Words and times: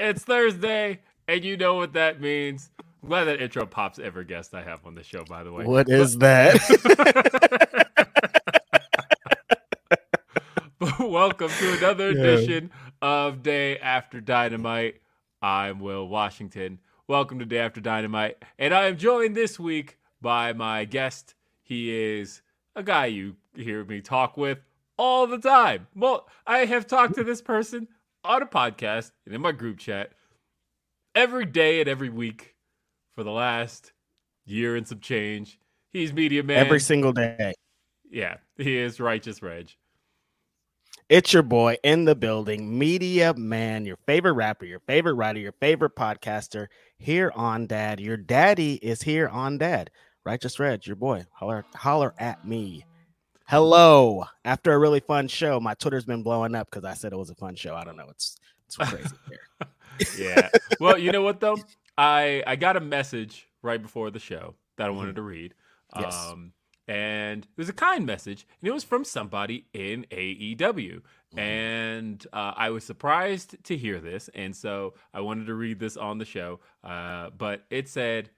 It's 0.00 0.24
Thursday, 0.24 1.00
and 1.28 1.44
you 1.44 1.56
know 1.56 1.74
what 1.76 1.92
that 1.92 2.20
means. 2.20 2.70
I'm 3.02 3.08
glad 3.08 3.24
that 3.24 3.40
intro 3.40 3.66
pops 3.66 4.00
every 4.00 4.24
guest 4.24 4.52
I 4.52 4.62
have 4.64 4.84
on 4.84 4.96
the 4.96 5.04
show, 5.04 5.22
by 5.24 5.44
the 5.44 5.52
way. 5.52 5.64
What 5.64 5.88
is 5.88 6.18
that? 6.18 6.58
Welcome 10.98 11.50
to 11.50 11.78
another 11.78 12.10
Yeah. 12.12 12.20
edition 12.20 12.70
of 13.00 13.42
Day 13.44 13.78
After 13.78 14.20
Dynamite. 14.20 15.00
I'm 15.40 15.78
Will 15.78 16.08
Washington. 16.08 16.80
Welcome 17.06 17.38
to 17.38 17.44
Day 17.44 17.58
After 17.58 17.80
Dynamite. 17.80 18.42
And 18.58 18.74
I 18.74 18.86
am 18.86 18.96
joined 18.96 19.36
this 19.36 19.60
week 19.60 19.98
by 20.20 20.52
my 20.52 20.84
guest. 20.84 21.34
He 21.62 21.94
is 22.18 22.42
a 22.74 22.82
guy 22.82 23.06
you 23.06 23.36
hear 23.54 23.84
me 23.84 24.00
talk 24.00 24.36
with 24.36 24.58
all 25.00 25.26
the 25.26 25.38
time. 25.38 25.86
Well, 25.96 26.28
I 26.46 26.66
have 26.66 26.86
talked 26.86 27.14
to 27.14 27.24
this 27.24 27.40
person 27.40 27.88
on 28.22 28.42
a 28.42 28.46
podcast 28.46 29.12
and 29.24 29.34
in 29.34 29.40
my 29.40 29.52
group 29.52 29.78
chat 29.78 30.12
every 31.14 31.46
day 31.46 31.80
and 31.80 31.88
every 31.88 32.10
week 32.10 32.54
for 33.14 33.24
the 33.24 33.30
last 33.30 33.94
year 34.44 34.76
and 34.76 34.86
some 34.86 35.00
change. 35.00 35.58
He's 35.90 36.12
Media 36.12 36.42
Man. 36.42 36.58
Every 36.58 36.80
single 36.80 37.14
day. 37.14 37.54
yeah, 38.10 38.36
he 38.58 38.76
is 38.76 39.00
Righteous 39.00 39.40
Reg. 39.40 39.70
It's 41.08 41.32
your 41.32 41.42
boy 41.44 41.78
in 41.82 42.04
the 42.04 42.14
building, 42.14 42.78
Media 42.78 43.32
Man, 43.32 43.86
your 43.86 43.96
favorite 44.06 44.34
rapper, 44.34 44.66
your 44.66 44.80
favorite 44.80 45.14
writer, 45.14 45.40
your 45.40 45.54
favorite 45.60 45.96
podcaster 45.96 46.66
here 46.98 47.32
on 47.34 47.66
Dad. 47.66 48.00
Your 48.00 48.18
daddy 48.18 48.74
is 48.74 49.02
here 49.02 49.28
on 49.28 49.56
Dad. 49.56 49.90
Righteous 50.26 50.60
Reg, 50.60 50.86
your 50.86 50.96
boy. 50.96 51.24
Holler, 51.32 51.64
holler 51.74 52.14
at 52.18 52.46
me. 52.46 52.84
Hello. 53.50 54.26
After 54.44 54.72
a 54.72 54.78
really 54.78 55.00
fun 55.00 55.26
show, 55.26 55.58
my 55.58 55.74
Twitter's 55.74 56.04
been 56.04 56.22
blowing 56.22 56.54
up 56.54 56.70
because 56.70 56.84
I 56.84 56.94
said 56.94 57.12
it 57.12 57.16
was 57.16 57.30
a 57.30 57.34
fun 57.34 57.56
show. 57.56 57.74
I 57.74 57.82
don't 57.82 57.96
know. 57.96 58.06
It's 58.08 58.36
it's 58.66 58.76
crazy 58.76 59.08
here. 59.28 60.08
yeah. 60.16 60.48
Well, 60.78 60.96
you 60.96 61.10
know 61.10 61.22
what 61.22 61.40
though? 61.40 61.56
I 61.98 62.44
I 62.46 62.54
got 62.54 62.76
a 62.76 62.80
message 62.80 63.48
right 63.60 63.82
before 63.82 64.12
the 64.12 64.20
show 64.20 64.54
that 64.76 64.86
I 64.86 64.90
wanted 64.90 65.16
to 65.16 65.22
read. 65.22 65.54
Yes. 65.98 66.14
Um 66.30 66.52
and 66.86 67.42
it 67.42 67.56
was 67.56 67.68
a 67.68 67.72
kind 67.72 68.06
message 68.06 68.46
and 68.60 68.68
it 68.68 68.72
was 68.72 68.84
from 68.84 69.02
somebody 69.02 69.66
in 69.74 70.06
AEW. 70.12 71.02
And 71.36 72.24
uh, 72.32 72.52
I 72.56 72.70
was 72.70 72.84
surprised 72.84 73.56
to 73.64 73.76
hear 73.76 73.98
this, 73.98 74.30
and 74.34 74.54
so 74.54 74.94
I 75.12 75.22
wanted 75.22 75.46
to 75.46 75.54
read 75.54 75.78
this 75.80 75.96
on 75.96 76.18
the 76.18 76.24
show. 76.24 76.58
Uh, 76.82 77.30
but 77.30 77.64
it 77.70 77.88
said, 77.88 78.30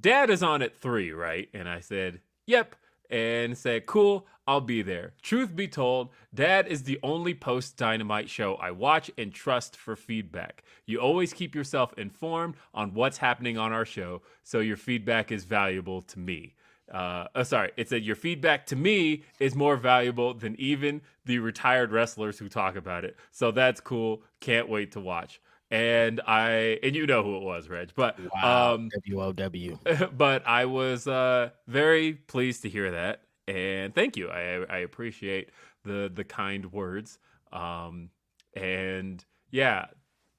"Dad 0.00 0.28
is 0.28 0.42
on 0.42 0.62
at 0.62 0.76
three, 0.76 1.12
right?" 1.12 1.48
And 1.54 1.68
I 1.68 1.78
said, 1.78 2.20
"Yep." 2.46 2.74
And 3.10 3.58
said, 3.58 3.86
"Cool, 3.86 4.26
I'll 4.46 4.60
be 4.60 4.82
there." 4.82 5.14
Truth 5.20 5.56
be 5.56 5.66
told, 5.66 6.10
Dad 6.32 6.68
is 6.68 6.84
the 6.84 7.00
only 7.02 7.34
post 7.34 7.76
Dynamite 7.76 8.30
show 8.30 8.54
I 8.54 8.70
watch 8.70 9.10
and 9.18 9.34
trust 9.34 9.76
for 9.76 9.96
feedback. 9.96 10.62
You 10.86 11.00
always 11.00 11.32
keep 11.32 11.54
yourself 11.54 11.92
informed 11.98 12.54
on 12.72 12.94
what's 12.94 13.18
happening 13.18 13.58
on 13.58 13.72
our 13.72 13.84
show, 13.84 14.22
so 14.44 14.60
your 14.60 14.76
feedback 14.76 15.32
is 15.32 15.44
valuable 15.44 16.02
to 16.02 16.18
me. 16.18 16.54
Uh, 16.90 17.26
oh, 17.36 17.42
sorry, 17.44 17.70
it 17.76 17.88
said 17.88 18.02
your 18.02 18.16
feedback 18.16 18.66
to 18.66 18.76
me 18.76 19.22
is 19.38 19.54
more 19.54 19.76
valuable 19.76 20.34
than 20.34 20.58
even 20.58 21.00
the 21.24 21.38
retired 21.38 21.92
wrestlers 21.92 22.38
who 22.38 22.48
talk 22.48 22.74
about 22.74 23.04
it. 23.04 23.16
So 23.30 23.52
that's 23.52 23.80
cool. 23.80 24.22
Can't 24.40 24.68
wait 24.68 24.92
to 24.92 25.00
watch. 25.00 25.40
And 25.70 26.20
I 26.26 26.78
and 26.82 26.96
you 26.96 27.06
know 27.06 27.22
who 27.22 27.36
it 27.36 27.42
was, 27.42 27.68
Reg. 27.68 27.90
But 27.94 28.16
Wow. 28.42 28.74
um, 28.74 28.90
WOW. 29.08 29.78
but 30.16 30.46
I 30.46 30.64
was 30.64 31.06
uh, 31.06 31.50
very 31.68 32.14
pleased 32.14 32.62
to 32.62 32.68
hear 32.68 32.90
that, 32.90 33.22
and 33.46 33.94
thank 33.94 34.16
you. 34.16 34.28
I, 34.28 34.64
I 34.68 34.78
appreciate 34.78 35.50
the 35.84 36.10
the 36.12 36.24
kind 36.24 36.72
words. 36.72 37.18
Um, 37.52 38.10
and 38.54 39.24
yeah, 39.50 39.86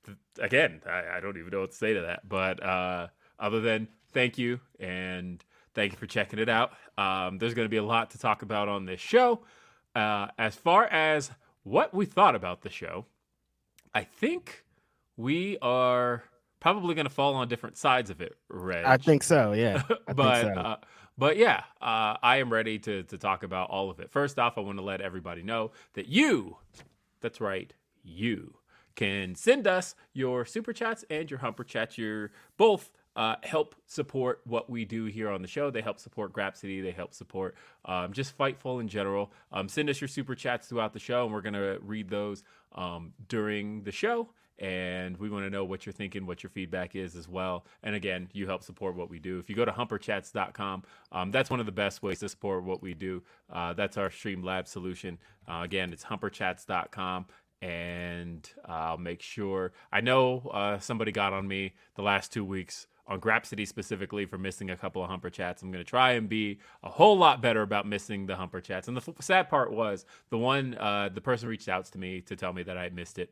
th- 0.05 0.17
again, 0.39 0.81
I, 0.85 1.17
I 1.17 1.19
don't 1.21 1.37
even 1.37 1.51
know 1.51 1.61
what 1.61 1.71
to 1.71 1.77
say 1.77 1.93
to 1.93 2.01
that, 2.01 2.27
but 2.27 2.61
uh, 2.61 3.07
other 3.39 3.61
than 3.61 3.87
thank 4.11 4.37
you 4.37 4.59
and 4.79 5.43
thank 5.73 5.93
you 5.93 5.97
for 5.97 6.07
checking 6.07 6.39
it 6.39 6.49
out. 6.49 6.73
Um, 6.97 7.37
there's 7.37 7.53
going 7.53 7.65
to 7.65 7.69
be 7.69 7.77
a 7.77 7.83
lot 7.83 8.11
to 8.11 8.17
talk 8.17 8.41
about 8.41 8.67
on 8.67 8.85
this 8.85 8.99
show. 8.99 9.41
Uh, 9.95 10.27
as 10.37 10.55
far 10.55 10.85
as 10.85 11.31
what 11.63 11.93
we 11.93 12.05
thought 12.05 12.35
about 12.35 12.61
the 12.61 12.69
show, 12.69 13.05
I 13.93 14.03
think 14.03 14.63
we 15.17 15.57
are 15.61 16.23
probably 16.59 16.95
going 16.95 17.05
to 17.05 17.13
fall 17.13 17.35
on 17.35 17.47
different 17.47 17.77
sides 17.77 18.09
of 18.09 18.21
it, 18.21 18.35
Reg. 18.49 18.85
I 18.85 18.97
think 18.97 19.23
so. 19.23 19.53
Yeah. 19.53 19.83
But 20.15 20.41
so. 20.41 20.47
uh, 20.49 20.75
but 21.17 21.37
yeah, 21.37 21.63
uh, 21.81 22.17
I 22.21 22.37
am 22.37 22.51
ready 22.51 22.79
to 22.79 23.03
to 23.03 23.17
talk 23.17 23.43
about 23.43 23.69
all 23.69 23.89
of 23.89 23.99
it. 23.99 24.09
First 24.09 24.39
off, 24.39 24.57
I 24.57 24.61
want 24.61 24.77
to 24.77 24.83
let 24.83 25.01
everybody 25.01 25.43
know 25.43 25.71
that 25.93 26.07
you, 26.07 26.57
that's 27.21 27.39
right, 27.39 27.73
you 28.03 28.55
can 28.95 29.35
send 29.35 29.67
us 29.67 29.95
your 30.13 30.45
super 30.45 30.73
chats 30.73 31.05
and 31.09 31.29
your 31.29 31.39
humper 31.39 31.63
chats. 31.63 31.97
Your 31.97 32.31
both 32.57 32.91
uh, 33.15 33.35
help 33.43 33.75
support 33.87 34.41
what 34.45 34.69
we 34.69 34.85
do 34.85 35.05
here 35.05 35.29
on 35.29 35.41
the 35.41 35.47
show. 35.47 35.69
They 35.69 35.81
help 35.81 35.99
support 35.99 36.33
Grapsody. 36.33 36.81
They 36.81 36.91
help 36.91 37.13
support 37.13 37.55
um, 37.85 38.13
just 38.13 38.37
Fightful 38.37 38.79
in 38.79 38.87
general. 38.87 39.31
Um, 39.51 39.67
send 39.67 39.89
us 39.89 39.99
your 39.99 40.07
super 40.07 40.35
chats 40.35 40.67
throughout 40.67 40.93
the 40.93 40.99
show, 40.99 41.25
and 41.25 41.33
we're 41.33 41.41
going 41.41 41.53
to 41.53 41.79
read 41.81 42.09
those 42.09 42.43
um, 42.73 43.13
during 43.27 43.83
the 43.83 43.91
show. 43.91 44.29
And 44.59 45.17
we 45.17 45.29
want 45.29 45.45
to 45.45 45.49
know 45.49 45.65
what 45.65 45.85
you're 45.85 45.93
thinking, 45.93 46.27
what 46.27 46.43
your 46.43 46.49
feedback 46.51 46.95
is 46.95 47.15
as 47.15 47.27
well. 47.27 47.65
And 47.81 47.95
again, 47.95 48.29
you 48.31 48.45
help 48.45 48.63
support 48.63 48.95
what 48.95 49.09
we 49.09 49.17
do. 49.17 49.39
If 49.39 49.49
you 49.49 49.55
go 49.55 49.65
to 49.65 49.71
humperchats.com, 49.71 50.83
um, 51.11 51.31
that's 51.31 51.49
one 51.49 51.59
of 51.59 51.65
the 51.65 51.71
best 51.71 52.03
ways 52.03 52.19
to 52.19 52.29
support 52.29 52.63
what 52.63 52.81
we 52.81 52.93
do. 52.93 53.23
Uh, 53.51 53.73
that's 53.73 53.97
our 53.97 54.09
Streamlabs 54.09 54.67
solution. 54.67 55.17
Uh, 55.47 55.61
again, 55.63 55.91
it's 55.91 56.03
humperchats.com 56.03 57.25
and 57.61 58.49
I'll 58.65 58.97
make 58.97 59.21
sure. 59.21 59.71
I 59.91 60.01
know 60.01 60.49
uh, 60.53 60.79
somebody 60.79 61.11
got 61.11 61.33
on 61.33 61.47
me 61.47 61.73
the 61.95 62.01
last 62.01 62.33
two 62.33 62.43
weeks 62.43 62.87
on 63.07 63.19
Grapsody 63.19 63.67
specifically 63.67 64.25
for 64.25 64.37
missing 64.37 64.69
a 64.69 64.77
couple 64.77 65.03
of 65.03 65.09
Humper 65.09 65.29
chats. 65.29 65.61
I'm 65.61 65.71
going 65.71 65.83
to 65.83 65.89
try 65.89 66.13
and 66.13 66.29
be 66.29 66.59
a 66.83 66.89
whole 66.89 67.17
lot 67.17 67.41
better 67.41 67.61
about 67.61 67.85
missing 67.85 68.25
the 68.25 68.35
Humper 68.35 68.61
chats. 68.61 68.87
And 68.87 68.97
the 68.97 69.13
sad 69.19 69.49
part 69.49 69.71
was 69.71 70.05
the 70.29 70.37
one, 70.37 70.75
uh, 70.75 71.09
the 71.13 71.21
person 71.21 71.49
reached 71.49 71.69
out 71.69 71.85
to 71.85 71.97
me 71.97 72.21
to 72.21 72.35
tell 72.35 72.53
me 72.53 72.63
that 72.63 72.77
I 72.77 72.89
missed 72.89 73.19
it. 73.19 73.31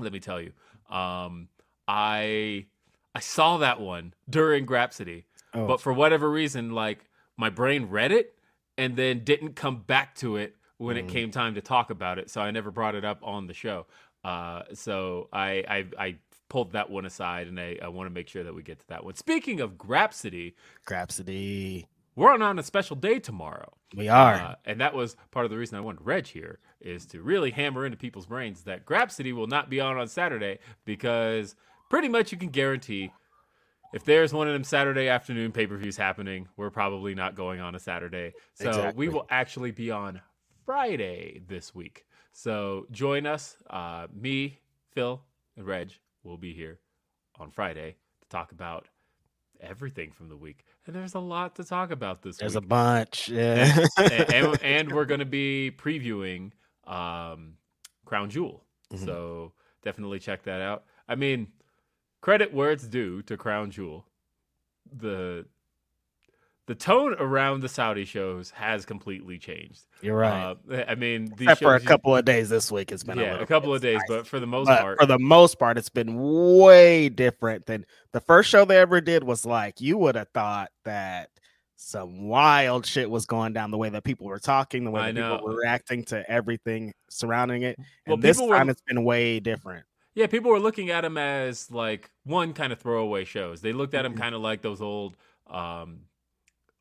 Let 0.00 0.12
me 0.12 0.20
tell 0.20 0.40
you, 0.40 0.52
um, 0.94 1.48
I 1.86 2.66
I 3.14 3.20
saw 3.20 3.58
that 3.58 3.80
one 3.80 4.14
during 4.28 4.66
Grapsody, 4.66 5.24
oh. 5.54 5.66
but 5.66 5.80
for 5.80 5.92
whatever 5.92 6.30
reason, 6.30 6.70
like 6.70 7.04
my 7.36 7.50
brain 7.50 7.86
read 7.86 8.12
it 8.12 8.34
and 8.78 8.96
then 8.96 9.24
didn't 9.24 9.56
come 9.56 9.82
back 9.82 10.14
to 10.16 10.36
it 10.36 10.56
when 10.78 10.96
mm. 10.96 11.00
it 11.00 11.08
came 11.08 11.30
time 11.30 11.54
to 11.54 11.60
talk 11.60 11.90
about 11.90 12.18
it. 12.18 12.30
So 12.30 12.40
I 12.40 12.50
never 12.50 12.70
brought 12.70 12.94
it 12.94 13.04
up 13.04 13.20
on 13.22 13.46
the 13.46 13.54
show. 13.54 13.86
Uh, 14.24 14.62
so 14.74 15.28
I, 15.32 15.64
I, 15.68 15.86
I 15.98 16.16
pulled 16.48 16.72
that 16.72 16.90
one 16.90 17.04
aside, 17.06 17.46
and 17.46 17.58
I, 17.58 17.78
I 17.82 17.88
want 17.88 18.06
to 18.06 18.10
make 18.10 18.28
sure 18.28 18.44
that 18.44 18.54
we 18.54 18.62
get 18.62 18.78
to 18.80 18.88
that 18.88 19.04
one. 19.04 19.14
Speaking 19.14 19.60
of 19.60 19.72
Grapsody, 19.72 20.54
Grapsody, 20.86 21.86
we're 22.16 22.32
on, 22.32 22.58
a 22.58 22.62
special 22.62 22.96
day 22.96 23.18
tomorrow. 23.18 23.72
We 23.96 24.08
are, 24.08 24.34
uh, 24.34 24.54
and 24.64 24.80
that 24.80 24.94
was 24.94 25.16
part 25.30 25.44
of 25.44 25.50
the 25.50 25.58
reason 25.58 25.76
I 25.76 25.80
wanted 25.80 26.04
Reg 26.04 26.26
here 26.26 26.58
is 26.80 27.06
to 27.06 27.22
really 27.22 27.50
hammer 27.50 27.84
into 27.84 27.96
people's 27.96 28.26
brains 28.26 28.62
that 28.64 28.86
Grapsody 28.86 29.32
will 29.32 29.46
not 29.46 29.68
be 29.70 29.80
on 29.80 29.96
on 29.96 30.08
Saturday 30.08 30.58
because 30.84 31.56
pretty 31.88 32.08
much 32.08 32.32
you 32.32 32.38
can 32.38 32.50
guarantee 32.50 33.12
if 33.92 34.04
there's 34.04 34.32
one 34.32 34.46
of 34.46 34.52
them 34.52 34.64
Saturday 34.64 35.08
afternoon 35.08 35.52
pay 35.52 35.66
per 35.66 35.76
views 35.76 35.96
happening, 35.96 36.48
we're 36.56 36.70
probably 36.70 37.14
not 37.14 37.34
going 37.34 37.60
on 37.60 37.74
a 37.74 37.78
Saturday. 37.78 38.32
So 38.54 38.68
exactly. 38.68 38.92
we 38.96 39.12
will 39.12 39.26
actually 39.30 39.72
be 39.72 39.90
on 39.90 40.20
Friday 40.64 41.42
this 41.48 41.74
week. 41.74 42.04
So 42.32 42.86
join 42.92 43.26
us, 43.26 43.56
uh, 43.68 44.06
me, 44.14 44.60
Phil, 44.92 45.20
and 45.56 45.66
Reg 45.66 45.92
will 46.22 46.38
be 46.38 46.54
here 46.54 46.78
on 47.38 47.50
Friday 47.50 47.96
to 48.22 48.28
talk 48.28 48.52
about 48.52 48.86
everything 49.60 50.12
from 50.12 50.28
the 50.28 50.36
week. 50.36 50.64
And 50.86 50.94
there's 50.94 51.14
a 51.14 51.20
lot 51.20 51.56
to 51.56 51.64
talk 51.64 51.90
about 51.90 52.22
this 52.22 52.38
there's 52.38 52.54
week. 52.54 52.64
a 52.64 52.66
bunch. 52.66 53.28
Yeah. 53.28 53.86
and, 53.98 54.10
and, 54.34 54.62
and, 54.62 54.92
we're 54.92 55.04
going 55.04 55.20
to 55.20 55.26
be 55.26 55.70
previewing 55.76 56.52
um, 56.86 57.54
Crown 58.04 58.30
Jewel. 58.30 58.64
Mm-hmm. 58.92 59.04
So 59.04 59.52
definitely 59.82 60.18
check 60.18 60.42
that 60.44 60.60
out. 60.60 60.84
I 61.08 61.14
mean, 61.14 61.48
credit 62.20 62.52
where 62.52 62.70
it's 62.70 62.86
due 62.86 63.22
to 63.22 63.36
Crown 63.36 63.70
Jewel. 63.70 64.06
The 64.92 65.46
the 66.70 66.76
tone 66.76 67.16
around 67.18 67.62
the 67.62 67.68
Saudi 67.68 68.04
shows 68.04 68.50
has 68.50 68.84
completely 68.84 69.38
changed. 69.38 69.86
You're 70.02 70.18
right. 70.18 70.56
Uh, 70.70 70.84
I 70.86 70.94
mean, 70.94 71.32
Except 71.32 71.60
for 71.60 71.74
a 71.74 71.80
couple 71.80 72.14
of 72.14 72.24
days 72.24 72.48
this 72.48 72.70
week, 72.70 72.92
it's 72.92 73.02
been 73.02 73.18
yeah, 73.18 73.38
a, 73.38 73.40
a 73.40 73.46
couple 73.46 73.74
of 73.74 73.82
days, 73.82 73.96
nice. 73.96 74.04
but 74.08 74.26
for 74.28 74.38
the 74.38 74.46
most 74.46 74.68
but 74.68 74.80
part, 74.80 75.00
for 75.00 75.06
the 75.06 75.18
most 75.18 75.58
part, 75.58 75.78
it's 75.78 75.88
been 75.88 76.16
way 76.16 77.08
different 77.08 77.66
than 77.66 77.84
the 78.12 78.20
first 78.20 78.48
show 78.48 78.64
they 78.64 78.78
ever 78.78 79.00
did. 79.00 79.24
Was 79.24 79.44
like 79.44 79.80
you 79.80 79.98
would 79.98 80.14
have 80.14 80.28
thought 80.32 80.70
that 80.84 81.30
some 81.74 82.28
wild 82.28 82.86
shit 82.86 83.10
was 83.10 83.26
going 83.26 83.52
down 83.52 83.72
the 83.72 83.76
way 83.76 83.88
that 83.88 84.04
people 84.04 84.28
were 84.28 84.38
talking, 84.38 84.84
the 84.84 84.92
way 84.92 85.10
that 85.10 85.14
people 85.16 85.48
were 85.48 85.56
reacting 85.56 86.04
to 86.04 86.30
everything 86.30 86.94
surrounding 87.08 87.62
it. 87.62 87.78
And 87.78 87.86
well, 88.06 88.16
this 88.16 88.38
time 88.38 88.48
were, 88.48 88.70
it's 88.70 88.82
been 88.82 89.02
way 89.02 89.40
different. 89.40 89.84
Yeah, 90.14 90.28
people 90.28 90.52
were 90.52 90.60
looking 90.60 90.90
at 90.90 91.00
them 91.00 91.18
as 91.18 91.68
like 91.72 92.12
one 92.22 92.52
kind 92.52 92.72
of 92.72 92.78
throwaway 92.78 93.24
shows. 93.24 93.60
They 93.60 93.72
looked 93.72 93.94
at 93.94 94.02
them 94.02 94.12
mm-hmm. 94.12 94.22
kind 94.22 94.34
of 94.36 94.40
like 94.40 94.62
those 94.62 94.80
old 94.80 95.16
um, 95.48 96.02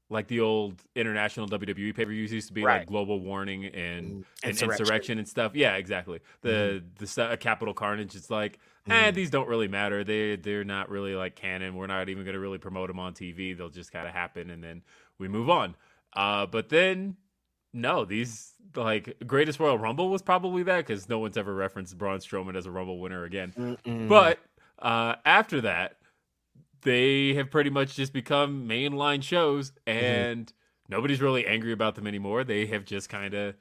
like 0.09 0.27
the 0.27 0.39
old 0.39 0.81
international 0.95 1.47
WWE 1.47 1.95
pay 1.95 2.05
per 2.05 2.11
views 2.11 2.31
used 2.33 2.47
to 2.47 2.53
be, 2.53 2.63
right. 2.63 2.79
like 2.79 2.87
Global 2.87 3.19
Warning 3.19 3.65
and, 3.65 4.07
mm, 4.07 4.23
and 4.43 4.55
Insurrextion. 4.55 4.79
Insurrextion. 4.79 5.17
and 5.19 5.27
stuff. 5.27 5.55
Yeah, 5.55 5.75
exactly. 5.75 6.19
The 6.41 6.83
mm. 6.99 7.15
the 7.15 7.23
uh, 7.23 7.35
Capital 7.35 7.73
Carnage. 7.73 8.15
It's 8.15 8.29
like, 8.29 8.59
mm. 8.87 8.93
eh, 8.93 9.11
these 9.11 9.29
don't 9.29 9.47
really 9.47 9.67
matter. 9.67 10.03
They 10.03 10.35
they're 10.35 10.63
not 10.63 10.89
really 10.89 11.15
like 11.15 11.35
canon. 11.35 11.75
We're 11.75 11.87
not 11.87 12.09
even 12.09 12.23
going 12.23 12.33
to 12.33 12.39
really 12.39 12.57
promote 12.57 12.87
them 12.87 12.99
on 12.99 13.13
TV. 13.13 13.55
They'll 13.55 13.69
just 13.69 13.91
kind 13.91 14.07
of 14.07 14.13
happen, 14.13 14.49
and 14.49 14.63
then 14.63 14.81
we 15.19 15.27
move 15.27 15.49
on. 15.49 15.75
Uh, 16.13 16.45
but 16.47 16.69
then 16.69 17.15
no, 17.73 18.05
these 18.05 18.53
like 18.75 19.15
greatest 19.25 19.59
Royal 19.59 19.77
Rumble 19.77 20.09
was 20.09 20.21
probably 20.21 20.63
that 20.63 20.87
because 20.87 21.07
no 21.07 21.19
one's 21.19 21.37
ever 21.37 21.53
referenced 21.53 21.97
Braun 21.97 22.19
Strowman 22.19 22.55
as 22.55 22.65
a 22.65 22.71
Rumble 22.71 22.99
winner 22.99 23.23
again. 23.25 23.53
Mm-mm. 23.57 24.07
But 24.07 24.39
uh, 24.79 25.15
after 25.25 25.61
that, 25.61 25.97
they 26.81 27.33
have 27.33 27.49
pretty 27.49 27.69
much 27.69 27.95
just 27.95 28.13
become 28.13 28.67
mainline 28.67 29.23
shows 29.23 29.71
mm-hmm. 29.87 29.97
and 29.97 30.45
mm-hmm. 30.47 30.93
nobody's 30.95 31.21
really 31.21 31.45
angry 31.45 31.71
about 31.71 31.95
them 31.95 32.07
anymore. 32.07 32.43
They 32.43 32.65
have 32.67 32.85
just 32.85 33.09
kind 33.09 33.33
of 33.33 33.55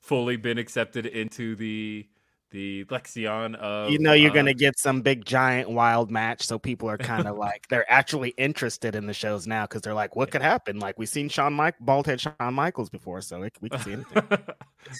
fully 0.00 0.36
been 0.36 0.58
accepted 0.58 1.06
into 1.06 1.56
the 1.56 2.06
the 2.54 2.86
lexicon 2.88 3.56
of 3.56 3.90
you 3.90 3.98
know 3.98 4.12
you're 4.12 4.30
uh, 4.30 4.34
gonna 4.34 4.54
get 4.54 4.78
some 4.78 5.02
big 5.02 5.24
giant 5.24 5.68
wild 5.68 6.08
match 6.08 6.46
so 6.46 6.56
people 6.56 6.88
are 6.88 6.96
kind 6.96 7.26
of 7.26 7.36
like 7.48 7.66
they're 7.68 7.90
actually 7.92 8.30
interested 8.38 8.94
in 8.94 9.06
the 9.06 9.12
shows 9.12 9.44
now 9.44 9.64
because 9.64 9.82
they're 9.82 9.92
like 9.92 10.14
what 10.14 10.30
could 10.30 10.40
happen? 10.40 10.78
Like 10.78 10.96
we've 10.96 11.08
seen 11.08 11.28
Shawn 11.28 11.52
Mike 11.52 11.74
baldhead 11.84 12.20
Shawn 12.20 12.54
Michaels 12.54 12.90
before 12.90 13.20
so 13.22 13.42
it, 13.42 13.56
we 13.60 13.68
can 13.68 13.80
see 13.80 13.92
anything. 13.92 14.22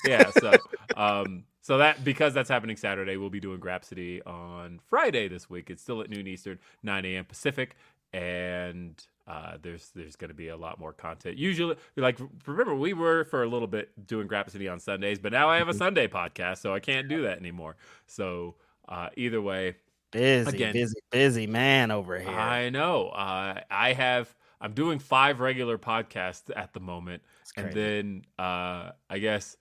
Yeah 0.05 0.31
so 0.31 0.53
um 0.97 1.45
so 1.61 1.79
that 1.79 2.03
because 2.03 2.35
that's 2.35 2.49
happening 2.49 2.77
Saturday 2.77 3.17
we'll 3.17 3.31
be 3.31 3.39
doing 3.39 3.61
Grapsody 3.61 4.21
on 4.27 4.81
Friday 4.89 5.29
this 5.29 5.49
week. 5.49 5.71
It's 5.71 5.83
still 5.83 6.01
at 6.01 6.11
noon 6.11 6.27
Eastern 6.27 6.59
9 6.83 7.05
a.m 7.05 7.25
Pacific 7.25 7.77
and 8.13 9.01
uh, 9.27 9.57
there's 9.63 9.91
there's 9.95 10.17
going 10.17 10.29
to 10.29 10.35
be 10.35 10.49
a 10.49 10.57
lot 10.57 10.79
more 10.79 10.93
content. 10.93 11.39
Usually, 11.39 11.77
like 11.97 12.19
remember 12.47 12.75
we 12.75 12.93
were 12.93 13.25
for 13.25 13.43
a 13.43 13.49
little 13.49 13.69
bit 13.69 14.07
doing 14.07 14.29
Grapsody 14.29 14.71
on 14.71 14.79
Sundays, 14.79 15.19
but 15.19 15.33
now 15.33 15.49
I 15.49 15.57
have 15.57 15.69
a 15.69 15.71
mm-hmm. 15.71 15.79
Sunday 15.79 16.09
podcast, 16.09 16.59
so 16.59 16.75
I 16.75 16.81
can't 16.81 17.09
do 17.09 17.23
that 17.23 17.39
anymore. 17.39 17.77
So 18.07 18.57
uh, 18.89 19.09
either 19.17 19.41
way, 19.41 19.77
busy, 20.11 20.51
again, 20.51 20.73
busy, 20.75 20.97
busy 21.11 21.47
man 21.47 21.91
over 21.91 22.19
here. 22.19 22.29
I 22.29 22.71
know. 22.71 23.09
Uh, 23.09 23.61
I 23.71 23.93
have. 23.95 24.35
I'm 24.61 24.73
doing 24.73 24.99
five 24.99 25.41
regular 25.41 25.79
podcasts 25.79 26.51
at 26.55 26.73
the 26.73 26.81
moment, 26.81 27.23
and 27.57 27.73
then 27.73 28.23
uh, 28.39 28.93
I 29.11 29.19
guess 29.19 29.57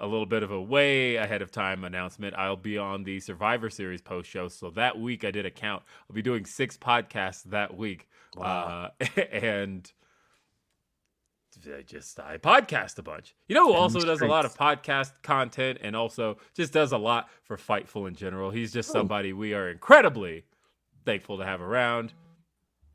a 0.00 0.06
little 0.06 0.26
bit 0.26 0.42
of 0.42 0.50
a 0.50 0.60
way 0.60 1.16
ahead 1.16 1.42
of 1.42 1.50
time 1.50 1.84
announcement. 1.84 2.34
I'll 2.36 2.56
be 2.56 2.78
on 2.78 3.04
the 3.04 3.20
Survivor 3.20 3.70
Series 3.70 4.00
post 4.00 4.30
show. 4.30 4.48
So 4.48 4.70
that 4.70 4.98
week 4.98 5.24
I 5.24 5.30
did 5.30 5.46
a 5.46 5.50
count. 5.50 5.82
I'll 6.08 6.14
be 6.14 6.22
doing 6.22 6.44
six 6.44 6.76
podcasts 6.76 7.42
that 7.44 7.76
week. 7.76 8.08
Wow. 8.36 8.90
Uh, 9.00 9.20
and 9.32 9.90
I 11.66 11.82
just 11.82 12.20
I 12.20 12.38
podcast 12.38 12.98
a 12.98 13.02
bunch. 13.02 13.34
You 13.48 13.54
know 13.54 13.66
who 13.66 13.74
also 13.74 14.00
does 14.00 14.20
a 14.20 14.26
lot 14.26 14.44
of 14.44 14.54
podcast 14.56 15.22
content 15.22 15.78
and 15.82 15.96
also 15.96 16.38
just 16.54 16.72
does 16.72 16.92
a 16.92 16.98
lot 16.98 17.28
for 17.42 17.56
Fightful 17.56 18.06
in 18.06 18.14
general. 18.14 18.50
He's 18.50 18.72
just 18.72 18.90
somebody 18.90 19.32
we 19.32 19.54
are 19.54 19.68
incredibly 19.68 20.44
thankful 21.04 21.38
to 21.38 21.44
have 21.44 21.60
around. 21.60 22.12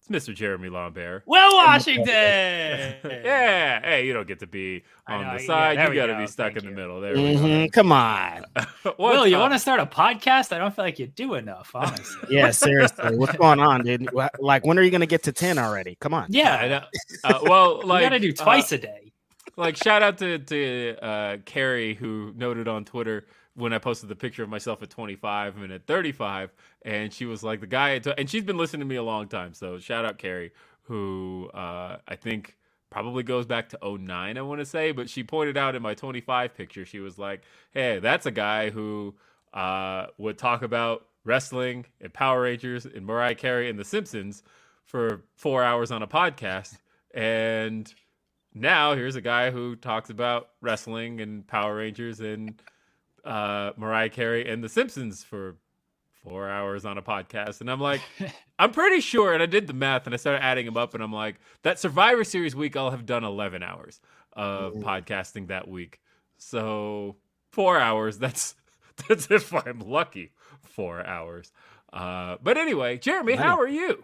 It's 0.06 0.28
Mr. 0.28 0.36
Jeremy 0.36 0.68
Lambert. 0.68 1.24
Will 1.26 1.54
Washington. 1.56 2.08
yeah. 2.08 3.80
Hey, 3.82 4.06
you 4.06 4.12
don't 4.12 4.28
get 4.28 4.40
to 4.40 4.48
be 4.48 4.84
on 5.08 5.24
know, 5.24 5.38
the 5.38 5.40
side. 5.40 5.78
Yeah, 5.78 5.88
you 5.88 5.96
got 5.96 6.08
to 6.08 6.18
be 6.18 6.28
stuck 6.28 6.54
Thank 6.54 6.58
in 6.58 6.64
you. 6.66 6.70
the 6.72 6.76
middle. 6.76 7.00
There 7.00 7.16
mm-hmm. 7.16 7.68
Come 7.68 7.94
on. 7.94 8.44
Will, 9.00 9.26
you 9.26 9.38
want 9.38 9.54
to 9.54 9.60
start 9.60 9.80
a 9.80 9.86
podcast? 9.86 10.52
I 10.52 10.58
don't 10.58 10.76
feel 10.76 10.84
like 10.84 11.00
you 11.00 11.08
do 11.08 11.36
enough, 11.36 11.72
honestly. 11.74 12.36
yeah, 12.36 12.52
seriously. 12.52 13.16
What's 13.16 13.38
going 13.38 13.62
on, 13.62 13.84
dude? 13.86 14.10
Like, 14.40 14.66
when 14.66 14.78
are 14.78 14.82
you 14.82 14.92
going 14.92 15.02
to 15.02 15.08
get 15.08 15.24
to 15.24 15.32
10 15.32 15.58
already? 15.58 15.96
Come 16.02 16.14
on. 16.14 16.28
Yeah. 16.30 16.84
Uh, 17.24 17.40
well, 17.44 17.82
like, 17.86 18.04
you 18.04 18.10
got 18.10 18.16
to 18.16 18.20
do 18.20 18.34
twice 18.34 18.74
uh, 18.74 18.76
a 18.76 18.80
day. 18.80 19.14
Like, 19.56 19.78
shout 19.78 20.04
out 20.04 20.18
to, 20.18 20.38
to 20.38 20.98
uh, 21.02 21.38
Carrie, 21.46 21.94
who 21.94 22.34
noted 22.36 22.68
on 22.68 22.84
Twitter 22.84 23.26
when 23.56 23.74
I 23.74 23.78
posted 23.78 24.10
the 24.10 24.16
picture 24.16 24.44
of 24.44 24.50
myself 24.50 24.82
at 24.82 24.90
25 24.90 25.58
and 25.58 25.72
at 25.72 25.86
35, 25.86 26.52
and 26.84 27.14
she 27.14 27.26
was 27.26 27.44
like 27.44 27.60
the 27.60 27.68
guy, 27.68 28.02
and 28.18 28.30
she's 28.30 28.44
been 28.44 28.58
listening 28.58 28.82
to 28.82 28.86
me 28.86 28.96
a 28.96 29.04
long 29.04 29.28
time. 29.28 29.54
So 29.54 29.78
shout 29.80 30.06
out 30.06 30.18
Carrie, 30.18 30.52
who 30.84 31.50
uh, 31.54 31.98
I 32.08 32.16
think 32.16 32.58
probably 32.90 33.24
goes 33.24 33.46
back 33.46 33.70
to 33.70 33.80
09, 33.98 34.38
I 34.38 34.42
want 34.42 34.60
to 34.60 34.66
say, 34.66 34.92
but 34.92 35.10
she 35.10 35.24
pointed 35.24 35.58
out 35.58 35.76
in 35.76 35.82
my 35.82 35.94
25 35.94 36.54
picture, 36.56 36.86
she 36.86 37.00
was 37.00 37.18
like, 37.18 37.42
"Hey, 37.72 38.00
that's 38.00 38.26
a 38.26 38.32
guy 38.32 38.70
who 38.70 39.16
uh, 39.54 40.08
would 40.18 40.38
talk 40.38 40.62
about 40.64 41.08
wrestling 41.24 41.86
and 42.02 42.14
Power 42.14 42.42
Rangers 42.42 42.86
and 42.86 43.06
Mariah 43.06 43.36
Carey 43.36 43.70
and 43.70 43.80
The 43.80 43.86
Simpsons 43.86 44.44
for 44.86 45.22
four 45.36 45.64
hours 45.64 45.92
on 45.92 46.02
a 46.02 46.08
podcast, 46.08 46.78
and." 47.14 47.94
Now 48.56 48.94
here's 48.94 49.16
a 49.16 49.22
guy 49.22 49.50
who 49.50 49.76
talks 49.76 50.12
about 50.12 50.50
wrestling 50.62 51.22
and 51.22 51.48
Power 51.48 51.78
Rangers 51.78 52.20
and 52.20 52.62
uh, 53.24 53.72
Mariah 53.78 54.10
Carey 54.10 54.50
and 54.50 54.64
The 54.64 54.70
Simpsons 54.70 55.24
for 55.24 55.56
four 56.24 56.50
hours 56.50 56.86
on 56.86 56.98
a 56.98 57.02
podcast. 57.02 57.62
And 57.62 57.70
I'm 57.70 57.80
like, 57.82 58.02
I'm 58.60 58.72
pretty 58.72 59.02
sure. 59.02 59.34
And 59.34 59.44
I 59.44 59.46
did 59.46 59.68
the 59.68 59.74
math 59.74 60.06
and 60.06 60.14
I 60.14 60.18
started 60.18 60.44
adding 60.44 60.66
them 60.66 60.78
up. 60.78 60.94
And 60.94 61.04
I'm 61.04 61.14
like, 61.14 61.36
that 61.64 61.80
Survivor 61.80 62.24
Series 62.24 62.56
week, 62.56 62.76
I'll 62.76 62.92
have 62.92 63.06
done 63.06 63.24
11 63.24 63.62
hours 63.64 64.00
of 64.34 64.74
podcasting 64.76 65.48
that 65.48 65.68
week. 65.68 66.00
So 66.38 67.18
four 67.52 67.80
hours. 67.80 68.18
That's 68.18 68.56
that's 69.08 69.30
if 69.32 69.54
I'm 69.54 69.80
lucky. 69.80 70.32
Four 70.64 71.06
hours. 71.06 71.52
Uh, 71.92 72.38
but 72.42 72.58
anyway, 72.58 72.98
Jeremy, 72.98 73.36
how 73.36 73.60
are 73.60 73.68
you? 73.68 74.04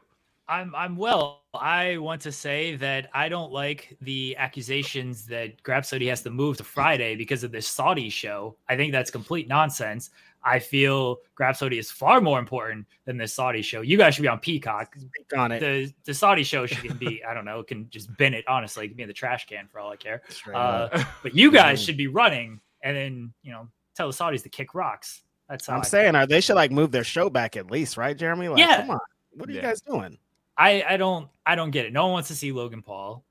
I'm 0.50 0.74
I'm 0.75 0.96
well. 0.96 1.44
I 1.53 1.98
want 1.98 2.22
to 2.24 2.32
say 2.32 2.75
that 2.77 3.10
I 3.13 3.29
don't 3.29 3.51
like 3.51 3.96
the 4.01 4.36
accusations 4.38 5.25
that 5.27 5.62
Grapsody 5.63 6.08
has 6.10 6.22
to 6.24 6.29
move 6.29 6.58
to 6.58 6.63
Friday 6.63 7.15
because 7.15 7.44
of 7.44 7.51
this 7.51 7.68
Saudi 7.68 8.10
show. 8.10 8.56
I 8.68 8.75
think 8.75 8.91
that's 8.91 9.12
complete 9.12 9.48
nonsense. 9.48 10.10
I 10.44 10.58
feel 10.60 11.20
Grapsody 11.39 11.77
is 11.79 11.91
far 11.91 12.22
more 12.22 12.39
important 12.39 12.86
than 13.06 13.18
this 13.18 13.34
Saudi 13.34 13.62
show. 13.62 13.82
You 13.82 13.98
guys 13.98 14.15
should 14.15 14.22
be 14.24 14.27
on 14.27 14.39
Peacock. 14.39 14.96
On 15.38 15.51
it. 15.51 15.60
The 15.60 15.94
the 16.06 16.13
Saudi 16.13 16.44
show 16.44 16.65
should 16.65 16.98
be, 16.98 17.24
I 17.29 17.34
don't 17.34 17.46
know, 17.46 17.60
it 17.60 17.68
can 17.68 17.89
just 17.89 18.15
bin 18.18 18.34
it, 18.34 18.46
honestly. 18.48 18.86
It 18.86 18.89
can 18.89 18.98
be 18.98 19.03
in 19.03 19.10
the 19.10 19.13
trash 19.13 19.46
can 19.46 19.68
for 19.68 19.79
all 19.79 19.91
I 19.91 19.98
care. 19.98 20.22
Uh, 20.53 21.03
but 21.22 21.36
you 21.36 21.51
guys 21.51 21.82
Mhm. 21.82 21.86
should 21.86 21.98
be 21.98 22.08
running 22.08 22.60
and 22.84 22.96
then, 22.96 23.34
you 23.44 23.51
know, 23.51 23.68
tell 23.96 24.08
the 24.08 24.13
Saudis 24.13 24.44
to 24.44 24.50
kick 24.50 24.74
rocks. 24.74 25.22
That's 25.50 25.68
I'm 25.68 25.82
I 25.82 25.84
saying, 25.84 26.15
are 26.15 26.25
they 26.25 26.41
should 26.41 26.56
like 26.56 26.72
move 26.72 26.91
their 26.91 27.03
show 27.03 27.29
back 27.29 27.58
at 27.58 27.70
least, 27.70 27.98
right, 27.98 28.15
Jeremy? 28.18 28.48
Like, 28.48 28.60
Yeah. 28.60 28.77
come 28.77 28.91
on, 28.91 29.00
what 29.32 29.50
are 29.50 29.51
you 29.51 29.62
guys 29.62 29.82
doing? 29.82 30.18
I, 30.59 30.83
I 30.87 30.97
don't 30.97 31.29
I 31.45 31.55
don't 31.55 31.71
get 31.71 31.85
it. 31.85 31.93
No 31.93 32.03
one 32.03 32.11
wants 32.13 32.27
to 32.27 32.35
see 32.35 32.51
Logan 32.51 32.81
Paul. 32.83 33.25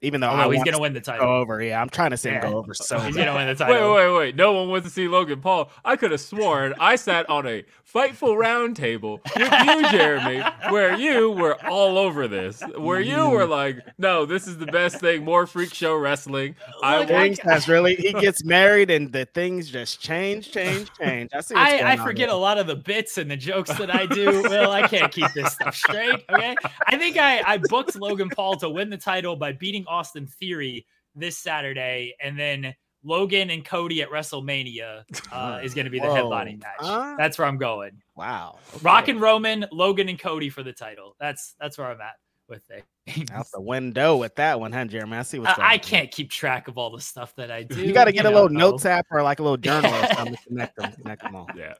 Even 0.00 0.20
though 0.20 0.28
oh, 0.28 0.30
I 0.30 0.42
Although 0.44 0.50
he's 0.50 0.64
gonna 0.64 0.78
win 0.78 0.92
the 0.92 1.00
title, 1.00 1.20
go 1.20 1.26
title. 1.26 1.40
over, 1.40 1.62
yeah, 1.62 1.80
I'm 1.80 1.88
trying 1.88 2.10
to 2.10 2.16
see 2.16 2.28
him 2.28 2.36
Yeah. 2.36 2.50
go 2.50 2.58
over 2.58 2.72
so 2.72 2.98
He's 3.00 3.16
gonna 3.16 3.34
win 3.34 3.48
the 3.48 3.54
title. 3.56 3.94
wait, 3.94 4.06
wait. 4.06 4.18
Wait! 4.18 4.36
No 4.36 4.52
one 4.52 4.68
wants 4.68 4.86
to 4.86 4.92
see 4.92 5.08
Logan 5.08 5.40
Paul. 5.40 5.70
I 5.84 5.96
could 5.96 6.12
have 6.12 6.20
sworn 6.20 6.74
I 6.78 6.96
sat 6.96 7.28
on 7.28 7.46
a 7.46 7.64
Fightful 7.92 8.36
round 8.36 8.76
table 8.76 9.18
with 9.34 9.50
you, 9.50 9.88
Jeremy, 9.90 10.42
where 10.68 10.94
you 10.94 11.30
were 11.30 11.56
all 11.64 11.96
over 11.96 12.28
this. 12.28 12.62
Where 12.76 13.00
you 13.00 13.30
were 13.30 13.46
mm. 13.46 13.48
like, 13.48 13.78
no, 13.96 14.26
this 14.26 14.46
is 14.46 14.58
the 14.58 14.66
best 14.66 15.00
thing. 15.00 15.24
More 15.24 15.46
freak 15.46 15.72
show 15.72 15.96
wrestling. 15.96 16.54
I 16.82 16.98
Look, 16.98 17.08
want 17.08 17.22
Things 17.22 17.38
has 17.38 17.66
really 17.66 17.94
he 17.94 18.12
gets 18.20 18.44
married 18.44 18.90
and 18.90 19.10
the 19.10 19.24
things 19.24 19.70
just 19.70 20.02
change, 20.02 20.52
change, 20.52 20.90
change. 21.00 21.30
I 21.32 21.40
see. 21.40 21.54
What's 21.54 21.66
I, 21.66 21.78
going 21.78 21.84
I 21.84 21.96
on 21.96 22.06
forget 22.06 22.28
here. 22.28 22.36
a 22.36 22.38
lot 22.38 22.58
of 22.58 22.66
the 22.66 22.76
bits 22.76 23.16
and 23.16 23.30
the 23.30 23.38
jokes 23.38 23.72
that 23.78 23.94
I 23.94 24.04
do. 24.04 24.42
Well, 24.42 24.70
I 24.70 24.86
can't 24.86 25.10
keep 25.10 25.32
this 25.32 25.54
stuff 25.54 25.74
straight. 25.74 26.26
Okay. 26.28 26.56
I 26.86 26.98
think 26.98 27.16
I, 27.16 27.40
I 27.40 27.56
booked 27.56 27.96
Logan 27.96 28.28
Paul 28.28 28.56
to 28.56 28.68
win 28.68 28.90
the 28.90 28.98
title 28.98 29.34
by 29.34 29.52
beating 29.52 29.86
Austin 29.88 30.26
Theory 30.26 30.86
this 31.14 31.36
Saturday, 31.38 32.14
and 32.22 32.38
then 32.38 32.74
Logan 33.04 33.50
and 33.50 33.64
Cody 33.64 34.02
at 34.02 34.10
WrestleMania 34.10 35.04
uh, 35.32 35.60
is 35.64 35.72
going 35.74 35.84
to 35.86 35.90
be 35.90 35.98
the 36.00 36.06
Whoa. 36.06 36.14
headlining 36.14 36.60
match. 36.60 36.76
Huh? 36.80 37.14
That's 37.18 37.38
where 37.38 37.46
I'm 37.46 37.58
going. 37.58 37.92
Wow. 38.16 38.58
Rock 38.82 39.08
and 39.08 39.20
Roman, 39.20 39.66
Logan 39.72 40.08
and 40.08 40.18
Cody 40.18 40.50
for 40.50 40.62
the 40.62 40.72
title. 40.72 41.16
That's 41.20 41.54
that's 41.60 41.78
where 41.78 41.86
I'm 41.88 42.00
at 42.00 42.14
with 42.48 42.62
things. 42.64 43.30
out 43.30 43.46
the 43.52 43.60
window 43.60 44.16
with 44.16 44.34
that 44.36 44.58
one, 44.58 44.72
huh, 44.72 44.84
Jeremy? 44.86 45.18
I 45.18 45.22
see 45.22 45.38
what's 45.38 45.54
going 45.56 45.68
I, 45.68 45.72
I 45.74 45.78
can't 45.78 46.10
keep 46.10 46.30
track 46.30 46.66
of 46.66 46.76
all 46.78 46.90
the 46.90 47.00
stuff 47.00 47.34
that 47.36 47.50
I 47.50 47.62
do. 47.64 47.80
You 47.82 47.92
got 47.92 48.06
to 48.06 48.12
get 48.12 48.26
a 48.26 48.30
know, 48.30 48.34
little 48.34 48.48
though. 48.48 48.70
notes 48.70 48.84
app 48.86 49.06
or 49.10 49.22
like 49.22 49.38
a 49.38 49.42
little 49.42 49.56
journal 49.58 49.94
or 49.94 50.06
something 50.14 50.34
to 50.34 50.42
connect 50.48 50.76
them. 50.76 50.92
Connect 50.92 51.22
them 51.22 51.36
all. 51.36 51.48
Yeah. 51.56 51.74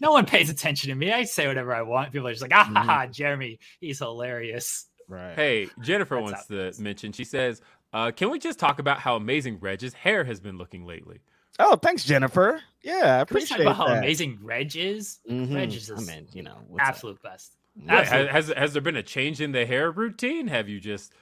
No 0.00 0.10
one 0.12 0.26
pays 0.26 0.50
attention 0.50 0.88
to 0.90 0.94
me. 0.96 1.12
I 1.12 1.24
say 1.24 1.46
whatever 1.46 1.74
I 1.74 1.82
want. 1.82 2.12
People 2.12 2.26
are 2.28 2.32
just 2.32 2.42
like, 2.42 2.52
ah, 2.54 2.64
ha, 2.74 3.06
Mhm. 3.06 3.12
Jeremy, 3.12 3.58
he's 3.80 3.98
hilarious. 4.00 4.86
Right. 5.10 5.34
Hey, 5.34 5.68
Jennifer 5.80 6.14
That's 6.14 6.22
wants 6.22 6.48
how 6.48 6.70
to 6.70 6.82
mention, 6.82 7.12
she 7.12 7.24
says, 7.24 7.60
uh, 7.92 8.12
can 8.12 8.30
we 8.30 8.38
just 8.38 8.58
talk 8.60 8.78
about 8.78 9.00
how 9.00 9.16
amazing 9.16 9.58
Reg's 9.60 9.92
hair 9.92 10.22
has 10.24 10.40
been 10.40 10.56
looking 10.56 10.86
lately? 10.86 11.18
Oh, 11.58 11.76
thanks, 11.76 12.04
Jennifer. 12.04 12.62
Yeah, 12.82 12.92
I 12.94 12.98
Can 12.98 13.04
we 13.04 13.08
talk 13.08 13.22
appreciate 13.22 13.60
about 13.62 13.76
how 13.76 13.86
amazing 13.88 14.38
Reg 14.40 14.76
is? 14.76 15.18
Mhm. 15.28 15.54
Reg 15.54 15.72
is 15.74 15.90
I 15.90 15.96
mean, 15.96 16.28
you 16.32 16.42
know, 16.42 16.56
what's 16.68 16.82
up? 16.82 16.88
Absolute 16.88 17.22
best. 17.22 17.56
Yeah, 17.76 18.04
has, 18.04 18.28
has 18.28 18.48
has 18.56 18.72
there 18.72 18.82
been 18.82 18.96
a 18.96 19.02
change 19.02 19.40
in 19.40 19.52
the 19.52 19.66
hair 19.66 19.90
routine? 19.90 20.48
Have 20.48 20.68
you 20.68 20.80
just 20.80 21.12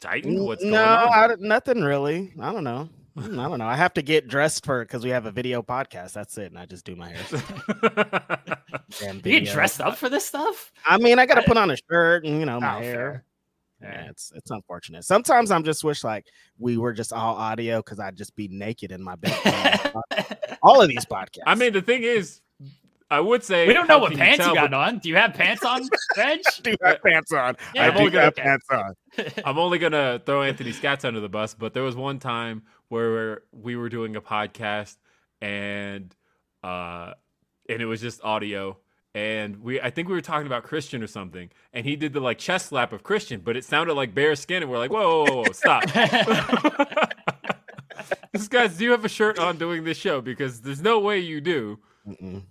tightened? 0.00 0.44
What's 0.44 0.62
no, 0.62 0.70
going 0.70 0.82
on? 0.82 1.30
I 1.30 1.34
nothing 1.38 1.82
really. 1.82 2.32
I 2.40 2.52
don't 2.52 2.64
know. 2.64 2.88
I 3.20 3.26
don't 3.48 3.58
know. 3.58 3.66
I 3.66 3.76
have 3.76 3.94
to 3.94 4.02
get 4.02 4.28
dressed 4.28 4.64
for 4.64 4.82
because 4.84 5.04
we 5.04 5.10
have 5.10 5.26
a 5.26 5.30
video 5.30 5.62
podcast. 5.62 6.12
That's 6.12 6.36
it, 6.38 6.46
and 6.50 6.58
I 6.58 6.66
just 6.66 6.84
do 6.84 6.96
my 6.96 7.10
hair. 7.10 7.42
Damn 9.00 9.16
You 9.16 9.22
video. 9.22 9.40
get 9.40 9.52
dressed 9.52 9.80
up 9.80 9.96
for 9.96 10.08
this 10.08 10.26
stuff? 10.26 10.72
I 10.86 10.98
mean, 10.98 11.18
I 11.18 11.26
got 11.26 11.34
to 11.34 11.42
put 11.42 11.56
on 11.56 11.70
a 11.70 11.76
shirt 11.90 12.24
and 12.24 12.38
you 12.40 12.46
know 12.46 12.60
my 12.60 12.76
Oh, 12.78 12.82
hair. 12.82 12.92
fair. 12.92 13.24
Yeah, 13.82 14.10
it's 14.10 14.30
it's 14.34 14.50
unfortunate. 14.50 15.04
Sometimes 15.04 15.50
I'm 15.50 15.64
just 15.64 15.84
wish 15.84 16.04
like 16.04 16.26
we 16.58 16.76
were 16.76 16.92
just 16.92 17.12
all 17.14 17.34
audio 17.36 17.78
because 17.78 17.98
I'd 17.98 18.16
just 18.16 18.36
be 18.36 18.46
naked 18.48 18.92
in 18.92 19.02
my 19.02 19.14
bed. 19.16 19.92
all 20.62 20.82
of 20.82 20.88
these 20.88 21.06
podcasts. 21.06 21.38
I 21.46 21.54
mean, 21.54 21.72
the 21.72 21.80
thing 21.80 22.02
is, 22.02 22.42
I 23.10 23.20
would 23.20 23.42
say 23.42 23.66
we 23.66 23.72
don't 23.72 23.88
know 23.88 23.98
what 23.98 24.10
can 24.10 24.18
pants 24.20 24.38
you, 24.38 24.44
tell, 24.44 24.54
got 24.54 24.70
but 24.70 24.76
on. 24.76 24.98
Do 24.98 25.08
you 25.08 25.16
have 25.16 25.32
pants 25.32 25.64
on, 25.64 25.88
Reg? 26.16 26.40
I 26.46 26.60
do 26.62 26.74
have 26.84 27.02
pants 27.02 27.32
on. 27.32 27.56
Yeah, 27.74 27.84
I 27.84 27.86
I'm 27.88 27.92
do 27.94 27.98
only 28.00 28.10
gonna- 28.10 28.24
have 28.24 28.32
okay. 28.34 28.42
pants 28.42 28.66
on. 28.70 28.94
I'm 29.46 29.58
only 29.58 29.78
gonna 29.78 30.20
throw 30.26 30.42
Anthony 30.42 30.72
Scats 30.72 31.06
under 31.06 31.20
the 31.20 31.28
bus, 31.30 31.54
but 31.54 31.72
there 31.72 31.82
was 31.82 31.96
one 31.96 32.18
time 32.18 32.62
where 32.90 33.42
we 33.52 33.76
were 33.76 33.88
doing 33.88 34.16
a 34.16 34.20
podcast 34.20 34.96
and 35.40 36.14
uh 36.62 37.14
and 37.68 37.80
it 37.80 37.86
was 37.86 38.00
just 38.00 38.22
audio 38.22 38.76
and 39.14 39.62
we 39.62 39.80
I 39.80 39.90
think 39.90 40.08
we 40.08 40.14
were 40.14 40.20
talking 40.20 40.46
about 40.46 40.64
Christian 40.64 41.02
or 41.02 41.06
something 41.06 41.50
and 41.72 41.86
he 41.86 41.96
did 41.96 42.12
the 42.12 42.20
like 42.20 42.38
chest 42.38 42.66
slap 42.66 42.92
of 42.92 43.02
Christian, 43.02 43.40
but 43.40 43.56
it 43.56 43.64
sounded 43.64 43.94
like 43.94 44.14
bare 44.14 44.36
skin 44.36 44.62
and 44.62 44.70
we're 44.70 44.78
like, 44.78 44.90
whoa, 44.90 45.24
whoa, 45.24 45.24
whoa, 45.24 45.42
whoa 45.44 45.52
stop. 45.52 45.84
this 48.32 48.48
guys, 48.48 48.76
do 48.76 48.84
you 48.84 48.90
have 48.90 49.04
a 49.04 49.08
shirt 49.08 49.38
on 49.38 49.56
doing 49.56 49.84
this 49.84 49.96
show? 49.96 50.20
Because 50.20 50.60
there's 50.60 50.82
no 50.82 50.98
way 50.98 51.20
you 51.20 51.40
do. 51.40 51.78
Mm-mm. 52.06 52.42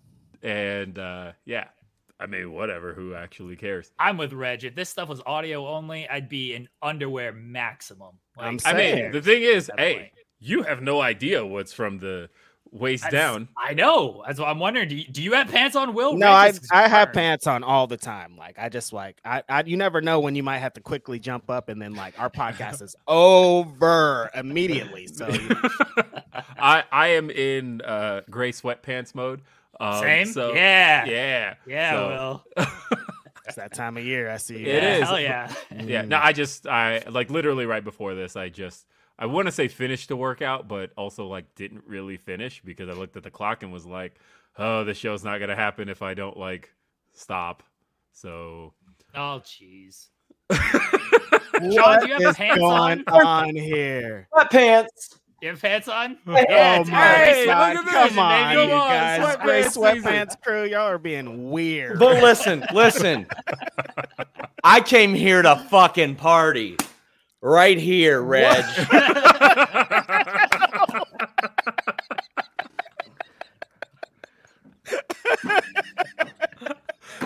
And 0.41 0.97
uh 0.97 1.33
yeah. 1.45 1.65
I 2.21 2.25
mean, 2.25 2.51
whatever, 2.51 2.93
who 2.93 3.13
actually 3.13 3.55
cares? 3.55 3.91
I'm 3.97 4.17
with 4.17 4.33
Reg. 4.33 4.65
If 4.65 4.75
this 4.75 4.89
stuff 4.89 5.07
was 5.07 5.21
audio 5.25 5.67
only, 5.67 6.07
I'd 6.09 6.27
be 6.27 6.53
in 6.53 6.67
underwear 6.81 7.31
maximum. 7.31 8.15
I'm 8.37 8.59
I 8.65 8.73
mean, 8.73 9.11
the 9.11 9.21
thing 9.21 9.43
is, 9.43 9.71
hey, 9.77 9.95
point. 9.95 10.11
You 10.39 10.63
have 10.63 10.81
no 10.81 11.01
idea 11.01 11.45
what's 11.45 11.73
from 11.73 11.99
the 11.99 12.29
waist 12.71 13.03
That's- 13.03 13.19
down. 13.21 13.47
I 13.57 13.73
know. 13.73 14.23
That's 14.27 14.39
what 14.39 14.47
I'm 14.47 14.59
wondering. 14.59 14.89
Do 14.89 14.95
you, 14.95 15.05
do 15.05 15.21
you 15.23 15.33
have 15.33 15.47
pants 15.49 15.75
on, 15.75 15.93
Will? 15.95 16.13
No, 16.15 16.27
I 16.27 16.53
I 16.71 16.87
have 16.87 17.13
pants 17.13 17.47
on 17.47 17.63
all 17.63 17.87
the 17.87 17.97
time. 17.97 18.35
Like 18.37 18.59
I 18.59 18.69
just 18.69 18.93
like 18.93 19.17
I, 19.25 19.43
I 19.49 19.63
you 19.63 19.75
never 19.75 20.01
know 20.01 20.19
when 20.19 20.35
you 20.35 20.43
might 20.43 20.59
have 20.59 20.73
to 20.73 20.81
quickly 20.81 21.19
jump 21.19 21.49
up 21.49 21.69
and 21.69 21.81
then 21.81 21.95
like 21.95 22.19
our 22.19 22.29
podcast 22.29 22.81
is 22.81 22.95
over 23.07 24.29
immediately. 24.35 25.07
So 25.07 25.27
you- 25.29 25.49
I 26.59 26.83
I 26.91 27.07
am 27.09 27.29
in 27.29 27.81
uh 27.81 28.21
gray 28.29 28.51
sweatpants 28.51 29.15
mode. 29.15 29.41
Um, 29.79 30.01
Same? 30.01 30.25
So 30.27 30.53
yeah. 30.53 31.05
yeah, 31.05 31.53
Yeah, 31.65 31.91
so- 31.93 32.07
Will. 32.57 32.65
it's 33.47 33.55
that 33.55 33.73
time 33.73 33.97
of 33.97 34.03
year. 34.05 34.29
I 34.29 34.37
see. 34.37 34.59
you 34.59 34.65
It 34.67 34.83
yeah, 34.83 34.95
is. 34.97 35.03
Hell 35.07 35.19
yeah. 35.19 35.53
yeah. 35.83 36.01
No, 36.03 36.19
I 36.21 36.33
just 36.33 36.67
I 36.67 37.03
like 37.09 37.29
literally 37.29 37.65
right 37.65 37.83
before 37.83 38.13
this, 38.13 38.35
I 38.35 38.49
just 38.49 38.85
I 39.21 39.25
want 39.25 39.47
to 39.47 39.51
say 39.51 39.67
finished 39.67 40.07
the 40.07 40.15
workout, 40.15 40.67
but 40.69 40.91
also 40.95 41.27
like 41.27 41.53
didn't 41.55 41.83
really 41.85 42.15
finish 42.17 42.61
because 42.63 42.87
I 42.89 42.93
looked 42.93 43.17
at 43.17 43.23
the 43.23 43.29
clock 43.29 43.61
and 43.63 43.71
was 43.73 43.85
like, 43.85 44.15
oh, 44.57 44.85
the 44.85 44.93
show's 44.93 45.23
not 45.25 45.39
gonna 45.39 45.55
happen 45.57 45.89
if 45.89 46.01
I 46.01 46.13
don't 46.13 46.37
like 46.37 46.71
stop. 47.13 47.61
So 48.13 48.73
Oh, 49.13 49.41
jeez. 49.43 50.07
What 51.61 52.01
do 52.01 52.07
you 52.07 52.25
have 52.25 52.37
pants 52.37 52.57
going 52.59 53.03
on? 53.07 53.25
on 53.25 53.55
here? 53.55 54.29
Sweatpants. 54.33 55.17
You 55.41 55.49
have 55.49 55.61
pants 55.61 55.87
on? 55.89 56.17
Oh 56.27 56.35
Yeah, 56.47 56.83
my 56.87 56.97
Hey, 57.15 57.45
god! 57.45 57.75
look 57.75 57.87
at 57.87 58.09
Come 58.09 58.19
on, 58.19 58.51
you 58.53 58.57
Come 58.59 58.71
on, 58.79 58.89
guys! 58.89 59.37
Gray 59.43 59.61
sweatpants 59.63 59.63
season. 59.65 59.83
sweatpants 60.03 60.41
crew, 60.41 60.63
y'all 60.63 60.87
are 60.87 60.97
being 60.97 61.49
weird. 61.51 61.99
But 61.99 62.21
listen, 62.23 62.63
listen. 62.73 63.27
I 64.63 64.79
came 64.81 65.13
here 65.13 65.41
to 65.41 65.57
fucking 65.69 66.15
party. 66.15 66.77
Right 67.41 67.77
here, 67.77 68.21
Reg. 68.21 68.65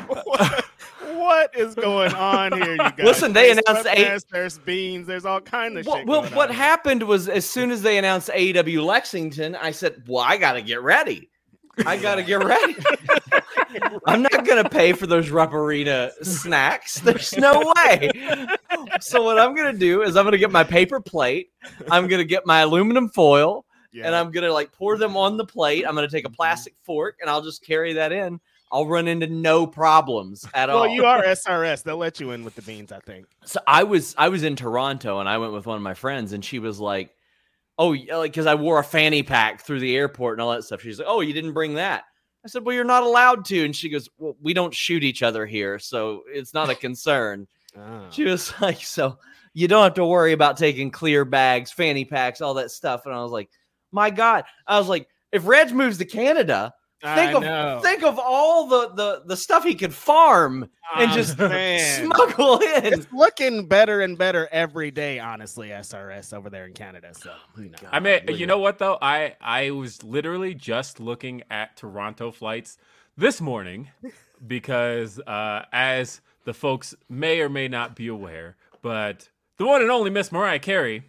what, 0.07 0.65
what 1.15 1.55
is 1.57 1.75
going 1.75 2.13
on 2.13 2.51
here, 2.53 2.71
you 2.73 2.77
guys? 2.77 2.93
Listen, 2.99 3.33
they 3.33 3.53
There's 3.53 3.59
announced 3.67 3.87
eight- 3.91 4.23
There's 4.31 4.57
beans. 4.59 5.07
There's 5.07 5.25
all 5.25 5.41
kind 5.41 5.77
of 5.77 5.85
Well, 5.85 5.97
shit. 5.97 6.07
well, 6.07 6.21
going 6.21 6.33
what 6.35 6.49
on. 6.49 6.55
happened 6.55 7.03
was 7.03 7.29
as 7.29 7.45
soon 7.49 7.71
as 7.71 7.81
they 7.81 7.97
announced 7.97 8.29
AEW 8.29 8.83
Lexington, 8.85 9.55
I 9.55 9.71
said, 9.71 10.03
"Well, 10.07 10.23
I 10.25 10.37
got 10.37 10.53
to 10.53 10.61
get 10.61 10.81
ready. 10.81 11.29
I 11.85 11.97
got 11.97 12.15
to 12.15 12.23
get 12.23 12.43
ready. 12.43 12.75
I'm 14.05 14.21
not 14.21 14.45
going 14.45 14.63
to 14.63 14.69
pay 14.69 14.93
for 14.93 15.07
those 15.07 15.31
Rupp 15.31 15.53
Arena 15.53 16.11
snacks. 16.21 16.99
There's 16.99 17.35
no 17.35 17.73
way. 17.75 18.11
So 19.03 19.23
what 19.23 19.39
I'm 19.39 19.55
going 19.55 19.71
to 19.71 19.77
do 19.77 20.01
is 20.01 20.15
I'm 20.15 20.23
going 20.23 20.33
to 20.33 20.37
get 20.37 20.51
my 20.51 20.63
paper 20.63 20.99
plate. 20.99 21.49
I'm 21.91 22.07
going 22.07 22.19
to 22.19 22.25
get 22.25 22.45
my 22.45 22.61
aluminum 22.61 23.09
foil, 23.09 23.65
Yeah. 23.91 24.05
and 24.05 24.15
I'm 24.15 24.31
going 24.31 24.43
to 24.45 24.53
like 24.53 24.71
pour 24.71 24.97
them 24.97 25.17
on 25.17 25.37
the 25.37 25.45
plate. 25.45 25.85
I'm 25.87 25.95
going 25.95 26.07
to 26.07 26.15
take 26.15 26.25
a 26.25 26.27
mm-hmm. 26.27 26.35
plastic 26.35 26.75
fork, 26.81 27.17
and 27.21 27.29
I'll 27.29 27.41
just 27.41 27.65
carry 27.65 27.93
that 27.93 28.11
in. 28.11 28.39
I'll 28.71 28.87
run 28.87 29.07
into 29.07 29.27
no 29.27 29.67
problems 29.67 30.47
at 30.55 30.69
all. 30.69 30.81
well, 30.81 30.89
you 30.89 31.05
are 31.05 31.21
SRS. 31.23 31.83
They'll 31.83 31.97
let 31.97 32.19
you 32.19 32.31
in 32.31 32.43
with 32.43 32.55
the 32.55 32.63
beans, 32.63 32.91
I 32.91 32.99
think. 32.99 33.27
So 33.45 33.59
I 33.67 33.83
was 33.83 34.15
I 34.17 34.29
was 34.29 34.43
in 34.43 34.55
Toronto 34.55 35.19
and 35.19 35.29
I 35.29 35.37
went 35.37 35.53
with 35.53 35.67
one 35.67 35.77
of 35.77 35.83
my 35.83 35.93
friends 35.93 36.33
and 36.33 36.43
she 36.43 36.57
was 36.57 36.79
like, 36.79 37.11
"Oh, 37.77 37.91
yeah," 37.91 38.15
uh, 38.15 38.17
like 38.19 38.31
because 38.31 38.47
I 38.47 38.55
wore 38.55 38.79
a 38.79 38.83
fanny 38.83 39.21
pack 39.21 39.61
through 39.61 39.79
the 39.79 39.95
airport 39.95 40.35
and 40.35 40.41
all 40.41 40.51
that 40.53 40.63
stuff." 40.63 40.81
She's 40.81 40.97
like, 40.97 41.07
"Oh, 41.07 41.21
you 41.21 41.33
didn't 41.33 41.53
bring 41.53 41.75
that." 41.75 42.05
I 42.43 42.49
said, 42.49 42.65
Well, 42.65 42.75
you're 42.75 42.83
not 42.83 43.03
allowed 43.03 43.45
to. 43.45 43.63
And 43.63 43.75
she 43.75 43.89
goes, 43.89 44.09
Well, 44.17 44.35
we 44.41 44.53
don't 44.53 44.73
shoot 44.73 45.03
each 45.03 45.23
other 45.23 45.45
here, 45.45 45.79
so 45.79 46.23
it's 46.27 46.53
not 46.53 46.69
a 46.69 46.75
concern. 46.75 47.47
Oh. 47.77 48.07
She 48.11 48.25
was 48.25 48.53
like, 48.61 48.81
So 48.83 49.17
you 49.53 49.67
don't 49.67 49.83
have 49.83 49.93
to 49.95 50.05
worry 50.05 50.33
about 50.33 50.57
taking 50.57 50.91
clear 50.91 51.25
bags, 51.25 51.71
fanny 51.71 52.05
packs, 52.05 52.41
all 52.41 52.55
that 52.55 52.71
stuff. 52.71 53.05
And 53.05 53.13
I 53.13 53.21
was 53.21 53.31
like, 53.31 53.49
My 53.91 54.09
God. 54.09 54.45
I 54.67 54.77
was 54.79 54.89
like, 54.89 55.07
if 55.31 55.45
Reg 55.47 55.71
moves 55.73 55.97
to 55.97 56.05
Canada, 56.05 56.73
think 57.03 57.31
I 57.31 57.33
of 57.33 57.41
know. 57.43 57.79
think 57.83 58.03
of 58.03 58.17
all 58.17 58.67
the, 58.67 58.89
the 58.93 59.23
the 59.25 59.35
stuff 59.35 59.63
he 59.65 59.75
could 59.75 59.93
farm 59.93 60.69
and 60.95 61.11
Um, 61.11 61.17
just 61.17 61.37
man. 61.37 62.05
smuggle 62.05 62.59
in. 62.59 62.85
It's 62.93 63.07
looking 63.11 63.67
better 63.67 64.01
and 64.01 64.17
better 64.17 64.47
every 64.53 64.89
day, 64.89 65.19
honestly, 65.19 65.69
SRS 65.69 66.33
over 66.33 66.49
there 66.49 66.65
in 66.65 66.71
Canada. 66.73 67.09
So 67.13 67.33
who 67.55 67.63
knows? 67.63 67.81
I 67.91 67.99
mean, 67.99 68.21
look 68.27 68.39
you 68.39 68.45
know 68.47 68.59
what 68.59 68.77
though? 68.77 68.97
I 69.01 69.35
I 69.41 69.71
was 69.71 70.01
literally 70.03 70.53
just 70.53 70.99
looking 71.01 71.43
at 71.51 71.75
Toronto 71.75 72.31
flights 72.31 72.77
this 73.17 73.41
morning 73.41 73.89
because 74.47 75.19
uh, 75.19 75.65
as 75.73 76.21
the 76.45 76.53
folks 76.53 76.93
may 77.09 77.41
or 77.41 77.49
may 77.49 77.67
not 77.67 77.95
be 77.95 78.07
aware, 78.07 78.55
but 78.81 79.29
the 79.57 79.65
one 79.65 79.81
and 79.81 79.91
only 79.91 80.09
Miss 80.09 80.31
Mariah 80.31 80.59
Carey 80.59 81.03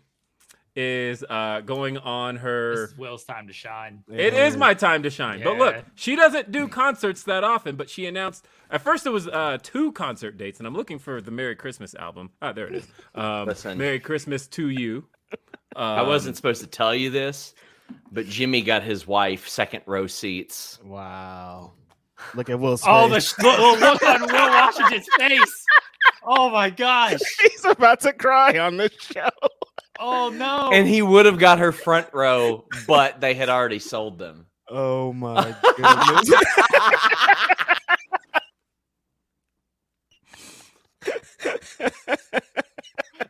is 0.76 1.24
uh, 1.30 1.60
going 1.60 1.96
on 1.98 2.36
her. 2.36 2.74
This 2.74 2.90
is 2.90 2.98
Will's 2.98 3.24
time 3.24 3.46
to 3.46 3.52
shine. 3.52 4.02
It 4.10 4.34
is 4.34 4.56
my 4.56 4.74
time 4.74 5.04
to 5.04 5.10
shine. 5.10 5.40
But 5.44 5.56
look, 5.56 5.76
she 5.94 6.16
doesn't 6.16 6.50
do 6.50 6.66
concerts 6.66 7.22
that 7.24 7.44
often, 7.44 7.76
but 7.76 7.88
she 7.88 8.06
announced 8.06 8.46
at 8.70 8.80
first 8.82 9.06
it 9.06 9.10
was 9.10 9.28
uh, 9.28 9.58
two 9.62 9.92
concert 9.92 10.36
dates, 10.36 10.58
and 10.58 10.66
I'm 10.66 10.74
looking 10.74 10.98
for 10.98 11.20
the 11.20 11.30
Merry 11.30 11.54
Christmas 11.54 11.94
album. 11.94 12.30
Ah, 12.42 12.52
there 12.52 12.66
it 12.66 12.74
is. 12.76 12.86
Um, 13.14 13.46
Listen. 13.46 13.78
Merry 13.78 14.00
Christmas 14.00 14.48
to 14.48 14.68
you. 14.68 15.04
I 15.76 16.00
Um, 16.00 16.08
wasn't 16.08 16.34
supposed 16.36 16.60
to 16.62 16.66
tell 16.66 16.92
you 16.94 17.10
this, 17.10 17.54
but 18.10 18.26
Jimmy 18.26 18.60
got 18.62 18.82
his 18.82 19.06
wife 19.06 19.46
second 19.48 19.82
row 19.86 20.08
seats. 20.08 20.80
Wow. 20.84 21.72
Look 22.34 22.50
at 22.50 22.58
Will's 22.58 22.82
Oh, 22.86 23.08
the 23.08 23.14
face. 23.16 23.34
sh- 23.34 23.42
look, 23.42 23.80
look 23.80 24.02
on 24.02 24.22
Will 24.22 24.32
Washington's 24.50 25.06
face. 25.18 25.64
Oh 26.24 26.50
my 26.50 26.70
gosh. 26.70 27.20
He's 27.42 27.64
about 27.64 28.00
to 28.00 28.12
cry 28.12 28.58
on 28.58 28.76
this 28.76 28.92
show. 29.00 29.28
Oh 29.98 30.28
no. 30.30 30.70
And 30.72 30.86
he 30.88 31.02
would 31.02 31.26
have 31.26 31.38
got 31.38 31.58
her 31.60 31.72
front 31.72 32.08
row, 32.12 32.66
but 32.86 33.20
they 33.20 33.34
had 33.34 33.48
already 33.48 33.78
sold 33.78 34.18
them. 34.18 34.46
Oh 34.68 35.12
my 35.12 35.54
goodness. 35.76 36.30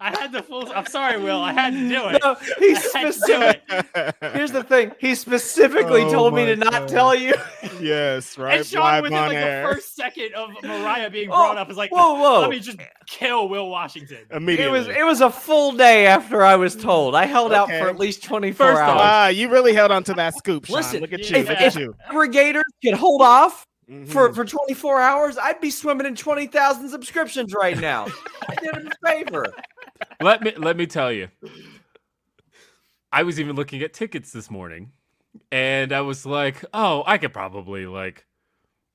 I 0.00 0.10
had 0.18 0.32
the 0.32 0.42
full. 0.42 0.70
I'm 0.74 0.86
sorry, 0.86 1.20
Will. 1.22 1.40
I 1.40 1.52
had 1.52 1.72
to 1.72 1.88
do 1.88 2.08
it. 2.08 2.20
No, 2.22 2.34
he 2.58 2.74
I 2.74 2.78
had 2.78 2.90
to 2.90 3.06
do 3.06 3.12
specific. 3.12 3.62
it. 3.70 4.14
Here's 4.34 4.52
the 4.52 4.62
thing. 4.64 4.92
He 4.98 5.14
specifically 5.14 6.02
Oh 6.02 6.12
told 6.12 6.34
me 6.34 6.42
my 6.46 6.54
to 6.54 6.56
not 6.56 6.88
tell 6.88 7.14
you. 7.14 7.34
yes, 7.80 8.36
right. 8.36 8.58
And 8.58 8.66
Sean, 8.66 8.82
live 8.92 9.02
within 9.04 9.18
on 9.18 9.28
like 9.28 9.36
air. 9.36 9.66
the 9.68 9.74
first 9.74 9.94
second 9.94 10.34
of 10.34 10.50
Mariah 10.62 11.10
being 11.10 11.28
Oh, 11.30 11.34
brought 11.36 11.58
up, 11.58 11.70
is 11.70 11.76
like, 11.76 11.90
whoa, 11.92 12.14
whoa. 12.14 12.40
let 12.40 12.50
me 12.50 12.58
just 12.60 12.78
kill 13.06 13.48
Will 13.48 13.68
Washington. 13.70 14.18
Immediately. 14.30 14.64
It 14.64 14.68
Immediately. 14.68 14.78
was 14.78 14.88
it 14.88 15.04
was 15.04 15.20
a 15.20 15.30
full 15.30 15.72
day 15.72 16.06
after 16.06 16.42
I 16.42 16.56
was 16.56 16.74
told. 16.76 17.14
I 17.14 17.26
held 17.26 17.52
out 17.52 17.68
for 17.68 17.88
at 17.88 17.98
least 17.98 18.22
24 18.24 18.66
First 18.66 18.80
hours. 18.80 19.00
Ah, 19.02 19.28
you 19.28 19.48
really 19.48 19.72
held 19.74 19.90
on 19.90 20.02
to 20.04 20.14
that 20.14 20.34
scoop, 20.34 20.66
Sean. 20.66 20.76
Listen, 20.76 21.00
Look 21.00 21.12
at 21.12 21.20
if- 21.20 21.30
you. 21.30 21.36
Look 21.38 21.50
if- 21.50 21.60
at 21.60 21.76
you. 21.76 21.94
Aggregators 22.10 22.62
could 22.82 22.94
hold 22.94 23.22
off 23.22 23.66
for, 24.06 24.28
Mhm. 24.30 24.34
for 24.34 24.44
24 24.44 25.00
hours. 25.00 25.36
I'd 25.38 25.60
be 25.60 25.70
swimming 25.70 26.06
in 26.06 26.14
20,000 26.16 26.88
subscriptions 26.88 27.52
right 27.54 27.78
now. 27.78 28.06
I 28.48 28.54
did 28.56 28.74
him 28.76 28.90
a 29.02 29.08
favor. 29.08 29.46
let 30.20 30.42
me 30.42 30.52
let 30.56 30.76
me 30.76 30.86
tell 30.86 31.12
you. 31.12 31.28
I 33.12 33.22
was 33.22 33.38
even 33.38 33.54
looking 33.56 33.82
at 33.82 33.92
tickets 33.92 34.32
this 34.32 34.50
morning, 34.50 34.92
and 35.52 35.92
I 35.92 36.00
was 36.00 36.26
like, 36.26 36.64
"Oh, 36.74 37.04
I 37.06 37.18
could 37.18 37.32
probably 37.32 37.86
like 37.86 38.26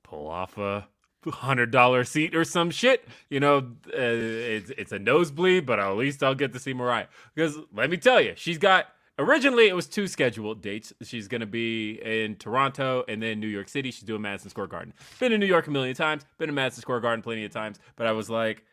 pull 0.03 0.27
off 0.27 0.57
a 0.57 0.87
hundred 1.27 1.71
dollar 1.71 2.03
seat 2.03 2.35
or 2.35 2.43
some 2.43 2.69
shit." 2.71 3.07
You 3.29 3.39
know, 3.39 3.57
uh, 3.87 3.91
it's 3.95 4.71
it's 4.71 4.91
a 4.91 4.99
nosebleed, 4.99 5.65
but 5.65 5.79
at 5.79 5.91
least 5.95 6.21
I'll 6.23 6.35
get 6.35 6.51
to 6.53 6.59
see 6.59 6.73
Mariah. 6.73 7.07
Because 7.33 7.57
let 7.73 7.89
me 7.89 7.97
tell 7.97 8.19
you, 8.19 8.33
she's 8.35 8.57
got 8.57 8.87
originally 9.19 9.67
it 9.67 9.75
was 9.75 9.85
two 9.85 10.07
scheduled 10.07 10.61
dates. 10.61 10.91
She's 11.03 11.27
gonna 11.27 11.45
be 11.45 11.99
in 12.03 12.35
Toronto 12.35 13.03
and 13.07 13.21
then 13.21 13.39
New 13.39 13.47
York 13.47 13.69
City. 13.69 13.91
She's 13.91 14.03
doing 14.03 14.21
Madison 14.21 14.49
Square 14.49 14.67
Garden. 14.67 14.93
Been 15.19 15.31
in 15.31 15.39
New 15.39 15.45
York 15.45 15.67
a 15.67 15.71
million 15.71 15.95
times. 15.95 16.25
Been 16.37 16.49
in 16.49 16.55
Madison 16.55 16.81
Square 16.81 17.01
Garden 17.01 17.21
plenty 17.21 17.45
of 17.45 17.51
times. 17.51 17.79
But 17.95 18.07
I 18.07 18.11
was 18.13 18.29
like, 18.29 18.63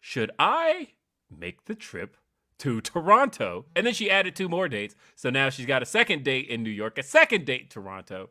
should 0.00 0.30
I 0.38 0.88
make 1.36 1.64
the 1.64 1.74
trip 1.74 2.16
to 2.58 2.80
Toronto? 2.80 3.66
And 3.74 3.86
then 3.86 3.94
she 3.94 4.10
added 4.10 4.36
two 4.36 4.48
more 4.48 4.68
dates. 4.68 4.94
So 5.16 5.30
now 5.30 5.50
she's 5.50 5.66
got 5.66 5.82
a 5.82 5.86
second 5.86 6.22
date 6.24 6.48
in 6.48 6.62
New 6.62 6.70
York, 6.70 6.98
a 6.98 7.02
second 7.02 7.46
date 7.46 7.62
in 7.62 7.68
Toronto. 7.68 8.30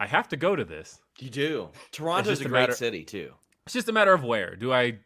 I 0.00 0.06
have 0.06 0.28
to 0.28 0.36
go 0.36 0.56
to 0.56 0.64
this. 0.64 1.00
You 1.18 1.30
do. 1.30 1.68
Toronto's 1.92 2.38
just 2.38 2.42
a 2.42 2.46
a 2.46 2.48
great 2.48 2.60
matter- 2.60 2.72
city 2.74 3.04
too. 3.04 3.32
It's 3.66 3.72
just 3.72 3.88
a 3.88 3.92
matter 3.92 4.12
of 4.12 4.22
where. 4.22 4.56
Do 4.56 4.72
I, 4.72 4.98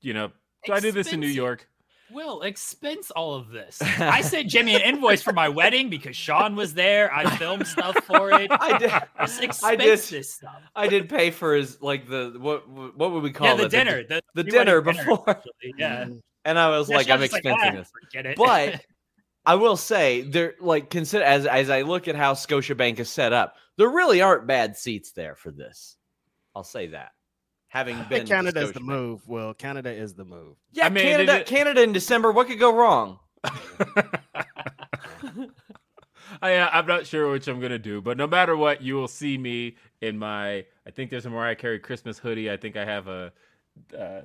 you 0.00 0.12
know, 0.12 0.32
do 0.66 0.72
I 0.72 0.80
do 0.80 0.92
this 0.92 1.12
in 1.12 1.20
New 1.20 1.28
York? 1.28 1.68
Will 2.12 2.42
expense 2.42 3.10
all 3.10 3.34
of 3.34 3.48
this. 3.50 3.80
I 3.82 4.20
sent 4.22 4.48
Jimmy 4.48 4.74
an 4.74 4.82
invoice 4.82 5.22
for 5.22 5.32
my 5.32 5.48
wedding 5.48 5.88
because 5.90 6.14
Sean 6.16 6.54
was 6.56 6.74
there. 6.74 7.12
I 7.14 7.36
filmed 7.36 7.66
stuff 7.66 7.96
for 8.04 8.30
it. 8.32 8.50
I 8.60 8.78
did. 8.78 8.90
Just 9.20 9.42
expense 9.42 9.62
I 9.64 9.76
did. 9.76 9.98
this 9.98 10.30
stuff. 10.34 10.62
I 10.76 10.88
did 10.88 11.08
pay 11.08 11.30
for 11.30 11.54
his 11.54 11.80
like 11.80 12.08
the 12.08 12.34
what 12.38 12.68
what 12.68 13.12
would 13.12 13.22
we 13.22 13.32
call 13.32 13.46
Yeah, 13.46 13.54
it? 13.54 13.58
the 13.58 13.68
dinner. 13.68 14.02
The, 14.02 14.22
the 14.34 14.44
pre-wedding 14.44 14.66
dinner 14.66 14.80
before. 14.80 15.30
actually, 15.30 15.74
Yeah. 15.78 16.08
And 16.44 16.58
I 16.58 16.76
was 16.76 16.90
Yeah, 16.90 16.96
like, 16.96 17.06
Sean's 17.06 17.22
I'm 17.22 17.28
just 17.28 17.42
expensing 17.44 17.56
"Ah, 17.72 17.76
this. 17.76 17.90
Forget 18.04 18.26
it. 18.26 18.36
But 18.36 18.80
I 19.46 19.54
will 19.56 19.76
say 19.76 20.22
there 20.22 20.54
like 20.60 20.90
consider 20.90 21.24
as 21.24 21.46
as 21.46 21.70
I 21.70 21.82
look 21.82 22.08
at 22.08 22.14
how 22.16 22.34
Scotiabank 22.34 22.98
is 23.00 23.10
set 23.10 23.32
up, 23.32 23.56
there 23.78 23.88
really 23.88 24.20
aren't 24.20 24.46
bad 24.46 24.76
seats 24.76 25.12
there 25.12 25.34
for 25.36 25.50
this. 25.50 25.96
I'll 26.54 26.64
say 26.64 26.88
that. 26.88 27.12
Having 27.72 27.96
I 27.96 28.02
been 28.02 28.26
Canada 28.26 28.60
is 28.60 28.72
the 28.72 28.80
move. 28.80 29.26
Well, 29.26 29.54
Canada 29.54 29.90
is 29.90 30.12
the 30.12 30.26
move. 30.26 30.56
Yeah, 30.72 30.84
I 30.84 30.88
mean, 30.90 31.04
Canada, 31.04 31.40
it- 31.40 31.46
Canada 31.46 31.82
in 31.82 31.94
December. 31.94 32.30
What 32.30 32.46
could 32.46 32.58
go 32.58 32.76
wrong? 32.76 33.18
I, 36.42 36.56
uh, 36.56 36.68
I'm 36.70 36.86
not 36.86 37.06
sure 37.06 37.30
which 37.30 37.48
I'm 37.48 37.60
gonna 37.60 37.78
do, 37.78 38.02
but 38.02 38.18
no 38.18 38.26
matter 38.26 38.58
what, 38.58 38.82
you 38.82 38.96
will 38.96 39.08
see 39.08 39.38
me 39.38 39.76
in 40.02 40.18
my. 40.18 40.66
I 40.86 40.90
think 40.90 41.08
there's 41.10 41.24
a 41.24 41.30
Mariah 41.30 41.54
Carey 41.56 41.78
Christmas 41.78 42.18
hoodie. 42.18 42.50
I 42.50 42.58
think 42.58 42.76
I 42.76 42.84
have 42.84 43.08
a. 43.08 43.32
Uh, 43.98 44.20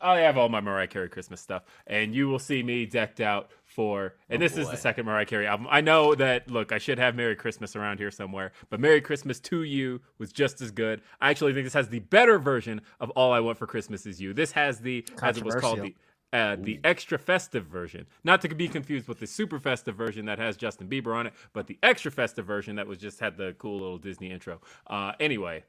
I 0.00 0.20
have 0.20 0.38
all 0.38 0.48
my 0.48 0.62
Mariah 0.62 0.86
Carey 0.86 1.10
Christmas 1.10 1.42
stuff, 1.42 1.64
and 1.86 2.14
you 2.14 2.26
will 2.26 2.38
see 2.38 2.62
me 2.62 2.86
decked 2.86 3.20
out 3.20 3.50
for. 3.74 4.14
And 4.28 4.42
Oh, 4.42 4.46
this 4.46 4.56
is 4.56 4.70
the 4.70 4.76
second 4.76 5.06
Mariah 5.06 5.26
Carey 5.26 5.46
album. 5.46 5.66
I 5.70 5.80
know 5.80 6.14
that. 6.14 6.50
Look, 6.50 6.72
I 6.72 6.78
should 6.78 6.98
have 6.98 7.14
Merry 7.14 7.34
Christmas 7.36 7.74
around 7.76 7.98
here 7.98 8.10
somewhere, 8.10 8.52
but 8.70 8.80
Merry 8.80 9.00
Christmas 9.00 9.40
to 9.40 9.62
You 9.62 10.00
was 10.18 10.32
just 10.32 10.60
as 10.60 10.70
good. 10.70 11.00
I 11.20 11.30
actually 11.30 11.54
think 11.54 11.64
this 11.66 11.74
has 11.74 11.88
the 11.88 12.00
better 12.00 12.38
version 12.38 12.80
of 13.00 13.10
All 13.10 13.32
I 13.32 13.40
Want 13.40 13.58
for 13.58 13.66
Christmas 13.66 14.06
Is 14.06 14.20
You. 14.20 14.32
This 14.34 14.52
has 14.52 14.80
the, 14.80 15.04
as 15.22 15.38
it 15.38 15.44
was 15.44 15.54
called, 15.56 15.80
the 15.80 15.94
uh, 16.32 16.56
the 16.58 16.80
extra 16.82 17.18
festive 17.18 17.66
version, 17.66 18.06
not 18.24 18.40
to 18.40 18.48
be 18.48 18.66
confused 18.66 19.06
with 19.06 19.20
the 19.20 19.26
super 19.26 19.58
festive 19.58 19.94
version 19.94 20.24
that 20.24 20.38
has 20.38 20.56
Justin 20.56 20.88
Bieber 20.88 21.14
on 21.14 21.26
it, 21.26 21.34
but 21.52 21.66
the 21.66 21.78
extra 21.82 22.10
festive 22.10 22.46
version 22.46 22.76
that 22.76 22.86
was 22.86 22.96
just 22.96 23.20
had 23.20 23.36
the 23.36 23.54
cool 23.58 23.74
little 23.74 23.98
Disney 23.98 24.30
intro. 24.30 24.58
Uh, 24.86 25.12
anyway, 25.20 25.62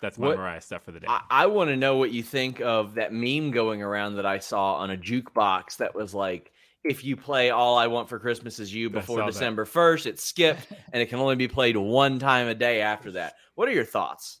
that's 0.00 0.18
my 0.18 0.28
What- 0.28 0.38
Mariah 0.38 0.62
stuff 0.62 0.84
for 0.84 0.92
the 0.92 1.00
day. 1.00 1.06
I, 1.06 1.22
I 1.30 1.46
want 1.46 1.68
to 1.68 1.76
know 1.76 1.96
what 1.96 2.12
you 2.12 2.22
think 2.22 2.62
of 2.62 2.94
that 2.94 3.12
meme 3.12 3.50
going 3.50 3.82
around 3.82 4.16
that 4.16 4.24
I 4.24 4.38
saw 4.38 4.76
on 4.76 4.90
a 4.90 4.96
jukebox 4.96 5.76
that 5.76 5.94
was 5.94 6.14
like, 6.14 6.50
if 6.84 7.04
you 7.04 7.16
play 7.16 7.50
All 7.50 7.76
I 7.76 7.86
Want 7.88 8.08
for 8.08 8.18
Christmas 8.18 8.58
Is 8.58 8.72
You 8.74 8.88
before 8.90 9.18
saw 9.18 9.26
that. 9.26 9.32
December 9.32 9.64
1st, 9.64 10.06
it's 10.06 10.24
skipped 10.24 10.66
and 10.92 11.02
it 11.02 11.06
can 11.08 11.18
only 11.18 11.36
be 11.36 11.48
played 11.48 11.76
one 11.76 12.18
time 12.18 12.48
a 12.48 12.54
day 12.54 12.80
after 12.80 13.12
that. 13.12 13.34
What 13.54 13.68
are 13.68 13.72
your 13.72 13.84
thoughts? 13.84 14.38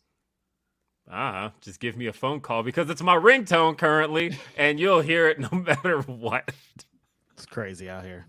uh 1.10 1.50
just 1.60 1.80
give 1.80 1.96
me 1.96 2.06
a 2.06 2.12
phone 2.12 2.40
call 2.40 2.62
because 2.62 2.88
it's 2.88 3.02
my 3.02 3.16
ringtone 3.16 3.76
currently, 3.76 4.38
and 4.56 4.78
you'll 4.78 5.00
hear 5.00 5.28
it 5.28 5.40
no 5.40 5.48
matter 5.66 6.00
what. 6.02 6.50
It's 7.32 7.46
crazy 7.46 7.88
out 7.90 8.04
here. 8.04 8.26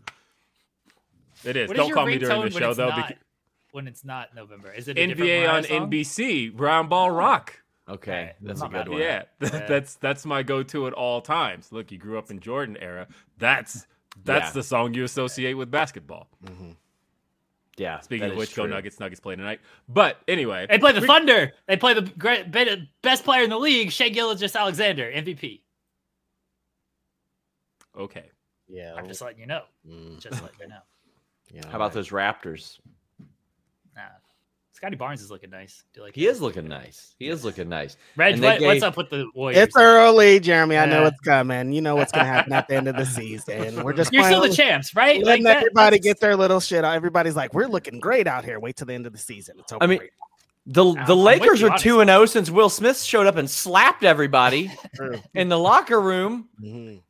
It 1.44 1.56
is. 1.58 1.68
What 1.68 1.76
is 1.76 1.80
Don't 1.80 1.88
your 1.90 1.96
call 1.96 2.06
me 2.06 2.18
during 2.18 2.42
the 2.42 2.52
show 2.52 2.74
though. 2.74 2.90
not- 2.90 3.08
Because 3.10 3.24
when 3.72 3.88
it's 3.88 4.04
not 4.04 4.34
November. 4.36 4.72
Is 4.72 4.88
it 4.88 4.98
a 4.98 5.02
NBA 5.08 5.48
on 5.52 5.64
song? 5.64 5.90
NBC, 5.92 6.54
Roundball 6.56 7.16
Rock. 7.16 7.62
Okay, 7.90 8.12
Okay, 8.12 8.34
that's 8.42 8.62
a 8.62 8.66
good 8.66 8.72
bad. 8.74 8.90
one. 8.90 9.00
Yeah, 9.00 9.24
Yeah. 9.42 9.66
that's 9.68 9.96
that's 9.96 10.26
my 10.26 10.44
go-to 10.44 10.88
at 10.88 10.94
all 10.94 11.22
times. 11.22 11.72
Look, 11.72 11.92
you 11.92 11.98
grew 11.98 12.18
up 12.18 12.30
in 12.32 12.40
Jordan 12.40 12.78
era. 12.82 13.08
That's 13.38 13.86
that's 14.24 14.48
Yeah. 14.48 14.52
the 14.54 14.64
song 14.64 14.94
you 14.94 15.04
associate 15.04 15.54
with 15.56 15.72
basketball. 15.72 16.28
Yeah. 17.78 18.00
Speaking 18.02 18.28
of 18.28 18.34
is 18.34 18.38
which, 18.38 18.56
go. 18.56 18.66
Nuggets! 18.66 19.00
Nuggets 19.00 19.20
play 19.22 19.36
tonight. 19.36 19.62
But 19.90 20.18
anyway, 20.28 20.68
They 20.70 20.78
play 20.78 20.92
the 20.92 21.02
Thunder. 21.02 21.54
They 21.68 21.78
play 21.78 21.94
the 21.94 22.02
great, 22.02 22.52
best 23.02 23.24
player 23.24 23.44
in 23.44 23.50
the 23.50 23.58
league, 23.58 23.92
Shai 23.92 24.10
Gilgeous-Alexander, 24.10 25.10
MVP. 25.12 25.62
okay. 27.98 28.30
Yeah. 28.68 28.94
I'm 28.96 29.08
just 29.08 29.22
letting 29.22 29.40
you 29.40 29.48
know. 29.48 29.64
mm, 29.88 30.20
Just 30.20 30.42
letting 30.42 30.60
you 30.62 30.68
know. 30.70 30.80
yeah, 31.54 31.62
How 31.66 31.76
about 31.76 31.82
right. 31.86 31.94
those 31.94 32.10
Raptors? 32.10 32.80
Nah. 34.82 34.88
Scottie 34.88 34.96
Barnes 34.98 35.22
is 35.22 35.30
looking 35.30 35.50
nice. 35.52 35.84
Do 35.94 36.00
you 36.00 36.06
like 36.06 36.16
He 36.16 36.26
that? 36.26 36.32
is 36.32 36.42
looking 36.42 36.68
nice. 36.68 37.14
He 37.20 37.28
is 37.28 37.44
looking 37.46 37.70
nice. 37.70 37.98
Reg, 38.16 38.34
and 38.36 38.44
they 38.44 38.48
what, 38.48 38.62
what's 38.62 38.84
up 38.84 38.98
with 38.98 39.10
the 39.12 39.28
Warriors? 39.36 39.60
It's 39.62 39.76
early, 39.78 40.40
Jeremy. 40.40 40.78
I 40.78 40.86
know 40.86 41.02
Yeah. 41.02 41.08
it's 41.10 41.20
coming. 41.22 41.72
You 41.72 41.82
know 41.82 41.96
what's 41.96 42.12
going 42.12 42.26
to 42.26 42.32
happen 42.32 42.52
at 42.54 42.68
the 42.68 42.76
end 42.76 42.88
of 42.88 42.96
the 42.96 43.06
season. 43.06 43.84
We're 43.84 43.94
just 43.94 44.12
You're 44.12 44.24
still 44.24 44.42
the 44.42 44.48
playing- 44.48 44.56
champs, 44.56 44.96
right? 44.96 45.24
letting 45.24 45.44
that- 45.44 45.58
everybody 45.58 45.98
that's- 45.98 46.04
get 46.04 46.20
their 46.20 46.36
little 46.36 46.60
shit 46.60 46.84
out. 46.84 46.96
Everybody's 46.96 47.36
like, 47.36 47.54
we're 47.54 47.68
looking 47.68 48.00
great 48.00 48.26
out 48.28 48.44
here. 48.44 48.60
Wait 48.60 48.76
till 48.76 48.88
the 48.88 48.94
end 48.94 49.06
of 49.06 49.14
the 49.14 49.20
season. 49.20 49.56
It's 49.60 49.72
over. 49.72 49.84
I 49.84 49.88
mean, 49.88 50.00
for 50.00 50.04
you. 50.06 50.10
The 50.68 50.86
I'm 50.86 51.06
the 51.08 51.16
Lakers 51.16 51.62
you, 51.62 51.70
are 51.70 51.78
two 51.78 52.02
and 52.02 52.10
zero 52.10 52.26
since 52.28 52.50
Will 52.52 52.70
Smith 52.70 53.02
showed 53.02 53.26
up 53.28 53.36
and 53.36 53.50
slapped 53.50 54.04
everybody 54.04 54.72
in 55.34 55.50
the 55.50 55.58
locker 55.58 56.00
room. 56.00 56.50
Mhm. 56.62 57.02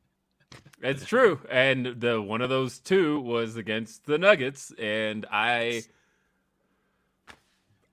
It's 0.84 1.06
true, 1.06 1.40
and 1.50 1.86
the 2.02 2.20
one 2.22 2.42
of 2.42 2.50
those 2.50 2.80
two 2.80 3.20
was 3.20 3.56
against 3.58 4.06
the 4.06 4.18
Nuggets, 4.18 4.72
and 4.80 5.26
I, 5.32 5.84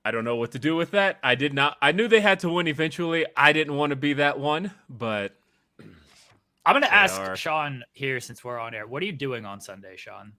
I 0.05 0.11
don't 0.11 0.23
know 0.23 0.37
what 0.37 0.51
to 0.53 0.59
do 0.59 0.75
with 0.75 0.91
that. 0.91 1.19
I 1.23 1.35
did 1.35 1.53
not. 1.53 1.77
I 1.81 1.91
knew 1.91 2.07
they 2.07 2.21
had 2.21 2.39
to 2.41 2.49
win 2.49 2.67
eventually. 2.67 3.25
I 3.35 3.51
didn't 3.53 3.75
want 3.75 3.89
to 3.91 3.95
be 3.95 4.13
that 4.13 4.39
one, 4.39 4.71
but 4.89 5.35
I'm 6.65 6.73
going 6.73 6.83
to 6.83 6.93
ask 6.93 7.19
are. 7.19 7.35
Sean 7.35 7.83
here 7.93 8.19
since 8.19 8.43
we're 8.43 8.59
on 8.59 8.73
air. 8.73 8.87
What 8.87 9.03
are 9.03 9.05
you 9.05 9.11
doing 9.11 9.45
on 9.45 9.59
Sunday, 9.59 9.95
Sean? 9.97 10.33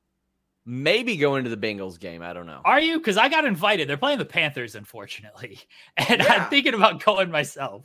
Maybe 0.66 1.16
going 1.16 1.44
to 1.44 1.50
the 1.50 1.56
Bengals 1.56 1.98
game. 1.98 2.22
I 2.22 2.32
don't 2.32 2.46
know. 2.46 2.60
Are 2.64 2.80
you? 2.80 2.98
Because 2.98 3.16
I 3.16 3.28
got 3.28 3.44
invited. 3.44 3.88
They're 3.88 3.96
playing 3.96 4.18
the 4.18 4.24
Panthers, 4.24 4.74
unfortunately, 4.74 5.58
and 5.96 6.20
Yeah. 6.22 6.34
I'm 6.34 6.50
thinking 6.50 6.74
about 6.74 7.04
going 7.04 7.30
myself. 7.30 7.84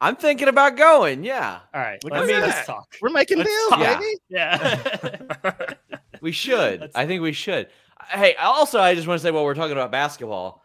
I'm 0.00 0.16
thinking 0.16 0.48
about 0.48 0.76
going. 0.76 1.22
Yeah, 1.22 1.60
All 1.72 1.80
right, 1.80 2.02
Look 2.02 2.12
let's, 2.12 2.32
at 2.32 2.42
let's 2.42 2.66
talk. 2.66 2.92
We're 3.00 3.10
making 3.10 3.38
Let's 3.38 3.50
deals, 3.50 3.70
talk. 3.70 3.80
Yeah. 3.80 3.98
baby. 3.98 4.16
Yeah. 5.44 5.74
we 6.20 6.32
should. 6.32 6.80
That's- 6.80 6.90
I 6.96 7.06
think 7.06 7.22
we 7.22 7.32
should. 7.32 7.68
Hey, 8.08 8.34
also, 8.34 8.80
I 8.80 8.96
just 8.96 9.06
want 9.06 9.20
to 9.20 9.22
say 9.22 9.30
while 9.30 9.44
we're 9.44 9.54
talking 9.54 9.72
about 9.72 9.92
basketball, 9.92 10.61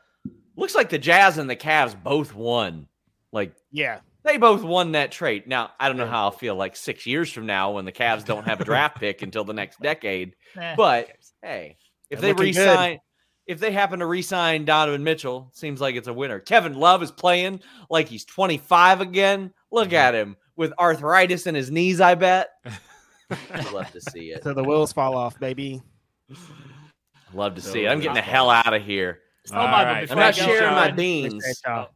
looks 0.58 0.76
like 0.76 0.90
the 0.90 0.98
Jazz 1.00 1.38
and 1.38 1.50
the 1.50 1.56
Cavs 1.56 1.96
both 2.04 2.34
won. 2.36 2.88
Like 3.32 3.54
Yeah. 3.72 4.00
they 4.24 4.38
both 4.38 4.64
won 4.64 4.92
that 4.94 5.12
trade. 5.12 5.48
Now, 5.48 5.72
I 5.80 5.88
don't 5.88 5.98
know 5.98 6.08
how 6.08 6.24
I'll 6.26 6.32
feel 6.32 6.56
like 6.56 6.76
six 6.76 7.06
years 7.06 7.32
from 7.32 7.46
now 7.46 7.72
when 7.72 7.86
the 7.86 7.92
Cavs 7.92 8.26
don't 8.26 8.46
have 8.46 8.60
a 8.62 8.66
draft 8.66 8.98
pick 9.00 9.22
until 9.22 9.44
the 9.46 9.54
next 9.54 9.80
decade. 9.82 10.36
Eh, 10.60 10.76
But 10.76 11.10
hey, 11.42 11.78
if 12.10 12.20
They're 12.20 12.34
they 12.34 12.38
looking 12.38 12.54
good. 12.54 12.70
resign, 12.70 13.00
if 13.46 13.60
they 13.60 13.72
happen 13.72 14.00
to 14.00 14.06
resign 14.06 14.66
Donovan 14.66 15.04
Mitchell, 15.04 15.50
seems 15.54 15.80
like 15.80 15.96
it's 15.96 16.08
a 16.08 16.14
winner. 16.14 16.40
Kevin 16.40 16.74
Love 16.74 17.02
is 17.04 17.12
playing 17.12 17.62
like 17.90 18.08
he's 18.10 18.26
25 18.26 19.00
again. 19.02 19.54
Look 19.72 19.94
at 19.94 20.16
him 20.16 20.36
with 20.56 20.74
arthritis 20.80 21.46
in 21.48 21.54
his 21.56 21.70
knees. 21.72 22.02
I 22.02 22.16
bet. 22.16 22.50
I'd 23.52 23.72
love 23.72 23.92
to 23.92 24.02
see 24.02 24.32
it. 24.32 24.44
So 24.44 24.54
the 24.54 24.64
wheels 24.64 24.92
fall 24.94 25.16
off, 25.16 25.38
baby. 25.40 25.82
Love 27.34 27.56
to 27.56 27.62
So 27.62 27.72
see 27.74 27.86
it. 27.86 27.90
I'm 27.90 28.00
getting 28.00 28.16
the 28.16 28.22
hell 28.22 28.50
out 28.50 28.74
of 28.74 28.82
here. 28.84 29.20
Oh, 29.54 29.60
All 29.60 29.68
my, 29.68 29.84
but 29.84 29.88
right. 29.88 30.12
I'm 30.12 30.18
not 30.18 30.36
sharing 30.36 30.74
my 30.74 30.92
beans. 30.92 31.44
Oh, 31.68 31.88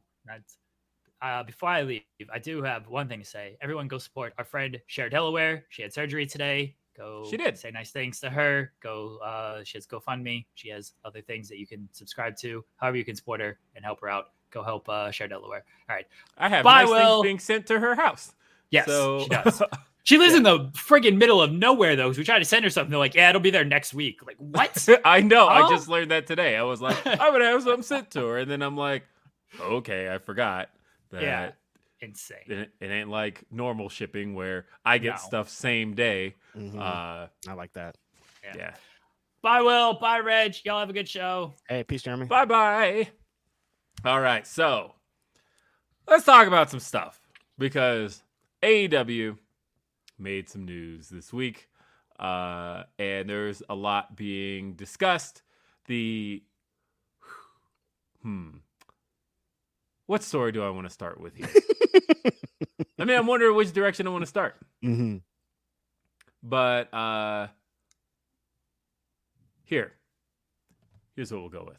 uh, 1.22 1.44
before 1.44 1.70
I 1.70 1.84
leave, 1.84 2.02
I 2.34 2.40
do 2.40 2.64
have 2.64 2.88
one 2.88 3.08
thing 3.08 3.20
to 3.20 3.26
say. 3.26 3.58
Everyone 3.62 3.88
go 3.88 3.98
support 3.98 4.34
our 4.38 4.46
friend 4.46 4.80
Cher 4.88 5.10
Delaware. 5.10 5.66
She 5.70 5.82
had 5.84 5.94
surgery 5.94 6.26
today. 6.26 6.76
Go 6.98 7.26
She 7.30 7.38
did. 7.38 7.58
say 7.58 7.72
nice 7.72 7.92
things 7.92 8.20
to 8.22 8.30
her. 8.30 8.74
Go 8.82 9.18
uh 9.18 9.64
she 9.64 9.78
has 9.78 9.88
GoFundMe. 9.88 10.46
She 10.56 10.70
has 10.70 10.94
other 11.06 11.22
things 11.22 11.48
that 11.50 11.58
you 11.58 11.68
can 11.68 11.88
subscribe 11.92 12.36
to. 12.38 12.66
However 12.78 12.98
you 12.98 13.06
can 13.06 13.16
support 13.16 13.40
her 13.40 13.60
and 13.76 13.86
help 13.86 14.02
her 14.02 14.10
out. 14.10 14.32
Go 14.50 14.64
help 14.64 14.90
uh 14.90 15.12
Cher 15.12 15.28
Delaware. 15.28 15.64
All 15.90 15.96
right. 15.96 16.06
I 16.38 16.50
have 16.50 16.64
Bye, 16.64 16.82
nice 16.84 16.90
Will. 16.90 17.22
things 17.24 17.28
being 17.28 17.40
sent 17.40 17.68
to 17.68 17.80
her 17.80 17.96
house. 17.96 18.34
Yes, 18.72 18.88
so 18.88 19.20
she 19.22 19.30
does. 19.30 19.62
She 20.04 20.18
lives 20.18 20.34
in 20.34 20.44
the 20.44 20.60
friggin' 20.70 21.18
middle 21.18 21.42
of 21.42 21.52
nowhere 21.52 21.96
though. 21.96 22.12
So 22.12 22.18
we 22.20 22.24
tried 22.24 22.40
to 22.40 22.46
send 22.46 22.64
her 22.64 22.70
something. 22.70 22.90
They're 22.90 23.00
like, 23.00 23.14
yeah, 23.16 23.30
it'll 23.30 23.42
be 23.42 23.52
there 23.52 23.64
next 23.66 23.94
week. 23.94 24.26
Like, 24.26 24.38
what? 24.38 24.88
I 25.06 25.22
know. 25.22 25.48
I 25.48 25.70
just 25.70 25.88
learned 25.88 26.12
that 26.12 26.26
today. 26.28 26.56
I 26.58 26.64
was 26.64 26.82
like, 26.82 26.98
I'm 27.06 27.18
gonna 27.32 27.46
have 27.46 27.62
something 27.64 27.84
sent 27.84 28.12
to 28.12 28.26
her, 28.26 28.38
and 28.40 28.50
then 28.50 28.62
I'm 28.62 28.76
like, 28.78 29.04
okay, 29.60 30.12
I 30.14 30.18
forgot 30.18 30.70
that 31.12 31.22
yeah. 31.22 31.52
Insane. 32.04 32.40
it, 32.48 32.72
it 32.80 32.88
ain't 32.88 33.10
like 33.10 33.44
normal 33.52 33.88
shipping 33.88 34.34
where 34.34 34.66
I 34.84 34.98
get 34.98 35.12
No. 35.12 35.18
stuff 35.18 35.50
same 35.50 35.94
day. 35.94 36.36
Mhm. 36.58 36.76
Uh, 36.80 37.28
I 37.48 37.54
like 37.54 37.74
that. 37.74 37.96
Yeah. 38.44 38.54
yeah. 38.58 38.74
Bye, 39.44 39.62
Will. 39.62 39.94
Bye, 39.96 40.20
Reg. 40.20 40.56
Y'all 40.66 40.80
have 40.80 40.90
a 40.90 40.94
good 40.94 41.08
show. 41.08 41.54
Hey, 41.70 41.84
peace, 41.84 42.02
Jeremy. 42.02 42.26
Bye 42.26 42.46
bye. 42.46 43.10
All 44.04 44.20
right, 44.20 44.48
so 44.48 44.96
let's 46.08 46.26
talk 46.26 46.48
about 46.48 46.72
some 46.72 46.80
stuff 46.80 47.20
because 47.60 48.24
AEW 48.64 49.38
made 50.22 50.50
some 50.50 50.66
news 50.66 51.10
this 51.10 51.34
week, 51.34 51.70
uh, 52.20 52.84
and 53.00 53.30
there's 53.30 53.62
a 53.70 53.76
lot 53.76 54.16
being 54.16 54.74
discussed. 54.74 55.42
The 55.88 56.44
hmm, 58.22 58.50
what 60.06 60.24
story 60.24 60.52
do 60.52 60.64
I 60.64 60.70
want 60.70 60.88
to 60.88 60.94
start 60.94 61.20
with 61.20 61.36
here? 61.36 61.50
I 63.00 63.06
mean, 63.06 63.18
I'm 63.18 63.28
wondering 63.28 63.56
which 63.56 63.74
direction 63.74 64.08
I 64.08 64.12
want 64.12 64.22
to 64.24 64.28
start, 64.28 64.56
hmm 64.82 65.18
but 66.44 66.94
uh, 66.94 67.48
here, 69.64 69.94
here's 71.16 71.32
what 71.32 71.42
we'll 71.42 71.50
go 71.50 71.66
with. 71.68 71.78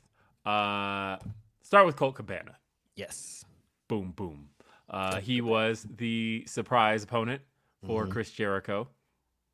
Uh, 0.50 1.18
start 1.62 1.86
with 1.86 1.96
Colt 1.96 2.14
Cabana. 2.14 2.56
Yes. 2.96 3.44
Boom, 3.88 4.12
boom. 4.14 4.50
Uh, 4.88 5.20
he 5.20 5.40
was 5.40 5.86
the 5.96 6.44
surprise 6.46 7.02
opponent 7.02 7.42
for 7.86 8.06
Mhm. 8.06 8.12
Chris 8.12 8.30
Jericho. 8.30 8.88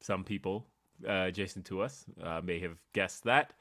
Some 0.00 0.24
people, 0.24 0.66
uh, 1.06 1.30
Jason 1.30 1.62
to 1.64 1.80
us, 1.82 2.04
uh, 2.22 2.40
may 2.42 2.58
have 2.60 2.78
guessed 2.92 3.24
that. 3.24 3.54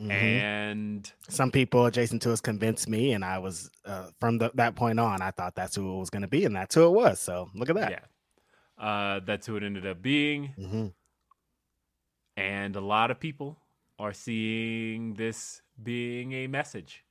Mhm. 0.00 0.10
And 0.10 1.12
Some 1.28 1.50
people 1.50 1.86
adjacent 1.86 2.22
to 2.22 2.32
us 2.32 2.40
convinced 2.40 2.88
me, 2.88 3.12
and 3.12 3.24
I 3.24 3.38
was 3.38 3.70
uh, 3.84 4.10
from 4.20 4.38
the, 4.38 4.50
that 4.54 4.74
point 4.74 4.98
on. 4.98 5.20
I 5.22 5.30
thought 5.30 5.54
that's 5.54 5.76
who 5.76 5.94
it 5.96 5.98
was 5.98 6.10
going 6.10 6.22
to 6.22 6.28
be, 6.28 6.44
and 6.44 6.54
that's 6.56 6.74
who 6.74 6.86
it 6.86 6.90
was. 6.92 7.20
So 7.20 7.50
look 7.54 7.68
at 7.68 7.76
that. 7.76 7.90
yeah, 7.90 8.84
uh, 8.84 9.20
that's 9.20 9.46
who 9.46 9.56
it 9.56 9.62
ended 9.62 9.86
up 9.86 10.02
being. 10.02 10.48
hmm 10.56 10.88
And 12.36 12.74
a 12.76 12.80
lot 12.80 13.10
of 13.10 13.20
people 13.20 13.58
are 13.98 14.12
seeing 14.12 15.14
this 15.14 15.62
being 15.82 16.32
a 16.32 16.46
message. 16.46 17.04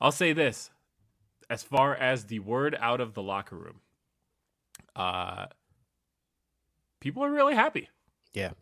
I'll 0.00 0.12
say 0.12 0.32
this 0.32 0.70
as 1.50 1.62
far 1.62 1.94
as 1.94 2.26
the 2.26 2.38
word 2.38 2.76
out 2.80 3.00
of 3.00 3.14
the 3.14 3.22
locker 3.22 3.56
room, 3.56 3.80
uh, 4.96 5.46
people 7.00 7.22
are 7.24 7.30
really 7.30 7.54
happy. 7.54 7.88
Yeah. 8.32 8.52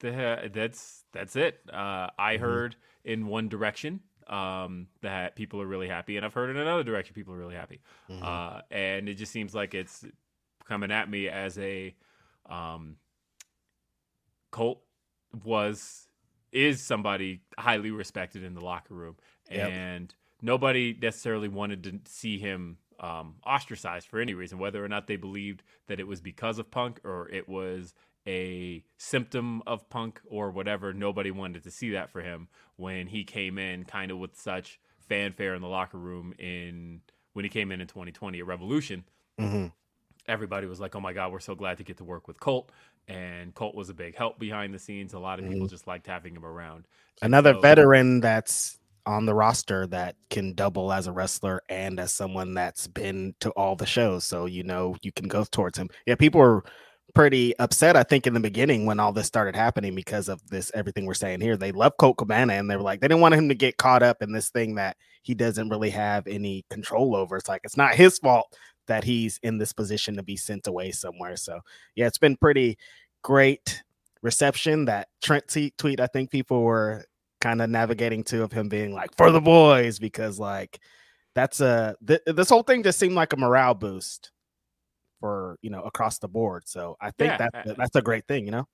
The- 0.00 0.50
that's 0.52 1.04
that's 1.12 1.36
it. 1.36 1.60
Uh, 1.72 2.10
I 2.18 2.36
Mhm. 2.36 2.40
heard 2.40 2.76
in 3.04 3.26
one 3.26 3.48
direction 3.48 4.00
um, 4.28 4.88
that 5.00 5.34
people 5.36 5.60
are 5.60 5.66
really 5.66 5.88
happy, 5.88 6.16
and 6.16 6.24
I've 6.24 6.32
heard 6.34 6.48
in 6.50 6.56
another 6.56 6.84
direction 6.84 7.14
people 7.14 7.34
are 7.34 7.38
really 7.38 7.54
happy. 7.56 7.82
Mhm. 8.08 8.22
Uh, 8.22 8.62
and 8.70 9.08
it 9.08 9.14
just 9.14 9.32
seems 9.32 9.54
like 9.54 9.74
it's 9.74 10.04
coming 10.64 10.90
at 10.92 11.08
me 11.10 11.28
as 11.28 11.58
a 11.58 11.94
um, 12.46 12.96
Colt 14.50 14.82
was 15.44 16.08
is 16.52 16.82
somebody 16.82 17.40
highly 17.58 17.90
respected 17.90 18.42
in 18.42 18.54
the 18.54 18.60
locker 18.60 18.94
room, 18.94 19.16
Yep. 19.50 19.70
and 19.70 20.14
nobody 20.42 20.92
necessarily 21.00 21.48
wanted 21.48 21.82
to 21.84 22.00
see 22.10 22.38
him 22.38 22.78
um, 23.02 23.34
ostracized 23.46 24.06
for 24.08 24.20
any 24.20 24.34
reason, 24.34 24.58
whether 24.58 24.84
or 24.84 24.88
not 24.88 25.06
they 25.06 25.16
believed 25.16 25.62
that 25.88 26.00
it 26.00 26.06
was 26.06 26.20
because 26.20 26.58
of 26.58 26.70
Punk 26.70 27.00
or 27.04 27.28
it 27.30 27.48
was 27.48 27.94
a 28.26 28.84
symptom 28.96 29.62
of 29.66 29.88
Punk 29.90 30.20
or 30.26 30.50
whatever. 30.50 30.92
Nobody 30.92 31.30
wanted 31.30 31.64
to 31.64 31.70
see 31.70 31.90
that 31.90 32.10
for 32.10 32.22
him 32.22 32.48
when 32.76 33.08
he 33.08 33.24
came 33.24 33.58
in, 33.58 33.84
kind 33.84 34.10
of 34.10 34.18
with 34.18 34.38
such 34.38 34.80
fanfare 35.08 35.54
in 35.54 35.62
the 35.62 35.68
locker 35.68 35.98
room 35.98 36.32
in 36.38 37.00
when 37.32 37.44
he 37.44 37.48
came 37.48 37.72
in 37.72 37.80
in 37.80 37.86
2020 37.86 38.38
at 38.38 38.46
Revolution 38.46 39.04
hmm 39.38 39.66
everybody 40.26 40.66
was 40.66 40.80
like, 40.80 40.94
"Oh 40.94 41.00
my 41.00 41.12
god, 41.12 41.32
we're 41.32 41.40
so 41.40 41.54
glad 41.54 41.78
to 41.78 41.84
get 41.84 41.98
to 41.98 42.04
work 42.04 42.28
with 42.28 42.38
Colt." 42.40 42.70
And 43.08 43.54
Colt 43.54 43.74
was 43.74 43.90
a 43.90 43.94
big 43.94 44.16
help 44.16 44.38
behind 44.38 44.72
the 44.72 44.78
scenes. 44.78 45.12
A 45.12 45.18
lot 45.18 45.40
of 45.40 45.48
people 45.48 45.66
just 45.66 45.86
liked 45.86 46.06
having 46.06 46.36
him 46.36 46.44
around. 46.44 46.86
Another 47.20 47.54
so- 47.54 47.60
veteran 47.60 48.20
that's 48.20 48.78
on 49.06 49.26
the 49.26 49.34
roster 49.34 49.86
that 49.88 50.16
can 50.30 50.54
double 50.54 50.92
as 50.92 51.06
a 51.06 51.12
wrestler 51.12 51.62
and 51.68 51.98
as 51.98 52.12
someone 52.12 52.54
that's 52.54 52.86
been 52.86 53.34
to 53.40 53.50
all 53.50 53.76
the 53.76 53.86
shows. 53.86 54.24
So, 54.24 54.46
you 54.46 54.62
know, 54.62 54.96
you 55.02 55.12
can 55.12 55.28
go 55.28 55.44
towards 55.44 55.78
him. 55.78 55.88
Yeah, 56.06 56.14
people 56.14 56.40
were 56.40 56.64
pretty 57.14 57.56
upset, 57.58 57.96
I 57.96 58.04
think, 58.04 58.26
in 58.26 58.34
the 58.34 58.40
beginning 58.40 58.86
when 58.86 59.00
all 59.00 59.12
this 59.12 59.26
started 59.26 59.56
happening 59.56 59.94
because 59.94 60.28
of 60.28 60.40
this, 60.48 60.70
everything 60.74 61.04
we're 61.04 61.14
saying 61.14 61.40
here. 61.40 61.56
They 61.56 61.72
love 61.72 61.96
Colt 61.98 62.16
Cabana 62.16 62.54
and 62.54 62.70
they 62.70 62.76
were 62.76 62.82
like, 62.82 63.00
they 63.00 63.08
didn't 63.08 63.20
want 63.20 63.34
him 63.34 63.48
to 63.48 63.54
get 63.54 63.76
caught 63.76 64.02
up 64.02 64.22
in 64.22 64.32
this 64.32 64.50
thing 64.50 64.76
that 64.76 64.96
he 65.22 65.34
doesn't 65.34 65.68
really 65.68 65.90
have 65.90 66.26
any 66.26 66.64
control 66.70 67.14
over. 67.14 67.36
It's 67.36 67.48
like, 67.48 67.62
it's 67.64 67.76
not 67.76 67.94
his 67.94 68.18
fault 68.18 68.56
that 68.86 69.04
he's 69.04 69.38
in 69.42 69.58
this 69.58 69.72
position 69.72 70.16
to 70.16 70.22
be 70.22 70.36
sent 70.36 70.66
away 70.66 70.90
somewhere. 70.90 71.36
So, 71.36 71.60
yeah, 71.94 72.06
it's 72.06 72.18
been 72.18 72.36
pretty 72.36 72.78
great 73.22 73.82
reception. 74.22 74.86
That 74.86 75.08
Trent 75.22 75.44
tweet, 75.76 76.00
I 76.00 76.06
think 76.06 76.30
people 76.30 76.62
were 76.62 77.04
kind 77.42 77.60
of 77.60 77.68
navigating 77.68 78.24
to 78.24 78.42
of 78.42 78.52
him 78.52 78.68
being 78.68 78.94
like 78.94 79.14
for 79.16 79.30
the 79.30 79.40
boys 79.40 79.98
because 79.98 80.38
like 80.38 80.80
that's 81.34 81.60
a 81.60 81.96
th- 82.06 82.22
this 82.26 82.48
whole 82.48 82.62
thing 82.62 82.82
just 82.82 82.98
seemed 82.98 83.14
like 83.14 83.32
a 83.32 83.36
morale 83.36 83.74
boost 83.74 84.30
for 85.20 85.58
you 85.60 85.68
know 85.68 85.82
across 85.82 86.18
the 86.18 86.28
board. 86.28 86.62
So 86.66 86.96
I 87.00 87.10
think 87.10 87.32
Yeah, 87.32 87.48
that 87.52 87.76
that's 87.76 87.96
a 87.96 88.02
great 88.02 88.26
thing, 88.26 88.46
you 88.46 88.52
know. 88.52 88.68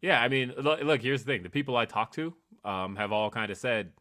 Yeah, 0.00 0.20
I 0.20 0.28
mean, 0.28 0.52
look, 0.58 0.82
look 0.82 1.02
here's 1.02 1.22
the 1.22 1.32
thing: 1.32 1.42
the 1.42 1.50
people 1.50 1.76
I 1.76 1.84
talk 1.84 2.12
to 2.12 2.34
um, 2.64 2.96
have 2.96 3.12
all 3.12 3.30
kind 3.30 3.50
of 3.52 3.58
said 3.58 3.92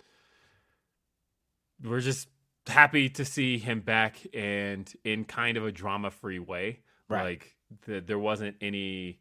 we're 1.83 1.99
just 1.99 2.29
happy 2.67 3.09
to 3.09 3.25
see 3.25 3.57
him 3.57 3.81
back 3.81 4.17
and 4.33 4.91
in 5.03 5.25
kind 5.25 5.57
of 5.57 5.65
a 5.65 5.71
drama-free 5.71 6.39
way. 6.39 6.79
Right. 7.09 7.23
Like 7.23 7.55
the, 7.85 7.99
there 7.99 8.19
wasn't 8.19 8.55
any 8.61 9.19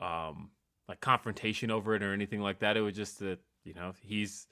um, 0.00 0.50
like 0.88 1.00
confrontation 1.00 1.70
over 1.70 1.94
it 1.94 2.02
or 2.02 2.12
anything 2.12 2.40
like 2.40 2.60
that. 2.60 2.76
It 2.76 2.80
was 2.80 2.94
just 2.94 3.18
that 3.18 3.40
you 3.66 3.74
know 3.74 3.92
he's 4.00 4.46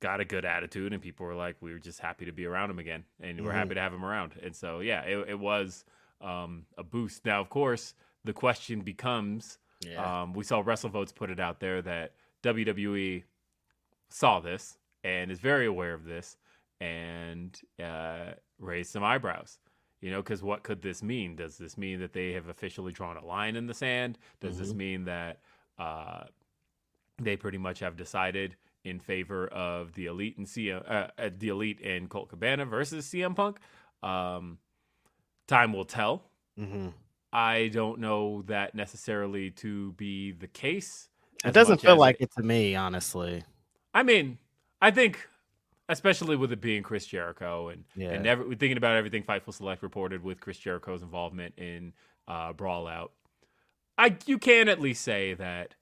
got 0.00 0.20
a 0.20 0.24
good 0.24 0.44
attitude, 0.44 0.92
and 0.92 1.00
people 1.02 1.24
were 1.24 1.34
like, 1.34 1.56
we 1.60 1.72
were 1.72 1.78
just 1.78 1.98
happy 1.98 2.26
to 2.26 2.32
be 2.32 2.44
around 2.44 2.68
him 2.70 2.78
again, 2.78 3.04
and 3.20 3.40
we're 3.42 3.50
Mhm. 3.52 3.54
happy 3.54 3.74
to 3.74 3.80
have 3.80 3.92
him 3.94 4.04
around. 4.04 4.34
And 4.42 4.54
so, 4.54 4.80
yeah, 4.80 5.00
it, 5.02 5.30
it 5.30 5.38
was 5.38 5.84
um, 6.20 6.66
a 6.78 6.82
boost. 6.82 7.24
Now, 7.24 7.40
of 7.40 7.48
course, 7.48 7.94
the 8.24 8.32
question 8.32 8.80
becomes 8.82 9.58
Yeah. 9.80 10.22
um, 10.22 10.32
we 10.34 10.44
saw 10.44 10.62
WrestleVotes 10.62 11.14
put 11.14 11.30
it 11.30 11.40
out 11.40 11.58
there 11.60 11.80
that 11.82 12.12
WWE 12.42 13.24
saw 14.10 14.40
this 14.40 14.78
and 15.02 15.30
is 15.30 15.40
very 15.40 15.66
aware 15.66 15.92
of 15.94 16.04
this 16.04 16.36
and 16.80 17.58
uh, 17.82 18.32
raised 18.58 18.90
some 18.90 19.02
eyebrows. 19.04 19.58
You 20.00 20.10
know, 20.10 20.22
because 20.22 20.42
what 20.42 20.62
could 20.62 20.82
this 20.82 21.02
mean? 21.02 21.34
Does 21.36 21.56
this 21.56 21.78
mean 21.78 21.98
that 22.00 22.12
they 22.12 22.32
have 22.32 22.48
officially 22.48 22.92
drawn 22.92 23.16
a 23.16 23.24
line 23.24 23.56
in 23.56 23.66
the 23.66 23.72
sand? 23.74 24.18
Does 24.40 24.58
this 24.58 24.74
mean 24.74 25.04
that 25.04 25.40
uh, 25.78 26.24
they 27.18 27.36
pretty 27.36 27.58
much 27.58 27.80
have 27.80 27.96
decided 27.96 28.56
in 28.84 29.00
favor 29.00 29.48
of 29.48 29.92
the 29.94 30.06
elite 30.06 30.36
and 30.36 30.46
CM, 30.46 30.82
uh, 30.90 31.08
uh, 31.18 31.30
the 31.38 31.48
elite 31.48 31.80
and 31.82 32.08
Colt 32.10 32.28
Cabana 32.28 32.66
versus 32.66 33.06
CM 33.06 33.34
Punk? 33.34 33.58
Um, 34.02 34.58
time 35.46 35.72
will 35.72 35.84
tell. 35.84 36.24
hmm 36.58 36.88
I 37.32 37.68
don't 37.72 37.98
know 37.98 38.42
that 38.42 38.76
necessarily 38.76 39.50
to 39.52 39.90
be 39.94 40.30
the 40.30 40.46
case. 40.46 41.08
It 41.44 41.52
doesn't 41.52 41.80
feel 41.80 41.96
like 41.96 42.16
it 42.20 42.30
to 42.36 42.42
me, 42.44 42.76
honestly. 42.76 43.42
I 43.92 44.04
mean, 44.04 44.38
I 44.80 44.92
think, 44.92 45.28
especially 45.88 46.36
with 46.36 46.52
it 46.52 46.60
being 46.60 46.84
Chris 46.84 47.06
Jericho 47.06 47.70
and 47.70 47.84
Yeah. 47.96 48.12
and 48.12 48.26
every, 48.26 48.54
thinking 48.54 48.76
about 48.76 48.94
everything 48.94 49.24
Fightful 49.24 49.52
Select 49.52 49.82
reported 49.82 50.22
with 50.22 50.40
Chris 50.40 50.58
Jericho's 50.58 51.02
involvement 51.02 51.54
in 51.58 51.92
uh, 52.28 52.52
Brawl 52.52 52.86
Out, 52.86 53.10
I 53.98 54.16
you 54.26 54.38
can 54.38 54.68
at 54.68 54.80
least 54.80 55.02
say 55.02 55.34
that 55.34 55.74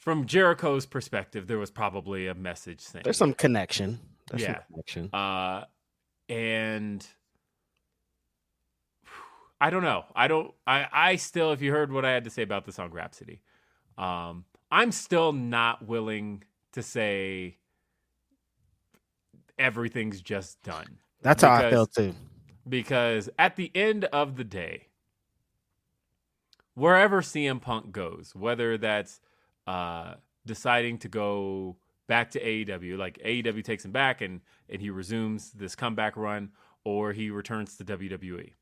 from 0.00 0.26
Jericho's 0.26 0.86
perspective, 0.86 1.46
there 1.46 1.58
was 1.58 1.70
probably 1.70 2.26
a 2.26 2.34
message 2.34 2.80
saying 2.80 3.02
There's 3.04 3.16
some 3.18 3.34
connection. 3.34 4.00
There's 4.30 4.42
Yeah. 4.42 4.54
some 4.54 4.62
connection. 4.72 5.10
uh, 5.14 5.64
and 6.28 7.06
I 9.60 9.68
don't 9.70 9.82
know. 9.82 10.04
I 10.16 10.26
don't. 10.26 10.54
I. 10.66 10.86
I 10.90 11.16
still, 11.16 11.52
if 11.52 11.60
you 11.60 11.70
heard 11.70 11.92
what 11.92 12.04
I 12.06 12.12
had 12.12 12.24
to 12.24 12.30
say 12.30 12.40
about 12.42 12.64
the 12.64 12.72
song 12.72 12.90
Grapsody, 12.90 13.40
um, 13.98 14.46
I'm 14.70 14.90
still 14.90 15.32
not 15.34 15.86
willing 15.86 16.44
to 16.72 16.82
say 16.82 17.58
everything's 19.58 20.22
just 20.22 20.62
done 20.62 20.98
That's 21.20 21.42
how 21.42 21.52
I 21.52 21.68
feel 21.68 21.86
too. 21.86 22.14
because 22.66 23.28
at 23.38 23.56
the 23.56 23.70
end 23.74 24.04
of 24.06 24.36
the 24.36 24.44
day, 24.44 24.86
wherever 26.74 27.20
CM 27.20 27.60
Punk 27.60 27.92
goes, 27.92 28.32
whether 28.34 28.78
that's 28.78 29.20
uh, 29.70 30.14
deciding 30.46 30.98
to 30.98 31.08
go 31.08 31.76
back 32.08 32.30
to 32.32 32.40
AEW, 32.40 32.98
like 32.98 33.18
AEW 33.24 33.62
takes 33.64 33.84
him 33.84 33.92
back 33.92 34.20
and 34.20 34.40
and 34.68 34.80
he 34.80 34.90
resumes 34.90 35.50
this 35.52 35.74
comeback 35.74 36.16
run, 36.16 36.50
or 36.84 37.12
he 37.12 37.30
returns 37.30 37.76
to 37.76 37.84
WWE. 37.84 38.52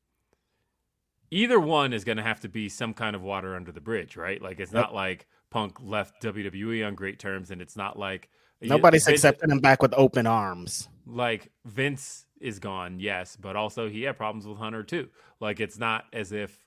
Either 1.31 1.59
one 1.59 1.93
is 1.93 2.03
going 2.03 2.17
to 2.17 2.23
have 2.23 2.39
to 2.41 2.49
be 2.49 2.67
some 2.69 2.93
kind 2.93 3.15
of 3.15 3.21
water 3.21 3.55
under 3.55 3.71
the 3.71 3.81
bridge, 3.81 4.17
right? 4.17 4.41
Like 4.41 4.59
it's 4.59 4.73
Yep. 4.73 4.81
not 4.81 4.93
like 4.95 5.27
Punk 5.51 5.77
left 5.81 6.21
WWE 6.23 6.85
on 6.87 6.95
great 6.95 7.19
terms, 7.19 7.51
and 7.51 7.61
it's 7.61 7.75
not 7.77 7.97
like 7.99 8.29
Nobody's 8.61 9.05
Vince- 9.05 9.19
accepting 9.19 9.51
him 9.51 9.59
back 9.59 9.81
with 9.81 9.93
open 9.95 10.25
arms. 10.27 10.89
like 11.05 11.51
Vince 11.65 12.25
is 12.41 12.59
gone, 12.59 12.99
yes, 12.99 13.35
but 13.39 13.55
also 13.55 13.89
he 13.89 14.03
had 14.03 14.17
problems 14.17 14.45
with 14.47 14.57
Hunter 14.57 14.83
too. 14.83 15.09
Like 15.39 15.59
it's 15.59 15.77
not 15.77 16.05
as 16.13 16.31
if 16.31 16.57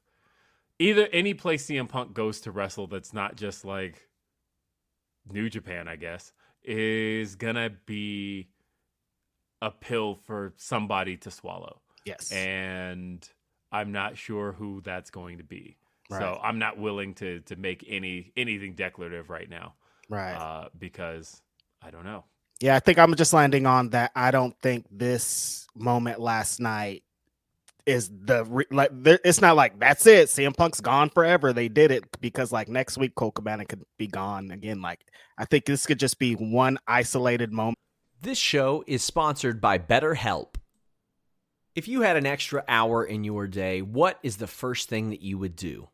either 0.79 1.07
any 1.13 1.35
place 1.35 1.67
CM 1.67 1.89
Punk 1.89 2.15
goes 2.15 2.41
to 2.43 2.51
wrestle 2.51 2.87
that's 2.87 3.13
not 3.13 3.37
just 3.37 3.65
like 3.65 4.09
New 5.31 5.49
Japan, 5.49 5.89
I 5.89 5.97
guess, 5.97 6.33
is 6.65 7.37
gonna 7.37 7.71
be 7.87 8.49
a 9.61 9.71
pill 9.71 10.17
for 10.27 10.53
somebody 10.57 11.17
to 11.19 11.31
swallow. 11.31 11.81
Yes. 12.05 12.33
And 12.33 13.27
I'm 13.71 13.93
not 13.93 14.19
sure 14.19 14.53
who 14.53 14.81
that's 14.83 15.11
going 15.11 15.39
to 15.39 15.45
be. 15.45 15.77
Right. 16.11 16.21
So 16.21 16.39
I'm 16.43 16.59
not 16.59 16.79
willing 16.79 17.15
to 17.15 17.41
to 17.41 17.57
make 17.57 17.85
any 17.89 18.33
anything 18.37 18.75
declarative 18.75 19.31
right 19.31 19.49
now. 19.49 19.75
right. 20.11 20.35
Uh, 20.35 20.69
because 20.79 21.41
I 21.81 21.91
don't 21.91 22.05
know. 22.05 22.25
Yeah, 22.61 22.77
I 22.77 22.81
think 22.81 22.99
I'm 22.99 23.15
just 23.17 23.33
landing 23.33 23.67
on 23.67 23.91
that. 23.91 24.13
I 24.15 24.31
don't 24.31 24.55
think 24.63 24.87
this 24.91 25.67
moment 25.75 26.21
last 26.21 26.61
night 26.61 27.03
is 27.87 28.09
the 28.09 28.45
like. 28.71 28.91
It's 29.25 29.41
not 29.41 29.57
like 29.57 29.79
that's 29.79 30.07
it. 30.07 30.29
CM 30.29 30.57
Punk's 30.57 30.81
gone 30.81 31.11
forever. 31.11 31.53
They 31.53 31.69
did 31.69 31.91
it 31.91 32.05
because 32.21 32.53
like 32.53 32.69
next 32.69 32.99
week 32.99 33.15
Colt 33.15 33.35
Cabana 33.35 33.65
could 33.65 33.83
be 33.99 34.07
gone 34.07 34.51
again. 34.51 34.81
Like 34.81 35.01
I 35.39 35.45
think 35.45 35.65
this 35.65 35.87
could 35.87 35.99
just 35.99 36.19
be 36.19 36.35
one 36.35 36.79
isolated 36.87 37.53
moment. 37.53 37.79
This 38.21 38.39
show 38.39 38.85
is 38.87 39.03
sponsored 39.03 39.61
by 39.61 39.79
BetterHelp. 39.79 40.55
If 41.75 41.89
you 41.89 42.03
had 42.03 42.17
an 42.17 42.27
extra 42.27 42.65
hour 42.69 43.05
in 43.05 43.25
your 43.25 43.47
day, 43.47 43.83
what 43.83 44.19
is 44.23 44.37
the 44.37 44.47
first 44.47 44.89
thing 44.89 45.11
that 45.11 45.23
you 45.23 45.39
would 45.39 45.57
do? 45.57 45.89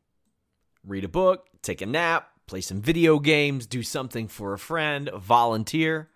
Read 0.85 1.05
a 1.05 1.09
book, 1.09 1.46
take 1.62 1.81
a 1.81 1.87
nap, 1.87 2.29
play 2.46 2.61
some 2.61 2.83
video 2.83 3.18
games, 3.18 3.66
do 3.66 3.83
something 3.83 4.27
for 4.27 4.53
a 4.53 4.59
friend, 4.59 5.09
volunteer. 5.16 6.11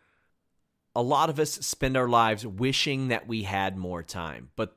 A 0.94 1.02
lot 1.02 1.30
of 1.30 1.38
us 1.38 1.52
spend 1.52 1.96
our 1.96 2.08
lives 2.08 2.46
wishing 2.46 3.08
that 3.08 3.28
we 3.28 3.44
had 3.44 3.76
more 3.76 4.02
time. 4.02 4.50
But 4.56 4.76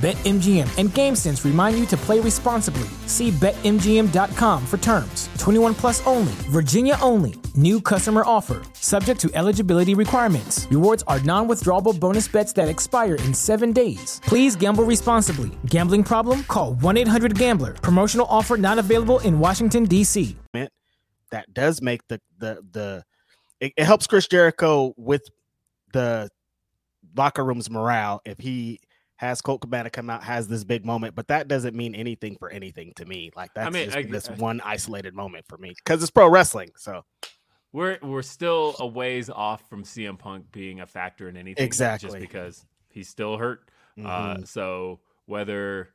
BetMGM 0.00 0.78
and 0.78 0.88
GameSense 0.88 1.44
remind 1.44 1.78
you 1.78 1.84
to 1.84 1.96
play 1.98 2.20
responsibly. 2.20 2.88
See 3.04 3.30
BetMGM.com 3.32 4.64
for 4.64 4.78
terms. 4.78 5.28
21 5.36 5.74
plus 5.74 6.06
only, 6.06 6.32
Virginia 6.48 6.96
only. 7.02 7.34
New 7.54 7.82
customer 7.82 8.22
offer, 8.24 8.62
subject 8.72 9.20
to 9.20 9.30
eligibility 9.34 9.94
requirements. 9.94 10.66
Rewards 10.70 11.04
are 11.06 11.20
non 11.20 11.46
withdrawable 11.48 12.00
bonus 12.00 12.28
bets 12.28 12.54
that 12.54 12.66
expire 12.66 13.16
in 13.16 13.34
seven 13.34 13.72
days. 13.72 14.22
Please 14.24 14.56
gamble 14.56 14.84
responsibly. 14.84 15.50
Gambling 15.66 16.04
problem? 16.04 16.44
Call 16.44 16.74
1 16.74 16.96
800 16.96 17.38
Gambler. 17.38 17.74
Promotional 17.74 18.26
offer 18.30 18.56
not 18.56 18.78
available 18.78 19.18
in 19.18 19.38
Washington, 19.38 19.84
D.C. 19.84 20.34
That 21.30 21.52
does 21.52 21.82
make 21.82 22.00
the 22.08 22.20
the 22.38 22.62
the 22.72 23.04
it, 23.60 23.72
it 23.76 23.84
helps 23.84 24.06
Chris 24.06 24.26
Jericho 24.26 24.94
with 24.96 25.28
the 25.92 26.30
locker 27.16 27.44
room's 27.44 27.70
morale 27.70 28.20
if 28.24 28.38
he 28.38 28.80
has 29.20 29.42
Colt 29.42 29.60
Cabana 29.60 29.90
come 29.90 30.08
out, 30.08 30.22
has 30.24 30.48
this 30.48 30.64
big 30.64 30.82
moment, 30.86 31.14
but 31.14 31.28
that 31.28 31.46
doesn't 31.46 31.76
mean 31.76 31.94
anything 31.94 32.36
for 32.38 32.48
anything 32.48 32.90
to 32.96 33.04
me. 33.04 33.30
Like 33.36 33.52
that's 33.54 33.70
mean, 33.70 33.84
just 33.84 33.96
I- 33.98 34.02
this 34.04 34.30
I- 34.30 34.34
one 34.36 34.62
isolated 34.62 35.14
moment 35.14 35.44
for 35.46 35.58
me 35.58 35.74
because 35.76 36.00
it's 36.02 36.10
pro 36.10 36.26
wrestling. 36.30 36.70
So 36.78 37.04
We're 37.70 37.98
we're 38.02 38.22
still 38.22 38.74
a 38.80 38.86
ways 38.86 39.28
off 39.28 39.68
from 39.68 39.84
CM 39.84 40.18
Punk 40.18 40.50
being 40.52 40.80
a 40.80 40.86
factor 40.86 41.28
in 41.28 41.36
anything. 41.36 41.62
Exactly, 41.62 42.08
just 42.08 42.18
because 42.20 42.66
he's 42.88 43.10
still 43.10 43.36
hurt. 43.36 43.68
Uh, 44.02 44.36
Mhm. 44.36 44.48
so 44.48 45.00
whether 45.26 45.90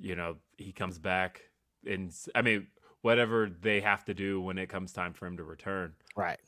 you 0.00 0.16
know 0.16 0.38
he 0.56 0.72
comes 0.72 0.98
back 0.98 1.42
and 1.86 2.10
I 2.34 2.40
mean 2.40 2.68
whatever 3.02 3.50
they 3.50 3.82
have 3.82 4.02
to 4.06 4.14
do 4.14 4.40
when 4.40 4.56
it 4.56 4.68
comes 4.70 4.94
time 4.94 5.12
for 5.12 5.26
him 5.26 5.36
to 5.36 5.44
return, 5.44 5.92
right, 6.16 6.40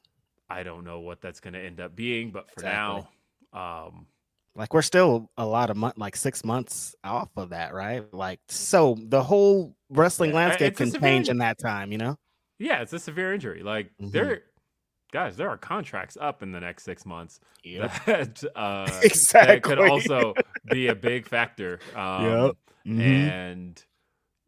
I 0.48 0.62
don't 0.62 0.84
know 0.84 1.00
what 1.00 1.20
that's 1.20 1.40
going 1.40 1.52
to 1.54 1.60
end 1.60 1.80
up 1.80 1.94
being. 1.94 2.30
But 2.30 2.50
for 2.50 2.62
now, 2.62 3.10
um, 3.52 4.06
like 4.56 4.72
we're 4.74 4.82
still 4.82 5.30
a 5.36 5.46
lot 5.46 5.70
of 5.70 5.76
month, 5.76 5.98
like 5.98 6.16
six 6.16 6.44
months 6.44 6.94
off 7.04 7.30
of 7.36 7.50
that, 7.50 7.74
right? 7.74 8.12
Like 8.12 8.40
so, 8.48 8.96
the 8.98 9.22
whole 9.22 9.76
wrestling 9.90 10.32
Yeah, 10.32 10.32
landscape 10.32 10.76
can 10.76 10.92
change 11.02 11.28
in 11.28 11.38
that 11.38 11.58
time. 11.58 11.92
You 11.92 11.98
know, 11.98 12.16
yeah, 12.58 12.82
it's 12.82 12.92
a 12.92 12.98
severe 12.98 13.32
injury. 13.34 13.62
Like 13.62 13.92
Mhm. 13.98 14.34
there, 14.34 14.42
guys, 15.12 15.36
there 15.36 15.48
are 15.48 15.58
contracts 15.58 16.16
up 16.20 16.42
in 16.42 16.52
the 16.52 16.60
next 16.60 16.84
six 16.84 17.06
months 17.06 17.40
Yep. 17.64 17.92
that 18.06 18.44
uh, 18.56 19.04
that 19.40 19.62
could 19.62 19.78
also 19.78 20.38
be 20.68 20.88
a 20.88 20.94
big 20.94 21.26
factor. 21.26 21.82
Um, 21.94 22.52
Yep. 22.52 22.56
Mhm. 22.86 23.34
and 23.36 23.84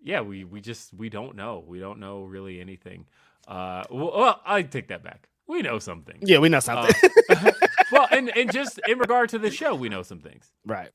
yeah 0.02 0.20
we 0.22 0.44
we 0.44 0.60
just 0.60 0.94
we 0.94 1.08
don't 1.10 1.36
know 1.36 1.60
we 1.60 1.80
don't 1.80 2.00
know 2.00 2.22
really 2.24 2.60
anything 2.60 3.06
uh 3.48 3.84
well, 3.90 4.12
well 4.18 4.42
i 4.46 4.62
take 4.62 4.88
that 4.88 5.02
back 5.04 5.28
we 5.48 5.62
know 5.62 5.78
some 5.78 6.02
things 6.02 6.28
yeah, 6.28 6.38
we 6.38 6.48
know 6.48 6.60
something. 6.60 6.94
Uh, 7.30 7.52
well 7.92 8.08
and 8.10 8.36
and 8.36 8.52
just 8.60 8.80
in 8.88 8.98
regard 8.98 9.28
to 9.28 9.38
the 9.38 9.50
show 9.50 9.74
we 9.74 9.88
know 9.88 10.02
some 10.02 10.20
things 10.20 10.50
right. 10.64 10.90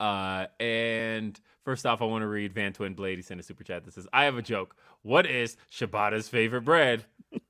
uh 0.00 0.46
and 0.60 1.40
first 1.64 1.86
off 1.86 2.02
i 2.02 2.04
want 2.04 2.22
to 2.22 2.26
read 2.28 2.52
van 2.52 2.72
twin 2.72 2.94
blade 2.94 3.16
he 3.18 3.22
sent 3.22 3.40
a 3.40 3.42
super 3.42 3.64
chat 3.64 3.84
that 3.84 3.94
says 3.94 4.06
i 4.12 4.24
have 4.24 4.36
a 4.36 4.42
joke 4.42 4.76
what 5.02 5.26
is 5.26 5.56
Shibata's 5.72 6.28
favorite 6.28 6.62
bread 6.62 7.04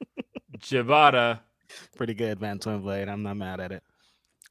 Shibata 0.59 1.41
Pretty 1.97 2.15
good, 2.15 2.39
Van 2.39 2.59
Twin 2.59 2.81
Blade. 2.81 3.09
I'm 3.09 3.23
not 3.23 3.37
mad 3.37 3.59
at 3.59 3.73
it. 3.73 3.83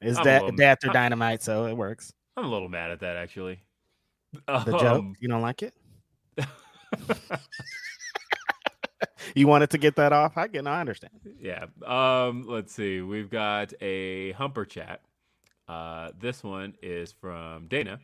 It's 0.00 0.18
I'm 0.18 0.24
that 0.24 0.60
after 0.60 0.88
dynamite, 0.88 1.42
so 1.42 1.66
it 1.66 1.74
works. 1.74 2.12
i'm 2.36 2.44
a 2.44 2.48
little 2.48 2.68
mad 2.68 2.90
at 2.90 3.00
that 3.00 3.16
actually 3.16 3.60
The 4.46 4.64
joke, 4.64 4.82
Um, 4.82 5.14
you 5.20 5.28
don't 5.28 5.42
like 5.42 5.62
it? 5.62 5.74
You 9.34 9.46
wanted 9.48 9.70
to 9.70 9.78
get 9.78 9.96
that 9.96 10.12
off? 10.12 10.36
I. 10.36 10.48
No, 10.52 10.70
I 10.70 10.80
understand. 10.80 11.12
Yeah. 11.40 11.66
Um, 11.86 12.44
let's 12.46 12.72
see. 12.72 13.00
We've 13.00 13.30
got 13.30 13.72
a 13.80 14.32
humper 14.32 14.64
chat. 14.64 15.00
Uh, 15.68 16.10
this 16.18 16.42
one 16.42 16.74
is 16.82 17.12
from 17.12 17.66
Dana. 17.68 18.00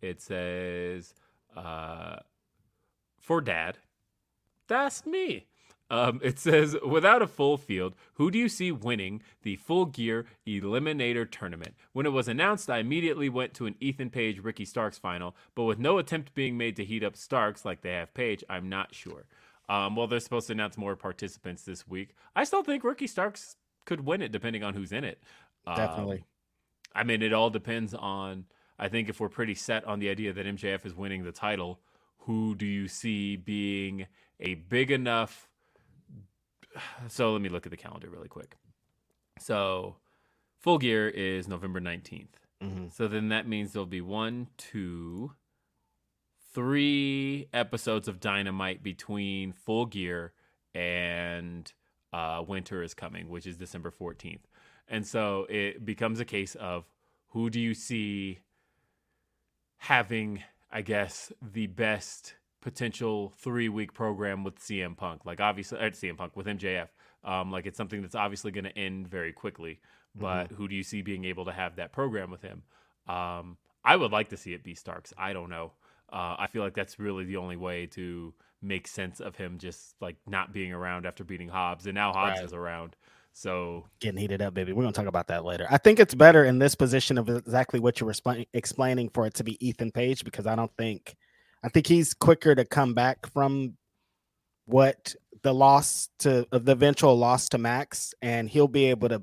It 0.00 0.20
says, 0.20 1.14
uh, 1.56 2.16
for 3.20 3.40
dad, 3.40 3.78
that's 4.68 5.06
me. 5.06 5.46
Um, 5.90 6.20
it 6.22 6.38
says, 6.38 6.76
without 6.86 7.22
a 7.22 7.26
full 7.26 7.58
field, 7.58 7.94
who 8.14 8.30
do 8.30 8.38
you 8.38 8.48
see 8.48 8.72
winning 8.72 9.22
the 9.42 9.56
full 9.56 9.84
gear 9.86 10.26
eliminator 10.46 11.30
tournament? 11.30 11.74
When 11.92 12.06
it 12.06 12.10
was 12.10 12.26
announced, 12.26 12.70
I 12.70 12.78
immediately 12.78 13.28
went 13.28 13.54
to 13.54 13.66
an 13.66 13.76
Ethan 13.80 14.10
Page 14.10 14.40
Ricky 14.42 14.64
Starks 14.64 14.98
final, 14.98 15.36
but 15.54 15.64
with 15.64 15.78
no 15.78 15.98
attempt 15.98 16.34
being 16.34 16.56
made 16.56 16.76
to 16.76 16.84
heat 16.84 17.04
up 17.04 17.16
Starks 17.16 17.64
like 17.64 17.82
they 17.82 17.92
have 17.92 18.14
Page, 18.14 18.42
I'm 18.48 18.68
not 18.68 18.94
sure. 18.94 19.26
Um, 19.68 19.96
well, 19.96 20.06
they're 20.06 20.20
supposed 20.20 20.46
to 20.48 20.52
announce 20.52 20.76
more 20.76 20.94
participants 20.96 21.62
this 21.62 21.86
week. 21.88 22.14
I 22.36 22.44
still 22.44 22.62
think 22.62 22.84
Ricky 22.84 23.06
Starks 23.06 23.56
could 23.86 24.06
win 24.06 24.22
it 24.22 24.32
depending 24.32 24.62
on 24.62 24.74
who's 24.74 24.92
in 24.92 25.04
it. 25.04 25.22
Um, 25.66 25.76
Definitely. 25.76 26.24
I 26.94 27.04
mean, 27.04 27.22
it 27.22 27.32
all 27.32 27.50
depends 27.50 27.94
on. 27.94 28.44
I 28.78 28.88
think 28.88 29.08
if 29.08 29.20
we're 29.20 29.28
pretty 29.28 29.54
set 29.54 29.84
on 29.84 30.00
the 30.00 30.10
idea 30.10 30.32
that 30.32 30.46
MJF 30.46 30.84
is 30.84 30.94
winning 30.94 31.24
the 31.24 31.32
title, 31.32 31.80
who 32.18 32.54
do 32.54 32.66
you 32.66 32.88
see 32.88 33.36
being 33.36 34.06
a 34.40 34.54
big 34.54 34.90
enough? 34.90 35.48
So 37.08 37.32
let 37.32 37.40
me 37.40 37.48
look 37.48 37.66
at 37.66 37.70
the 37.70 37.76
calendar 37.76 38.10
really 38.10 38.26
quick. 38.26 38.56
So, 39.38 39.96
Full 40.60 40.78
Gear 40.78 41.08
is 41.08 41.46
November 41.46 41.80
19th. 41.80 42.34
Mhm. 42.62 42.92
So 42.92 43.06
then 43.06 43.28
that 43.28 43.46
means 43.46 43.72
there'll 43.72 43.86
be 43.86 44.00
one, 44.00 44.48
two, 44.56 45.32
three 46.54 47.48
episodes 47.52 48.08
of 48.08 48.20
Dynamite 48.20 48.82
between 48.82 49.52
Full 49.52 49.86
Gear 49.86 50.32
and 50.74 51.70
uh, 52.12 52.42
Winter 52.46 52.82
is 52.82 52.94
Coming, 52.94 53.28
which 53.28 53.46
is 53.46 53.56
December 53.56 53.90
14th. 53.90 54.40
And 54.88 55.06
so 55.06 55.46
it 55.50 55.84
becomes 55.84 56.20
a 56.20 56.24
case 56.24 56.54
of 56.54 56.84
who 57.28 57.50
do 57.50 57.60
you 57.60 57.74
see 57.74 58.38
having, 59.78 60.42
I 60.70 60.82
guess, 60.82 61.32
the 61.42 61.66
best 61.66 62.34
potential 62.60 63.32
three 63.36 63.68
week 63.68 63.92
program 63.92 64.44
with 64.44 64.60
CM 64.60 64.96
Punk? 64.96 65.24
Like, 65.24 65.40
obviously, 65.40 65.78
at 65.80 65.94
CM 65.94 66.16
Punk 66.16 66.36
with 66.36 66.46
MJF. 66.46 66.88
Um, 67.24 67.50
like, 67.50 67.66
it's 67.66 67.76
something 67.76 68.02
that's 68.02 68.14
obviously 68.14 68.52
going 68.52 68.64
to 68.64 68.78
end 68.78 69.08
very 69.08 69.32
quickly. 69.32 69.80
But 70.16 70.52
who 70.52 70.68
do 70.68 70.76
you 70.76 70.84
see 70.84 71.02
being 71.02 71.24
able 71.24 71.44
to 71.46 71.52
have 71.52 71.76
that 71.76 71.92
program 71.92 72.30
with 72.30 72.42
him? 72.42 72.62
Um, 73.08 73.56
I 73.84 73.96
would 73.96 74.12
like 74.12 74.28
to 74.28 74.36
see 74.36 74.54
it 74.54 74.62
be 74.62 74.76
Starks. 74.76 75.12
I 75.18 75.32
don't 75.32 75.50
know. 75.50 75.72
Uh, 76.12 76.36
I 76.38 76.46
feel 76.46 76.62
like 76.62 76.74
that's 76.74 76.98
really 76.98 77.24
the 77.24 77.36
only 77.36 77.56
way 77.56 77.86
to 77.88 78.32
make 78.62 78.86
sense 78.86 79.20
of 79.20 79.36
him 79.36 79.58
just 79.58 79.94
like 80.00 80.16
not 80.26 80.52
being 80.52 80.72
around 80.72 81.06
after 81.06 81.24
beating 81.24 81.48
Hobbs, 81.48 81.86
and 81.86 81.94
now 81.94 82.12
Hobbs 82.12 82.38
Right. 82.38 82.44
is 82.46 82.52
around. 82.52 82.96
So 83.32 83.84
Getting 84.00 84.18
heated 84.20 84.40
up, 84.40 84.54
baby. 84.54 84.72
We're 84.72 84.82
gonna 84.84 84.92
talk 84.92 85.06
about 85.06 85.26
that 85.28 85.44
later. 85.44 85.66
I 85.68 85.76
think 85.78 85.98
it's 85.98 86.14
better 86.14 86.44
in 86.44 86.60
this 86.60 86.74
position 86.76 87.18
of 87.18 87.28
exactly 87.28 87.80
what 87.80 88.00
you 88.00 88.06
were 88.06 88.12
expla- 88.12 88.46
explaining 88.52 89.08
for 89.08 89.26
it 89.26 89.34
to 89.34 89.44
be 89.44 89.58
Ethan 89.66 89.90
Page 89.90 90.24
because 90.24 90.46
I 90.46 90.54
don't 90.54 90.70
think, 90.78 91.16
I 91.64 91.68
think 91.68 91.86
he's 91.88 92.14
quicker 92.14 92.54
to 92.54 92.64
come 92.64 92.94
back 92.94 93.26
from 93.32 93.76
what 94.66 95.14
the 95.42 95.52
loss 95.52 96.08
to 96.20 96.46
of 96.52 96.64
the 96.64 96.72
eventual 96.72 97.16
loss 97.18 97.48
to 97.50 97.58
Max, 97.58 98.14
and 98.22 98.48
he'll 98.48 98.68
be 98.68 98.86
able 98.86 99.08
to 99.08 99.22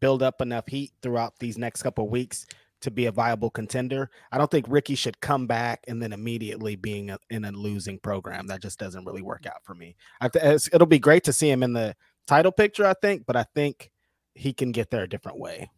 build 0.00 0.22
up 0.22 0.40
enough 0.40 0.66
heat 0.66 0.92
throughout 1.02 1.38
these 1.38 1.56
next 1.58 1.82
couple 1.82 2.08
weeks 2.08 2.46
to 2.82 2.90
be 2.90 3.06
a 3.06 3.12
viable 3.12 3.50
contender. 3.50 4.10
I 4.30 4.38
don't 4.38 4.50
think 4.50 4.66
Ricky 4.68 4.94
should 4.94 5.20
come 5.20 5.46
back 5.46 5.84
and 5.88 6.02
then 6.02 6.12
immediately 6.12 6.76
being 6.76 7.10
a, 7.10 7.18
in 7.30 7.44
a 7.44 7.52
losing 7.52 7.98
program. 7.98 8.46
That 8.46 8.62
just 8.62 8.78
doesn't 8.78 9.04
really 9.04 9.22
work 9.22 9.46
out 9.46 9.64
for 9.64 9.74
me. 9.74 9.96
It'll 10.22 10.86
be 10.86 10.98
great 10.98 11.24
to 11.24 11.32
see 11.32 11.50
him 11.50 11.62
in 11.62 11.72
the 11.72 11.96
title 12.26 12.52
picture, 12.52 12.86
I 12.86 12.94
think, 12.94 13.24
but 13.26 13.36
I 13.36 13.44
think 13.54 13.90
he 14.34 14.52
can 14.52 14.72
get 14.72 14.90
there 14.90 15.02
a 15.02 15.08
different 15.08 15.38
way. 15.38 15.70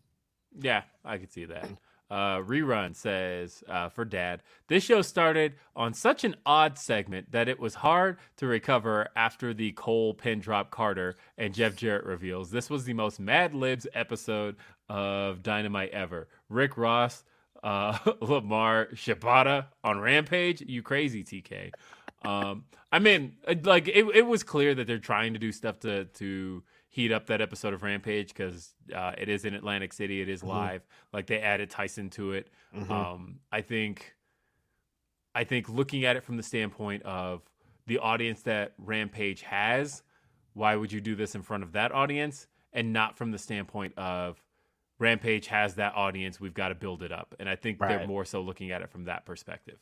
Yeah, 0.59 0.83
I 1.05 1.19
could 1.19 1.33
see 1.33 1.47
that. 1.47 1.69
Uh, 2.11 2.39
Rerun 2.39 2.95
says 2.95 3.65
uh, 3.69 3.89
for 3.89 4.05
Dad, 4.05 4.43
this 4.69 4.85
show 4.85 5.03
started 5.03 5.55
on 5.75 5.95
such 5.95 6.25
an 6.25 6.37
odd 6.45 6.79
segment 6.79 7.33
that 7.33 7.49
it 7.49 7.59
was 7.59 7.75
hard 7.75 8.19
to 8.37 8.47
recover 8.47 9.09
after 9.17 9.55
the 9.55 9.73
Cole 9.73 10.15
pin 10.15 10.41
drop 10.41 10.71
Carter 10.71 11.17
and 11.39 11.55
Jeff 11.55 11.77
Jarrett 11.77 12.05
reveals. 12.05 12.51
This 12.51 12.69
was 12.71 12.85
the 12.85 12.93
most 12.93 13.19
Mad 13.19 13.55
Libs 13.55 13.87
episode 13.95 14.57
of 14.89 15.43
Dynamite 15.43 15.91
ever. 15.91 16.29
Rick 16.49 16.77
Ross, 16.77 17.25
uh, 17.63 17.99
Lamar 18.21 18.89
Shibata 18.95 19.67
on 19.83 19.99
Rampage. 19.99 20.61
You 20.61 20.83
crazy, 20.83 21.25
TK. 21.25 21.73
Um, 22.25 22.65
I 22.93 22.99
mean, 22.99 23.37
uh, 23.47 23.55
like 23.65 23.89
it, 23.89 24.05
it 24.15 24.27
was 24.27 24.43
clear 24.43 24.75
that 24.75 24.87
they're 24.87 24.99
trying 24.99 25.33
to 25.33 25.39
do 25.39 25.53
stuff 25.53 25.81
to 25.81 26.05
to 26.05 26.63
heat 26.95 27.11
up 27.11 27.27
that 27.27 27.41
episode 27.41 27.75
of 27.75 27.83
Rampage 27.83 28.29
because 28.29 28.73
uh, 28.95 29.13
it 29.19 29.29
is 29.29 29.45
in 29.45 29.53
Atlantic 29.53 29.93
City. 29.93 30.21
It 30.21 30.29
is 30.29 30.43
Mhm. 30.43 30.47
live. 30.49 30.87
Like 31.13 31.27
they 31.27 31.41
added 31.41 31.69
Tyson 31.69 32.09
to 32.11 32.33
it. 32.35 32.51
Mhm. 32.73 32.89
Um, 32.89 33.41
I 33.51 33.63
think, 33.63 34.15
I 35.35 35.43
think 35.43 35.69
looking 35.69 36.05
at 36.05 36.15
it 36.15 36.23
from 36.23 36.37
the 36.37 36.43
standpoint 36.45 37.03
of 37.03 37.43
the 37.87 37.99
audience 37.99 38.43
that 38.43 38.75
Rampage 38.79 39.43
has, 39.43 40.05
why 40.53 40.77
would 40.77 40.93
you 40.93 41.01
do 41.01 41.17
this 41.17 41.35
in 41.35 41.43
front 41.43 41.65
of 41.65 41.73
that 41.73 41.91
audience, 41.91 42.47
and 42.73 42.93
not 42.93 43.17
from 43.19 43.33
the 43.33 43.39
standpoint 43.39 43.99
of 43.99 44.41
Rampage 45.01 45.49
has 45.49 45.75
that 45.75 45.95
audience, 45.97 46.39
we've 46.41 46.55
got 46.55 46.69
to 46.69 46.77
build 46.77 47.03
it 47.03 47.11
up. 47.11 47.35
And 47.41 47.49
I 47.49 47.57
think 47.57 47.81
they're 47.81 48.07
more 48.07 48.25
so 48.25 48.41
looking 48.41 48.71
at 48.71 48.83
it 48.83 48.89
from 48.89 49.05
that 49.07 49.27
perspective. 49.27 49.81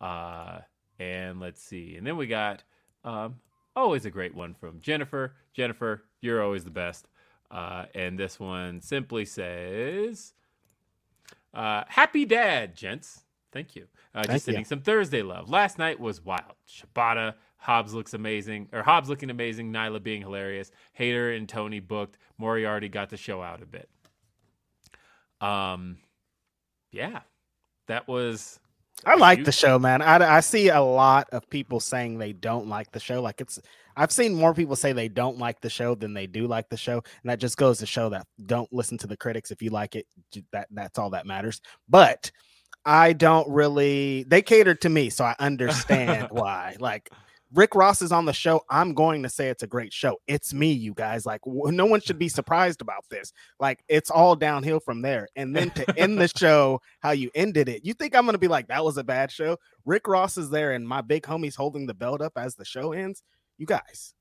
Uh, 0.00 0.60
and 1.00 1.40
let's 1.40 1.60
see, 1.60 1.96
and 1.96 2.06
then 2.06 2.16
we 2.16 2.28
got 2.28 2.62
um, 3.02 3.40
always 3.76 4.06
a 4.06 4.10
great 4.10 4.34
one 4.34 4.54
from 4.54 4.80
Jennifer. 4.80 5.34
Jennifer, 5.52 6.02
you're 6.20 6.42
always 6.42 6.64
the 6.64 6.70
best. 6.70 7.06
Uh, 7.50 7.84
and 7.94 8.18
this 8.18 8.40
one 8.40 8.80
simply 8.80 9.24
says, 9.24 10.32
uh, 11.54 11.84
"Happy 11.86 12.24
Dad, 12.24 12.74
gents. 12.74 13.22
Thank 13.52 13.76
you. 13.76 13.86
Uh, 14.14 14.22
Thank 14.24 14.32
just 14.32 14.44
sending 14.46 14.62
you. 14.62 14.66
some 14.66 14.80
Thursday 14.80 15.22
love. 15.22 15.48
Last 15.48 15.78
night 15.78 16.00
was 16.00 16.24
wild. 16.24 16.54
Shibata, 16.68 17.34
Hobbs 17.58 17.94
looks 17.94 18.14
amazing, 18.14 18.68
or 18.72 18.82
Hobbs 18.82 19.08
looking 19.08 19.30
amazing. 19.30 19.72
Nyla 19.72 20.02
being 20.02 20.22
hilarious. 20.22 20.70
Hater 20.92 21.32
and 21.32 21.48
Tony 21.48 21.80
booked. 21.80 22.18
Moriarty 22.38 22.88
got 22.88 23.10
to 23.10 23.16
show 23.16 23.42
out 23.42 23.62
a 23.62 23.66
bit. 23.66 23.88
Um, 25.40 25.98
yeah, 26.90 27.20
that 27.86 28.08
was. 28.08 28.58
I 29.04 29.14
like 29.16 29.40
You- 29.40 29.44
the 29.44 29.52
show, 29.52 29.78
man. 29.78 30.02
I, 30.02 30.36
I 30.36 30.40
see 30.40 30.68
a 30.68 30.80
lot 30.80 31.28
of 31.32 31.48
people 31.50 31.80
saying 31.80 32.18
they 32.18 32.32
don't 32.32 32.66
like 32.68 32.90
the 32.92 33.00
show. 33.00 33.20
Like 33.20 33.40
it's, 33.40 33.60
I've 33.96 34.10
seen 34.12 34.34
more 34.34 34.54
people 34.54 34.76
say 34.76 34.92
they 34.92 35.08
don't 35.08 35.38
like 35.38 35.60
the 35.60 35.70
show 35.70 35.94
than 35.94 36.14
they 36.14 36.26
do 36.26 36.46
like 36.46 36.68
the 36.68 36.76
show, 36.76 36.94
and 37.22 37.30
that 37.30 37.38
just 37.38 37.56
goes 37.56 37.78
to 37.78 37.86
show 37.86 38.08
that 38.10 38.26
don't 38.46 38.72
listen 38.72 38.98
to 38.98 39.06
the 39.06 39.16
critics. 39.16 39.50
If 39.50 39.62
you 39.62 39.70
like 39.70 39.96
it, 39.96 40.06
that 40.52 40.68
that's 40.70 40.98
all 40.98 41.10
that 41.10 41.26
matters. 41.26 41.60
But 41.88 42.30
I 42.84 43.12
don't 43.12 43.48
really. 43.48 44.24
They 44.24 44.42
cater 44.42 44.74
to 44.76 44.88
me, 44.88 45.10
so 45.10 45.24
I 45.24 45.34
understand 45.40 46.28
why. 46.30 46.76
Like 46.78 47.10
Rick 47.56 47.74
Ross 47.74 48.02
is 48.02 48.12
on 48.12 48.26
the 48.26 48.34
show. 48.34 48.60
I'm 48.68 48.92
going 48.92 49.22
to 49.22 49.30
say 49.30 49.48
it's 49.48 49.62
a 49.62 49.66
great 49.66 49.90
show. 49.90 50.18
It's 50.26 50.52
me, 50.52 50.70
you 50.72 50.92
guys. 50.92 51.24
Like 51.24 51.40
no 51.46 51.86
one 51.86 52.02
should 52.02 52.18
be 52.18 52.28
surprised 52.28 52.82
about 52.82 53.04
this. 53.08 53.32
Like 53.58 53.82
it's 53.88 54.10
all 54.10 54.36
downhill 54.36 54.78
from 54.78 55.00
there. 55.00 55.26
And 55.36 55.56
then 55.56 55.70
to 55.70 55.98
end 55.98 56.20
the 56.20 56.28
show, 56.36 56.82
how 57.00 57.12
you 57.12 57.30
ended 57.34 57.70
it, 57.70 57.82
you 57.82 57.94
think 57.94 58.14
I'm 58.14 58.26
gonna 58.26 58.36
be 58.36 58.46
like 58.46 58.68
that 58.68 58.84
was 58.84 58.98
a 58.98 59.04
bad 59.04 59.32
show? 59.32 59.56
Rick 59.86 60.06
Ross 60.06 60.36
is 60.36 60.50
there, 60.50 60.72
and 60.72 60.86
my 60.86 61.00
big 61.00 61.22
homie's 61.22 61.56
holding 61.56 61.86
the 61.86 61.94
belt 61.94 62.20
up 62.20 62.34
as 62.36 62.56
the 62.56 62.64
show 62.66 62.92
ends. 62.92 63.22
You 63.56 63.64
guys, 63.64 64.12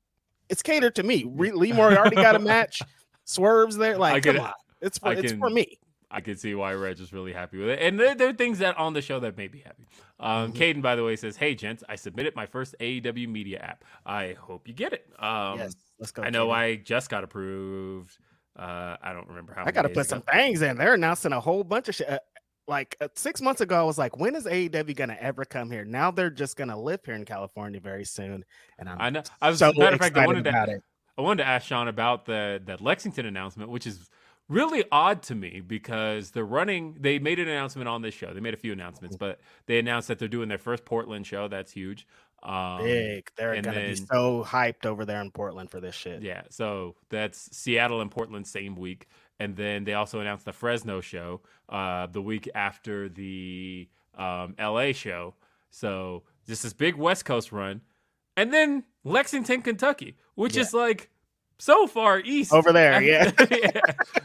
it's 0.47 0.61
catered 0.63 0.95
to 0.95 1.03
me. 1.03 1.25
Re- 1.27 1.51
Lee 1.51 1.73
Moriarty 1.73 2.15
got 2.15 2.35
a 2.35 2.39
match. 2.39 2.81
Swerves 3.25 3.75
there. 3.75 3.97
Like 3.97 4.23
get 4.23 4.35
come 4.35 4.45
it. 4.45 4.47
on, 4.47 4.53
it's 4.81 4.97
for 4.97 5.09
I 5.09 5.13
it's 5.15 5.33
can- 5.33 5.39
for 5.41 5.49
me. 5.49 5.77
I 6.15 6.21
can 6.21 6.37
see 6.37 6.55
why 6.55 6.73
Reg 6.73 6.97
is 7.01 7.11
really 7.11 7.33
happy 7.33 7.57
with 7.57 7.67
it. 7.67 7.79
And 7.81 7.99
there, 7.99 8.15
there 8.15 8.29
are 8.29 8.33
things 8.33 8.59
that 8.59 8.77
on 8.77 8.93
the 8.93 9.01
show 9.01 9.19
that 9.19 9.35
made 9.35 9.51
me 9.51 9.63
happy. 9.65 9.85
Um, 10.17 10.53
Mhm. 10.53 10.55
Caden, 10.55 10.81
by 10.81 10.95
the 10.95 11.03
way, 11.03 11.17
says, 11.17 11.35
Hey, 11.35 11.55
gents, 11.55 11.83
I 11.89 11.97
submitted 11.97 12.37
my 12.37 12.45
first 12.45 12.73
AEW 12.79 13.27
media 13.27 13.59
app. 13.59 13.83
I 14.05 14.33
hope 14.39 14.65
you 14.69 14.73
get 14.73 14.93
it. 14.93 15.05
Um, 15.19 15.59
yes, 15.59 15.75
let's 15.99 16.13
go. 16.13 16.23
I 16.23 16.29
know. 16.29 16.51
I 16.51 16.77
just 16.77 17.09
got 17.09 17.25
approved. 17.25 18.17
Uh, 18.57 18.95
I 19.01 19.11
don't 19.11 19.27
remember 19.27 19.53
how 19.53 19.65
I 19.65 19.71
got 19.71 19.81
to 19.81 19.89
put 19.89 19.97
ago. 19.97 20.03
some 20.03 20.21
things 20.21 20.61
in. 20.61 20.77
They're 20.77 20.93
announcing 20.93 21.33
a 21.33 21.39
whole 21.41 21.65
bunch 21.65 21.89
of 21.89 21.95
shit. 21.95 22.09
Uh, 22.09 22.19
like 22.67 22.95
uh, 23.01 23.09
six 23.15 23.41
months 23.41 23.59
ago, 23.59 23.77
I 23.77 23.83
was 23.83 23.97
like, 23.97 24.15
when 24.17 24.33
is 24.35 24.45
AEW 24.45 24.95
gonna 24.95 25.17
ever 25.19 25.43
come 25.43 25.69
here? 25.69 25.83
Now 25.83 26.09
they're 26.11 26.29
just 26.31 26.55
gonna 26.55 26.79
live 26.79 27.01
here 27.05 27.13
in 27.15 27.25
California 27.25 27.79
very 27.81 28.05
soon, 28.05 28.43
and 28.79 28.87
I'm 28.89 28.97
I 29.01 29.09
know. 29.11 29.23
I 29.41 29.49
was, 29.49 29.59
so 29.59 29.73
matter 29.73 29.95
of 29.95 29.99
fact, 29.99 30.15
I 30.17 30.21
excited 30.23 30.27
wanted 30.27 30.43
to 30.45 30.49
about 30.49 30.69
it. 30.69 30.81
I 31.17 31.21
wanted 31.21 31.43
to 31.43 31.49
ask 31.49 31.67
Sean 31.67 31.87
about 31.89 32.25
the 32.25 32.61
that 32.65 32.81
Lexington 32.81 33.25
announcement, 33.25 33.69
which 33.69 33.85
is 33.85 34.09
really 34.49 34.83
odd 34.91 35.21
to 35.23 35.35
me 35.35 35.61
because 35.65 36.31
they're 36.31 36.45
running. 36.45 36.97
They 36.99 37.19
made 37.19 37.39
an 37.39 37.47
announcement 37.47 37.87
on 37.87 38.01
this 38.01 38.13
show. 38.13 38.33
They 38.33 38.39
made 38.39 38.53
a 38.53 38.57
few 38.57 38.71
announcements, 38.73 39.15
but 39.17 39.39
they 39.65 39.79
announced 39.79 40.07
that 40.09 40.19
they're 40.19 40.27
doing 40.27 40.49
their 40.49 40.57
first 40.57 40.85
Portland 40.85 41.25
show. 41.25 41.47
That's 41.47 41.71
huge. 41.71 42.07
Um, 42.43 42.83
Big. 42.83 43.31
They're 43.37 43.59
gonna 43.61 43.87
be 43.87 43.95
so 43.95 44.43
hyped 44.47 44.85
over 44.85 45.03
there 45.03 45.19
in 45.21 45.31
Portland 45.31 45.71
for 45.71 45.79
this 45.79 45.95
shit. 45.95 46.21
Yeah, 46.21 46.43
so 46.49 46.95
that's 47.09 47.49
Seattle 47.57 48.01
and 48.01 48.11
Portland 48.11 48.45
same 48.45 48.75
week, 48.75 49.07
and 49.39 49.55
then 49.55 49.83
they 49.83 49.93
also 49.95 50.19
announced 50.19 50.45
the 50.45 50.53
Fresno 50.53 51.01
show 51.01 51.41
uh, 51.69 52.05
the 52.05 52.21
week 52.21 52.47
after 52.53 53.09
the 53.09 53.87
um, 54.15 54.53
LA 54.59 54.91
show. 54.91 55.33
So 55.71 56.21
just 56.45 56.61
this 56.61 56.73
big 56.73 56.95
West 56.95 57.25
Coast 57.25 57.51
run, 57.51 57.81
and 58.37 58.53
then 58.53 58.83
Lexington, 59.03 59.63
Kentucky, 59.63 60.15
which 60.35 60.55
Yeah. 60.55 60.61
is 60.61 60.73
like 60.73 61.09
so 61.57 61.87
far 61.87 62.19
east 62.19 62.51
Over 62.53 62.71
there, 62.73 63.01
yeah. 63.03 63.31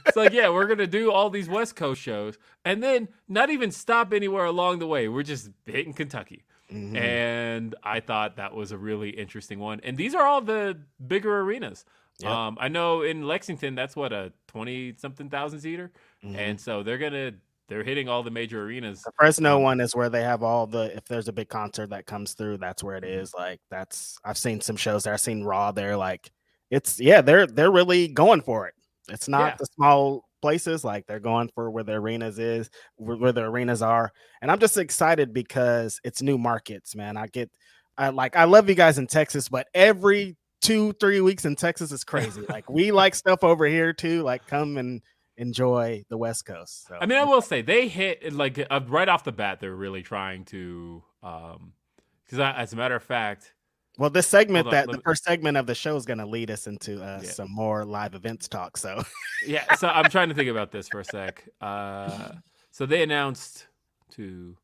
It's 0.07 0.17
like 0.17 0.33
yeah, 0.33 0.49
we're 0.49 0.67
gonna 0.67 0.87
do 0.87 1.13
all 1.13 1.31
these 1.31 1.49
West 1.49 1.77
Coast 1.77 2.01
shows, 2.03 2.39
and 2.65 2.83
then 2.83 3.09
not 3.29 3.51
even 3.51 3.71
stop 3.71 4.13
anywhere 4.13 4.45
along 4.47 4.79
the 4.81 4.87
way. 4.87 5.09
We're 5.09 5.23
just 5.23 5.51
hitting 5.67 5.93
Kentucky. 5.93 6.45
Mhm. 6.73 6.97
And 6.97 7.75
I 7.83 8.01
thought 8.01 8.37
that 8.37 8.55
was 8.55 8.71
a 8.73 8.79
really 8.79 9.11
interesting 9.11 9.59
one. 9.59 9.81
And 9.83 9.97
these 9.97 10.15
are 10.15 10.25
all 10.25 10.41
the 10.41 10.79
bigger 11.07 11.41
arenas. 11.41 11.85
Yep. 12.21 12.31
Um, 12.31 12.59
I 12.61 12.69
know 12.69 13.03
in 13.03 13.27
Lexington, 13.27 13.75
that's 13.75 13.97
what 13.97 14.13
a 14.13 14.33
twenty 14.47 14.95
something 14.97 15.31
thousand 15.31 15.61
seater, 15.61 15.91
Mhm. 16.25 16.37
and 16.37 16.61
so 16.61 16.83
they're 16.83 16.99
gonna 16.99 17.33
they're 17.69 17.85
hitting 17.85 18.09
all 18.09 18.23
the 18.25 18.31
major 18.33 18.65
arenas. 18.65 19.03
The 19.03 19.13
Fresno 19.17 19.57
Um, 19.59 19.63
one 19.63 19.81
is 19.81 19.95
where 19.95 20.09
they 20.09 20.23
have 20.23 20.43
all 20.43 20.67
the. 20.67 20.95
If 20.97 21.05
there's 21.05 21.29
a 21.29 21.33
big 21.33 21.49
concert 21.49 21.91
that 21.91 22.05
comes 22.05 22.35
through, 22.35 22.59
that's 22.59 22.83
where 22.83 22.97
it 22.97 23.05
Mm-hmm. 23.05 23.21
is. 23.21 23.33
Like 23.33 23.61
that's. 23.71 24.19
I've 24.25 24.37
seen 24.39 24.61
some 24.61 24.75
shows 24.77 25.05
there. 25.05 25.13
I've 25.15 25.21
seen 25.21 25.45
Raw 25.45 25.71
there. 25.71 25.97
Like 25.97 26.31
it's 26.71 27.01
yeah. 27.01 27.21
They're 27.21 27.47
they're 27.47 27.71
really 27.71 28.09
going 28.09 28.43
for 28.43 28.67
it. 28.67 28.75
It's 29.09 29.29
not 29.29 29.53
Yeah. 29.53 29.57
the 29.59 29.67
small 29.67 30.25
places. 30.43 30.85
Like 30.85 31.07
they're 31.07 31.21
going 31.21 31.51
for 31.55 31.71
where 31.71 31.85
the 31.85 31.93
arenas 31.93 32.39
is, 32.39 32.71
where, 32.97 33.17
where 33.17 33.33
the 33.33 33.43
arenas 33.43 33.83
are. 33.83 34.13
And 34.41 34.51
I'm 34.51 34.59
just 34.61 34.79
excited 34.79 35.33
because 35.33 36.01
it's 36.05 36.23
new 36.23 36.39
markets, 36.39 36.95
man. 36.95 37.17
I 37.17 37.27
get. 37.27 37.51
I 37.99 38.09
like. 38.11 38.37
I 38.37 38.45
love 38.45 38.69
you 38.69 38.75
guys 38.75 38.99
in 38.99 39.07
Texas, 39.07 39.49
but 39.49 39.67
every 39.75 40.37
two 40.63 40.93
three 40.95 41.21
weeks 41.21 41.45
in 41.45 41.57
Texas 41.57 41.91
is 41.93 42.05
crazy. 42.05 42.43
like 42.49 42.69
we 42.71 42.93
like 43.03 43.15
stuff 43.15 43.43
over 43.43 43.67
here 43.67 43.93
too. 43.93 44.23
Like 44.23 44.47
come 44.47 44.77
and 44.79 45.03
enjoy 45.37 46.03
the 46.11 46.17
West 46.19 46.45
Coast. 46.45 46.87
So. 46.87 46.97
I 47.01 47.07
mean, 47.07 47.19
I 47.19 47.25
will 47.25 47.41
say 47.43 47.63
they 47.63 47.89
hit 47.89 48.33
like 48.33 48.59
uh, 48.71 48.81
right 48.87 49.09
off 49.09 49.25
the 49.25 49.33
bat. 49.33 49.59
They're 49.61 49.75
really 49.75 50.03
trying 50.03 50.45
to, 50.47 51.03
um, 51.23 51.73
because 52.25 52.39
as 52.41 52.73
a 52.73 52.77
matter 52.77 52.95
of 52.95 53.03
fact, 53.03 53.53
Well, 54.01 54.09
this 54.09 54.27
segment 54.27 54.67
on, 54.67 54.73
that 54.73 54.87
the 54.87 54.95
me- 54.97 55.03
first 55.05 55.25
segment 55.25 55.59
of 55.59 55.67
the 55.67 55.75
show 55.75 55.95
is 55.95 56.07
going 56.07 56.21
to 56.21 56.25
lead 56.27 56.51
us 56.51 56.67
into 56.67 57.03
uh, 57.05 57.21
Yeah. 57.23 57.31
some 57.31 57.51
more 57.53 57.85
live 57.85 58.15
events 58.15 58.49
talk. 58.49 58.79
So 58.79 59.03
yeah. 59.47 59.75
So 59.75 59.89
I'm 59.89 60.05
trying 60.11 60.31
to 60.31 60.35
think 60.35 60.49
about 60.49 60.73
this 60.73 60.89
for 60.89 61.01
a 61.01 61.05
sec. 61.05 61.47
Uh, 61.61 62.31
so 62.71 62.87
they 62.87 63.03
announced 63.03 63.67
two. 64.11 64.57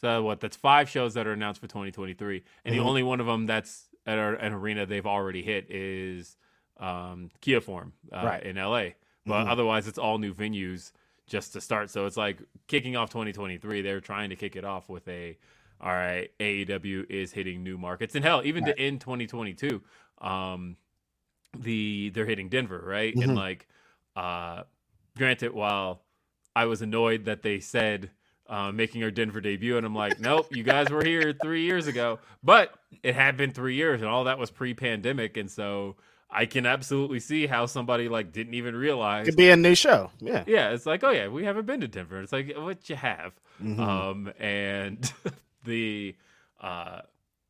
So 0.00 0.22
what? 0.22 0.40
That's 0.40 0.56
five 0.56 0.88
shows 0.88 1.12
that 1.14 1.26
are 1.26 1.32
announced 1.34 1.60
for 1.60 1.66
2023, 1.66 2.42
and 2.64 2.74
Mhm. 2.74 2.78
the 2.78 2.82
only 2.84 3.02
one 3.02 3.20
of 3.20 3.26
them 3.26 3.44
that's 3.44 3.88
at 4.06 4.16
our- 4.18 4.34
an 4.36 4.54
arena 4.54 4.86
they've 4.86 5.04
already 5.06 5.42
hit 5.42 5.70
is 5.70 6.38
um, 6.78 7.30
Kia 7.42 7.60
Forum 7.60 7.92
uh, 8.10 8.22
Right. 8.24 8.42
in 8.42 8.56
LA. 8.56 8.90
But 9.26 9.44
Mhm. 9.44 9.50
otherwise, 9.50 9.86
it's 9.86 9.98
all 9.98 10.16
new 10.18 10.32
venues 10.32 10.92
just 11.26 11.52
to 11.54 11.60
start. 11.60 11.90
So 11.90 12.06
it's 12.06 12.16
like 12.16 12.38
kicking 12.68 12.96
off 12.96 13.10
2023. 13.10 13.82
They're 13.82 14.00
trying 14.00 14.30
to 14.30 14.36
kick 14.36 14.56
it 14.56 14.64
off 14.64 14.88
with 14.88 15.06
a, 15.08 15.36
all 15.80 15.92
right, 15.92 16.30
AEW 16.40 17.06
is 17.10 17.32
hitting 17.32 17.62
new 17.62 17.76
markets, 17.78 18.14
and 18.14 18.24
hell, 18.24 18.42
even 18.44 18.64
to 18.64 18.78
end 18.78 19.00
2022, 19.00 19.82
um, 20.20 20.76
the 21.58 22.10
they're 22.10 22.26
hitting 22.26 22.48
Denver, 22.48 22.82
right? 22.84 23.14
Mhm. 23.14 23.22
And 23.24 23.34
like, 23.36 23.66
uh, 24.14 24.62
granted, 25.16 25.52
while 25.52 26.02
I 26.54 26.66
was 26.66 26.82
annoyed 26.82 27.26
that 27.26 27.42
they 27.42 27.60
said 27.60 28.10
uh, 28.48 28.70
making 28.70 29.02
our 29.02 29.10
Denver 29.10 29.40
debut, 29.40 29.76
and 29.76 29.84
I'm 29.84 29.94
like, 29.94 30.20
nope, 30.20 30.46
you 30.54 30.62
guys 30.62 30.88
were 30.88 31.02
here 31.02 31.32
three 31.32 31.64
years 31.64 31.88
ago, 31.88 32.20
but 32.44 32.72
it 33.02 33.14
had 33.16 33.36
been 33.36 33.50
three 33.50 33.74
years, 33.74 34.00
and 34.02 34.08
all 34.08 34.24
that 34.24 34.38
was 34.38 34.52
pre-pandemic, 34.52 35.36
and 35.36 35.50
so 35.50 35.96
I 36.30 36.46
can 36.46 36.64
absolutely 36.64 37.18
see 37.18 37.46
how 37.48 37.66
somebody 37.66 38.08
like 38.08 38.30
didn't 38.32 38.54
even 38.54 38.76
realize. 38.76 39.26
could 39.26 39.36
be 39.36 39.50
a 39.50 39.56
new 39.56 39.74
show. 39.74 40.10
Yeah. 40.20 40.44
Yeah, 40.46 40.70
it's 40.70 40.86
like, 40.86 41.02
oh 41.02 41.10
yeah, 41.10 41.26
we 41.28 41.44
haven't 41.44 41.66
been 41.66 41.80
to 41.80 41.88
Denver. 41.88 42.20
It's 42.20 42.32
like, 42.32 42.54
what 42.56 42.88
you 42.88 42.94
have, 42.96 43.32
Mhm. 43.60 43.80
um, 43.80 44.32
and 44.38 45.12
the 45.66 46.16
uh, 46.60 47.00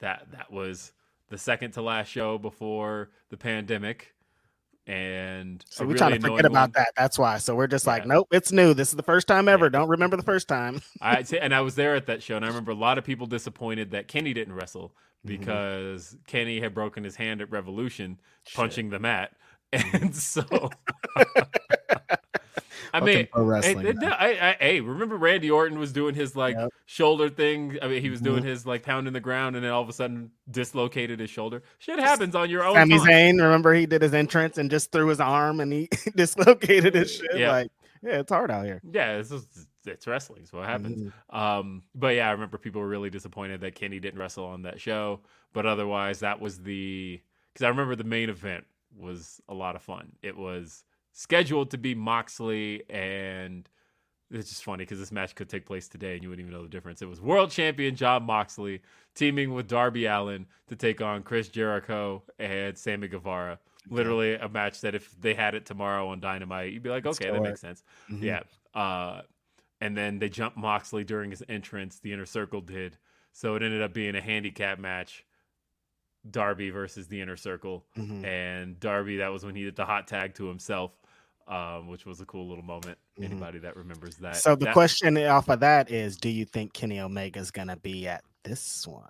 that 0.01 0.27
that 0.33 0.51
was 0.53 0.93
the 1.29 1.39
second 1.39 1.73
to 1.73 1.83
last 1.83 2.09
show 2.09 2.39
before 2.39 3.11
the 3.31 3.37
pandemic, 3.37 4.15
and 4.87 5.65
so 5.69 5.85
we're 5.85 5.89
really 5.89 5.99
trying 5.99 6.21
to 6.21 6.29
forget 6.29 6.45
about 6.45 6.61
one. 6.61 6.73
that. 6.75 6.89
That's 6.97 7.19
why. 7.19 7.39
So 7.39 7.55
we're 7.55 7.67
just 7.67 7.87
like, 7.87 8.07
nope, 8.07 8.29
it's 8.33 8.51
new. 8.53 8.75
This 8.75 8.89
is 8.91 8.97
the 8.97 9.03
first 9.03 9.27
time 9.29 9.49
ever. 9.49 9.67
Yeah. 9.67 9.71
Don't 9.71 9.89
remember 9.89 10.17
the 10.17 10.23
first 10.23 10.49
time. 10.49 10.81
I 11.01 11.25
and 11.41 11.55
I 11.55 11.61
was 11.61 11.75
there 11.77 11.95
at 11.95 12.07
that 12.07 12.23
show, 12.23 12.37
and 12.37 12.45
I 12.45 12.49
remember 12.49 12.73
a 12.73 12.77
lot 12.77 12.99
of 12.99 13.05
people 13.05 13.27
disappointed 13.27 13.91
that 13.93 14.09
Kenny 14.09 14.33
didn't 14.35 14.55
wrestle 14.55 14.95
Mhm. 15.25 15.29
because 15.29 16.17
Kenny 16.27 16.61
had 16.61 16.75
broken 16.75 17.03
his 17.05 17.17
hand 17.17 17.41
at 17.41 17.51
Revolution 17.51 18.19
Shit. 18.45 18.53
Mm-hmm. 18.53 18.61
punching 18.63 18.91
the 18.91 18.99
mat, 18.99 19.33
and 19.73 20.15
so. 20.15 20.43
I 23.03 23.05
mean, 23.05 23.29
pro 23.33 23.43
Hey, 23.43 23.75
wrestling. 23.75 23.99
man. 24.01 24.13
I, 24.13 24.29
I, 24.51 24.57
hey, 24.61 24.81
remember 24.81 25.17
Randy 25.17 25.51
Orton 25.51 25.79
was 25.79 25.93
doing 25.93 26.15
his 26.15 26.35
like 26.37 26.57
Yep. 26.57 26.71
shoulder 26.87 27.29
thing? 27.29 27.79
I 27.83 27.89
mean, 27.89 28.03
he 28.03 28.11
was 28.11 28.21
doing 28.21 28.43
Mhm. 28.43 28.47
his 28.47 28.67
like 28.67 28.83
pounding 28.83 29.13
the 29.13 29.21
ground, 29.21 29.57
and 29.57 29.65
then 29.65 29.73
all 29.73 29.83
of 29.83 29.89
a 29.89 29.93
sudden 29.93 30.31
dislocated 30.51 31.21
his 31.21 31.31
shoulder. 31.31 31.63
Shit 31.79 31.99
happens 31.99 32.35
on 32.35 32.51
your 32.51 32.65
own. 32.65 32.75
Sami. 32.77 32.99
Zayn, 32.99 33.41
remember 33.43 33.75
he 33.75 33.87
did 33.87 34.03
his 34.03 34.15
entrance 34.15 34.59
and 34.59 34.71
just 34.71 34.93
threw 34.93 35.09
his 35.09 35.21
arm 35.21 35.61
and 35.61 35.73
he 35.73 35.89
dislocated 36.17 36.95
his 36.95 37.13
shit. 37.17 37.37
Yeah. 37.39 37.51
Like, 37.53 37.71
yeah, 38.03 38.21
it's 38.21 38.31
hard 38.33 38.51
out 38.51 38.65
here. 38.65 38.81
Yeah, 38.91 39.17
it's 39.19 39.31
just, 39.31 39.47
it's 39.87 40.07
wrestling. 40.07 40.47
So 40.47 40.59
what 40.59 40.67
happens? 40.69 41.13
Mhm. 41.33 41.37
Um, 41.37 41.83
but 41.95 42.15
yeah, 42.15 42.29
I 42.29 42.33
remember 42.33 42.59
people 42.59 42.81
were 42.81 42.89
really 42.89 43.11
disappointed 43.11 43.61
that 43.63 43.75
Kenny 43.75 43.99
didn't 44.01 44.19
wrestle 44.21 44.45
on 44.45 44.63
that 44.63 44.81
show. 44.81 45.21
But 45.53 45.65
otherwise, 45.67 46.21
that 46.21 46.41
was 46.41 46.59
the 46.63 47.21
because 47.53 47.65
I 47.65 47.69
remember 47.69 47.97
the 47.97 48.05
main 48.05 48.29
event 48.29 48.65
was 48.99 49.41
a 49.49 49.55
lot 49.55 49.77
of 49.77 49.83
fun. 49.83 50.13
It 50.23 50.37
was 50.37 50.85
scheduled 51.21 51.71
to 51.71 51.79
be 51.79 51.95
Moxley 51.95 52.83
and 52.91 53.67
it's 54.31 54.51
just 54.51 54.65
funny 54.65 54.83
because 54.85 54.99
this 54.99 55.11
match 55.13 55.35
could 55.35 55.49
take 55.49 55.65
place 55.65 55.89
today 55.89 56.13
and 56.15 56.23
you 56.23 56.29
wouldn't 56.29 56.47
even 56.47 56.55
know 56.57 56.65
the 56.65 56.69
difference. 56.69 57.01
It 57.01 57.09
was 57.09 57.21
world 57.23 57.51
champion 57.51 57.97
Jon 57.97 58.25
Moxley 58.25 58.83
teaming 59.15 59.55
with 59.55 59.67
Darby 59.67 60.05
Allin 60.05 60.47
to 60.69 60.77
take 60.77 61.01
on 61.01 61.23
Chris 61.23 61.49
Jericho 61.49 62.23
and 62.39 62.77
Sammy 62.77 63.09
Guevara. 63.09 63.59
Literally 63.89 64.35
a 64.35 64.49
match 64.49 64.81
that 64.83 64.95
if 64.95 65.19
they 65.19 65.33
had 65.33 65.55
it 65.55 65.65
tomorrow 65.65 66.09
on 66.09 66.21
Dynamite, 66.21 66.73
you'd 66.73 66.83
be 66.83 66.91
like, 66.91 67.07
okay, 67.07 67.31
that 67.31 67.41
makes 67.41 67.61
sense. 67.61 67.83
Mhm. 68.11 68.21
Yeah. 68.23 68.43
Uh, 68.79 69.23
and 69.81 69.97
then 69.97 70.19
they 70.19 70.29
jumped 70.29 70.59
Moxley 70.59 71.05
during 71.05 71.31
his 71.31 71.43
entrance. 71.49 72.01
The 72.01 72.13
inner 72.13 72.27
circle 72.27 72.61
did, 72.61 72.99
so 73.33 73.55
it 73.55 73.63
ended 73.63 73.81
up 73.81 73.95
being 73.95 74.17
a 74.17 74.21
handicap 74.21 74.79
match. 74.79 75.25
Darby 76.29 76.71
versus 76.71 77.07
the 77.07 77.21
inner 77.21 77.37
circle, 77.37 77.87
Mhm. 77.97 78.25
and 78.25 78.81
Darby 78.81 79.19
that 79.19 79.29
was 79.29 79.45
when 79.45 79.55
he 79.55 79.63
did 79.63 79.77
the 79.77 79.87
hot 79.87 80.09
tag 80.09 80.35
to 80.35 80.47
himself, 80.47 80.99
um, 81.49 81.89
which 81.89 82.05
was 82.07 82.21
a 82.21 82.27
cool 82.27 82.49
little 82.49 82.65
moment. 82.65 82.99
Mhm. 83.19 83.25
Anybody 83.25 83.59
that 83.61 83.77
remembers 83.77 84.17
that? 84.19 84.37
So 84.37 84.55
the 84.57 84.67
that- 84.67 84.75
question 84.75 85.17
off 85.19 85.49
of 85.49 85.61
that 85.61 85.91
is, 85.91 86.17
do 86.17 86.29
you 86.29 86.45
think 86.45 86.73
Kenny 86.73 86.99
Omega's 87.01 87.51
gonna 87.51 87.77
be 87.77 88.07
at 88.09 88.25
this 88.43 88.87
one? 88.87 89.09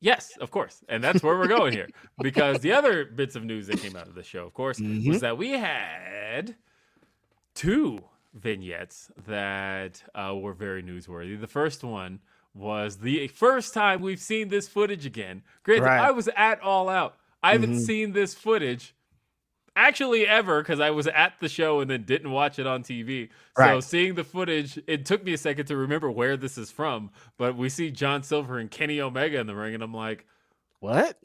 Yes, 0.00 0.36
of 0.38 0.50
course. 0.50 0.84
And 0.88 1.02
that's 1.02 1.22
where 1.22 1.36
we're 1.38 1.48
going 1.48 1.72
here. 1.72 1.88
Because 2.20 2.60
the 2.60 2.72
other 2.72 3.04
bits 3.06 3.34
of 3.34 3.44
news 3.44 3.66
that 3.68 3.80
came 3.80 3.96
out 3.96 4.06
of 4.06 4.14
the 4.14 4.22
show, 4.22 4.44
of 4.46 4.52
course, 4.52 4.78
Mhm. 4.78 5.08
was 5.08 5.20
that 5.22 5.38
we 5.38 5.50
had 5.52 6.54
two 7.54 7.98
vignettes 8.34 9.10
that 9.26 10.02
uh, 10.14 10.34
were 10.36 10.52
very 10.52 10.82
newsworthy. 10.82 11.40
The 11.40 11.46
first 11.46 11.82
one 11.82 12.20
was 12.54 12.98
the 12.98 13.28
first 13.28 13.72
time 13.74 14.00
we've 14.02 14.20
seen 14.20 14.48
this 14.48 14.68
footage 14.68 15.06
again. 15.06 15.42
Granted, 15.62 15.84
Right. 15.86 16.00
I 16.00 16.10
was 16.10 16.28
at 16.36 16.60
All 16.60 16.88
Out. 16.88 17.16
I 17.42 17.52
haven't 17.52 17.74
Mhm. 17.74 17.80
seen 17.86 18.12
this 18.12 18.34
footage 18.34 18.94
actually 19.76 20.26
ever 20.26 20.62
because 20.62 20.80
I 20.80 20.90
was 20.90 21.06
at 21.06 21.34
the 21.40 21.48
show 21.48 21.80
and 21.80 21.88
then 21.90 22.02
didn't 22.04 22.30
watch 22.32 22.58
it 22.58 22.66
on 22.66 22.82
TV. 22.82 23.28
Right. 23.56 23.74
So 23.74 23.80
seeing 23.80 24.14
the 24.14 24.24
footage, 24.24 24.78
it 24.86 25.04
took 25.04 25.22
me 25.22 25.34
a 25.34 25.38
second 25.38 25.66
to 25.66 25.76
remember 25.76 26.10
where 26.10 26.36
this 26.36 26.58
is 26.58 26.70
from. 26.70 27.10
But 27.38 27.56
we 27.56 27.68
see 27.68 27.90
John 27.90 28.22
Silver 28.22 28.58
and 28.58 28.70
Kenny 28.70 29.00
Omega 29.00 29.38
in 29.38 29.46
the 29.46 29.54
ring, 29.54 29.74
and 29.74 29.82
I'm 29.82 29.94
like, 29.94 30.26
What? 30.80 31.18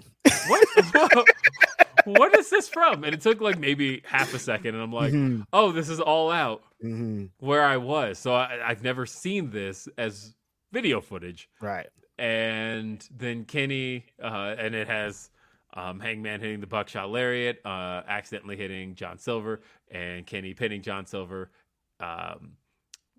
what? 0.48 0.68
what 2.06 2.36
is 2.38 2.50
this 2.50 2.68
from? 2.68 3.04
And 3.04 3.14
it 3.14 3.22
took 3.22 3.42
like 3.42 3.58
maybe 3.60 4.02
half 4.06 4.34
a 4.34 4.40
second, 4.40 4.76
and 4.76 4.84
I'm 4.84 4.92
like, 4.94 5.14
Mhm. 5.14 5.46
oh, 5.54 5.72
this 5.72 5.90
is 5.90 6.00
all 6.00 6.32
out 6.32 6.64
Mhm. 6.84 7.30
where 7.40 7.64
I 7.64 7.78
was. 7.78 8.18
So 8.20 8.34
I, 8.34 8.60
I've 8.70 8.84
never 8.84 9.06
seen 9.06 9.50
this 9.52 9.88
as 9.98 10.36
video 10.72 11.02
footage. 11.02 11.50
Right. 11.62 11.88
And 12.18 13.08
then 13.16 13.46
Kenny, 13.46 14.06
uh, 14.22 14.56
and 14.58 14.76
it 14.76 14.88
has 14.88 15.30
um, 15.74 16.00
Hangman 16.00 16.40
hitting 16.40 16.60
the 16.60 16.68
buckshot 16.68 17.10
lariat, 17.10 17.62
uh, 17.66 18.02
accidentally 18.08 18.58
hitting 18.58 18.96
John 18.96 19.18
Silver, 19.18 19.62
and 19.90 20.26
Kenny 20.26 20.54
pinning 20.54 20.82
John 20.82 21.06
Silver. 21.06 21.52
Um, 22.00 22.54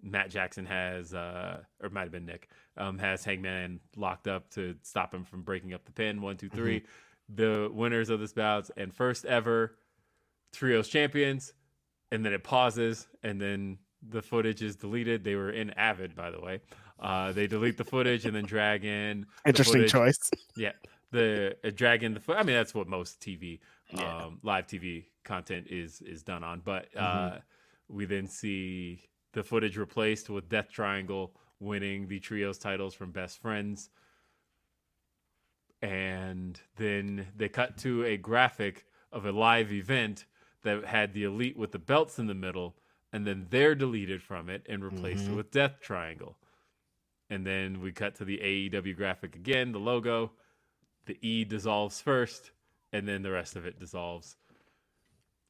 Matt 0.02 0.30
Jackson 0.30 0.66
has, 0.66 1.14
uh, 1.14 1.58
or 1.82 1.88
might 1.90 2.02
have 2.02 2.12
been 2.12 2.26
Nick, 2.26 2.48
um, 2.76 2.98
has 2.98 3.24
Hangman 3.24 3.80
locked 3.96 4.26
up 4.26 4.50
to 4.50 4.74
stop 4.82 5.14
him 5.14 5.24
from 5.24 5.42
breaking 5.42 5.74
up 5.74 5.84
the 5.84 5.92
pin. 5.92 6.20
One, 6.20 6.36
two, 6.36 6.48
three. 6.48 6.82
The 7.28 7.70
winners 7.72 8.10
of 8.10 8.18
this 8.20 8.32
bouts 8.32 8.70
and 8.76 8.92
first 8.92 9.24
ever 9.24 9.76
trios 10.52 10.88
champions. 10.88 11.52
And 12.10 12.22
then 12.22 12.34
it 12.34 12.44
pauses, 12.44 13.06
and 13.22 13.40
then 13.40 13.78
the 14.06 14.20
footage 14.20 14.60
is 14.60 14.76
deleted. 14.76 15.24
They 15.24 15.34
were 15.34 15.50
in 15.50 15.70
Avid, 15.70 16.14
by 16.14 16.30
the 16.30 16.40
way. 16.40 16.60
Uh, 17.00 17.32
they 17.32 17.46
delete 17.46 17.78
the 17.78 17.84
footage 17.84 18.26
and 18.26 18.36
then 18.36 18.44
drag 18.44 18.84
in 18.84 19.24
Interesting 19.46 19.86
choice. 19.86 20.30
Yeah, 20.54 20.72
the 21.12 21.56
uh, 21.64 21.70
drag 21.70 22.00
the 22.14 22.20
foot. 22.20 22.36
I 22.36 22.42
mean, 22.42 22.56
that's 22.56 22.74
what 22.74 22.88
most 22.88 23.20
TV, 23.20 23.60
Yeah. 23.92 24.24
um, 24.24 24.40
live 24.42 24.66
TV 24.66 25.06
content 25.24 25.68
is 25.70 26.00
is 26.02 26.22
done 26.24 26.42
on. 26.42 26.60
But 26.60 26.88
uh, 26.96 27.00
Mhm. 27.00 27.42
we 27.88 28.04
then 28.06 28.26
see 28.26 29.08
the 29.32 29.44
footage 29.44 29.76
replaced 29.76 30.28
with 30.28 30.48
Death 30.48 30.70
Triangle 30.70 31.36
winning 31.60 32.08
the 32.08 32.18
trios 32.18 32.58
titles 32.58 32.94
from 32.94 33.12
Best 33.12 33.38
Friends, 33.40 33.90
and 35.80 36.60
then 36.76 37.28
they 37.36 37.48
cut 37.48 37.76
to 37.78 38.04
a 38.04 38.16
graphic 38.16 38.86
of 39.12 39.26
a 39.26 39.32
live 39.32 39.72
event 39.72 40.26
that 40.62 40.84
had 40.84 41.12
the 41.12 41.24
elite 41.24 41.56
with 41.56 41.72
the 41.72 41.78
belts 41.78 42.18
in 42.18 42.26
the 42.26 42.34
middle, 42.34 42.76
and 43.12 43.26
then 43.26 43.46
they're 43.50 43.74
deleted 43.74 44.22
from 44.22 44.48
it 44.48 44.64
and 44.68 44.84
replaced 44.84 45.28
Mhm. 45.28 45.36
with 45.36 45.50
Death 45.50 45.80
Triangle. 45.80 46.38
And 47.30 47.46
then 47.46 47.80
we 47.80 47.92
cut 47.92 48.14
to 48.16 48.24
the 48.24 48.38
AEW 48.40 48.94
graphic 48.94 49.34
again, 49.36 49.72
the 49.72 49.80
logo. 49.80 50.32
The 51.06 51.18
E 51.20 51.44
dissolves 51.44 52.00
first, 52.00 52.52
and 52.92 53.08
then 53.08 53.22
the 53.22 53.30
rest 53.30 53.56
of 53.56 53.66
it 53.66 53.78
dissolves. 53.78 54.36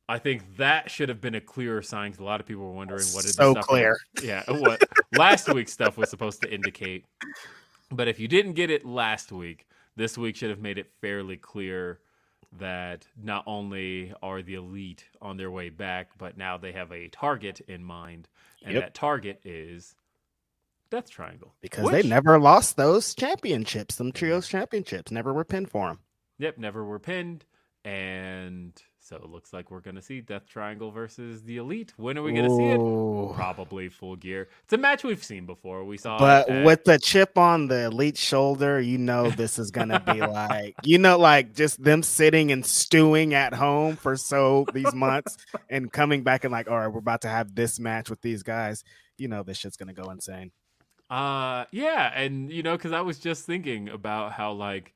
I 0.08 0.18
think 0.18 0.56
that 0.56 0.90
should 0.90 1.08
have 1.08 1.20
been 1.20 1.34
a 1.34 1.40
clearer 1.40 1.82
sign 1.82 2.10
because 2.10 2.20
a 2.20 2.24
lot 2.24 2.40
of 2.40 2.46
people 2.46 2.64
were 2.64 2.72
wondering 2.72 3.06
what 3.12 3.24
the 3.24 3.32
So 3.32 3.52
stuff 3.52 3.66
clear. 3.66 3.96
yeah, 4.22 4.42
what 4.50 4.82
last 5.16 5.48
week's 5.48 5.72
stuff 5.72 5.96
was 5.96 6.10
supposed 6.10 6.40
to 6.42 6.52
indicate. 6.52 7.04
But 7.90 8.08
if 8.08 8.18
you 8.18 8.28
didn't 8.28 8.54
get 8.54 8.70
it 8.70 8.84
last 8.84 9.32
week, 9.32 9.66
this 9.96 10.16
week 10.18 10.36
should 10.36 10.50
have 10.50 10.60
made 10.60 10.78
it 10.78 10.90
fairly 11.00 11.36
clear 11.36 12.00
that 12.58 13.06
not 13.22 13.44
only 13.46 14.12
are 14.22 14.42
the 14.42 14.54
elite 14.54 15.04
on 15.20 15.36
their 15.36 15.50
way 15.50 15.70
back, 15.70 16.10
but 16.18 16.36
now 16.36 16.56
they 16.58 16.72
have 16.72 16.92
a 16.92 17.08
target 17.08 17.60
in 17.68 17.82
mind, 17.82 18.28
and 18.64 18.74
Yep. 18.74 18.82
that 18.82 18.94
target 18.94 19.40
is 19.44 19.94
Death 20.92 21.08
Triangle. 21.10 21.54
Because 21.62 21.84
which- 21.84 22.02
they 22.02 22.08
never 22.08 22.38
lost 22.38 22.76
those 22.76 23.14
championships, 23.14 23.96
them 23.96 24.12
trios 24.12 24.46
championships, 24.46 25.10
never 25.10 25.32
were 25.32 25.44
pinned 25.44 25.70
for 25.70 25.88
them. 25.88 26.00
Yep, 26.38 26.58
never 26.58 26.84
were 26.84 26.98
pinned. 26.98 27.46
And 27.84 28.72
so 29.00 29.16
it 29.16 29.28
looks 29.30 29.52
like 29.54 29.70
we're 29.70 29.80
going 29.80 29.96
to 29.96 30.02
see 30.02 30.20
Death 30.20 30.46
Triangle 30.46 30.90
versus 30.90 31.42
the 31.42 31.56
Elite. 31.56 31.94
When 31.96 32.16
are 32.18 32.22
we 32.22 32.32
going 32.32 32.48
to 32.48 32.54
see 32.54 32.64
it? 32.66 33.34
Probably 33.34 33.88
full 33.88 34.16
gear. 34.16 34.48
It's 34.64 34.72
a 34.74 34.76
match 34.76 35.02
we've 35.02 35.24
seen 35.24 35.46
before. 35.46 35.82
We 35.84 35.96
saw 35.96 36.18
But 36.18 36.48
at- 36.50 36.64
with 36.66 36.84
the 36.84 36.98
chip 36.98 37.36
on 37.38 37.68
the 37.68 37.86
elite 37.86 38.18
shoulder, 38.18 38.78
you 38.80 38.98
know 38.98 39.30
this 39.30 39.58
is 39.58 39.70
gonna 39.70 39.98
be 39.98 40.20
like, 40.20 40.74
you 40.84 40.98
know, 40.98 41.18
like 41.18 41.54
just 41.54 41.82
them 41.82 42.02
sitting 42.02 42.52
and 42.52 42.64
stewing 42.66 43.32
at 43.34 43.54
home 43.54 43.96
for 43.96 44.14
so 44.16 44.66
these 44.74 44.94
months 44.94 45.36
and 45.70 45.90
coming 45.90 46.22
back 46.22 46.44
and 46.44 46.52
like, 46.52 46.70
all 46.70 46.78
right, 46.78 46.88
we're 46.88 46.98
about 47.00 47.22
to 47.22 47.28
have 47.28 47.54
this 47.54 47.80
match 47.80 48.10
with 48.10 48.20
these 48.20 48.42
guys. 48.44 48.84
You 49.18 49.28
know, 49.28 49.42
this 49.42 49.56
shit's 49.58 49.76
gonna 49.76 49.94
go 49.94 50.10
insane. 50.10 50.52
Uh, 51.12 51.66
yeah, 51.72 52.10
and 52.18 52.50
you 52.50 52.62
know, 52.62 52.76
because 52.76 52.92
I 52.92 53.02
was 53.02 53.18
just 53.18 53.44
thinking 53.44 53.88
about 53.90 54.32
how 54.32 54.52
like, 54.52 54.94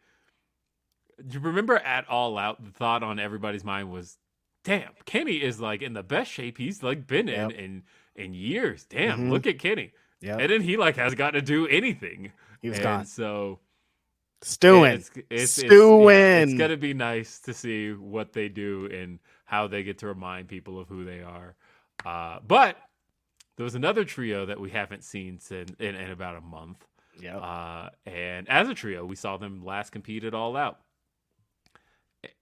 do 1.26 1.38
you 1.38 1.44
remember 1.44 1.76
at 1.76 2.08
All 2.08 2.38
Out? 2.38 2.64
The 2.64 2.70
thought 2.70 3.02
on 3.02 3.18
everybody's 3.18 3.64
mind 3.64 3.90
was, 3.90 4.16
"Damn, 4.64 4.92
Kenny 5.04 5.42
is 5.42 5.60
like 5.60 5.82
in 5.82 5.92
the 5.92 6.02
best 6.02 6.30
shape 6.30 6.56
he's 6.58 6.82
like 6.82 7.06
been 7.06 7.28
in 7.28 7.50
Yep. 7.50 7.58
in 7.58 7.82
in 8.14 8.32
years. 8.34 8.84
Damn, 8.84 9.26
Mhm. 9.26 9.30
look 9.30 9.46
at 9.46 9.58
Kenny." 9.58 9.92
Yeah, 10.22 10.38
And 10.38 10.50
then 10.50 10.62
he 10.62 10.78
like 10.78 10.96
has 10.96 11.14
got 11.14 11.32
to 11.32 11.42
do 11.42 11.66
anything. 11.68 12.32
he 12.62 12.70
was 12.70 12.78
and 12.78 12.84
gone. 12.84 13.04
So 13.06 13.60
Stewing. 14.42 14.92
It's, 14.94 15.10
it's, 15.14 15.24
it's, 15.30 15.62
yeah, 15.62 15.68
Stewing. 15.68 16.16
it's 16.50 16.54
gonna 16.54 16.76
be 16.78 16.94
nice 16.94 17.40
to 17.40 17.52
see 17.52 17.92
what 17.92 18.32
they 18.32 18.48
do 18.48 18.86
and 18.86 19.18
how 19.44 19.66
they 19.66 19.82
get 19.82 19.98
to 19.98 20.06
remind 20.06 20.48
people 20.48 20.78
of 20.78 20.88
who 20.88 21.04
they 21.04 21.20
are. 21.20 21.54
Uh, 22.06 22.38
but 22.46 22.76
there 23.56 23.64
was 23.64 23.74
another 23.74 24.04
trio 24.04 24.46
that 24.46 24.60
we 24.60 24.70
haven't 24.70 25.02
seen 25.04 25.38
since 25.38 25.70
in, 25.78 25.94
in 25.94 26.10
about 26.10 26.36
a 26.36 26.40
month. 26.40 26.84
yeah. 27.20 27.38
Uh, 27.38 27.90
and 28.04 28.48
as 28.48 28.68
a 28.68 28.74
trio, 28.74 29.04
we 29.04 29.16
saw 29.16 29.36
them 29.36 29.64
last 29.64 29.90
compete 29.90 30.24
at 30.24 30.34
All 30.34 30.56
Out. 30.56 30.80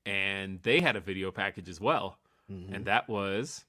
And 0.06 0.62
they 0.62 0.80
had 0.80 0.96
a 0.96 1.00
video 1.00 1.30
package 1.30 1.68
as 1.68 1.80
well. 1.80 2.18
Mhm, 2.50 2.74
And 2.74 2.84
that 2.86 3.08
was 3.08 3.64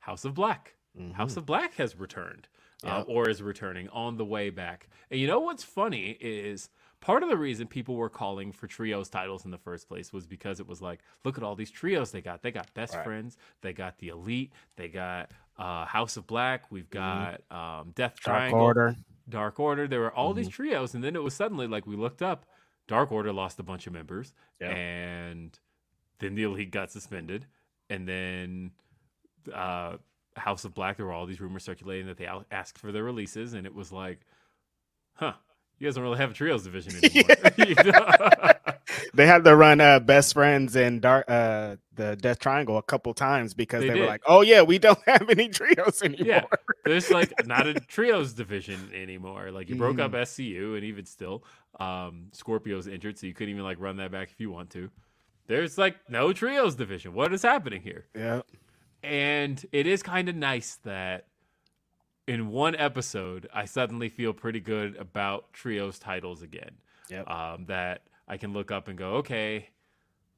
House 0.00 0.24
of 0.24 0.34
Black. 0.34 0.74
mhm. 0.98 1.12
House 1.14 1.36
of 1.36 1.46
Black 1.46 1.74
has 1.74 1.96
returned 1.96 2.48
uh, 2.84 3.02
or 3.06 3.28
is 3.28 3.40
returning 3.42 3.88
on 3.90 4.16
the 4.16 4.24
way 4.24 4.50
back. 4.50 4.88
And 5.10 5.18
you 5.20 5.26
know 5.26 5.40
what's 5.40 5.62
funny 5.64 6.10
is 6.20 6.68
part 7.00 7.22
of 7.22 7.28
the 7.28 7.36
reason 7.36 7.66
people 7.66 7.94
were 7.96 8.08
calling 8.10 8.52
for 8.52 8.66
trios 8.66 9.08
titles 9.08 9.44
in 9.44 9.50
the 9.52 9.58
first 9.58 9.88
place 9.88 10.12
was 10.12 10.26
because 10.26 10.60
it 10.60 10.66
was 10.66 10.82
like, 10.82 11.00
look 11.24 11.38
at 11.38 11.44
all 11.44 11.54
these 11.56 11.70
trios 11.70 12.10
they 12.10 12.20
got. 12.20 12.42
They 12.42 12.50
got 12.50 12.72
Best 12.74 12.94
Right. 12.94 13.04
Friends, 13.04 13.36
they 13.62 13.72
got 13.72 13.98
the 13.98 14.08
Elite, 14.08 14.52
they 14.76 14.88
got 14.88 15.30
uh, 15.58 15.84
House 15.84 16.16
of 16.16 16.26
Black, 16.26 16.70
we've 16.70 16.90
got 16.90 17.40
um, 17.50 17.92
Death 17.94 18.14
Mm-hmm. 18.16 18.30
Dark 18.30 18.38
Triangle, 18.38 18.60
Order. 18.60 18.96
Dark 19.28 19.60
Order. 19.60 19.86
There 19.88 20.00
were 20.00 20.12
all 20.14 20.32
these 20.34 20.48
trios, 20.48 20.94
and 20.94 21.02
then 21.04 21.14
it 21.16 21.22
was 21.22 21.34
suddenly 21.34 21.66
like 21.66 21.86
we 21.86 21.96
looked 21.96 22.22
up, 22.22 22.44
Dark 22.88 23.12
Order 23.12 23.32
lost 23.32 23.58
a 23.60 23.62
bunch 23.62 23.86
of 23.86 23.92
members, 23.92 24.32
Yeah. 24.60 24.70
and 24.70 25.58
then 26.18 26.34
the 26.34 26.42
Elite 26.44 26.70
got 26.70 26.90
suspended, 26.90 27.46
and 27.90 28.06
then 28.08 28.70
uh, 29.52 29.96
House 30.36 30.64
of 30.64 30.74
Black. 30.74 30.96
There 30.96 31.06
were 31.06 31.12
all 31.12 31.26
these 31.26 31.40
rumors 31.40 31.64
circulating 31.64 32.06
that 32.06 32.16
they 32.16 32.28
asked 32.50 32.78
for 32.78 32.90
their 32.92 33.04
releases, 33.04 33.54
and 33.54 33.66
it 33.66 33.74
was 33.74 33.92
like, 33.92 34.20
huh, 35.14 35.32
you 35.78 35.86
guys 35.86 35.94
don't 35.94 36.04
really 36.04 36.18
have 36.18 36.30
a 36.30 36.34
trios 36.34 36.64
division 36.64 36.94
anymore. 37.58 38.54
They 39.14 39.26
had 39.26 39.44
to 39.44 39.54
run 39.54 39.80
uh, 39.80 40.00
best 40.00 40.32
friends 40.34 40.74
and 40.76 41.00
dark 41.00 41.26
uh 41.28 41.76
the 41.94 42.16
Death 42.16 42.38
Triangle 42.38 42.78
a 42.78 42.82
couple 42.82 43.12
times 43.12 43.52
because 43.52 43.82
They 43.82 43.90
they, 43.90 44.00
were 44.00 44.06
like, 44.06 44.22
oh 44.26 44.40
yeah, 44.40 44.62
we 44.62 44.78
don't 44.78 44.98
have 45.06 45.28
any 45.28 45.48
trios 45.50 46.00
anymore. 46.02 46.26
Yeah. 46.26 46.44
There's 46.84 47.10
like 47.10 47.32
not 47.46 47.66
a 47.66 47.74
trios 47.74 48.32
division 48.32 48.90
anymore. 48.94 49.50
Like 49.50 49.68
you 49.68 49.76
broke 49.76 49.96
Mm-hmm. 49.98 50.14
up 50.14 50.22
SCU, 50.22 50.74
and 50.76 50.84
even 50.84 51.04
still, 51.04 51.44
um, 51.78 52.28
Scorpio's 52.32 52.86
injured, 52.86 53.18
so 53.18 53.26
you 53.26 53.34
couldn't 53.34 53.50
even 53.50 53.64
like 53.64 53.78
run 53.78 53.96
that 53.98 54.10
back 54.10 54.30
if 54.30 54.40
you 54.40 54.50
want 54.50 54.70
to. 54.70 54.90
There's 55.48 55.76
like 55.76 55.96
no 56.08 56.32
trios 56.32 56.74
division. 56.76 57.12
What 57.12 57.32
is 57.34 57.42
happening 57.42 57.82
here? 57.82 58.06
yeah. 58.14 58.42
And 59.02 59.64
it 59.72 59.86
is 59.88 60.02
kind 60.02 60.28
of 60.28 60.36
nice 60.36 60.76
that 60.84 61.26
in 62.28 62.48
one 62.48 62.76
episode, 62.76 63.48
I 63.52 63.64
suddenly 63.64 64.08
feel 64.08 64.32
pretty 64.32 64.60
good 64.60 64.96
about 64.96 65.52
trios 65.52 65.98
titles 65.98 66.40
again. 66.40 66.70
Yep. 67.10 67.28
Um, 67.28 67.64
that 67.66 68.02
I 68.32 68.38
can 68.38 68.54
look 68.54 68.70
up 68.70 68.88
and 68.88 68.96
go, 68.96 69.16
okay, 69.16 69.68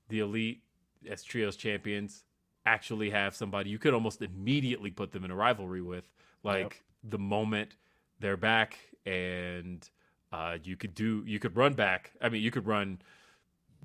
the 0.09 0.19
elite 0.19 0.65
as 1.09 1.23
trios 1.23 1.55
champions, 1.55 2.25
actually 2.67 3.11
have 3.11 3.37
somebody 3.37 3.71
you 3.71 3.79
could 3.79 3.95
almost 3.95 4.21
immediately 4.21 4.91
put 4.91 5.13
them 5.13 5.25
in 5.25 5.31
a 5.31 5.37
rivalry 5.37 5.81
with, 5.81 6.11
like 6.43 6.83
the 7.05 7.21
moment 7.21 7.77
they're 8.19 8.37
back 8.37 8.79
and 9.07 9.89
uh, 10.33 10.59
you 10.65 10.77
could 10.77 10.93
do 10.93 11.23
you 11.25 11.39
could 11.39 11.57
run 11.57 11.75
back. 11.75 12.11
I 12.21 12.31
mean, 12.31 12.43
you 12.43 12.51
could 12.51 12.67
run 12.67 12.99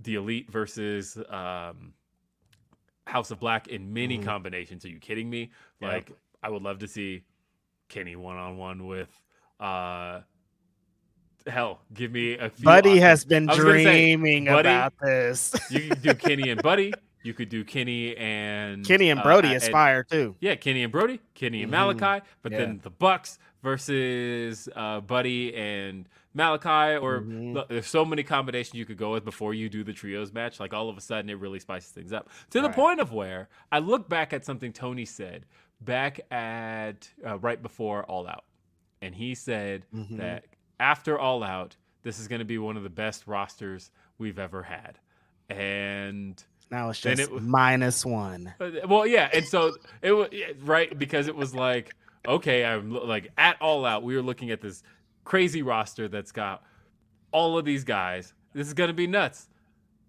the 0.02 0.16
elite 0.16 0.50
versus 0.50 1.16
um, 1.30 1.94
House 3.06 3.30
of 3.30 3.40
Black 3.40 3.68
in 3.68 3.94
many 3.94 4.18
Mhm. 4.18 4.24
combinations. 4.24 4.86
Are 4.86 4.90
you 4.90 4.98
kidding 4.98 5.30
me? 5.30 5.52
Yep. 5.82 5.92
Like, 5.92 6.12
I 6.42 6.50
would 6.50 6.64
love 6.64 6.80
to 6.80 6.88
see 6.88 7.26
Kenny 7.90 8.16
one 8.16 8.38
on 8.38 8.58
one 8.58 8.88
with. 8.88 9.22
Uh, 9.60 10.22
hell, 11.48 11.80
give 11.94 12.12
me 12.12 12.34
a 12.38 12.50
few 12.50 12.66
Buddy 12.66 12.90
options. 12.92 13.04
has 13.04 13.26
been 13.26 13.50
I 13.50 13.56
say, 13.56 13.60
dreaming 13.62 14.46
Buddy- 14.46 14.70
about 14.70 14.94
this. 15.02 15.54
You 15.72 15.90
could 15.90 16.02
do 16.02 16.14
Kenny 16.16 16.50
and 16.50 16.62
Buddy. 16.62 16.94
You 17.24 17.34
could 17.34 17.50
do 17.50 17.66
Kenny 17.66 18.16
and 18.16 18.86
Kenny 18.86 19.10
and 19.10 19.20
uh, 19.20 19.24
Brody 19.24 19.50
and- 19.50 19.58
aspire 19.58 20.04
too. 20.04 20.36
yeah, 20.40 20.56
Kenny 20.56 20.84
and 20.84 20.92
Brody, 20.92 21.20
Kenny 21.36 21.64
and 21.64 21.72
Mhm. 21.72 21.76
Malakai, 22.00 22.22
but 22.42 22.52
Yeah. 22.54 22.60
then 22.60 22.80
the 22.82 22.90
Bucks 22.90 23.40
versus 23.62 24.70
uh, 24.76 25.02
Buddy 25.02 25.54
and 25.56 26.08
Malakai, 26.38 27.02
or 27.02 27.22
Mhm. 27.22 27.54
look, 27.56 27.68
there's 27.70 27.88
so 27.88 28.06
many 28.06 28.24
combinations 28.24 28.76
you 28.76 28.86
could 28.86 28.98
go 28.98 29.12
with 29.12 29.26
before 29.26 29.54
you 29.54 29.68
do 29.68 29.84
the 29.84 29.92
trios 29.94 30.32
match. 30.32 30.60
Like 30.60 30.74
all 30.74 30.88
of 30.90 30.98
a 30.98 31.02
sudden, 31.02 31.30
it 31.30 31.38
really 31.40 31.60
spices 31.60 31.92
things 31.92 32.14
up 32.14 32.30
to 32.52 32.62
the 32.62 32.68
Right. 32.68 32.76
point 32.76 33.00
of 33.02 33.12
where 33.12 33.50
I 33.72 33.80
look 33.80 34.08
back 34.08 34.32
at 34.32 34.46
something 34.46 34.72
Tony 34.72 35.06
said 35.06 35.46
back 35.82 36.20
at 36.32 37.10
uh, 37.26 37.38
right 37.40 37.62
before 37.62 38.04
All 38.06 38.28
Out, 38.28 38.46
and 39.02 39.14
he 39.16 39.36
said 39.36 39.86
Mhm. 39.94 40.18
that 40.18 40.46
after 40.80 41.18
All 41.20 41.44
Out, 41.44 41.76
this 42.04 42.20
is 42.20 42.28
going 42.28 42.40
to 42.40 42.46
be 42.46 42.58
one 42.58 42.78
of 42.78 42.84
the 42.84 42.90
best 42.90 43.28
rosters 43.28 43.92
we've 44.18 44.40
ever 44.40 44.64
had, 44.64 44.98
and 45.50 46.42
Now 46.72 46.90
it's 46.90 47.00
just 47.02 47.22
it 47.22 47.32
was- 47.32 47.44
minus 47.44 48.06
one. 48.06 48.54
uh, 48.60 48.70
Well, 48.88 49.06
yeah, 49.08 49.30
and 49.34 49.46
so 49.46 49.74
it 50.02 50.12
was 50.12 50.30
right 50.64 50.98
because 50.98 51.28
it 51.28 51.36
was 51.36 51.54
like 51.56 51.96
okay, 52.28 52.66
I'm 52.66 52.92
like 52.92 53.32
at 53.38 53.60
all 53.62 53.86
out. 53.86 54.04
We 54.04 54.16
were 54.16 54.22
looking 54.22 54.52
at 54.52 54.62
this 54.62 54.84
crazy 55.24 55.62
roster 55.62 56.08
that's 56.08 56.32
got 56.32 56.64
all 57.32 57.58
of 57.58 57.66
these 57.66 57.84
guys. 57.84 58.34
This 58.54 58.68
is 58.68 58.74
gonna 58.74 58.94
be 58.94 59.08
nuts. 59.08 59.48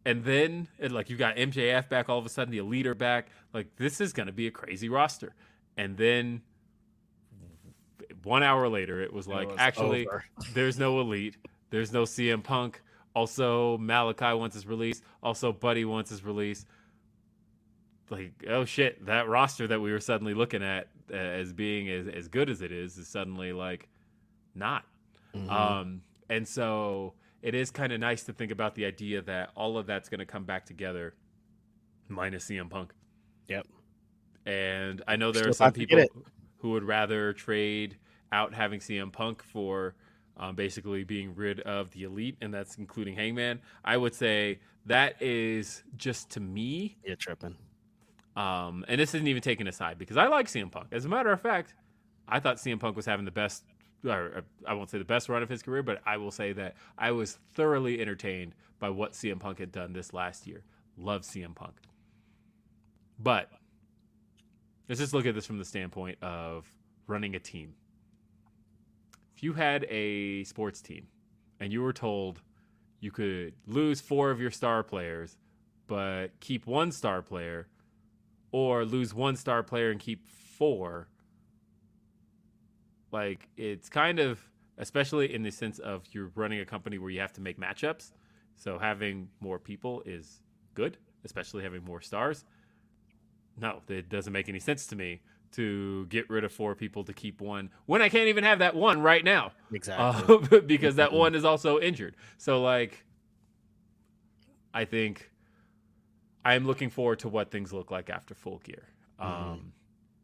And 0.05 0.25
then 0.25 0.69
it, 0.79 0.91
like 0.93 1.09
you 1.09 1.17
got 1.17 1.37
MJF 1.37 1.89
back 1.89 2.09
all 2.09 2.19
of 2.19 2.27
a 2.27 2.29
sudden, 2.29 2.51
the 2.51 2.59
elite 2.59 2.87
are 2.87 2.95
back. 2.95 3.29
Like 3.55 3.77
this 3.77 4.01
is 4.01 4.13
gonna 4.13 4.33
be 4.33 4.47
a 4.47 4.51
crazy 4.51 4.89
roster. 4.89 5.35
And 5.77 5.97
then 5.97 6.43
one 8.25 8.43
hour 8.43 8.69
later, 8.69 9.01
it 9.01 9.13
was 9.13 9.27
like 9.29 9.49
was 9.49 9.57
actually 9.59 10.07
there's 10.55 10.79
no 10.79 11.01
elite. 11.01 11.37
There's 11.71 11.93
no 11.93 12.03
CM 12.03 12.43
Punk. 12.43 12.81
Also, 13.15 13.79
Malakai 13.79 14.39
wants 14.39 14.55
his 14.55 14.67
release. 14.67 15.03
Also, 15.23 15.53
Buddy 15.53 15.85
wants 15.85 16.11
his 16.11 16.25
release. 16.25 16.65
Like, 18.09 18.33
oh 18.49 18.65
shit, 18.65 19.05
that 19.07 19.29
roster 19.29 19.67
that 19.69 19.81
we 19.81 19.93
were 19.93 20.01
suddenly 20.01 20.35
looking 20.35 20.63
at 20.63 20.89
uh, 21.13 21.17
as 21.17 21.53
being 21.53 21.89
as, 21.89 22.09
as 22.09 22.29
good 22.29 22.51
as 22.51 22.61
it 22.61 22.73
is 22.73 22.99
is 22.99 23.09
suddenly 23.09 23.53
like 23.53 23.89
not. 24.55 24.85
Mhm. 25.35 25.51
Um, 25.51 26.03
and 26.29 26.47
so 26.47 27.15
it 27.43 27.55
is 27.55 27.71
kind 27.71 27.93
of 27.93 28.01
nice 28.01 28.25
to 28.25 28.33
think 28.33 28.53
about 28.53 28.75
the 28.75 28.85
idea 28.85 29.23
that 29.23 29.51
all 29.55 29.79
of 29.79 29.87
that's 29.87 30.09
going 30.09 30.19
to 30.19 30.27
come 30.27 30.45
back 30.45 30.67
together, 30.67 31.15
minus 32.09 32.47
CM 32.47 32.69
Punk. 32.69 32.93
Yep. 33.49 33.67
And 34.47 35.03
I 35.07 35.17
know 35.17 35.33
there 35.33 35.43
Still 35.43 35.51
are 35.51 35.55
some 35.55 35.65
about 35.67 35.75
to 35.75 35.87
get 35.87 36.13
people 36.13 36.27
who 36.59 36.71
would 36.71 36.85
rather 36.85 37.33
trade 37.33 37.97
out 38.33 38.55
having 38.55 38.81
CM 38.81 39.13
Punk 39.13 39.43
for 39.43 39.95
um, 40.37 40.55
basically 40.55 41.05
being 41.05 41.35
rid 41.35 41.61
of 41.61 41.91
the 41.91 42.05
elite, 42.05 42.37
and 42.41 42.53
that's 42.55 42.77
including 42.77 43.15
Hangman. 43.15 43.61
I 43.85 43.97
would 43.97 44.15
say 44.15 44.61
that 44.87 45.21
is 45.21 45.83
just 45.97 46.31
to 46.31 46.41
me, 46.41 46.97
You're 47.05 47.17
tripping. 47.17 47.57
um, 48.37 48.85
and 48.89 49.01
this 49.01 49.15
isn't 49.15 49.27
even 49.27 49.43
taking 49.43 49.67
a 49.67 49.73
side 49.73 49.99
because 49.99 50.17
I 50.17 50.29
like 50.29 50.47
CM 50.47 50.71
Punk. 50.71 50.89
As 50.93 51.05
a 51.05 51.09
matter 51.09 51.31
of 51.31 51.41
fact, 51.41 51.75
I 52.29 52.41
thought 52.41 52.57
CM 52.57 52.79
Punk 52.81 52.97
was 52.97 53.05
having 53.05 53.25
the 53.25 53.31
best, 53.31 53.65
or 54.05 54.33
uh, 54.39 54.41
I 54.67 54.73
won't 54.75 54.89
say 54.89 54.99
the 54.99 55.05
best 55.05 55.29
run 55.29 55.43
of 55.43 55.49
his 55.49 55.63
career, 55.63 55.83
but 55.83 56.01
I 56.07 56.17
will 56.17 56.31
say 56.31 56.53
that 56.55 56.77
I 56.97 57.11
was 57.11 57.39
thoroughly 57.55 58.01
entertained 58.01 58.55
by 58.79 58.89
what 58.89 59.13
CM 59.13 59.39
Punk 59.41 59.59
had 59.59 59.73
done 59.73 59.93
this 59.93 60.15
last 60.15 60.47
year. 60.47 60.63
Love 60.97 61.23
CM 61.23 61.55
Punk. 61.55 61.75
But 63.19 63.51
let's 64.89 65.01
just 65.01 65.13
look 65.13 65.27
at 65.27 65.35
this 65.35 65.45
from 65.45 65.59
the 65.59 65.65
standpoint 65.65 66.17
of 66.23 66.73
running 67.07 67.35
a 67.35 67.39
team. 67.39 67.75
You 69.41 69.55
had 69.55 69.85
a 69.89 70.45
sports 70.45 70.81
team 70.81 71.09
and 71.59 71.73
you 71.73 71.83
were 71.83 71.93
told 71.93 72.41
you 73.01 73.11
could 73.11 73.55
lose 73.67 74.01
four 74.01 74.31
of 74.31 74.41
your 74.41 74.51
star 74.51 74.83
players, 74.83 75.39
but 75.87 76.29
keep 76.41 76.67
one 76.67 76.93
star 76.93 77.23
player, 77.23 77.69
or 78.53 78.85
lose 78.85 79.15
one 79.15 79.37
star 79.37 79.63
player 79.63 79.91
and 79.91 80.01
keep 80.01 80.27
four, 80.29 81.09
like 83.13 83.49
it's 83.57 83.89
kind 83.89 84.19
of, 84.19 84.41
especially 84.79 85.33
in 85.33 85.43
the 85.43 85.51
sense 85.51 85.79
of 85.79 86.03
you're 86.13 86.31
running 86.35 86.61
a 86.61 86.65
company 86.65 86.99
where 86.99 87.11
you 87.11 87.21
have 87.21 87.33
to 87.33 87.41
make 87.41 87.59
matchups. 87.59 88.13
So 88.57 88.79
having 88.79 89.29
more 89.41 89.59
people 89.59 90.03
is 90.05 90.41
good, 90.75 90.99
especially 91.25 91.63
having 91.63 91.85
more 91.85 92.01
stars. 92.01 92.45
No, 93.59 93.81
it 93.89 94.09
doesn't 94.09 94.33
make 94.33 94.49
any 94.49 94.61
sense 94.61 94.87
to 94.89 94.97
me 94.97 95.23
to 95.53 96.07
get 96.07 96.29
rid 96.31 96.45
of 96.45 96.53
four 96.53 96.75
people 96.75 97.03
to 97.05 97.13
keep 97.13 97.41
one 97.41 97.71
when 97.87 98.01
I 98.03 98.09
can't 98.09 98.29
even 98.29 98.45
have 98.45 98.61
that 98.61 98.75
one 98.77 99.01
right 99.03 99.25
now 99.25 99.53
Exactly. 99.73 100.49
uh, 100.59 100.61
because 100.67 100.97
that 100.97 101.13
one 101.13 101.35
is 101.35 101.45
also 101.45 101.81
injured. 101.81 102.15
So 102.39 102.63
like, 102.63 103.05
I 104.73 104.85
think 104.85 105.31
I 106.45 106.55
am 106.55 106.67
looking 106.67 106.91
forward 106.91 107.19
to 107.21 107.29
what 107.29 107.51
things 107.51 107.73
look 107.73 107.91
like 107.91 108.09
after 108.11 108.35
full 108.35 108.59
gear, 108.59 108.85
um, 109.19 109.73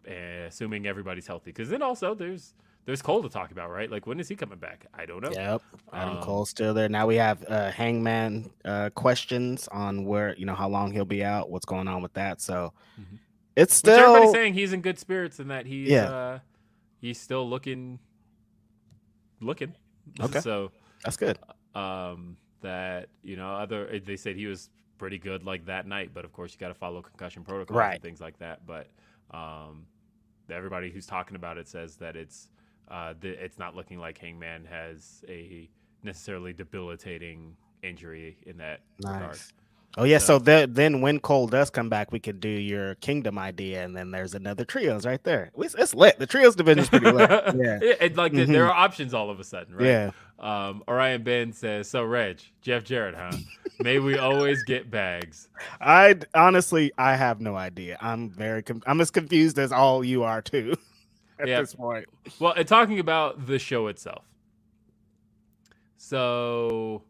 eh, 0.07 0.45
assuming 0.47 0.87
everybody's 0.87 1.27
healthy. 1.27 1.51
Because 1.51 1.69
then 1.69 1.83
also 1.83 2.15
there's 2.15 2.55
there's 2.85 3.03
Cole 3.03 3.21
to 3.25 3.29
talk 3.29 3.51
about, 3.51 3.71
right? 3.71 3.91
Like 3.91 4.07
when 4.07 4.21
is 4.21 4.29
he 4.29 4.37
coming 4.37 4.59
back? 4.59 4.87
I 4.95 5.07
don't 5.07 5.21
know. 5.23 5.31
Yep. 5.33 5.63
Adam 5.93 6.17
Um, 6.19 6.23
Cole's 6.23 6.49
still 6.51 6.73
there. 6.73 6.89
Now 6.89 7.07
we 7.09 7.17
have 7.17 7.45
uh, 7.49 7.73
Hangman 7.73 8.49
uh, 8.65 8.91
questions 8.91 9.67
on 9.69 10.05
where 10.05 10.37
you 10.37 10.47
know 10.47 10.55
how 10.55 10.69
long 10.69 10.93
he'll 10.93 11.05
be 11.05 11.25
out, 11.25 11.51
what's 11.51 11.67
going 11.67 11.89
on 11.89 12.01
with 12.01 12.13
that. 12.15 12.41
So 12.41 12.73
Mhm. 13.01 13.19
It's 13.57 13.83
Which 13.83 13.93
everybody's 13.93 14.33
saying 14.33 14.55
he's 14.55 14.73
in 14.73 14.81
good 14.83 14.99
spirits 14.99 15.39
and 15.41 15.51
that 15.51 15.67
he's 15.67 15.89
Yeah. 15.89 16.05
uh, 16.05 16.39
he's 17.01 17.19
still 17.21 17.49
looking 17.49 17.99
looking. 19.41 19.75
Okay. 20.21 20.41
so 20.41 20.71
that's 21.05 21.17
good. 21.17 21.37
um, 21.75 22.37
that 22.61 23.09
you 23.25 23.37
know 23.37 23.51
other 23.55 23.99
they 24.05 24.17
said 24.17 24.37
he 24.37 24.47
was 24.47 24.71
pretty 24.99 25.19
good 25.19 25.43
like 25.45 25.67
that 25.67 25.87
night 25.87 26.11
but 26.15 26.25
of 26.25 26.33
course 26.33 26.53
you 26.53 26.59
got 26.59 26.69
to 26.69 26.75
follow 26.75 27.03
concussion 27.03 27.43
protocols 27.43 27.77
Right. 27.77 27.95
and 27.95 28.03
things 28.03 28.21
like 28.21 28.39
that 28.39 28.65
but 28.67 28.87
um, 29.33 29.85
everybody 30.49 30.91
who's 30.91 31.07
talking 31.07 31.35
about 31.37 31.59
it 31.59 31.69
says 31.69 31.97
that 31.97 32.15
it's 32.17 32.51
uh, 32.89 33.15
th- 33.21 33.37
it's 33.39 33.59
not 33.59 33.75
looking 33.75 33.99
like 33.99 34.17
hangman 34.17 34.65
has 34.65 35.25
a 35.29 35.69
necessarily 36.05 36.53
debilitating 36.53 37.57
injury 37.83 38.39
in 38.47 38.57
that 38.59 38.81
regard 39.03 39.23
Nice. 39.31 39.53
Oh 39.99 40.05
yeah, 40.05 40.19
So- 40.19 40.39
so 40.39 40.39
the, 40.41 40.69
then 40.71 41.01
when 41.01 41.21
Cole 41.21 41.47
does 41.47 41.71
come 41.71 41.89
back, 41.89 42.13
we 42.13 42.21
could 42.21 42.39
do 42.39 42.49
your 42.51 42.97
Kingdom 42.97 43.39
idea, 43.39 43.83
and 43.83 43.97
then 43.97 44.11
there's 44.11 44.35
another 44.35 44.65
trios 44.65 45.07
right 45.07 45.23
there. 45.25 45.51
It's, 45.57 45.75
it's 45.75 45.95
lit. 45.95 46.19
The 46.19 46.27
trios 46.27 46.55
division 46.55 46.81
is 46.81 46.89
pretty 46.91 47.11
lit. 47.11 47.31
Yeah, 47.57 47.79
It- 47.81 47.99
it- 48.01 48.17
like 48.17 48.33
th- 48.33 48.49
Mhm. 48.49 48.53
there 48.53 48.67
are 48.67 48.73
options 48.75 49.15
all 49.15 49.31
of 49.31 49.41
a 49.41 49.45
sudden 49.45 49.75
right 49.75 49.87
yeah. 49.87 50.11
um, 50.39 50.83
orion 50.87 51.23
ben 51.23 51.53
says 51.55 51.89
so 51.89 52.05
reg 52.05 52.41
jeff 52.61 52.85
jarrett 52.85 53.15
huh 53.15 53.37
may 53.81 53.99
we 53.99 54.19
always 54.19 54.63
get 54.65 54.91
bags 54.91 55.49
I 55.81 56.17
honestly, 56.35 56.93
I 56.99 57.17
have 57.17 57.41
no 57.41 57.57
idea. 57.57 57.97
I'm 58.01 58.29
very, 58.31 58.63
com- 58.63 58.83
I'm 58.87 59.01
as 59.01 59.11
confused 59.11 59.59
as 59.59 59.73
all 59.73 60.05
you 60.05 60.23
are 60.25 60.43
too. 60.43 60.75
At 61.39 61.49
Yeah. 61.49 61.61
this 61.61 61.75
point, 61.75 62.07
Well, 62.39 62.53
and 62.53 62.67
talking 62.69 62.99
about 62.99 63.47
the 63.47 63.59
show 63.59 63.87
itself. 63.89 64.25
So 65.97 67.03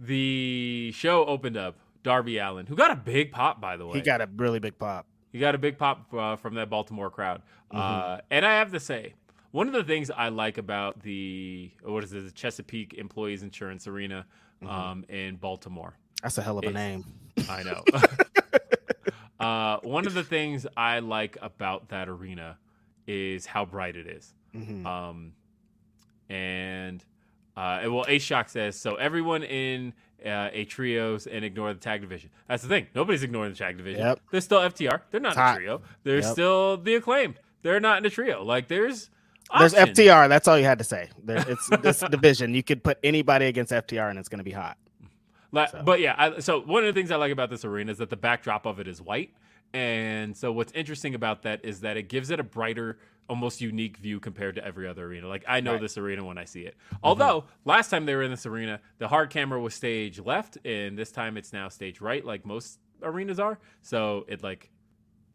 the 0.00 0.92
show 0.94 1.24
opened 1.26 1.56
up 1.56 1.76
Darby 2.08 2.38
Allin, 2.38 2.64
who 2.64 2.74
got 2.74 2.90
a 2.90 2.96
big 2.96 3.32
pop, 3.32 3.60
by 3.60 3.76
the 3.76 3.86
way. 3.86 3.98
he 3.98 4.00
got 4.00 4.22
a 4.22 4.28
really 4.36 4.58
big 4.60 4.78
pop. 4.78 5.04
He 5.30 5.38
got 5.38 5.54
a 5.54 5.58
big 5.58 5.76
pop 5.76 6.06
uh, 6.14 6.36
from 6.36 6.54
that 6.54 6.70
Baltimore 6.70 7.10
crowd. 7.10 7.42
Uh, 7.70 8.20
and 8.30 8.46
I 8.46 8.52
have 8.60 8.72
to 8.72 8.80
say, 8.80 9.12
one 9.50 9.66
of 9.66 9.74
the 9.74 9.84
things 9.84 10.10
I 10.10 10.30
like 10.30 10.56
about 10.56 11.02
the 11.02 11.70
what 11.82 12.02
is 12.04 12.14
it, 12.14 12.24
the 12.24 12.30
Chesapeake 12.30 12.94
Employers 12.94 13.42
Insurance 13.42 13.86
Arena 13.86 14.24
um, 14.66 15.04
in 15.10 15.36
Baltimore. 15.36 15.98
That's 16.22 16.38
a 16.38 16.42
hell 16.42 16.56
of 16.58 16.64
a 16.64 16.68
It's- 16.70 16.74
name. 16.82 17.04
I 17.50 17.62
know. 17.62 17.84
uh, 19.38 19.78
one 19.82 20.06
of 20.06 20.14
the 20.14 20.24
things 20.24 20.66
I 20.78 21.00
like 21.00 21.36
about 21.42 21.90
that 21.90 22.08
arena 22.08 22.56
is 23.06 23.44
how 23.44 23.66
bright 23.66 23.96
it 23.96 24.06
is. 24.06 24.32
Mhm. 24.54 24.86
Um, 24.86 25.32
and 26.30 27.04
uh, 27.58 27.90
well, 27.90 28.04
Ace 28.08 28.22
Shock 28.22 28.48
says 28.48 28.76
so. 28.76 28.94
Everyone 28.96 29.42
in 29.42 29.92
uh, 30.24 30.48
a 30.52 30.64
trios 30.64 31.26
and 31.26 31.44
ignore 31.44 31.72
the 31.72 31.80
tag 31.80 32.00
division. 32.00 32.30
That's 32.48 32.62
the 32.62 32.68
thing. 32.68 32.86
Nobody's 32.94 33.22
ignoring 33.22 33.52
the 33.52 33.58
tag 33.58 33.76
division. 33.76 34.00
Yep. 34.00 34.20
They're 34.30 34.40
still 34.40 34.60
FTR. 34.60 35.00
They're 35.10 35.20
not 35.20 35.36
in 35.36 35.42
a 35.42 35.54
trio. 35.56 35.82
They're 36.04 36.20
Yep. 36.20 36.32
still 36.32 36.76
the 36.76 36.94
acclaimed. 36.96 37.38
They're 37.62 37.80
not 37.80 37.98
in 37.98 38.06
a 38.06 38.10
trio. 38.10 38.44
Like 38.44 38.68
there's 38.68 39.10
There's. 39.58 39.74
FTR. 39.74 40.28
That's 40.28 40.46
all 40.46 40.58
you 40.58 40.64
had 40.64 40.78
to 40.78 40.84
say. 40.84 41.08
There, 41.24 41.44
it's 41.48 41.68
this 41.82 42.00
division. 42.10 42.54
You 42.54 42.62
could 42.62 42.82
put 42.84 42.98
anybody 43.02 43.46
against 43.46 43.72
FTR, 43.72 44.10
and 44.10 44.18
it's 44.18 44.28
going 44.28 44.38
to 44.38 44.44
be 44.44 44.52
hot. 44.52 44.76
Like, 45.50 45.70
So. 45.70 45.82
But 45.84 46.00
yeah, 46.00 46.14
I, 46.18 46.40
so 46.40 46.60
one 46.60 46.84
of 46.84 46.94
the 46.94 46.98
things 47.00 47.10
I 47.10 47.16
like 47.16 47.32
about 47.32 47.48
this 47.50 47.64
arena 47.64 47.90
is 47.92 47.98
that 47.98 48.10
the 48.10 48.16
backdrop 48.16 48.66
of 48.66 48.78
it 48.80 48.86
is 48.86 49.00
white, 49.00 49.30
And 49.72 50.36
so 50.36 50.52
what's 50.52 50.72
interesting 50.72 51.14
about 51.14 51.42
that 51.42 51.64
is 51.64 51.80
that 51.80 51.96
it 51.96 52.08
gives 52.08 52.30
it 52.30 52.38
a 52.40 52.42
brighter, 52.42 52.98
almost 53.28 53.60
unique 53.60 53.96
view 53.98 54.18
compared 54.20 54.54
to 54.54 54.64
every 54.64 54.88
other 54.88 55.04
arena. 55.06 55.28
Like 55.28 55.44
I 55.46 55.60
know 55.60 55.72
Right. 55.72 55.80
this 55.80 55.98
arena 55.98 56.24
when 56.24 56.38
I 56.38 56.44
see 56.44 56.62
it. 56.62 56.76
Although 57.02 57.44
last 57.64 57.90
time 57.90 58.06
they 58.06 58.14
were 58.14 58.22
in 58.22 58.30
this 58.30 58.46
arena, 58.46 58.80
the 58.98 59.08
hard 59.08 59.30
camera 59.30 59.60
was 59.60 59.74
stage 59.74 60.18
left, 60.18 60.56
and 60.64 60.96
this 60.98 61.12
time 61.12 61.36
it's 61.36 61.52
now 61.52 61.68
stage 61.68 62.00
right, 62.00 62.24
like 62.24 62.46
most 62.46 62.78
arenas 63.02 63.38
are. 63.38 63.58
So 63.82 64.24
it 64.28 64.42
like 64.42 64.70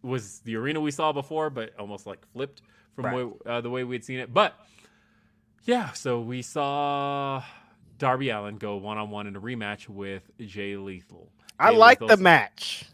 was 0.02 0.40
the 0.40 0.56
arena 0.56 0.82
we 0.82 0.92
saw 0.92 1.12
before, 1.14 1.50
but 1.50 1.78
almost 1.80 2.06
like 2.08 2.26
flipped 2.34 2.62
from 2.96 3.06
Right. 3.06 3.16
way, 3.26 3.32
uh, 3.46 3.62
the 3.62 3.70
way 3.70 3.84
we 3.84 3.96
had 3.96 4.04
seen 4.04 4.20
it. 4.20 4.34
But 4.34 4.54
yeah, 5.66 5.92
so 5.92 6.20
we 6.20 6.42
saw 6.42 7.44
Darby 8.00 8.30
Allin 8.30 8.58
go 8.58 8.76
one 8.78 8.98
on 8.98 9.10
one 9.12 9.28
in 9.28 9.36
a 9.36 9.42
rematch 9.42 9.88
with 9.88 10.30
Jay 10.40 10.76
Lethal. 10.76 11.32
I 11.60 11.72
Jay 11.72 11.78
like 11.78 12.00
the 12.00 12.06
Lethal's- 12.08 12.22
match. 12.22 12.86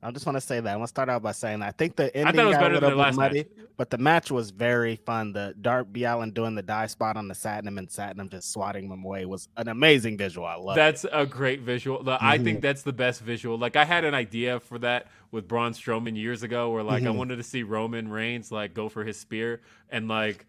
I 0.00 0.10
just 0.12 0.26
want 0.26 0.36
to 0.36 0.40
say 0.40 0.60
that. 0.60 0.72
I 0.72 0.76
want 0.76 0.86
to 0.86 0.92
start 0.92 1.08
out 1.08 1.22
by 1.22 1.32
saying 1.32 1.58
that. 1.58 1.66
I 1.68 1.70
think 1.72 1.96
the 1.96 2.14
ending 2.16 2.36
thought 2.36 2.42
it 2.44 2.46
was 2.46 2.54
got 2.56 2.60
better 2.62 2.74
a 2.76 2.80
than 2.80 2.82
little 2.90 2.98
the 2.98 3.02
last 3.04 3.16
muddy, 3.16 3.38
match. 3.38 3.66
but 3.76 3.90
the 3.90 3.98
match 3.98 4.30
was 4.30 4.50
very 4.50 4.94
fun. 4.94 5.32
The 5.32 5.54
Darby 5.60 6.04
Allin 6.04 6.30
doing 6.30 6.54
the 6.54 6.62
die 6.62 6.86
spot 6.86 7.16
on 7.16 7.26
the 7.26 7.34
Satnam 7.34 7.78
and 7.78 7.88
Satnam 7.88 8.30
just 8.30 8.52
swatting 8.52 8.88
them 8.88 9.04
away 9.04 9.24
was 9.26 9.48
an 9.56 9.66
amazing 9.66 10.16
visual. 10.16 10.46
I 10.46 10.54
love 10.54 10.76
That's 10.76 11.04
a 11.10 11.26
great 11.26 11.62
visual. 11.62 12.02
The- 12.04 12.16
I 12.24 12.38
Mhm. 12.38 12.44
think 12.44 12.60
that's 12.62 12.82
the 12.82 12.92
best 12.92 13.22
visual. 13.22 13.58
Like 13.58 13.74
I 13.74 13.84
had 13.84 14.04
an 14.04 14.14
idea 14.14 14.60
for 14.60 14.78
that 14.78 15.08
with 15.32 15.48
Braun 15.48 15.72
Strowman 15.72 16.16
years 16.16 16.44
ago, 16.44 16.70
where 16.70 16.84
like 16.84 17.02
I 17.02 17.06
Mhm. 17.06 17.16
wanted 17.16 17.36
to 17.36 17.42
see 17.42 17.64
Roman 17.64 18.08
Reigns 18.08 18.52
like 18.52 18.74
go 18.74 18.88
for 18.88 19.02
his 19.04 19.18
spear 19.18 19.62
and 19.90 20.06
like 20.06 20.46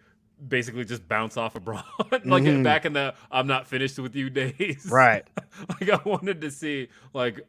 basically 0.48 0.86
just 0.86 1.08
bounce 1.08 1.38
off 1.38 1.56
of 1.56 1.64
Braun, 1.66 1.84
like 2.12 2.24
Mhm. 2.44 2.64
back 2.64 2.86
in 2.86 2.94
the 2.94 3.16
"I'm 3.32 3.48
not 3.48 3.66
finished 3.68 3.98
with 3.98 4.16
you" 4.16 4.30
days. 4.30 4.88
Right. 4.92 5.26
like 5.82 5.90
I 5.90 6.00
wanted 6.08 6.42
to 6.42 6.52
see 6.52 6.90
like. 7.16 7.42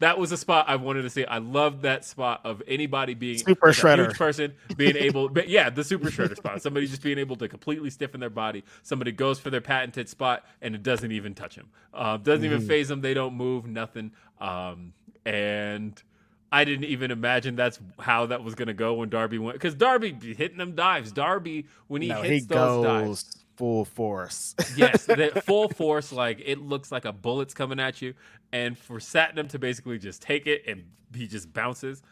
That 0.00 0.18
was 0.18 0.32
a 0.32 0.36
spot 0.36 0.64
I 0.68 0.76
wanted 0.76 1.02
to 1.02 1.10
see. 1.10 1.24
I 1.26 1.38
loved 1.38 1.82
that 1.82 2.04
spot 2.04 2.40
of 2.44 2.62
anybody 2.66 3.14
being 3.14 3.38
Super 3.38 3.68
like, 3.68 3.76
a 3.76 3.80
shredder. 3.80 4.06
huge 4.06 4.18
person 4.18 4.54
being 4.76 4.96
able, 4.96 5.28
but 5.28 5.48
yeah, 5.48 5.70
the 5.70 5.84
super 5.84 6.08
shredder 6.10 6.36
spot. 6.36 6.60
Somebody 6.62 6.86
just 6.86 7.02
being 7.02 7.18
able 7.18 7.36
to 7.36 7.48
completely 7.48 7.90
stiffen 7.90 8.18
their 8.18 8.30
body. 8.30 8.64
Somebody 8.82 9.12
goes 9.12 9.38
for 9.38 9.50
their 9.50 9.60
patented 9.60 10.08
spot 10.08 10.44
and 10.62 10.74
it 10.74 10.82
doesn't 10.82 11.12
even 11.12 11.34
touch 11.34 11.54
them. 11.56 11.68
Uh, 11.94 12.16
doesn't 12.16 12.44
even 12.44 12.60
Mhm. 12.62 12.66
phase 12.66 12.88
them. 12.88 13.02
They 13.02 13.14
don't 13.14 13.34
move. 13.34 13.66
Nothing. 13.66 14.12
Um, 14.40 14.94
and 15.26 16.02
I 16.50 16.64
didn't 16.64 16.86
even 16.86 17.10
imagine 17.10 17.54
that's 17.54 17.78
how 17.98 18.26
that 18.26 18.42
was 18.42 18.54
going 18.54 18.68
to 18.68 18.74
go 18.74 18.94
when 18.94 19.08
Darby 19.10 19.38
went 19.38 19.54
because 19.54 19.74
Darby 19.74 20.12
hitting 20.36 20.56
them 20.58 20.74
dives. 20.74 21.12
Darby 21.12 21.66
when 21.88 22.02
he 22.02 22.08
no, 22.08 22.22
hits 22.22 22.28
he 22.44 22.48
those 22.48 22.82
goes 22.82 22.84
dives, 22.84 23.39
full 23.60 23.84
force. 23.84 24.54
yes, 24.76 25.04
the 25.04 25.42
full 25.44 25.68
force, 25.68 26.12
like 26.12 26.40
it 26.42 26.58
looks 26.58 26.90
like 26.90 27.04
a 27.04 27.12
bullet's 27.12 27.52
coming 27.52 27.78
at 27.78 28.00
you. 28.00 28.14
And 28.52 28.76
for 28.76 28.98
Satnam 28.98 29.50
to 29.50 29.58
basically 29.58 29.98
just 29.98 30.22
take 30.22 30.46
it 30.46 30.62
and 30.66 30.84
he 31.14 31.26
just 31.26 31.52
bounces. 31.52 32.02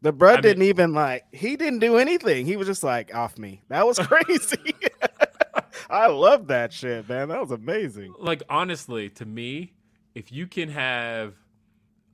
The 0.00 0.10
bro 0.10 0.34
I 0.34 0.40
didn't 0.40 0.64
even 0.64 0.92
like 0.94 1.24
he 1.30 1.56
didn't 1.56 1.78
do 1.78 1.96
anything. 1.96 2.44
He 2.44 2.56
was 2.56 2.66
just 2.66 2.82
like 2.82 3.14
off 3.14 3.38
me. 3.38 3.62
That 3.68 3.86
was 3.86 3.98
crazy. 4.02 4.74
I 5.88 6.08
love 6.08 6.48
that 6.48 6.72
shit, 6.72 7.08
man. 7.08 7.28
That 7.28 7.40
was 7.40 7.52
amazing. 7.52 8.12
like 8.18 8.42
honestly 8.48 9.10
to 9.10 9.24
me 9.24 9.72
if 10.16 10.32
you 10.32 10.48
can 10.48 10.68
have 10.68 11.34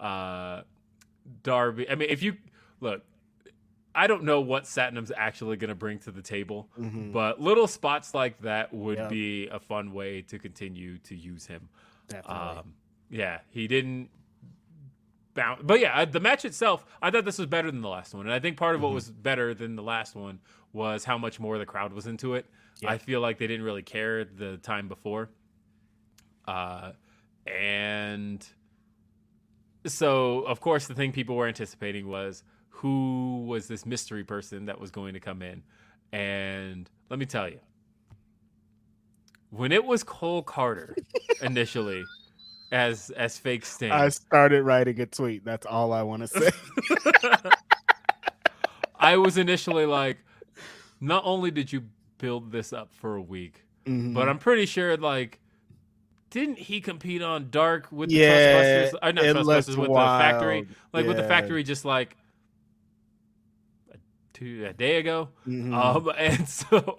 uh 0.01 0.63
darby 1.43 1.91
i 1.91 1.97
mean 1.97 2.09
if 2.09 2.23
you 2.23 2.37
look 2.81 3.03
i 4.03 4.07
don't 4.07 4.23
know 4.23 4.41
what 4.41 4.65
satnam's 4.65 5.13
actually 5.17 5.57
going 5.57 5.69
to 5.69 5.75
bring 5.75 5.99
to 5.99 6.11
the 6.11 6.23
table 6.23 6.69
Mhm, 6.79 7.13
but 7.13 7.41
little 7.41 7.67
spots 7.67 8.15
like 8.15 8.41
that 8.43 8.73
would 8.73 8.99
Yeah. 8.99 9.09
be 9.09 9.49
a 9.49 9.59
fun 9.59 9.93
way 9.93 10.23
to 10.23 10.39
continue 10.39 10.99
to 10.99 11.15
use 11.17 11.47
him 11.47 11.69
definitely. 12.09 12.59
um 12.59 12.75
yeah 13.11 13.41
he 13.51 13.67
didn't 13.69 14.11
bounce 15.35 15.61
but 15.65 15.81
yeah 15.81 16.05
the 16.05 16.21
match 16.21 16.45
itself 16.45 16.85
i 17.03 17.11
thought 17.11 17.25
this 17.25 17.39
was 17.39 17.47
better 17.47 17.71
than 17.71 17.81
the 17.83 17.89
last 17.89 18.15
one 18.15 18.27
and 18.27 18.33
i 18.33 18.39
think 18.39 18.57
part 18.57 18.75
of 18.75 18.83
what 18.83 18.91
Mhm. 18.91 18.95
was 18.95 19.11
better 19.11 19.55
than 19.55 19.77
the 19.77 19.83
last 19.83 20.15
one 20.15 20.41
was 20.73 21.05
how 21.05 21.19
much 21.19 21.41
more 21.41 21.59
the 21.59 21.67
crowd 21.67 21.93
was 21.93 22.07
into 22.07 22.35
it 22.35 22.47
Yeah. 22.81 22.91
i 22.93 22.99
feel 22.99 23.21
like 23.21 23.39
they 23.39 23.47
didn't 23.47 23.65
really 23.65 23.83
care 23.83 24.25
the 24.25 24.59
time 24.59 24.87
before 24.89 25.29
uh 26.47 26.93
and 27.47 28.47
so 29.87 30.41
of 30.41 30.61
course 30.61 30.87
the 30.87 30.95
thing 30.95 31.13
people 31.13 31.37
were 31.37 31.47
anticipating 31.47 32.09
was 32.09 32.43
who 32.79 33.45
was 33.47 33.67
this 33.67 33.85
mystery 33.85 34.23
person 34.25 34.67
that 34.67 34.81
was 34.81 34.91
going 34.91 35.13
to 35.15 35.21
come 35.21 35.43
in 35.43 35.63
and 36.13 36.89
let 37.11 37.19
me 37.19 37.27
tell 37.27 37.49
you 37.49 37.59
when 39.51 39.73
it 39.73 39.85
was 39.85 40.05
cole 40.05 40.43
karter 40.45 40.95
initially 41.43 42.05
as 42.71 43.11
as 43.11 43.37
fake 43.39 43.65
sting 43.65 43.91
I 43.91 44.09
started 44.11 44.63
writing 44.63 45.01
a 45.01 45.07
tweet. 45.07 45.45
That's 45.45 45.67
all 45.67 45.93
I 45.93 46.03
want 46.03 46.23
to 46.23 46.29
say. 46.29 46.51
I 49.01 49.17
was 49.17 49.39
initially 49.39 49.87
like, 49.87 50.19
not 51.01 51.23
only 51.25 51.51
did 51.51 51.73
you 51.73 51.85
build 52.19 52.53
this 52.53 52.73
up 52.73 52.93
for 52.93 53.17
a 53.17 53.23
week, 53.23 53.65
Mhm. 53.87 54.13
but 54.15 54.29
I'm 54.29 54.39
pretty 54.39 54.67
sure 54.67 54.97
like, 54.99 55.41
didn't 56.31 56.59
he 56.59 56.81
compete 56.81 57.23
on 57.23 57.49
Dark 57.51 57.91
with 57.91 58.11
the 58.11 58.17
Yeah, 58.17 58.31
Trustbusters? 58.93 58.95
Or 59.03 59.13
not 59.13 59.25
Trustbusters 59.25 59.77
with 59.77 59.89
the 59.89 59.95
factory, 59.95 60.57
wild. 60.63 60.69
like 60.93 61.07
with 61.07 61.17
the 61.17 61.23
factory, 61.25 61.63
just 61.63 61.85
like 61.87 62.17
two, 64.39 64.67
a 64.69 64.73
day 64.73 64.97
ago. 64.97 65.29
Mhm. 65.47 65.75
Um, 65.75 66.11
and 66.19 66.49
so 66.49 66.97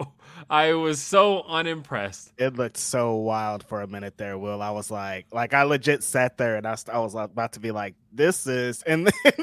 I 0.50 0.74
was 0.74 1.02
so 1.02 1.44
unimpressed. 1.44 2.34
it 2.38 2.56
looked 2.58 2.78
so 2.78 3.16
wild 3.16 3.64
for 3.64 3.82
a 3.82 3.88
minute 3.88 4.18
there, 4.18 4.38
Will. 4.38 4.62
I 4.62 4.72
was 4.72 4.92
like, 4.92 5.28
like 5.32 5.54
I 5.54 5.64
legit 5.64 6.04
sat 6.04 6.38
there 6.38 6.56
and 6.58 6.66
I, 6.68 6.72
was- 6.72 6.90
I 6.90 6.98
was 7.00 7.16
about 7.16 7.54
to 7.54 7.60
be 7.60 7.72
like, 7.72 7.96
this 8.12 8.46
is, 8.48 8.82
and 8.88 9.08
then 9.08 9.34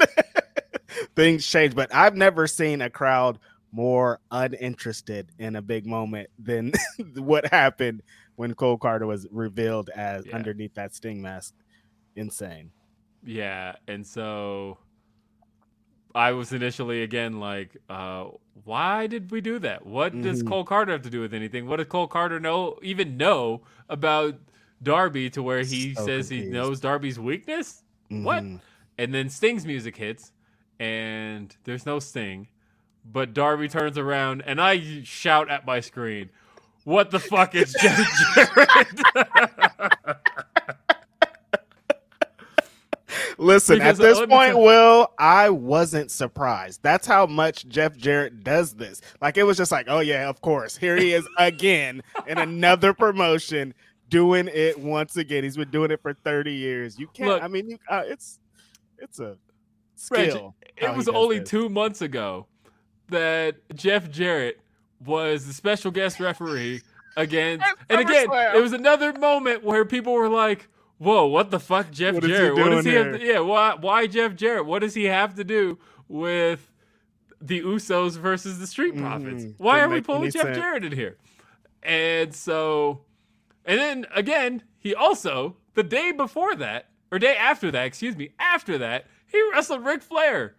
things 1.15 1.45
changed. 1.45 1.75
But 1.75 1.93
I've 1.93 2.15
never 2.15 2.47
seen 2.47 2.81
a 2.81 2.89
crowd 2.89 3.39
more 3.71 4.19
uninterested 4.31 5.29
in 5.39 5.55
a 5.55 5.61
big 5.61 5.85
moment 5.85 6.29
than 6.39 6.71
what 7.15 7.47
happened 7.47 8.01
when 8.35 8.53
Cole 8.53 8.77
Karter 8.77 9.05
was 9.07 9.27
revealed 9.31 9.89
as 9.95 10.25
Yeah. 10.25 10.35
underneath 10.35 10.73
that 10.75 10.95
sting 10.95 11.21
mask. 11.21 11.53
Insane. 12.15 12.71
Yeah, 13.23 13.75
and 13.87 14.05
so 14.05 14.77
I 16.15 16.31
was 16.31 16.51
initially 16.53 17.03
again 17.03 17.39
like, 17.39 17.77
uh, 17.89 18.25
why 18.63 19.07
did 19.07 19.31
we 19.31 19.41
do 19.41 19.59
that? 19.59 19.85
What 19.85 20.19
does 20.21 20.43
Mhm. 20.43 20.47
Cole 20.47 20.65
Karter 20.65 20.89
have 20.89 21.03
to 21.03 21.09
do 21.09 21.21
with 21.21 21.33
anything? 21.33 21.67
What 21.67 21.77
does 21.77 21.87
Cole 21.87 22.07
Karter 22.07 22.41
know 22.41 22.77
even 22.81 23.17
know 23.17 23.61
about 23.89 24.35
Darby 24.81 25.29
to 25.31 25.43
where 25.43 25.59
he 25.59 25.93
So 25.93 26.05
says 26.05 26.29
he 26.29 26.45
knows 26.45 26.79
Darby's 26.79 27.19
weakness? 27.19 27.83
What? 28.09 28.43
Mhm. 28.43 28.59
And 28.97 29.13
then 29.13 29.29
Sting's 29.29 29.65
music 29.65 29.95
hits, 29.97 30.31
and 30.79 31.55
there's 31.65 31.85
no 31.85 31.99
Sting, 31.99 32.47
but 33.05 33.33
Darby 33.33 33.67
turns 33.67 33.97
around, 33.97 34.41
and 34.45 34.59
I 34.59 35.03
shout 35.03 35.49
at 35.49 35.65
my 35.65 35.79
screen, 35.81 36.29
"What 36.83 37.11
the 37.11 37.19
fuck 37.19 37.53
is 37.53 37.73
Jarrett?" 37.81 39.01
Listen, 43.37 43.77
Because, 43.77 43.99
at 43.99 44.03
this 44.03 44.25
point, 44.25 44.57
Will, 44.57 45.11
I 45.19 45.49
wasn't 45.49 46.09
surprised. 46.11 46.81
That's 46.81 47.05
how 47.05 47.25
much 47.25 47.67
Jeff 47.67 47.95
Jarrett 47.95 48.43
does 48.43 48.73
this. 48.73 49.01
Like 49.21 49.37
it 49.37 49.43
was 49.43 49.57
just 49.57 49.71
like, 49.71 49.85
oh 49.89 49.99
yeah, 49.99 50.27
of 50.27 50.41
course. 50.41 50.75
Here 50.75 50.97
he 50.97 51.13
is 51.13 51.27
again 51.37 52.01
in 52.25 52.37
another 52.37 52.93
promotion, 52.93 53.73
doing 54.09 54.49
it 54.51 54.79
once 54.79 55.17
again. 55.17 55.43
He's 55.43 55.57
been 55.57 55.69
doing 55.69 55.91
it 55.91 56.01
for 56.01 56.13
30 56.13 56.53
years. 56.53 56.97
You 56.97 57.07
can't 57.13 57.29
Look- 57.29 57.43
I 57.43 57.47
mean, 57.47 57.69
you 57.69 57.77
uh, 57.89 58.03
it's 58.05 58.39
it's 58.97 59.19
a 59.19 59.37
Reg, 60.11 60.35
it 60.77 60.95
was 60.95 61.07
only 61.07 61.39
this. 61.39 61.49
two 61.49 61.69
months 61.69 62.01
ago 62.01 62.47
that 63.09 63.55
Jeff 63.75 64.09
Jarrett 64.11 64.59
was 65.03 65.47
the 65.47 65.53
special 65.53 65.91
guest 65.91 66.19
referee 66.19 66.81
against, 67.15 67.65
and 67.89 68.01
again, 68.01 68.27
it 68.31 68.61
was 68.61 68.73
another 68.73 69.13
moment 69.13 69.63
where 69.63 69.85
people 69.85 70.13
were 70.13 70.29
like, 70.29 70.67
"Whoa, 70.97 71.25
what 71.27 71.51
the 71.51 71.59
fuck, 71.59 71.91
Jeff 71.91 72.15
What 72.15 72.23
Jarrett? 72.23 72.55
what 72.55 72.69
does 72.69 72.85
he 72.85 72.91
doing 72.91 73.11
have? 73.11 73.19
To, 73.19 73.25
yeah, 73.25 73.39
why, 73.39 73.75
why 73.79 74.07
Jeff 74.07 74.35
Jarrett? 74.35 74.65
What 74.65 74.79
does 74.79 74.93
he 74.93 75.05
have 75.05 75.35
to 75.35 75.43
do 75.43 75.77
with 76.07 76.71
the 77.39 77.61
Usos 77.61 78.17
versus 78.17 78.59
the 78.59 78.67
Street 78.67 78.97
Profits? 78.97 79.45
Mhm. 79.45 79.55
Why 79.57 79.79
are 79.81 79.89
we 79.89 80.01
pulling 80.01 80.31
Jeff 80.31 80.41
sense. 80.43 80.57
Jarrett 80.57 80.83
in 80.83 80.91
here?" 80.91 81.17
And 81.83 82.33
so, 82.33 83.01
and 83.65 83.79
then 83.79 84.05
again, 84.13 84.63
he 84.79 84.95
also 84.95 85.57
the 85.75 85.83
day 85.83 86.11
before 86.11 86.55
that, 86.55 86.89
or 87.11 87.19
day 87.19 87.35
after 87.37 87.69
that, 87.71 87.85
excuse 87.85 88.15
me, 88.17 88.31
after 88.39 88.77
that, 88.79 89.05
he 89.27 89.41
wrestled 89.51 89.85
Ric 89.85 90.01
Flair. 90.01 90.55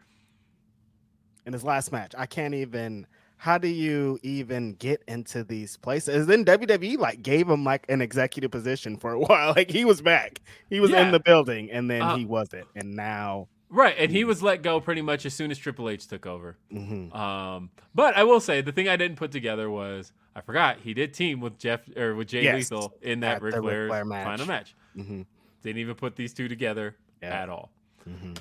in 1.47 1.53
his 1.55 1.65
last 1.65 1.91
match. 1.91 2.15
I 2.17 2.27
can't 2.27 2.53
even. 2.55 3.07
How 3.41 3.57
do 3.57 3.69
you 3.69 4.19
even 4.25 4.73
get 4.75 5.03
into 5.07 5.45
these 5.45 5.77
places? 5.77 6.29
And 6.29 6.47
then 6.47 6.59
WWE 6.59 6.99
like 6.99 7.23
gave 7.23 7.49
him 7.49 7.65
like 7.65 7.87
an 7.89 8.01
executive 8.03 8.51
position 8.51 8.97
for 8.97 9.13
a 9.13 9.19
while. 9.27 9.55
Like 9.57 9.71
he 9.71 9.85
was 9.85 10.03
back, 10.03 10.41
he 10.69 10.81
was 10.81 10.91
Yeah. 10.91 11.07
in 11.07 11.13
the 11.13 11.21
building, 11.21 11.71
and 11.71 11.89
then 11.91 12.03
Uh, 12.03 12.17
he 12.17 12.25
wasn't. 12.27 12.67
And 12.75 12.95
now, 12.97 13.49
Right, 13.71 13.95
and 13.99 14.11
he 14.11 14.25
was 14.25 14.43
let 14.43 14.63
go 14.63 14.81
pretty 14.81 15.03
much 15.03 15.27
as 15.27 15.35
soon 15.35 15.51
as 15.51 15.59
Triple 15.59 15.89
H 15.91 16.07
took 16.09 16.25
over. 16.27 16.57
mhm. 16.73 17.15
Um, 17.15 17.71
but 17.95 18.17
I 18.17 18.25
will 18.25 18.41
say 18.41 18.61
the 18.63 18.73
thing 18.73 18.89
I 18.89 18.97
didn't 18.97 19.17
put 19.19 19.31
together 19.31 19.71
was 19.71 20.13
I 20.35 20.41
forgot 20.41 20.79
he 20.81 20.95
did 20.95 21.13
team 21.15 21.41
with 21.41 21.59
Jeff 21.59 21.81
or 21.97 22.15
with 22.15 22.29
Jay 22.29 22.43
Yes, 22.45 22.71
Lethal 22.73 22.95
in 23.03 23.21
that 23.21 23.37
at 23.37 23.43
Ric 23.43 23.55
the 23.55 23.61
Ric 23.61 23.69
Flair's 23.71 23.89
Flair 23.91 24.05
match. 24.05 24.25
final 24.25 24.47
match. 24.47 24.75
Mhm. 24.97 25.27
Didn't 25.63 25.79
even 25.79 25.95
put 25.97 26.17
these 26.17 26.33
two 26.33 26.49
together 26.49 26.97
Yeah. 27.23 27.43
at 27.43 27.49
all. 27.51 27.71
Mhm. 28.09 28.37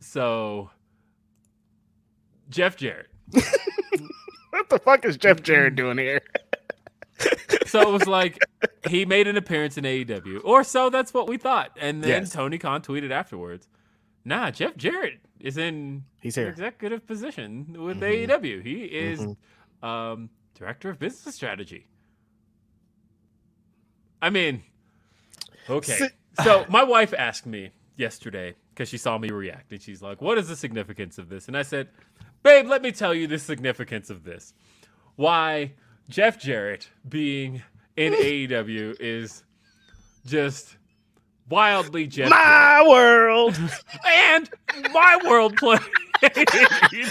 So 0.00 0.70
Jeff 2.50 2.76
Jarrett. 2.76 3.06
What 4.72 4.78
the 4.78 4.84
fuck 4.84 5.04
is 5.04 5.18
Jeff 5.18 5.42
Jarrett 5.42 5.76
doing 5.76 5.98
here? 5.98 6.22
So 7.66 7.80
it 7.80 7.92
was 7.92 8.06
like 8.06 8.38
he 8.88 9.04
made 9.06 9.28
an 9.28 9.36
appearance 9.36 9.78
in 9.78 9.84
AEW, 9.84 10.40
or 10.44 10.64
so 10.64 10.90
that's 10.90 11.14
what 11.14 11.28
we 11.28 11.36
thought. 11.38 11.70
And 11.80 12.02
then 12.02 12.22
Yes. 12.22 12.32
Tony 12.32 12.58
Khan 12.58 12.82
tweeted 12.82 13.10
afterwards, 13.12 13.68
"Nah, 14.24 14.50
Jeff 14.50 14.76
Jarrett 14.76 15.20
is 15.40 15.56
in 15.56 16.04
He's 16.20 16.34
here. 16.34 16.48
executive 16.48 17.06
position 17.06 17.74
with 17.78 18.00
Mhm. 18.00 18.02
AEW. 18.28 18.60
He 18.60 18.84
is 18.84 19.20
Mhm. 19.20 19.86
um, 19.86 20.30
director 20.54 20.90
of 20.90 20.98
business 20.98 21.34
strategy." 21.36 21.86
I 24.20 24.28
mean, 24.30 24.64
okay. 25.70 25.96
Si- 25.96 26.42
so 26.42 26.66
my 26.68 26.82
wife 26.82 27.14
asked 27.16 27.46
me 27.46 27.70
yesterday 27.96 28.54
because 28.74 28.88
she 28.88 28.98
saw 28.98 29.16
me 29.16 29.30
react, 29.30 29.70
and 29.72 29.80
she's 29.80 30.02
like, 30.02 30.20
"What 30.20 30.36
is 30.38 30.48
the 30.48 30.56
significance 30.56 31.16
of 31.18 31.28
this?" 31.28 31.46
And 31.46 31.56
I 31.56 31.62
said, 31.62 31.88
"Babe, 32.42 32.66
let 32.66 32.82
me 32.82 32.92
tell 32.92 33.14
you 33.14 33.26
the 33.26 33.38
significance 33.38 34.10
of 34.10 34.24
this. 34.24 34.54
Why 35.16 35.72
Jeff 36.08 36.40
Jarrett 36.40 36.88
being 37.08 37.62
in 37.96 38.12
AEW 38.14 38.96
is 39.00 39.44
just 40.26 40.76
wildly 41.48 42.06
Jeff 42.06 42.30
My 42.30 42.84
world. 42.88 43.58
And 44.04 44.50
my 44.92 45.18
world 45.24 45.56
play." 45.56 45.78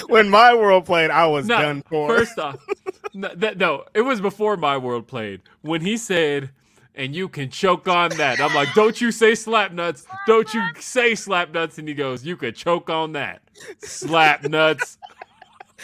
when 0.08 0.30
my 0.30 0.54
world 0.54 0.86
played, 0.86 1.12
I 1.12 1.28
was 1.28 1.46
no, 1.46 1.62
done 1.62 1.84
for. 1.90 2.08
First 2.08 2.40
off, 2.40 2.58
no, 3.14 3.30
that, 3.36 3.58
no, 3.58 3.84
it 3.94 4.02
was 4.02 4.22
before 4.22 4.58
my 4.58 4.78
world 4.78 5.08
played 5.08 5.42
when 5.62 5.82
he 5.82 5.98
said, 5.98 6.52
"And 6.96 7.16
you 7.16 7.28
can 7.28 7.50
choke 7.50 7.88
on 7.88 8.12
that." 8.12 8.40
I'm 8.40 8.54
like, 8.56 8.74
"Don't 8.74 9.00
you 9.02 9.12
say 9.12 9.36
slap 9.36 9.74
nuts? 9.74 10.06
Don't 10.28 10.54
you 10.54 10.62
say 10.80 11.16
slap 11.16 11.52
nuts?" 11.52 11.78
And 11.78 11.88
he 11.88 11.94
goes, 11.94 12.26
"You 12.26 12.38
could 12.38 12.56
choke 12.56 12.90
on 12.90 13.12
that, 13.14 13.42
slap 13.80 14.44
nuts." 14.44 14.98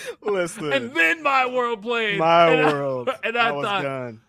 Listen, 0.21 0.71
And 0.71 0.93
then 0.93 1.23
my 1.23 1.45
world 1.47 1.81
played. 1.81 2.19
my 2.19 2.49
and 2.49 2.61
I- 2.67 2.71
world. 2.73 3.09
and 3.23 3.37
I, 3.37 3.51
was 3.51 3.65
thought, 3.65 3.83
done. 3.83 4.21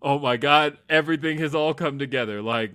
"Oh 0.00 0.18
my 0.18 0.36
god, 0.36 0.78
everything 0.88 1.38
has 1.38 1.54
all 1.54 1.74
come 1.74 1.98
together." 1.98 2.42
Like, 2.42 2.72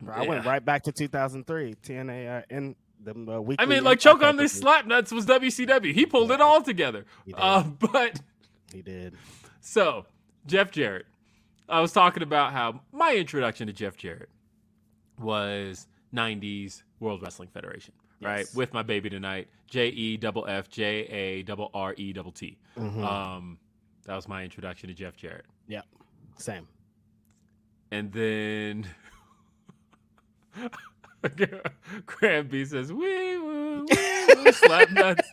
Bro, 0.00 0.14
I 0.14 0.26
went 0.26 0.44
right 0.46 0.64
back 0.64 0.84
to 0.84 0.92
2003 0.92 1.74
TNA 1.82 2.38
uh, 2.38 2.42
in 2.50 2.74
the 3.02 3.12
uh, 3.12 3.40
weekly. 3.40 3.62
I 3.62 3.66
mean, 3.66 3.84
like, 3.84 3.98
choke 4.00 4.22
on 4.22 4.36
this 4.36 4.52
slap 4.52 4.86
nuts 4.86 5.12
was 5.12 5.26
WCW. 5.26 5.92
He 5.92 6.06
pulled 6.06 6.30
it 6.30 6.40
all 6.40 6.62
together. 6.62 7.04
Uh, 7.34 7.62
but 7.92 8.20
he 8.72 8.82
did. 8.82 9.14
So, 9.60 10.06
Jeff 10.46 10.70
Jarrett. 10.70 11.06
I 11.68 11.80
was 11.80 11.92
talking 11.92 12.24
about 12.24 12.52
how 12.52 12.80
my 12.92 13.14
introduction 13.14 13.68
to 13.68 13.72
Jeff 13.72 13.96
Jarrett 13.96 14.28
was 15.20 15.86
90s 16.12 16.82
World 16.98 17.22
Wrestling 17.22 17.48
Federation, 17.54 17.94
right? 18.20 18.46
With 18.54 18.72
my 18.72 18.82
baby 18.82 19.10
tonight, 19.10 19.48
J 19.66 19.88
E 19.88 20.16
double 20.16 20.46
F 20.46 20.68
J 20.68 20.84
A 21.06 21.42
double 21.42 21.70
R 21.74 21.94
E 21.96 22.12
double 22.12 22.32
T. 22.32 22.58
Mhm. 22.76 23.04
Um, 23.04 23.58
that 24.04 24.16
was 24.16 24.28
my 24.28 24.42
introduction 24.44 24.88
to 24.88 24.94
Jeff 24.94 25.16
Jarrett. 25.16 25.46
Yep, 25.68 25.86
same. 26.36 26.66
And 27.92 28.12
then 28.12 28.86
Granby 32.06 32.64
says, 32.64 32.92
wee 32.92 33.38
woo, 33.38 33.86
wee 33.90 34.34
woo, 34.44 34.52
slap 34.52 34.90
nuts. 34.90 35.28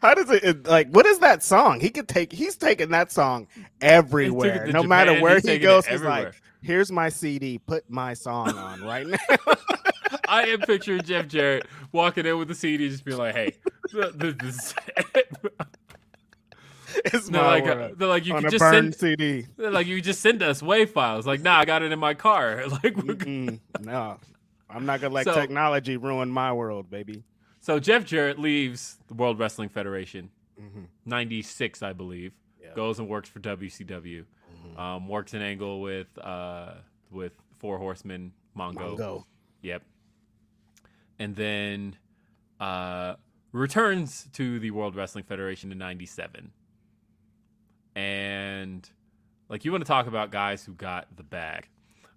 How 0.00 0.14
does 0.14 0.30
it, 0.30 0.44
it 0.44 0.66
like? 0.66 0.88
What 0.90 1.06
is 1.06 1.18
that 1.20 1.42
song? 1.42 1.80
He 1.80 1.90
could 1.90 2.06
take. 2.08 2.32
He's 2.32 2.56
taking 2.56 2.90
that 2.90 3.10
song 3.10 3.48
everywhere. 3.80 4.68
No 4.72 4.82
matter 4.84 5.20
where 5.20 5.40
he 5.40 5.58
goes, 5.58 5.86
he's 5.86 6.02
like, 6.02 6.34
"Here's 6.62 6.92
my 6.92 7.08
CD. 7.08 7.58
Put 7.58 7.90
my 7.90 8.14
song 8.14 8.50
on 8.56 8.82
right 8.82 9.06
now." 9.06 9.18
I 10.28 10.44
am 10.48 10.60
picturing 10.60 11.02
Jeff 11.02 11.28
Jarrett 11.28 11.66
walking 11.92 12.26
in 12.26 12.38
with 12.38 12.48
the 12.48 12.54
CD, 12.54 12.88
just 12.88 13.04
being 13.04 13.18
like, 13.18 13.34
"Hey, 13.34 13.54
th- 13.92 14.18
th- 14.18 14.36
this." 14.38 14.74
it's 17.04 17.28
they're 17.28 17.42
like, 17.42 17.66
uh, 17.66 17.90
they're 17.96 18.08
like, 18.08 18.24
you 18.26 18.34
can 18.34 18.46
a 18.46 18.50
just 18.50 18.64
send, 18.64 18.94
CD. 18.94 19.46
they're 19.56 19.70
like, 19.70 19.86
you 19.86 20.00
just 20.00 20.20
send 20.20 20.42
us 20.42 20.62
WAV 20.62 20.88
files. 20.88 21.26
Like, 21.26 21.42
nah, 21.42 21.58
I 21.58 21.64
got 21.64 21.82
it 21.82 21.92
in 21.92 21.98
my 21.98 22.14
car. 22.14 22.62
Like, 22.68 22.96
we're. 22.96 23.14
Mm-mm, 23.14 23.60
no, 23.80 24.18
I'm 24.70 24.86
not 24.86 25.00
gonna 25.00 25.14
let 25.14 25.24
So- 25.24 25.34
technology 25.34 25.96
ruin 25.96 26.30
my 26.30 26.52
world, 26.52 26.90
baby. 26.90 27.22
so 27.60 27.78
Jeff 27.78 28.04
Jarrett 28.04 28.38
leaves 28.38 28.98
the 29.08 29.14
World 29.14 29.38
Wrestling 29.38 29.68
Federation, 29.68 30.30
Mhm. 30.60 30.86
'96, 31.06 31.82
I 31.82 31.92
believe. 31.92 32.32
Yeah. 32.62 32.74
Goes 32.74 32.98
and 32.98 33.08
works 33.08 33.28
for 33.28 33.40
WCW. 33.40 34.24
Um, 34.76 35.08
works 35.08 35.32
an 35.34 35.42
angle 35.42 35.80
with 35.80 36.06
uh, 36.18 36.74
with 37.10 37.32
Four 37.58 37.78
Horsemen, 37.78 38.32
Mongo. 38.56 38.96
Mongo. 38.96 39.24
Yep. 39.62 39.82
And 41.18 41.34
then 41.34 41.96
uh, 42.60 43.14
returns 43.52 44.28
to 44.34 44.58
the 44.58 44.70
World 44.70 44.94
Wrestling 44.96 45.24
Federation 45.24 45.72
in 45.72 45.78
'97. 45.78 46.52
And 47.96 48.88
like 49.48 49.64
you 49.64 49.72
want 49.72 49.84
to 49.84 49.88
talk 49.88 50.06
about 50.06 50.30
guys 50.30 50.64
who 50.64 50.72
got 50.72 51.16
the 51.16 51.22
bag. 51.22 51.68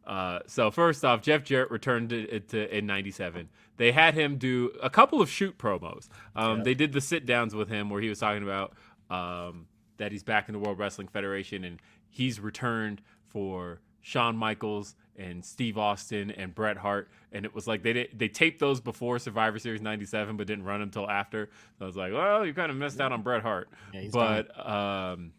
Uh, 0.06 0.40
so 0.48 0.72
first 0.72 1.06
off, 1.06 1.22
Jeff 1.22 1.44
Jarrett 1.44 1.72
returned 1.72 2.10
to, 2.10 2.40
to 2.40 2.78
in 2.78 2.86
'97. 2.86 3.50
They 3.78 3.92
had 3.92 4.14
him 4.14 4.38
do 4.38 4.72
a 4.82 4.90
couple 4.90 5.22
of 5.22 5.30
shoot 5.30 5.58
promos. 5.58 6.08
Um, 6.36 6.58
Yeah. 6.58 6.64
They 6.64 6.74
did 6.74 6.94
the 6.94 7.02
sit 7.02 7.26
downs 7.26 7.56
with 7.56 7.70
him 7.70 7.90
where 7.90 8.02
he 8.02 8.10
was 8.10 8.20
talking 8.20 8.44
about 8.44 8.74
um, 9.10 9.68
that 9.98 10.12
he's 10.12 10.24
back 10.24 10.50
in 10.50 10.54
the 10.54 10.60
World 10.60 10.80
Wrestling 10.80 11.08
Federation 11.08 11.64
and 11.64 11.80
he's 12.10 12.40
returned 12.40 13.02
for 13.28 13.80
Shawn 14.02 14.36
Michaels 14.36 14.96
and 15.22 15.44
Steve 15.46 15.78
Austin 15.78 16.32
and 16.32 16.54
Bret 16.56 16.78
Hart. 16.78 17.10
And 17.32 17.46
it 17.46 17.54
was 17.54 17.68
like 17.68 17.84
they 17.84 17.94
did, 17.94 18.10
they 18.18 18.28
taped 18.28 18.60
those 18.60 18.82
before 18.82 19.20
Survivor 19.20 19.60
Series 19.60 19.82
'97, 19.82 20.36
but 20.38 20.48
didn't 20.48 20.66
run 20.66 20.82
until 20.82 21.10
after. 21.10 21.50
So 21.78 21.86
I 21.86 21.88
was 21.88 21.96
like, 21.96 22.12
well, 22.14 22.46
you 22.46 22.54
kind 22.54 22.72
of 22.72 22.78
missed 22.78 23.00
out 23.00 23.12
on 23.12 23.22
Bret 23.22 23.42
Hart. 23.42 23.70
Yeah, 23.94 24.08
but 24.12 24.68
um, 24.70 25.32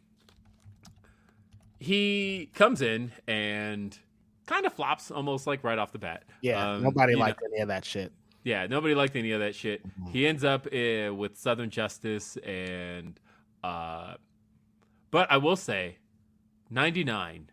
he 1.78 2.50
comes 2.54 2.82
in 2.82 3.12
and 3.26 3.96
kind 4.46 4.66
of 4.66 4.72
flops 4.72 5.10
almost 5.10 5.46
like 5.46 5.64
right 5.64 5.78
off 5.78 5.92
the 5.92 5.98
bat. 5.98 6.24
Yeah, 6.40 6.72
Um, 6.74 6.82
nobody 6.82 7.12
you 7.12 7.18
know- 7.18 7.24
liked 7.24 7.40
any 7.52 7.60
of 7.60 7.68
that 7.68 7.84
shit. 7.84 8.12
yeah, 8.44 8.66
nobody 8.66 8.94
liked 8.94 9.16
any 9.16 9.32
of 9.32 9.40
that 9.40 9.54
shit. 9.54 9.86
Mm-hmm. 9.86 10.10
He 10.12 10.26
ends 10.26 10.44
up 10.44 10.66
uh, 10.66 11.12
with 11.14 11.36
Southern 11.36 11.70
Justice 11.70 12.36
and 12.38 13.18
uh 13.64 14.14
but 15.12 15.30
I 15.30 15.36
will 15.36 15.56
say 15.56 15.98
99 16.70 17.50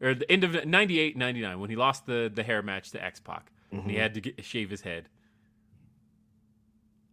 or 0.00 0.14
the 0.14 0.30
end 0.30 0.44
of 0.44 0.64
98 0.66 1.16
99 1.16 1.60
when 1.60 1.70
he 1.70 1.76
lost 1.76 2.06
the 2.06 2.30
the 2.32 2.42
hair 2.42 2.62
match 2.62 2.90
to 2.92 3.02
X-Pac 3.04 3.50
and 3.70 3.90
he 3.90 3.96
Mhm. 3.96 4.00
had 4.00 4.14
to 4.14 4.20
get, 4.20 4.44
shave 4.44 4.70
his 4.70 4.80
head. 4.82 5.08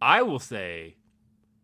I 0.00 0.22
will 0.22 0.38
say 0.38 0.96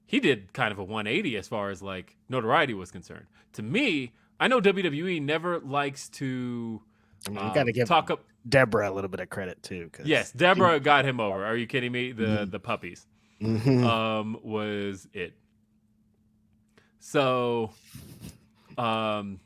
he 0.07 0.21
did 0.21 0.53
kind 0.53 0.73
of 0.73 0.79
a 0.79 0.85
180 0.85 1.37
as 1.37 1.49
far 1.49 1.71
as 1.71 1.83
like 1.83 2.17
notoriety 2.29 2.75
was 2.75 2.91
concerned. 2.91 3.27
To 3.55 3.63
me, 3.63 4.13
I 4.41 4.49
know 4.49 4.61
WWE 4.61 5.21
never 5.23 5.61
likes 5.61 6.09
to 6.11 6.83
I 7.27 7.31
mean, 7.31 7.39
um, 7.39 7.49
you 7.49 7.55
got 7.55 7.65
to 7.65 7.73
give 7.73 7.87
talk 7.89 8.11
up 8.11 8.25
Debra 8.49 8.91
a 8.91 8.93
little 8.93 9.09
bit 9.11 9.21
of 9.21 9.31
credit 9.31 9.63
too. 9.63 9.91
Yes, 10.05 10.33
Debra 10.33 10.81
got 10.81 11.05
him 11.05 11.21
over. 11.21 11.45
Are 11.45 11.57
you 11.57 11.67
kidding 11.67 11.93
me? 11.93 12.13
The 12.13 12.23
Mhm. 12.47 12.51
the 12.51 12.59
puppies 12.61 13.07
Mhm. 13.41 13.85
um 13.85 14.39
was 14.43 15.07
it. 15.13 15.35
So 16.99 17.71
um 18.79 19.41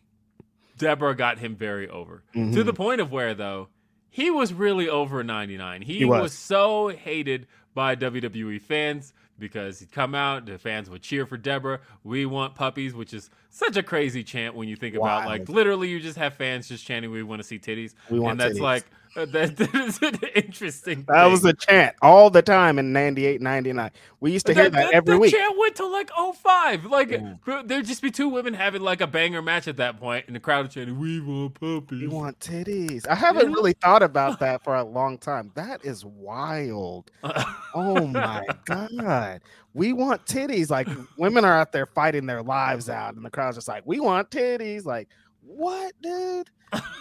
Debra 0.79 1.15
got 1.15 1.39
him 1.39 1.57
very 1.57 1.89
over. 1.89 2.23
To 2.35 2.39
Mhm. 2.39 2.65
the 2.65 2.73
point 2.73 3.01
of 3.01 3.11
where 3.13 3.35
though 3.35 3.69
he 4.11 4.31
was 4.31 4.53
really 4.53 4.89
over 4.89 5.23
99. 5.23 5.83
He, 5.83 5.99
He 5.99 6.05
was. 6.05 6.23
was. 6.23 6.33
so 6.33 6.89
hated 6.89 7.47
by 7.75 7.95
WWE 7.95 8.59
fans 8.59 9.13
because 9.39 9.81
he'd 9.81 9.93
come 9.93 10.15
out, 10.15 10.47
the 10.47 10.57
fans 10.57 10.89
would 10.89 11.03
cheer 11.03 11.27
for 11.27 11.37
Debra. 11.37 11.81
We 12.03 12.25
want 12.25 12.55
puppies, 12.55 12.95
which 12.95 13.13
is 13.13 13.29
such 13.51 13.77
a 13.77 13.83
crazy 13.83 14.25
chant 14.25 14.55
when 14.55 14.67
you 14.69 14.77
think 14.77 14.95
about 14.95 15.27
like 15.27 15.49
literally 15.51 15.89
you 15.91 16.01
just 16.01 16.17
have 16.17 16.33
fans 16.35 16.69
just 16.69 16.87
chanting 16.87 17.11
we 17.11 17.23
want 17.23 17.41
to 17.41 17.47
see 17.47 17.59
titties. 17.59 17.95
We 18.11 18.19
want 18.19 18.33
and 18.33 18.41
that's 18.41 18.59
titties. 18.59 18.63
like 18.63 18.85
that, 19.25 19.57
that 19.57 19.75
is 19.75 20.03
an 20.03 20.19
interesting 20.35 21.05
That 21.09 21.23
thing. 21.23 21.33
was 21.33 21.45
a 21.45 21.53
chant 21.55 21.97
all 22.03 22.29
the 22.31 22.43
time 22.43 22.79
in 22.79 22.93
98, 22.93 23.41
99. 23.41 23.91
We 24.21 24.33
used 24.33 24.47
to 24.47 24.55
hear 24.55 24.69
that, 24.71 24.93
every 24.93 25.15
the 25.15 25.19
week. 25.19 25.33
chant 25.35 25.57
went 25.59 25.77
to 25.77 25.87
like 25.87 26.11
05. 26.35 26.85
Like 26.87 27.09
mm. 27.11 27.39
Yeah. 27.47 27.63
there'd 27.65 27.87
just 27.87 28.03
be 28.03 28.11
two 28.11 28.29
women 28.29 28.53
having 28.55 28.83
like 28.83 29.01
a 29.01 29.07
banger 29.07 29.41
match 29.43 29.69
at 29.69 29.77
that 29.79 29.99
point, 29.99 30.27
and 30.27 30.37
the 30.37 30.41
crowd 30.41 30.71
chanting, 30.71 30.99
"We 30.99 31.21
want 31.21 31.55
puppies." 31.55 32.01
We 32.03 32.09
want 32.09 32.39
titties. 32.41 33.07
I 33.09 33.15
haven't 33.15 33.53
really 33.53 33.73
thought 33.73 34.03
about 34.03 34.39
that 34.41 34.63
for 34.65 34.75
a 34.77 34.85
long 34.85 35.19
time. 35.19 35.53
That 35.55 35.85
is 35.85 36.05
wild. 36.05 37.11
Oh 37.79 38.07
my 38.07 38.43
god. 38.65 39.43
We 39.75 39.93
want 39.93 40.25
titties. 40.25 40.71
Like 40.71 40.89
women 41.19 41.45
are 41.45 41.53
out 41.53 41.73
there 41.73 41.85
fighting 41.85 42.25
their 42.25 42.43
lives 42.43 42.89
out, 42.89 43.15
and 43.15 43.25
the 43.25 43.29
crowd's 43.31 43.57
just 43.59 43.69
like, 43.69 43.83
we 43.87 44.01
want 44.01 44.31
titties. 44.31 44.87
Like, 44.87 45.09
what, 45.43 45.93
dude? 46.03 46.49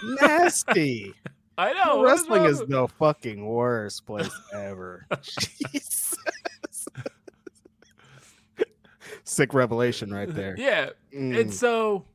Nasty. 0.04 1.14
I 1.58 1.74
know 1.74 2.04
Wrestling 2.04 2.44
is 2.46 2.60
the 2.60 2.88
fucking 3.00 3.46
worst 3.46 4.06
place 4.06 4.30
ever. 4.54 5.06
Jesus. 5.22 6.16
Sick 9.24 9.54
revelation 9.54 10.14
right 10.14 10.34
there. 10.34 10.56
yeah. 10.60 10.90
Mm. 11.14 11.40
And 11.40 11.54
so 11.54 12.06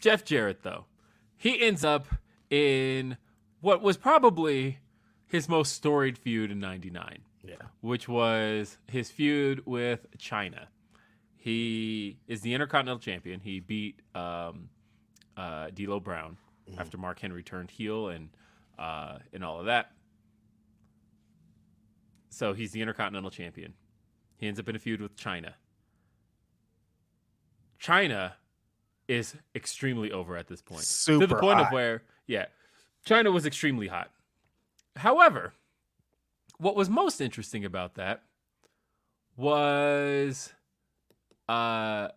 Jeff 0.00 0.24
Jarrett, 0.24 0.62
though, 0.62 0.84
he 1.36 1.60
ends 1.62 1.84
up 1.84 2.06
in 2.50 3.16
what 3.60 3.80
was 3.82 3.96
probably 3.96 4.78
his 5.26 5.48
most 5.48 5.72
storied 5.72 6.18
feud 6.18 6.50
in 6.50 6.60
99, 6.60 7.20
Yeah. 7.42 7.54
which 7.80 8.08
was 8.08 8.76
his 8.86 9.10
feud 9.10 9.62
with 9.66 10.06
Chyna. 10.18 10.66
He 11.36 12.18
is 12.28 12.42
the 12.42 12.54
Intercontinental 12.54 13.00
Champion. 13.00 13.40
He 13.40 13.60
beat 13.60 14.00
um, 14.14 14.68
uh, 15.36 15.70
D'Lo 15.70 15.98
Brown 16.00 16.36
after 16.78 16.98
Mark 16.98 17.20
Henry 17.20 17.42
turned 17.42 17.70
heel 17.70 18.08
and 18.08 18.28
uh, 18.78 19.18
and 19.32 19.44
all 19.44 19.60
of 19.60 19.66
that. 19.66 19.92
So 22.30 22.52
he's 22.52 22.72
the 22.72 22.80
Intercontinental 22.80 23.30
Champion. 23.30 23.74
He 24.36 24.48
ends 24.48 24.58
up 24.58 24.68
in 24.68 24.74
a 24.74 24.78
feud 24.78 25.00
with 25.00 25.16
Chyna. 25.16 25.52
Chyna 27.80 28.32
is 29.06 29.36
extremely 29.54 30.10
over 30.10 30.36
at 30.36 30.48
this 30.48 30.62
point. 30.62 30.80
to 30.82 31.18
the 31.18 31.26
Super 31.26 31.38
point 31.38 31.60
of 31.60 31.70
where, 31.70 32.02
yeah, 32.26 32.46
China 33.04 33.30
was 33.30 33.46
extremely 33.46 33.86
hot. 33.86 34.10
However, 34.96 35.52
what 36.58 36.74
was 36.74 36.88
most 36.88 37.20
interesting 37.20 37.64
about 37.64 37.94
that 37.94 38.22
was 39.36 40.52
uh 41.48 42.08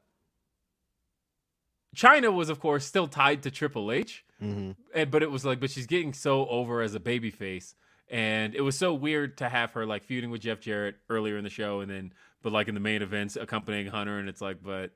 Chyna 1.98 2.32
was 2.32 2.50
of 2.50 2.60
course 2.60 2.86
still 2.86 3.08
tied 3.08 3.41
to 3.43 3.52
Triple 3.52 3.91
H, 3.91 4.24
hmm 4.39 4.72
and 4.93 5.10
but 5.12 5.24
it 5.24 5.32
was 5.32 5.43
like, 5.43 5.60
but 5.60 5.72
she's 5.72 5.88
getting 5.88 6.14
so 6.14 6.48
over 6.48 6.82
as 6.82 6.93
a 6.95 7.00
baby 7.00 7.32
face, 7.32 7.76
and 8.10 8.54
it 8.56 8.62
was 8.62 8.78
so 8.78 8.93
weird 8.93 9.38
to 9.38 9.50
have 9.50 9.72
her 9.72 9.86
like 9.86 10.04
feuding 10.04 10.30
with 10.30 10.41
Jeff 10.41 10.60
Jarrett 10.60 10.95
earlier 11.10 11.38
in 11.38 11.43
the 11.43 11.50
show, 11.50 11.82
and 11.82 11.89
then 11.89 12.14
but 12.43 12.54
like 12.54 12.68
in 12.68 12.76
the 12.76 12.80
main 12.80 13.02
events 13.02 13.36
accompanying 13.36 13.88
Hunter, 13.88 14.20
and 14.20 14.30
it's 14.30 14.41
like, 14.41 14.62
but 14.64 14.91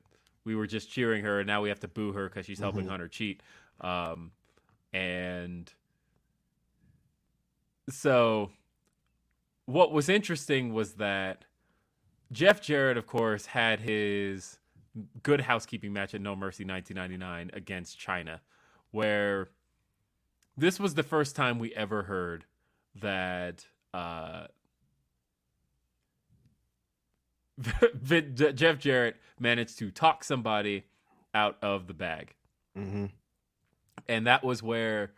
we 0.45 0.55
were 0.55 0.67
just 0.67 0.89
cheering 0.91 1.23
her, 1.23 1.39
and 1.39 1.47
now 1.47 1.61
we 1.61 1.69
have 1.69 1.79
to 1.79 1.87
boo 1.87 2.13
her 2.13 2.29
because 2.29 2.45
she's 2.45 2.59
helping 2.59 2.85
Mhm. 2.85 2.89
Hunter 2.89 3.07
cheat, 3.07 3.41
um, 3.81 4.31
and 4.93 5.73
so 7.89 8.51
what 9.65 9.91
was 9.91 10.07
interesting 10.07 10.73
was 10.73 10.93
that 10.93 11.45
Jeff 12.31 12.61
Jarrett, 12.61 12.97
of 12.97 13.07
course, 13.07 13.47
had 13.47 13.81
his 13.81 14.57
good 15.23 15.41
housekeeping 15.41 15.93
match 15.93 16.13
at 16.13 16.21
No 16.21 16.35
Mercy 16.35 16.65
1999 16.65 17.51
against 17.53 17.99
Chyna, 17.99 18.39
where 18.91 19.49
this 20.57 20.79
was 20.79 20.95
the 20.95 21.03
first 21.03 21.35
time 21.35 21.59
we 21.59 21.73
ever 21.75 22.03
heard 22.03 22.45
that 23.01 23.65
uh, 23.93 24.47
Jeff 28.03 28.79
Jarrett 28.79 29.17
managed 29.39 29.77
to 29.79 29.91
talk 29.91 30.23
somebody 30.23 30.85
out 31.33 31.57
of 31.61 31.87
the 31.87 31.93
bag. 31.93 32.35
hmm 32.75 33.05
And 34.07 34.27
that 34.27 34.43
was 34.43 34.61
where, 34.61 35.13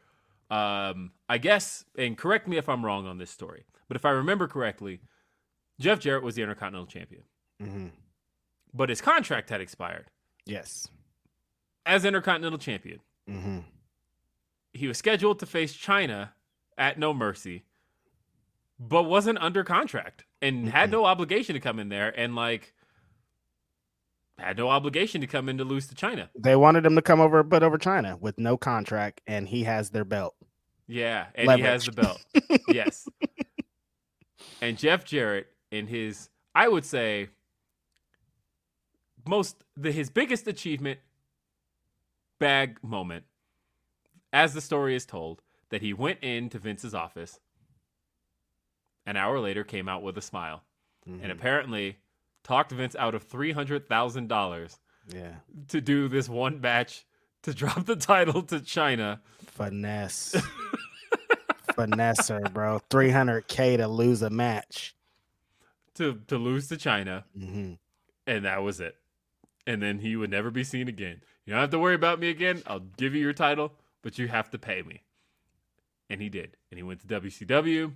um, 0.52 1.12
I 1.28 1.38
guess, 1.38 1.86
and 1.98 2.18
correct 2.18 2.48
me 2.48 2.58
if 2.58 2.70
I'm 2.70 2.86
wrong 2.86 3.08
on 3.08 3.18
this 3.18 3.32
story, 3.32 3.66
but 3.88 3.98
if 3.98 4.06
I 4.06 4.12
remember 4.12 4.48
correctly, 4.48 5.02
Jeff 5.80 6.00
Jarrett 6.00 6.24
was 6.24 6.36
the 6.36 6.44
Intercontinental 6.44 6.88
Champion, 6.88 7.24
hmm 7.60 7.88
but 8.74 8.90
his 8.90 9.02
contract 9.02 9.50
had 9.50 9.62
expired 9.62 10.08
Yes. 10.46 10.88
as 11.86 12.06
Intercontinental 12.06 12.60
Champion. 12.60 13.00
hmm 13.28 13.60
he 14.76 14.88
was 14.88 14.98
scheduled 14.98 15.38
to 15.40 15.46
face 15.46 15.78
Chyna 15.78 16.30
at 16.80 16.98
No 16.98 17.14
Mercy, 17.14 17.64
but 18.80 19.04
wasn't 19.04 19.38
under 19.38 19.64
contract 19.64 20.26
and 20.42 20.68
had 20.68 20.90
no 20.90 21.06
obligation 21.06 21.54
to 21.54 21.60
come 21.60 21.78
in 21.78 21.90
there 21.90 22.10
and 22.20 22.36
like 22.36 22.74
had 24.40 24.58
no 24.58 24.70
obligation 24.70 25.22
to 25.22 25.28
come 25.28 25.48
in 25.48 25.60
to 25.60 25.64
lose 25.64 25.86
to 25.88 25.94
Chyna. 25.96 26.30
They 26.36 26.56
wanted 26.56 26.88
him 26.88 26.96
to 26.96 27.04
come 27.04 27.22
over, 27.22 27.44
but 27.44 27.62
over 27.62 27.78
Chyna 27.78 28.20
with 28.20 28.40
no 28.40 28.58
contract, 28.58 29.22
and 29.28 29.48
he 29.48 29.64
has 29.66 29.92
their 29.92 30.04
belt. 30.06 30.34
Yeah, 30.88 31.28
and 31.36 31.52
he 31.52 31.62
has 31.62 31.86
the 31.86 31.92
belt. 31.92 32.20
yes. 32.68 33.08
And 34.60 34.76
Jeff 34.76 35.06
Jarrett 35.06 35.48
in 35.70 35.86
his 35.86 36.30
I 36.56 36.68
would 36.68 36.84
say 36.84 37.30
most 39.26 39.64
the 39.78 39.92
his 39.92 40.10
biggest 40.10 40.48
achievement 40.48 41.00
bag 42.40 42.78
moment 42.84 43.26
as 44.32 44.54
the 44.54 44.62
story 44.62 44.96
is 44.96 45.06
told 45.06 45.42
that 45.70 45.82
he 45.82 45.94
went 45.94 46.20
into 46.24 46.60
Vince's 46.60 46.94
office 46.94 47.40
an 49.06 49.16
hour 49.18 49.40
later 49.40 49.64
came 49.64 49.88
out 49.90 50.02
with 50.04 50.18
a 50.18 50.22
smile 50.22 50.64
Mhm. 51.08 51.20
and 51.24 51.32
apparently 51.32 51.98
talked 52.44 52.72
Vince 52.72 52.96
out 52.98 53.16
of 53.16 53.24
$300,000 53.28 54.80
Yeah. 55.14 55.36
to 55.70 55.82
do 55.82 56.08
this 56.08 56.28
one 56.30 56.62
match 56.62 57.06
to 57.44 57.54
drop 57.54 57.86
the 57.86 57.96
title 57.98 58.42
to 58.44 58.60
Chyna. 58.60 59.20
Finesse. 59.46 60.36
Finesse 61.76 62.32
bro. 62.52 62.80
300K 62.90 63.78
to 63.78 63.88
lose 63.88 64.22
a 64.22 64.30
match. 64.30 64.96
To, 65.96 66.22
to 66.28 66.38
lose 66.38 66.68
to 66.70 66.76
Chyna, 66.76 67.24
hmm 67.38 67.74
and 68.26 68.46
that 68.46 68.64
was 68.64 68.80
it. 68.80 68.96
And 69.66 69.82
then 69.82 70.00
he 70.00 70.16
would 70.16 70.30
never 70.32 70.52
be 70.52 70.64
seen 70.64 70.88
again. 70.88 71.22
You 71.46 71.52
don't 71.54 71.62
have 71.62 71.70
to 71.72 71.80
worry 71.80 71.96
about 71.96 72.20
me 72.20 72.30
again. 72.30 72.62
I'll 72.68 72.80
give 72.80 73.16
you 73.16 73.22
your 73.22 73.34
title, 73.34 73.72
but 74.02 74.18
you 74.20 74.28
have 74.28 74.50
to 74.52 74.60
pay 74.60 74.82
me. 74.82 75.02
And 76.10 76.22
he 76.22 76.30
did. 76.30 76.58
And 76.70 76.78
he 76.78 76.84
went 76.84 77.00
to 77.02 77.08
WCW. 77.22 77.94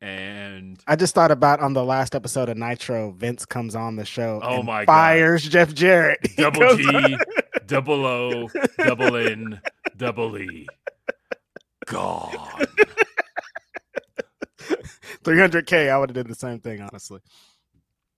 And 0.00 0.78
I 0.86 0.96
just 0.96 1.14
thought 1.14 1.30
about 1.30 1.60
on 1.60 1.72
the 1.72 1.84
last 1.84 2.14
episode 2.14 2.48
of 2.48 2.56
Nitro, 2.58 3.12
Vince 3.12 3.46
comes 3.46 3.74
on 3.74 3.96
the 3.96 4.04
show. 4.04 4.40
Oh 4.42 4.56
and 4.56 4.66
my 4.66 4.84
God. 4.84 4.92
fires 4.92 5.48
Jeff 5.48 5.72
Jarrett. 5.72 6.18
Double 6.36 6.76
G, 6.76 6.86
on- 6.88 7.18
double 7.66 8.04
O, 8.04 8.48
double 8.78 9.16
N, 9.28 9.60
double 9.96 10.36
E. 10.38 10.66
Gone. 11.86 12.66
300K. 15.24 15.88
I 15.90 15.98
would 15.98 16.10
have 16.10 16.14
did 16.14 16.28
the 16.28 16.34
same 16.34 16.58
thing, 16.60 16.80
honestly. 16.82 17.20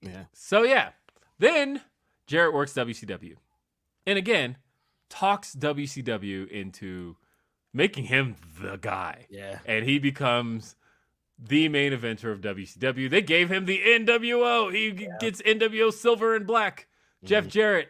Yeah. 0.03 0.24
So 0.32 0.62
yeah, 0.64 0.91
then 1.39 1.80
Jarrett 2.28 2.54
works 2.54 2.72
WCW, 2.74 3.34
and 4.06 4.16
again 4.18 4.56
talks 5.08 5.54
WCW 5.54 6.46
into 6.48 7.16
making 7.72 8.04
him 8.04 8.36
the 8.60 8.76
guy, 8.76 9.26
Yeah. 9.30 9.58
and 9.66 9.84
he 9.84 9.98
becomes 9.98 10.76
the 11.38 11.68
main 11.68 11.92
eventer 11.92 12.30
of 12.32 12.40
WCW. 12.40 13.08
They 13.08 13.22
gave 13.22 13.50
him 13.50 13.64
the 13.66 13.80
NWO. 13.82 14.68
He 14.72 14.92
g- 14.92 15.08
gets 15.20 15.40
NWO 15.42 15.90
silver 15.92 16.34
and 16.36 16.46
black. 16.46 16.88
Jeff 17.24 17.44
Mhm. 17.46 17.50
Jarrett 17.50 17.88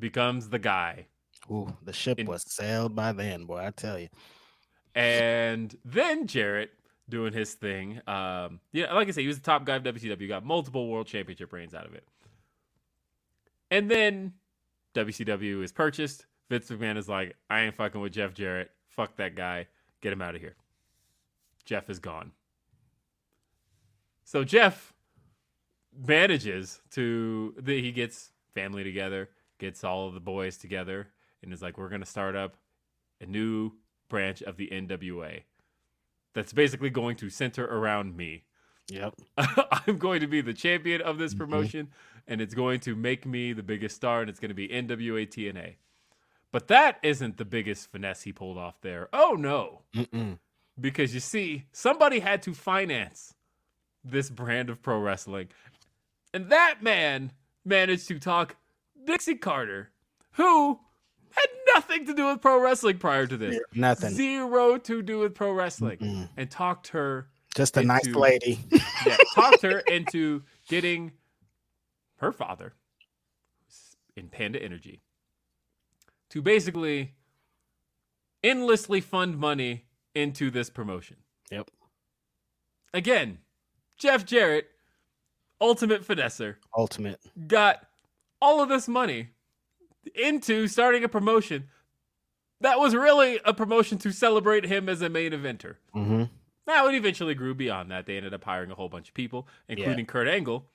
becomes 0.00 0.48
the 0.48 0.58
guy. 0.58 1.06
Ooh, 1.50 1.76
the 1.82 1.92
ship 1.92 2.18
was 2.24 2.42
sailed 2.50 2.94
by 2.96 3.12
then, 3.12 3.44
boy. 3.44 3.58
I 3.64 3.70
tell 3.70 3.98
you. 3.98 4.08
And 4.94 5.76
then 5.84 6.26
Jarrett 6.26 6.72
doing 7.08 7.32
his 7.32 7.54
thing. 7.54 8.00
Um, 8.08 8.60
yeah, 8.72 8.92
like 8.94 9.08
I 9.08 9.10
say, 9.12 9.22
he 9.22 9.28
was 9.28 9.38
the 9.38 9.44
top 9.44 9.64
guy 9.64 9.76
of 9.76 9.82
WCW, 9.84 10.26
got 10.26 10.44
multiple 10.44 10.88
world 10.88 11.06
championship 11.06 11.52
reigns 11.52 11.74
out 11.74 11.86
of 11.86 11.94
it. 11.94 12.04
And 13.70 13.90
then 13.90 14.34
WCW 14.94 15.62
is 15.62 15.72
purchased. 15.72 16.26
Vince 16.48 16.70
McMahon 16.70 16.96
is 16.96 17.08
like, 17.08 17.36
I 17.50 17.60
ain't 17.60 17.74
fucking 17.74 18.00
with 18.00 18.12
Jeff 18.12 18.34
Jarrett. 18.34 18.70
Fuck 18.88 19.16
that 19.16 19.34
guy. 19.34 19.66
Get 20.00 20.12
him 20.12 20.22
out 20.22 20.34
of 20.34 20.40
here. 20.40 20.56
Jeff 21.64 21.90
is 21.90 21.98
gone. 21.98 22.32
So 24.24 24.44
Jeff 24.44 24.92
manages 25.96 26.80
to 26.90 27.54
he 27.64 27.92
gets 27.92 28.30
family 28.54 28.84
together, 28.84 29.30
gets 29.58 29.84
all 29.84 30.08
of 30.08 30.14
the 30.14 30.20
boys 30.20 30.56
together, 30.56 31.08
and 31.42 31.52
is 31.52 31.62
like, 31.62 31.78
we're 31.78 31.88
gonna 31.88 32.06
start 32.06 32.36
up 32.36 32.56
a 33.20 33.26
new 33.26 33.72
branch 34.08 34.42
of 34.42 34.56
the 34.56 34.68
NWA 34.68 35.42
that's 36.34 36.52
basically 36.52 36.90
going 36.90 37.16
to 37.16 37.30
center 37.30 37.64
around 37.64 38.16
me. 38.16 38.44
Yep. 38.88 39.14
I'm 39.36 39.98
going 39.98 40.20
to 40.20 40.26
be 40.26 40.40
the 40.40 40.54
champion 40.54 41.00
of 41.02 41.18
this 41.18 41.34
Mhm. 41.34 41.38
promotion, 41.38 41.88
and 42.28 42.40
it's 42.40 42.54
going 42.54 42.80
to 42.80 42.94
make 42.94 43.26
me 43.26 43.52
the 43.52 43.62
biggest 43.62 43.96
star, 43.96 44.20
and 44.20 44.30
it's 44.30 44.40
going 44.40 44.50
to 44.50 44.54
be 44.54 44.68
NWA 44.68 45.26
TNA. 45.26 45.74
But 46.52 46.68
that 46.68 46.98
isn't 47.02 47.36
the 47.36 47.44
biggest 47.44 47.90
finesse 47.90 48.22
he 48.22 48.32
pulled 48.32 48.56
off 48.58 48.80
there. 48.80 49.08
Oh 49.12 49.36
no. 49.38 49.82
Mm-mm. 49.94 50.38
Because 50.80 51.12
you 51.14 51.20
see, 51.20 51.64
somebody 51.72 52.20
had 52.20 52.42
to 52.42 52.54
finance 52.54 53.34
this 54.04 54.30
brand 54.30 54.70
of 54.70 54.82
pro 54.82 55.00
wrestling. 55.00 55.48
And 56.32 56.50
that 56.50 56.82
man 56.82 57.32
managed 57.64 58.06
to 58.08 58.18
talk 58.18 58.56
Dixie 59.04 59.34
Carter, 59.34 59.90
who 60.32 60.78
had 61.30 61.48
nothing 61.74 62.06
to 62.06 62.14
do 62.14 62.26
with 62.28 62.40
pro 62.40 62.60
wrestling 62.60 62.98
prior 62.98 63.26
to 63.26 63.36
this. 63.36 63.58
Nothing. 63.74 64.10
Zero 64.10 64.78
to 64.78 65.02
do 65.02 65.18
with 65.18 65.34
pro 65.34 65.52
wrestling. 65.52 65.98
Mm-mm. 65.98 66.28
And 66.36 66.50
talked 66.50 66.88
her 66.88 67.28
Just 67.56 67.76
a 67.78 67.82
nice 67.82 68.06
lady. 68.06 68.60
yeah, 69.06 69.16
talked 69.34 69.62
her 69.62 69.78
into 69.78 70.42
getting 70.68 71.12
her 72.16 72.30
father 72.30 72.74
in 74.14 74.28
Panda 74.28 74.62
Energy 74.62 75.00
to 76.30 76.42
basically 76.42 77.14
endlessly 78.44 79.00
fund 79.00 79.38
money 79.38 79.86
into 80.14 80.50
this 80.50 80.68
promotion. 80.68 81.16
Yep. 81.50 81.70
Again, 82.92 83.38
Jeff 83.96 84.26
Jarrett, 84.26 84.68
ultimate 85.58 86.06
finesser, 86.06 86.56
Ultimate. 86.76 87.20
got 87.46 87.86
all 88.40 88.62
of 88.62 88.68
this 88.68 88.86
money 88.86 89.28
into 90.14 90.68
starting 90.68 91.04
a 91.04 91.08
promotion 91.08 91.68
that 92.60 92.78
was 92.78 92.94
really 92.94 93.40
a 93.44 93.54
promotion 93.54 93.96
to 93.98 94.12
celebrate 94.12 94.64
him 94.64 94.88
as 94.90 95.00
a 95.00 95.08
main 95.08 95.32
eventer. 95.32 95.76
Mm-hmm. 95.94 96.24
Now 96.66 96.88
it 96.88 96.94
eventually 96.94 97.34
grew 97.34 97.54
beyond 97.54 97.90
that. 97.90 98.06
They 98.06 98.16
ended 98.16 98.34
up 98.34 98.44
hiring 98.44 98.70
a 98.70 98.74
whole 98.74 98.88
bunch 98.88 99.08
of 99.08 99.14
people, 99.14 99.46
including 99.68 100.06
Kurt 100.06 100.26
Angle, 100.26 100.66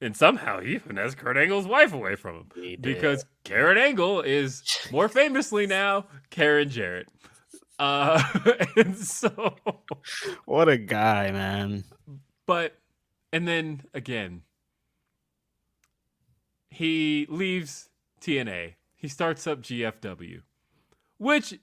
and 0.00 0.16
somehow 0.16 0.60
he 0.60 0.74
even 0.74 0.96
has 0.96 1.14
Kurt 1.14 1.36
Angle's 1.36 1.66
wife 1.66 1.92
away 1.92 2.16
from 2.16 2.46
him 2.54 2.76
because 2.80 3.24
Karen 3.44 3.78
Angle 3.78 4.22
is 4.22 4.62
more 4.90 5.08
famously 5.08 5.66
now 5.66 6.06
Karen 6.30 6.68
Jarrett. 6.68 7.08
Uh, 7.78 8.22
and 8.76 8.96
so, 8.96 9.56
what 10.44 10.68
a 10.68 10.76
guy, 10.76 11.30
man. 11.30 11.84
but 12.46 12.76
and 13.32 13.46
then 13.46 13.82
again, 13.94 14.42
he 16.70 17.26
leaves 17.28 17.88
TNA. 18.20 18.74
He 18.96 19.08
starts 19.08 19.46
up 19.46 19.62
GFW, 19.62 20.42
which 21.18 21.58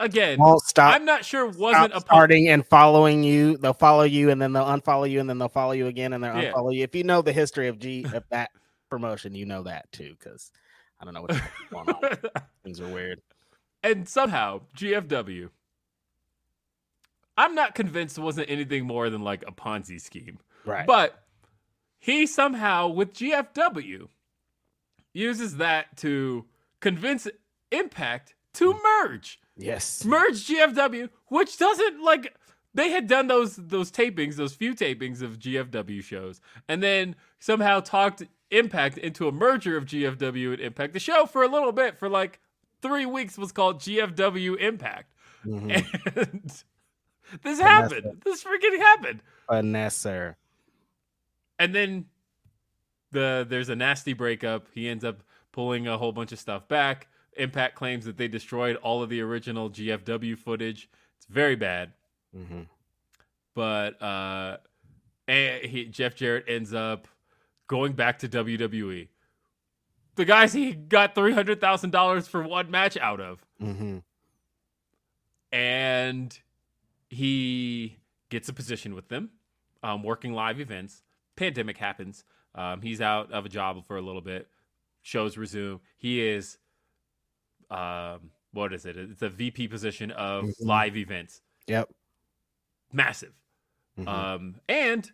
again, 0.00 0.38
stop. 0.64 0.94
I'm 0.94 1.04
not 1.04 1.24
sure 1.24 1.46
wasn't 1.46 1.92
a 1.94 2.00
part. 2.00 2.32
and 2.32 2.66
following 2.66 3.22
you. 3.22 3.56
They'll 3.56 3.72
follow 3.72 4.04
you 4.04 4.30
and 4.30 4.40
then 4.40 4.52
they'll 4.52 4.64
unfollow 4.64 5.08
you 5.08 5.20
and 5.20 5.28
then 5.28 5.38
they'll 5.38 5.48
follow 5.48 5.72
you 5.72 5.86
again 5.86 6.12
and 6.12 6.22
they'll 6.22 6.36
Yeah. 6.36 6.52
unfollow 6.52 6.74
you. 6.74 6.84
If 6.84 6.94
you 6.94 7.04
know 7.04 7.22
the 7.22 7.32
history 7.32 7.68
of 7.68 7.78
G 7.78 8.04
of 8.14 8.24
that 8.30 8.50
promotion, 8.90 9.34
you 9.34 9.46
know 9.46 9.62
that 9.64 9.90
too. 9.92 10.14
Because 10.18 10.52
I 11.00 11.04
don't 11.04 11.14
know 11.14 11.22
what's 11.22 11.40
going 11.70 11.88
on. 11.88 12.42
Things 12.64 12.80
are 12.80 12.88
weird. 12.88 13.20
and 13.82 14.08
somehow 14.08 14.62
GFW. 14.76 15.50
I'm 17.36 17.54
not 17.54 17.76
convinced 17.76 18.18
it 18.18 18.22
wasn't 18.22 18.50
anything 18.50 18.84
more 18.84 19.10
than 19.10 19.22
like 19.22 19.44
a 19.46 19.52
Ponzi 19.52 20.00
scheme. 20.00 20.40
Right. 20.64 20.84
But 20.84 21.22
he 22.00 22.26
somehow, 22.26 22.88
with 22.88 23.14
GFW, 23.14 24.08
uses 25.12 25.56
that 25.58 25.96
to 25.98 26.46
convince 26.80 27.28
Impact 27.70 28.34
to 28.54 28.72
hmm. 28.72 28.78
merge. 28.82 29.38
Yes. 29.58 30.04
Merge 30.04 30.46
GFW, 30.46 31.10
which 31.26 31.58
doesn't 31.58 32.02
like 32.02 32.34
they 32.74 32.90
had 32.90 33.06
done 33.06 33.26
those 33.26 33.56
those 33.56 33.90
tapings, 33.92 34.36
those 34.36 34.54
few 34.54 34.74
tapings 34.74 35.20
of 35.20 35.38
GFW 35.38 36.02
shows, 36.02 36.40
and 36.68 36.82
then 36.82 37.14
somehow 37.38 37.80
talked 37.80 38.22
Impact 38.50 38.96
into 38.96 39.28
a 39.28 39.32
merger 39.32 39.76
of 39.76 39.84
GFW 39.84 40.54
and 40.54 40.60
Impact. 40.62 40.94
The 40.94 41.00
show 41.00 41.26
for 41.26 41.42
a 41.42 41.48
little 41.48 41.72
bit, 41.72 41.98
for 41.98 42.08
like 42.08 42.40
three 42.80 43.04
weeks, 43.04 43.36
was 43.36 43.52
called 43.52 43.80
GFW 43.80 44.56
Impact. 44.58 45.12
Mhm. 45.44 46.16
And 46.16 46.50
this 47.42 47.60
happened. 47.60 48.22
This 48.24 48.42
freaking 48.42 48.78
happened. 48.78 49.22
Vanessa. 49.50 50.36
and 51.58 51.74
then 51.74 52.06
the 53.10 53.46
there's 53.48 53.68
a 53.68 53.76
nasty 53.76 54.14
breakup. 54.14 54.66
He 54.72 54.88
ends 54.88 55.04
up 55.04 55.22
pulling 55.52 55.86
a 55.86 55.98
whole 55.98 56.12
bunch 56.12 56.32
of 56.32 56.38
stuff 56.38 56.68
back. 56.68 57.08
Impact 57.38 57.74
claims 57.74 58.04
that 58.04 58.16
they 58.16 58.28
destroyed 58.28 58.76
all 58.76 59.02
of 59.02 59.08
the 59.10 59.20
original 59.20 59.70
GFW 59.70 60.36
footage. 60.36 60.88
It's 61.16 61.26
very 61.26 61.56
bad. 61.56 61.92
hmm 62.34 62.62
But 63.54 64.00
uh, 64.02 64.58
and 65.26 65.64
he, 65.64 65.84
Jeff 65.86 66.14
Jarrett 66.14 66.44
ends 66.48 66.72
up 66.74 67.08
going 67.66 67.92
back 67.92 68.18
to 68.20 68.28
WWE. 68.28 69.08
The 70.16 70.24
guys 70.24 70.52
he 70.52 70.72
got 70.72 71.14
three 71.14 71.32
hundred 71.32 71.60
thousand 71.60 71.90
dollars 71.90 72.26
for 72.26 72.42
one 72.42 72.70
match 72.70 72.96
out 72.96 73.20
of, 73.20 73.44
hmm 73.60 73.98
and 75.52 76.38
he 77.08 77.96
gets 78.28 78.48
a 78.48 78.52
position 78.52 78.94
with 78.94 79.08
them, 79.08 79.30
um, 79.82 80.02
working 80.02 80.32
live 80.32 80.60
events. 80.60 81.02
Pandemic 81.36 81.78
happens. 81.78 82.24
Um, 82.54 82.82
he's 82.82 83.00
out 83.00 83.32
of 83.32 83.46
a 83.46 83.48
job 83.48 83.84
for 83.86 83.96
a 83.96 84.02
little 84.02 84.20
bit. 84.20 84.48
Shows 85.02 85.38
resume. 85.38 85.80
He 85.96 86.20
is, 86.20 86.58
um, 87.70 88.30
what 88.52 88.72
is 88.72 88.86
it? 88.86 88.96
It's 88.96 89.22
a 89.22 89.28
VP 89.28 89.68
position 89.68 90.10
of 90.12 90.44
Mhm. 90.44 90.54
live 90.60 90.96
events. 90.96 91.42
Yep. 91.66 91.90
Massive. 92.92 93.34
Mhm. 93.98 94.08
Um, 94.08 94.60
and 94.68 95.10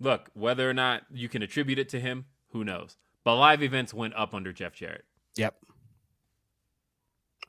look, 0.00 0.30
whether 0.34 0.68
or 0.68 0.74
not 0.74 1.04
you 1.10 1.28
can 1.28 1.42
attribute 1.42 1.78
it 1.78 1.88
to 1.90 2.00
him, 2.00 2.26
who 2.48 2.64
knows? 2.64 2.96
But 3.24 3.36
live 3.36 3.62
events 3.62 3.92
went 3.94 4.14
up 4.14 4.34
under 4.34 4.52
Jeff 4.52 4.74
Jarrett. 4.74 5.04
yep. 5.36 5.56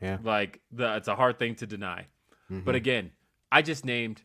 Yeah. 0.02 0.18
Like 0.22 0.62
the, 0.72 0.96
it's 0.98 1.08
a 1.08 1.16
hard 1.16 1.40
thing 1.40 1.56
to 1.56 1.68
deny. 1.68 2.08
Mhm. 2.50 2.66
But 2.66 2.76
again, 2.76 3.12
I 3.52 3.62
just 3.62 3.86
named 3.86 4.24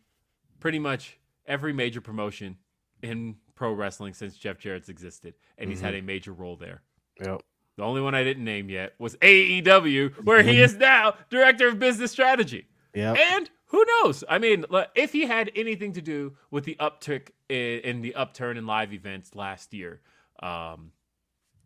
pretty 0.59 0.79
much 0.79 1.17
every 1.45 1.71
major 1.73 2.01
promotion 2.01 2.57
in 3.01 3.39
pro 3.55 3.71
wrestling 3.73 4.13
since 4.13 4.37
Jeff 4.37 4.57
Jarrett's 4.59 4.89
existed, 4.89 5.35
and 5.57 5.69
he's 5.69 5.79
had 5.81 5.95
a 5.95 6.01
major 6.01 6.33
role 6.33 6.57
there. 6.57 6.81
Yep. 7.21 7.41
The 7.79 7.85
only 7.85 8.01
one 8.01 8.13
I 8.13 8.25
didn't 8.25 8.43
name 8.43 8.69
yet 8.69 8.93
was 8.99 9.15
AEW, 9.21 10.25
where 10.25 10.43
he 10.43 10.59
is 10.59 10.75
now 10.75 11.13
director 11.29 11.69
of 11.69 11.79
business 11.79 12.11
strategy. 12.11 12.67
Yep. 12.93 13.17
And 13.17 13.49
who 13.67 13.85
knows? 13.87 14.21
I 14.27 14.37
mean, 14.37 14.65
if 14.95 15.13
he 15.13 15.25
had 15.25 15.49
anything 15.55 15.93
to 15.93 16.01
do 16.01 16.35
with 16.51 16.65
the 16.65 16.75
uptick 16.77 17.29
in, 17.47 17.79
in 17.79 18.01
the 18.01 18.15
upturn 18.15 18.57
in 18.57 18.65
live 18.65 18.91
events 18.91 19.33
last 19.33 19.73
year, 19.73 20.01
um, 20.43 20.91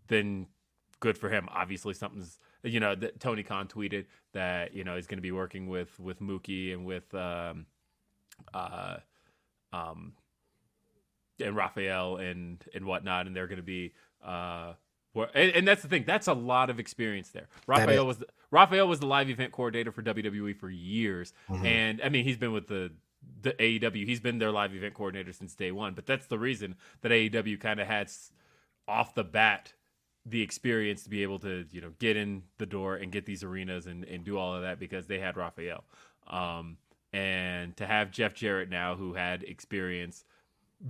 then 0.08 0.46
good 1.00 1.18
for 1.18 1.30
him. 1.30 1.48
Obviously, 1.50 1.96
something's 1.96 2.38
you 2.62 2.80
know 2.80 2.94
that 2.94 3.20
Tony 3.20 3.42
Khan 3.42 3.68
tweeted 3.68 4.06
that 4.34 4.76
you 4.76 4.84
know 4.84 4.96
he's 4.96 5.08
going 5.08 5.18
to 5.18 5.24
be 5.24 5.32
working 5.32 5.68
with 5.68 6.00
with 6.00 6.20
Mookie 6.20 6.74
and 6.74 6.86
with 6.86 7.12
um, 7.16 7.66
uh, 8.54 8.98
um, 9.72 10.14
and 11.44 11.56
Rafael 11.56 12.18
and 12.18 12.64
and 12.76 12.86
whatnot, 12.86 13.26
and 13.26 13.36
they're 13.36 13.48
going 13.48 13.58
to 13.58 13.64
be 13.64 13.94
uh. 14.24 14.74
And, 15.16 15.52
and 15.52 15.68
that's 15.68 15.82
the 15.84 15.88
thing. 15.88 16.04
That's 16.08 16.28
a 16.28 16.34
lot 16.34 16.70
of 16.70 16.80
experience 16.80 17.30
there. 17.30 17.48
Rafael 17.68 18.06
was 18.08 18.18
the, 18.18 18.28
Rafael 18.52 18.88
was 18.88 19.00
the 19.00 19.06
live 19.06 19.30
event 19.30 19.52
coordinator 19.52 19.92
for 19.92 20.02
WWE 20.02 20.56
for 20.58 20.70
years, 20.70 21.34
Mhm. 21.50 21.66
and 21.66 22.02
I 22.04 22.10
mean 22.10 22.24
he's 22.26 22.38
been 22.38 22.52
with 22.54 22.68
the 22.68 22.92
the 23.42 23.54
AEW. 23.54 24.06
He's 24.06 24.20
been 24.20 24.38
their 24.40 24.52
live 24.52 24.74
event 24.76 24.94
coordinator 24.96 25.32
since 25.32 25.56
day 25.56 25.72
one. 25.72 25.94
But 25.94 26.06
that's 26.06 26.26
the 26.28 26.38
reason 26.40 26.76
that 27.02 27.12
AEW 27.12 27.58
kind 27.60 27.80
of 27.80 27.88
had 27.88 28.10
off 28.88 29.14
the 29.16 29.24
bat 29.24 29.74
the 30.26 30.42
experience 30.42 31.04
to 31.04 31.10
be 31.10 31.22
able 31.24 31.38
to 31.40 31.66
you 31.72 31.82
know 31.82 31.92
get 32.00 32.16
in 32.18 32.44
the 32.58 32.66
door 32.66 32.96
and 32.96 33.12
get 33.12 33.26
these 33.26 33.44
arenas 33.44 33.86
and, 33.88 34.04
and 34.06 34.24
do 34.24 34.38
all 34.38 34.56
of 34.56 34.62
that 34.64 34.80
because 34.80 35.08
they 35.08 35.20
had 35.20 35.36
Rafael. 35.38 35.84
Um, 36.28 36.78
and 37.14 37.76
to 37.78 37.86
have 37.86 38.10
Jeff 38.12 38.34
Jarrett 38.34 38.70
now, 38.70 38.96
who 38.96 39.14
had 39.14 39.44
experience 39.44 40.26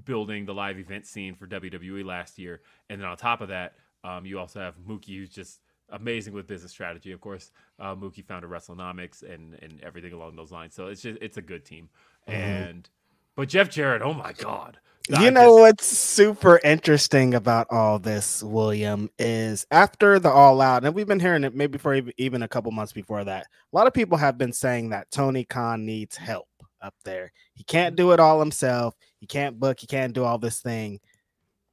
building 0.06 0.46
the 0.46 0.54
live 0.54 0.80
event 0.80 1.06
scene 1.06 1.36
for 1.36 1.46
WWE 1.48 2.04
last 2.06 2.40
year, 2.40 2.62
and 2.90 3.00
then 3.02 3.08
on 3.08 3.18
top 3.18 3.42
of 3.42 3.50
that, 3.50 3.74
um, 4.04 4.26
you 4.26 4.40
also 4.40 4.60
have 4.60 4.76
Mookie, 4.80 5.18
who's 5.18 5.30
just 5.30 5.60
amazing 5.90 6.34
with 6.34 6.48
business 6.48 6.72
strategy. 6.72 7.12
Of 7.12 7.22
course, 7.22 7.52
uh, 7.80 7.96
Mookie 7.96 8.26
founded 8.26 8.50
WrestleNomics 8.50 9.22
and 9.24 9.56
and 9.62 9.80
everything 9.84 10.14
along 10.14 10.36
those 10.36 10.52
lines. 10.52 10.74
So 10.76 10.88
it's 10.88 11.02
just 11.02 11.18
it's 11.22 11.38
a 11.38 11.42
good 11.42 11.66
team. 11.66 11.90
And 12.28 12.90
but 13.36 13.50
Jeff 13.50 13.70
Jarrett, 13.70 14.02
oh 14.02 14.14
my 14.14 14.32
god, 14.34 14.78
You 15.10 15.16
I 15.18 15.30
know 15.30 15.42
just- 15.58 15.60
what's 15.60 15.86
super 15.88 16.60
interesting 16.64 17.34
about 17.34 17.68
all 17.72 18.00
this, 18.00 18.44
William, 18.44 19.10
is 19.20 19.66
after 19.72 20.20
the 20.20 20.30
All 20.30 20.62
Out, 20.62 20.86
and 20.86 20.94
we've 20.96 21.08
been 21.08 21.20
hearing 21.20 21.44
it 21.44 21.56
maybe 21.56 21.78
for 21.78 22.00
even 22.18 22.44
a 22.44 22.48
couple 22.48 22.72
months 22.72 22.94
before 22.94 23.24
that. 23.24 23.48
A 23.74 23.76
lot 23.76 23.88
of 23.88 23.94
people 23.94 24.18
have 24.18 24.38
been 24.38 24.54
saying 24.54 24.90
that 24.90 25.10
Tony 25.12 25.44
Khan 25.46 25.86
needs 25.86 26.16
help 26.16 26.48
up 26.82 26.94
there. 27.06 27.32
He 27.54 27.64
can't 27.64 27.96
do 27.96 28.12
it 28.12 28.20
all 28.20 28.40
himself. 28.40 28.94
He 29.20 29.26
can't 29.26 29.60
book. 29.60 29.80
He 29.80 29.88
can't 29.88 30.14
do 30.14 30.24
all 30.26 30.38
this 30.38 30.62
thing. 30.62 31.00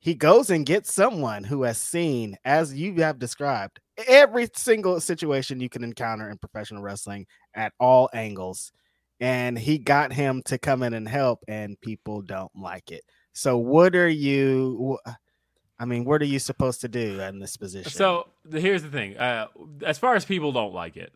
He 0.01 0.15
goes 0.15 0.49
and 0.49 0.65
gets 0.65 0.93
someone 0.93 1.45
who 1.45 1.63
has 1.65 1.77
seen, 1.77 2.37
as 2.45 2.75
you 2.75 2.95
have 3.03 3.19
described, 3.19 3.81
every 4.09 4.49
single 4.55 4.99
situation 4.99 5.61
you 5.61 5.69
can 5.69 5.85
encounter 5.85 6.31
in 6.31 6.39
professional 6.39 6.83
wrestling 6.83 7.27
at 7.55 7.75
all 7.79 8.09
angles. 8.15 8.73
And 9.21 9.59
he 9.59 9.77
got 9.77 10.11
him 10.11 10.43
to 10.47 10.57
come 10.57 10.83
in 10.83 10.95
and 10.95 11.07
help, 11.07 11.41
and 11.47 11.79
people 11.83 12.23
don't 12.23 12.51
like 12.57 12.91
it. 12.91 13.03
So 13.35 13.59
what 13.59 13.95
are 13.95 14.09
you? 14.09 14.99
I 15.79 15.85
mean, 15.85 16.07
what 16.07 16.23
are 16.23 16.27
you 16.27 16.39
supposed 16.39 16.81
to 16.81 16.89
do 16.89 17.21
in 17.21 17.39
this 17.39 17.59
position? 17.59 17.91
So 17.91 18.29
here's 18.51 18.83
the 18.83 18.89
thing. 18.89 19.19
Uh, 19.19 19.49
as 19.85 19.99
far 19.99 20.15
as 20.15 20.25
people 20.25 20.53
don't 20.53 20.73
like 20.73 20.97
it, 20.97 21.13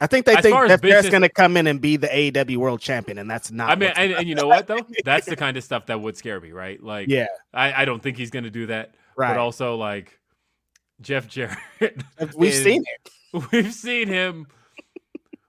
I 0.00 0.06
think 0.06 0.24
they 0.26 0.34
as 0.36 0.42
think 0.42 0.56
Jeff 0.66 0.80
Jarrett's 0.80 1.10
going 1.10 1.22
to 1.22 1.28
come 1.28 1.56
in 1.58 1.66
and 1.66 1.80
be 1.80 1.96
the 1.96 2.06
AEW 2.08 2.56
World 2.56 2.80
Champion, 2.80 3.18
and 3.18 3.30
that's 3.30 3.50
not. 3.50 3.68
I 3.70 3.74
mean, 3.74 3.92
and, 3.94 4.12
and 4.12 4.28
you 4.28 4.34
know 4.34 4.46
what 4.46 4.66
though? 4.66 4.78
That's 5.04 5.26
the 5.26 5.36
kind 5.36 5.56
of 5.58 5.64
stuff 5.64 5.86
that 5.86 6.00
would 6.00 6.16
scare 6.16 6.40
me, 6.40 6.52
right? 6.52 6.82
Like, 6.82 7.08
Yeah, 7.08 7.26
I, 7.52 7.82
I 7.82 7.84
don't 7.84 8.02
think 8.02 8.16
he's 8.16 8.30
going 8.30 8.44
to 8.44 8.50
do 8.50 8.66
that. 8.66 8.94
right. 9.16 9.28
But 9.28 9.36
also, 9.38 9.76
like, 9.76 10.18
Jeff 11.02 11.28
Jarrett, 11.28 11.58
We've 12.36 12.52
is- 12.54 12.62
seen 12.64 12.82
it. 12.86 13.12
we've 13.52 13.72
seen 13.72 14.08
him 14.08 14.46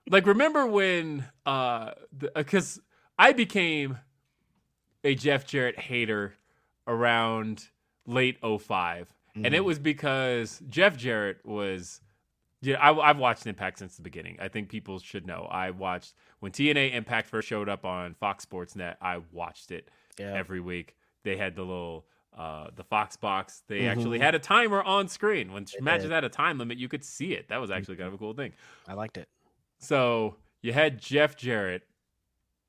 like 0.08 0.24
remember 0.26 0.66
when 0.68 1.24
uh 1.44 1.90
because 2.34 2.78
i 3.18 3.32
became 3.32 3.98
a 5.02 5.16
jeff 5.16 5.44
jarrett 5.44 5.76
hater 5.80 6.34
around 6.86 7.64
late 8.06 8.38
5 8.40 9.12
and 9.34 9.46
it 9.46 9.62
Mhm. 9.62 9.64
was 9.64 9.78
because 9.80 10.62
jeff 10.68 10.96
jarrett 10.96 11.38
was 11.44 12.00
yeah 12.62 12.76
I, 12.78 13.10
i've 13.10 13.18
watched 13.18 13.46
impact 13.46 13.78
since 13.78 13.96
the 13.96 14.02
beginning 14.02 14.36
i 14.40 14.48
think 14.48 14.68
people 14.68 14.98
should 14.98 15.26
know 15.26 15.46
i 15.50 15.70
watched 15.70 16.14
when 16.40 16.52
tna 16.52 16.94
impact 16.94 17.28
first 17.28 17.46
showed 17.48 17.68
up 17.68 17.84
on 17.84 18.14
fox 18.14 18.42
sports 18.44 18.74
net 18.76 18.96
i 19.02 19.18
watched 19.32 19.70
it 19.70 19.90
Yeah. 20.18 20.32
every 20.34 20.60
week 20.60 20.96
they 21.24 21.36
had 21.36 21.54
the 21.56 21.62
little 21.62 22.06
uh 22.36 22.68
the 22.74 22.84
fox 22.84 23.16
box 23.16 23.62
they 23.68 23.80
Mhm. 23.82 23.90
actually 23.92 24.18
had 24.18 24.34
a 24.34 24.38
timer 24.38 24.82
on 24.82 25.08
screen 25.08 25.52
when 25.52 25.66
matches 25.80 26.04
did. 26.04 26.12
had 26.12 26.24
a 26.24 26.28
time 26.30 26.56
limit 26.58 26.78
you 26.78 26.88
could 26.88 27.04
see 27.04 27.34
it 27.34 27.48
that 27.48 27.60
was 27.60 27.70
actually 27.70 27.96
kind 27.96 28.08
of 28.08 28.14
a 28.14 28.18
cool 28.18 28.32
thing 28.34 28.52
I 28.88 28.94
liked 28.94 29.18
it. 29.18 29.28
so 29.78 30.36
you 30.62 30.72
had 30.72 31.00
Jeff 31.00 31.36
Jarrett, 31.36 31.82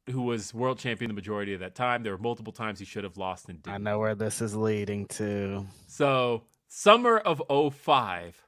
who 0.09 0.23
was 0.23 0.51
world 0.53 0.79
champion 0.79 1.09
the 1.09 1.13
majority 1.13 1.53
of 1.53 1.59
that 1.59 1.75
time. 1.75 2.01
There 2.01 2.11
were 2.11 2.17
multiple 2.21 2.51
times 2.51 2.79
he 2.79 2.85
should 2.85 3.03
have 3.03 3.17
lost 3.17 3.47
and 3.49 3.61
didn't. 3.61 3.75
I 3.75 3.77
know 3.77 3.99
where 3.99 4.15
this 4.15 4.41
is 4.41 4.55
leading 4.55 5.05
to. 5.19 5.67
So 5.85 6.41
summer 6.67 7.19
of 7.19 7.39
05, 7.49 8.41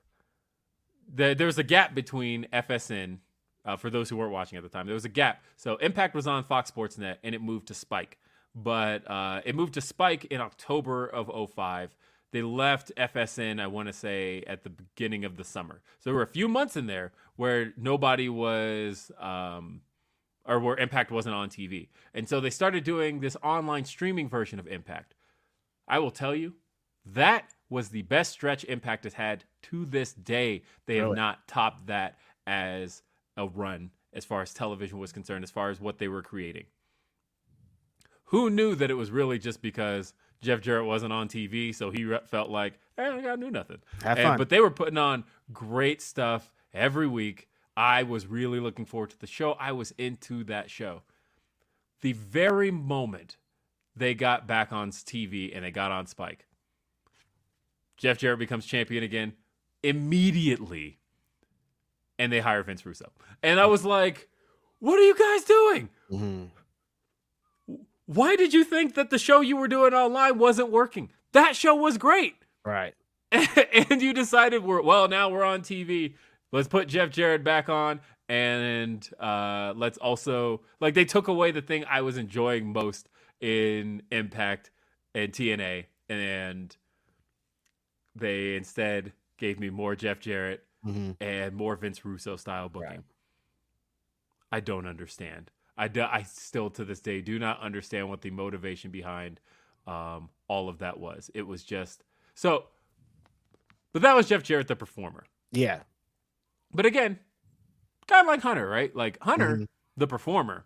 the, 1.14 1.34
there 1.34 1.48
was 1.48 1.58
a 1.58 1.64
gap 1.64 1.94
between 1.96 2.48
FSN. 2.54 3.20
Uh, 3.64 3.76
for 3.76 3.90
those 3.90 4.10
who 4.10 4.16
weren't 4.16 4.32
watching 4.32 4.58
at 4.58 4.64
the 4.64 4.70
time, 4.70 4.86
there 4.86 4.94
was 4.94 5.06
a 5.06 5.10
gap. 5.10 5.44
So 5.56 5.76
Impact 5.78 6.14
was 6.14 6.28
on 6.28 6.44
Fox 6.44 6.68
Sports 6.68 7.00
Net, 7.00 7.18
and 7.24 7.34
it 7.34 7.42
moved 7.42 7.68
to 7.70 7.74
Spike. 7.74 8.20
But 8.54 9.10
uh, 9.10 9.42
it 9.44 9.56
moved 9.56 9.74
to 9.74 9.82
Spike 9.82 10.26
in 10.26 10.40
October 10.40 11.08
of 11.08 11.32
05. 11.52 11.96
They 12.32 12.42
left 12.42 12.92
FSN, 12.96 13.60
I 13.62 13.68
want 13.68 13.88
to 13.88 13.94
say, 13.94 14.44
at 14.46 14.64
the 14.64 14.70
beginning 14.70 15.26
of 15.26 15.36
the 15.36 15.44
summer. 15.44 15.82
So 16.00 16.10
there 16.10 16.14
were 16.14 16.22
a 16.22 16.28
few 16.28 16.48
months 16.48 16.78
in 16.78 16.86
there 16.86 17.12
where 17.38 17.74
nobody 17.76 18.30
was, 18.30 19.12
um, 19.20 19.82
or 20.46 20.60
where 20.60 20.78
Impact 20.78 21.12
wasn't 21.12 21.36
on 21.36 21.50
TV. 21.50 21.88
And 22.14 22.30
so 22.30 22.40
they 22.40 22.50
started 22.50 22.84
doing 22.84 23.20
this 23.20 23.36
online 23.42 23.86
streaming 23.86 24.30
version 24.30 24.60
of 24.60 24.68
Impact. 24.68 25.16
I 25.88 26.00
will 26.00 26.12
tell 26.12 26.36
you, 26.36 26.54
that 27.06 27.54
was 27.70 27.90
the 27.90 28.02
best 28.04 28.32
stretch 28.32 28.64
Impact 28.66 29.04
has 29.04 29.14
had 29.14 29.44
to 29.72 29.86
this 29.86 30.14
day. 30.14 30.64
They 30.86 30.98
have 30.98 31.10
not 31.16 31.48
topped 31.48 31.88
that 31.88 32.18
as 32.48 33.02
a 33.38 33.48
run 33.48 33.92
as 34.14 34.24
far 34.26 34.42
as 34.42 34.54
television 34.54 34.98
was 34.98 35.12
concerned, 35.12 35.44
as 35.44 35.52
far 35.52 35.70
as 35.70 35.80
what 35.80 35.98
they 35.98 36.08
were 36.08 36.22
creating. 36.22 36.66
Who 38.26 38.50
knew 38.50 38.76
that 38.76 38.90
it 38.90 38.96
was 38.96 39.12
really 39.12 39.38
just 39.38 39.62
because 39.62 40.14
Jeff 40.42 40.62
Jarrett 40.62 40.86
wasn't 40.86 41.14
on 41.14 41.28
TV, 41.28 41.74
so 41.76 41.92
he 41.92 42.06
re- 42.06 42.20
felt 42.26 42.50
like, 42.50 42.80
hey, 42.96 43.06
I 43.06 43.22
gotta 43.22 43.52
nothing. 43.52 43.82
And- 44.20 44.38
but 44.38 44.50
they 44.50 44.60
were 44.60 44.72
putting 44.72 44.98
on 44.98 45.26
great 45.52 46.02
stuff 46.02 46.54
every 46.74 47.08
week. 47.08 47.50
I 47.78 48.04
was 48.04 48.26
really 48.26 48.60
looking 48.60 48.86
forward 48.86 49.10
to 49.12 49.20
the 49.20 49.28
show. 49.28 49.54
I 49.54 49.74
was 49.74 49.92
into 49.98 50.44
that 50.46 50.70
show. 50.70 51.02
The 52.02 52.14
very 52.14 52.72
moment 52.72 53.38
they 53.96 54.14
got 54.14 54.48
back 54.48 54.72
on 54.72 54.92
TV 54.92 55.54
and 55.54 55.66
they 55.66 55.72
got 55.72 55.92
on 55.92 56.06
Spike, 56.08 56.48
Jeff 57.98 58.18
Jarrett 58.18 58.40
becomes 58.40 58.66
champion 58.66 59.04
again 59.04 59.34
immediately, 59.86 61.00
and 62.18 62.32
they 62.32 62.40
hire 62.40 62.64
Vince 62.64 62.86
Russo. 62.86 63.12
And 63.44 63.60
I 63.60 63.66
was 63.66 63.86
like, 63.86 64.30
"What 64.80 65.00
are 65.00 65.04
you 65.04 65.16
guys 65.16 65.44
doing? 65.44 65.90
Mhm. 66.12 66.50
Why 68.06 68.36
did 68.36 68.54
you 68.54 68.64
think 68.64 68.96
that 68.96 69.10
the 69.10 69.18
show 69.18 69.42
you 69.42 69.58
were 69.58 69.68
doing 69.68 69.94
online 69.94 70.38
wasn't 70.38 70.70
working? 70.70 71.12
That 71.32 71.56
show 71.56 71.76
was 71.76 71.98
great." 71.98 72.36
Right. 72.64 72.96
and 73.32 74.02
you 74.02 74.14
decided 74.14 74.64
we're 74.64 74.82
well 74.82 75.08
now 75.08 75.30
we're 75.30 75.44
on 75.44 75.62
TV. 75.62 76.16
Let's 76.52 76.68
put 76.68 76.88
Jeff 76.88 77.10
Jarrett 77.10 77.44
back 77.44 77.68
on, 77.70 78.00
and 78.30 79.08
uh, 79.20 79.74
let's 79.76 79.98
also 79.98 80.62
like 80.80 80.94
they 80.94 81.06
took 81.06 81.28
away 81.28 81.52
the 81.52 81.62
thing 81.62 81.84
I 81.90 82.02
was 82.02 82.18
enjoying 82.18 82.72
most 82.72 83.10
in 83.42 84.04
Impact 84.12 84.72
and 85.14 85.32
TNA, 85.34 85.86
and 86.08 86.76
they 88.16 88.56
instead 88.56 89.12
gave 89.38 89.60
me 89.60 89.70
more 89.70 89.96
Jeff 89.96 90.20
Jarrett 90.20 90.66
Mhm. 90.86 91.18
and 91.20 91.56
more 91.56 91.76
Vince 91.76 92.04
Russo 92.06 92.36
style 92.36 92.70
booking. 92.70 92.90
Right. 92.90 93.04
I 94.52 94.60
don't 94.60 94.86
understand. 94.88 95.52
I, 95.78 95.88
do, 95.90 96.04
I 96.04 96.24
still 96.24 96.70
to 96.72 96.86
this 96.86 97.02
day 97.02 97.22
do 97.22 97.38
not 97.40 97.60
understand 97.60 98.08
what 98.10 98.22
the 98.22 98.30
motivation 98.32 98.92
behind 98.92 99.42
um, 99.88 100.30
all 100.48 100.70
of 100.70 100.80
that 100.80 101.00
was. 101.00 101.30
It 101.34 101.42
was 101.44 101.64
just 101.64 102.04
so. 102.34 102.68
But 103.94 104.02
that 104.02 104.16
was 104.16 104.28
Jeff 104.28 104.44
Jarrett, 104.44 104.68
the 104.68 104.76
performer. 104.76 105.26
Yeah. 105.52 105.84
But 106.74 106.86
again, 106.86 107.20
kind 108.08 108.22
of 108.22 108.28
like 108.28 108.42
Hunter, 108.42 108.68
right? 108.68 108.96
Like 108.96 109.18
Hunter, 109.22 109.58
Mhm. 109.58 109.68
the 109.98 110.08
performer, 110.08 110.66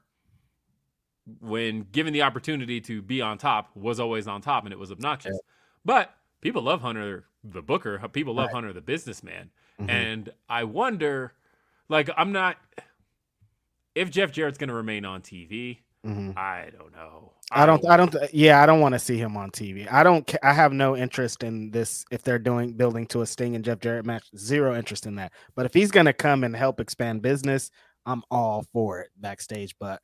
when 1.40 1.84
given 1.92 2.14
the 2.14 2.22
opportunity 2.24 2.82
to 2.82 3.02
be 3.02 3.22
on 3.22 3.38
top, 3.38 3.76
was 3.76 4.00
always 4.00 4.28
on 4.28 4.42
top, 4.42 4.64
and 4.66 4.74
it 4.74 4.80
was 4.80 4.92
obnoxious. 4.92 5.40
But 5.86 6.14
people 6.42 6.62
love 6.62 6.82
Hunter, 6.82 7.26
the 7.44 7.62
booker. 7.62 8.00
People 8.10 8.34
love 8.36 8.48
Right. 8.48 8.56
Hunter, 8.56 8.74
the 8.74 8.82
businessman. 8.82 9.52
Mhm. 9.80 9.90
And 9.90 10.34
I 10.50 10.64
wonder, 10.66 11.34
like, 11.90 12.10
I'm 12.18 12.32
not. 12.32 12.58
If 13.96 14.12
Jeff 14.12 14.32
Jarrett's 14.32 14.58
going 14.58 14.70
to 14.70 14.74
remain 14.74 15.06
on 15.06 15.22
TV, 15.22 15.80
Mhm. 16.06 16.38
I 16.38 16.70
don't 16.78 16.92
know. 16.94 17.34
I 17.52 17.66
don't. 17.66 17.86
I 17.90 17.98
don't. 17.98 18.16
Yeah, 18.32 18.62
I 18.62 18.66
don't 18.68 18.80
want 18.80 18.94
to 18.94 19.00
see 19.00 19.18
him 19.18 19.36
on 19.36 19.50
TV. 19.52 19.88
I 19.92 20.04
don't. 20.04 20.32
I 20.44 20.54
have 20.54 20.72
no 20.72 20.96
interest 20.96 21.44
in 21.44 21.72
this. 21.72 22.06
If 22.12 22.22
they're 22.24 22.40
doing 22.40 22.74
building 22.74 23.08
to 23.08 23.22
a 23.22 23.26
Sting 23.26 23.56
and 23.56 23.66
Jeff 23.66 23.80
Jarrett 23.80 24.06
match, 24.06 24.24
zero 24.38 24.76
interest 24.76 25.08
in 25.08 25.16
that. 25.16 25.34
But 25.56 25.66
if 25.66 25.74
he's 25.74 25.90
gonna 25.92 26.14
come 26.14 26.44
and 26.44 26.56
help 26.56 26.80
expand 26.80 27.24
business, 27.24 27.72
I'm 28.06 28.24
all 28.30 28.66
for 28.72 29.00
it 29.02 29.10
backstage. 29.18 29.76
But 29.80 30.02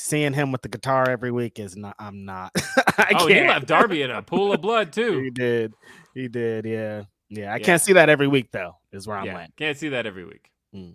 seeing 0.00 0.32
him 0.32 0.52
with 0.52 0.62
the 0.62 0.68
guitar 0.68 1.08
every 1.08 1.30
week 1.30 1.58
is 1.58 1.76
not. 1.76 1.94
I'm 1.98 2.24
not. 2.24 2.52
I 2.98 3.12
Oh, 3.18 3.26
he 3.26 3.34
can't. 3.34 3.48
left 3.48 3.66
Darby 3.66 4.02
in 4.02 4.10
a 4.10 4.22
pool 4.32 4.52
of 4.52 4.60
blood 4.60 4.92
too. 4.92 5.20
He 5.20 5.30
did. 5.30 5.72
He 6.14 6.28
did. 6.28 6.64
Yeah. 6.64 7.04
Yeah. 7.28 7.52
I 7.52 7.56
Yeah. 7.56 7.64
can't 7.64 7.80
see 7.82 7.92
that 7.94 8.08
every 8.08 8.26
week 8.28 8.50
though. 8.52 8.76
Is 8.92 9.06
where 9.06 9.16
I'm 9.16 9.26
yeah, 9.26 9.38
at. 9.40 9.56
can't 9.56 9.76
see 9.76 9.90
that 9.90 10.06
every 10.06 10.24
week. 10.24 10.50
Mm. 10.74 10.94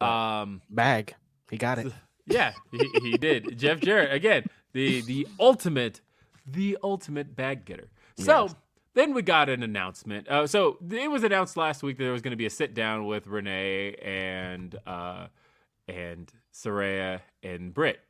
Um, 0.00 0.62
Bag. 0.70 1.14
He 1.50 1.56
got 1.56 1.78
it. 1.78 1.92
Yeah, 2.26 2.52
he, 2.72 2.88
he 3.02 3.18
did. 3.18 3.58
Jeff 3.58 3.80
Jarrett 3.80 4.10
again, 4.10 4.44
the 4.72 5.02
the 5.02 5.28
ultimate, 5.38 6.00
the 6.46 6.78
ultimate 6.82 7.36
bag 7.36 7.66
getter. 7.66 7.90
So 8.16 8.44
Yes. 8.44 8.54
then 8.94 9.12
we 9.12 9.20
got 9.20 9.50
an 9.50 9.62
announcement. 9.62 10.26
Uh, 10.26 10.46
so 10.46 10.78
it 10.90 11.10
was 11.10 11.22
announced 11.22 11.58
last 11.58 11.82
week 11.82 11.98
that 11.98 12.04
there 12.04 12.14
was 12.14 12.22
going 12.22 12.30
to 12.30 12.36
be 12.38 12.46
a 12.46 12.50
sit 12.50 12.72
down 12.72 13.04
with 13.04 13.26
Renee 13.26 13.96
and 13.96 14.74
uh, 14.86 15.26
and 15.86 16.32
Saraya 16.54 17.20
and 17.42 17.74
Britt, 17.74 18.00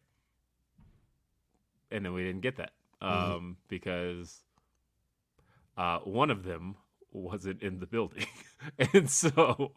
and 1.90 2.04
then 2.04 2.12
we 2.12 2.22
didn't 2.24 2.42
get 2.42 2.56
that 2.56 2.72
um, 3.00 3.10
Mm-hmm. 3.10 3.50
because 3.68 4.42
uh, 5.76 5.98
one 6.00 6.30
of 6.30 6.44
them 6.44 6.76
wasn't 7.12 7.62
in 7.62 7.78
the 7.78 7.86
building, 7.86 8.26
and 8.92 9.08
so 9.10 9.72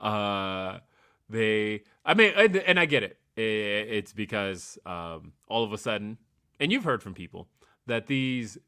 uh, 0.00 0.78
they. 1.28 1.82
I 2.04 2.14
mean, 2.14 2.32
and, 2.36 2.56
and 2.56 2.78
I 2.80 2.86
get 2.86 3.02
it. 3.02 3.18
I- 3.36 3.40
It's 3.40 4.12
because 4.12 4.78
um, 4.86 5.32
all 5.48 5.64
of 5.64 5.72
a 5.72 5.78
sudden, 5.78 6.18
and 6.58 6.70
you've 6.72 6.84
heard 6.84 7.02
from 7.02 7.14
people 7.14 7.48
that 7.86 8.06
these 8.06 8.58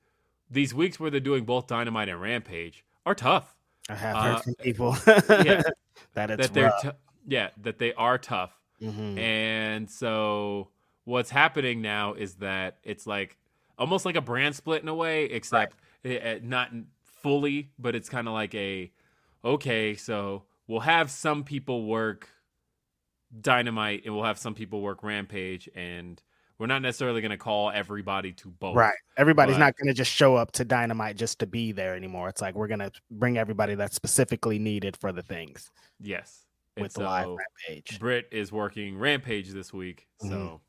these 0.50 0.74
weeks 0.74 0.98
where 1.00 1.10
they're 1.10 1.20
doing 1.20 1.44
both 1.44 1.66
Dynamite 1.66 2.08
and 2.08 2.20
Rampage 2.20 2.84
are 3.06 3.14
tough. 3.14 3.54
I 3.88 3.94
have 3.94 4.16
Uh, 4.16 4.22
heard 4.22 4.42
from 4.42 4.54
people 4.56 4.96
yeah. 5.06 5.62
that 6.14 6.30
it's 6.30 6.46
that 6.46 6.54
they're 6.54 6.64
rough. 6.66 6.82
tou- 6.82 6.90
yeah 7.26 7.50
that 7.60 7.78
they 7.78 7.92
are 7.94 8.18
tough. 8.18 8.52
Mhm. 8.82 9.18
And 9.18 9.90
so 9.90 10.68
what's 11.04 11.30
happening 11.30 11.80
now 11.82 12.14
is 12.14 12.34
that 12.36 12.78
it's 12.82 13.06
like 13.06 13.38
almost 13.78 14.04
like 14.04 14.16
a 14.16 14.20
brand 14.20 14.54
split 14.56 14.82
in 14.82 14.88
a 14.88 14.94
way, 14.94 15.24
except 15.24 15.76
eh, 16.04 16.14
eh, 16.20 16.38
not 16.42 16.70
fully, 17.04 17.70
but 17.78 17.94
it's 17.94 18.09
kind 18.09 18.26
of 18.28 18.34
like 18.34 18.54
a 18.54 18.90
okay, 19.44 19.94
so 19.94 20.44
we'll 20.66 20.80
have 20.80 21.10
some 21.10 21.44
people 21.44 21.86
work 21.86 22.28
Dynamite 23.40 24.02
and 24.04 24.14
we'll 24.14 24.24
have 24.24 24.38
some 24.38 24.54
people 24.54 24.82
work 24.82 25.02
Rampage, 25.02 25.68
and 25.74 26.22
we're 26.59 26.66
not 26.66 26.82
necessarily 26.82 27.20
going 27.22 27.30
to 27.30 27.36
call 27.38 27.70
everybody 27.70 28.32
to 28.34 28.48
both. 28.50 28.76
Right. 28.76 28.94
Everybody's 29.16 29.54
But- 29.56 29.60
not 29.60 29.76
going 29.78 29.88
to 29.88 29.94
just 29.94 30.12
show 30.12 30.36
up 30.36 30.52
to 30.52 30.64
Dynamite 30.64 31.16
just 31.16 31.38
to 31.40 31.46
be 31.46 31.72
there 31.72 31.96
anymore. 31.96 32.28
It's 32.28 32.40
like 32.42 32.54
we're 32.54 32.68
going 32.68 32.80
to 32.80 32.92
bring 33.10 33.38
everybody 33.38 33.74
that's 33.74 33.96
specifically 33.96 34.59
needed 34.59 34.96
for 34.96 35.12
the 35.12 35.22
things 35.22 35.70
Yes. 35.98 36.46
With 36.77 36.94
the 36.94 37.01
live 37.01 37.28
rampage. 37.28 37.99
Britt 38.01 38.28
is 38.32 38.51
working 38.51 38.97
Rampage 38.99 39.51
this 39.51 39.73
week, 39.73 40.09
Mhm. 40.23 40.28
so 40.28 40.61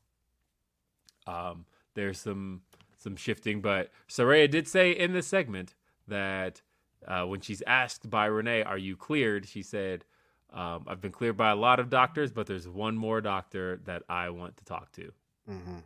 um, 1.26 1.66
there's 1.94 2.20
some 2.20 2.62
some 2.98 3.16
shifting. 3.16 3.60
But 3.60 3.90
Saraya 4.08 4.50
did 4.50 4.68
say 4.68 4.92
in 4.92 5.12
this 5.12 5.26
segment 5.26 5.74
that 6.08 6.60
uh, 7.06 7.24
when 7.24 7.40
she's 7.40 7.62
asked 7.66 8.08
by 8.10 8.26
Renee, 8.26 8.62
"Are 8.62 8.78
you 8.78 8.96
cleared?" 8.96 9.46
she 9.48 9.62
said, 9.62 10.04
um, 10.50 10.84
"I've 10.86 11.00
been 11.00 11.12
cleared 11.12 11.36
by 11.36 11.50
a 11.50 11.56
lot 11.56 11.80
of 11.80 11.88
doctors, 11.90 12.32
but 12.32 12.46
there's 12.46 12.68
one 12.68 12.96
more 12.96 13.20
doctor 13.20 13.78
that 13.84 14.02
I 14.08 14.30
want 14.30 14.56
to 14.58 14.64
talk 14.64 14.92
to." 14.92 15.12
hmm 15.46 15.78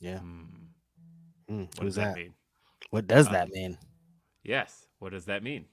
Yeah. 0.00 0.20
Hmm, 0.20 0.44
Mm, 1.48 1.78
what 1.78 1.84
does 1.84 1.94
that 1.96 2.14
that? 2.14 2.16
mean? 2.16 2.34
What 2.90 3.06
does 3.06 3.28
Uh, 3.28 3.32
that 3.32 3.48
mean? 3.50 3.78
Yes, 4.42 4.86
what 4.98 5.10
does 5.12 5.26
that 5.26 5.42
mean? 5.42 5.66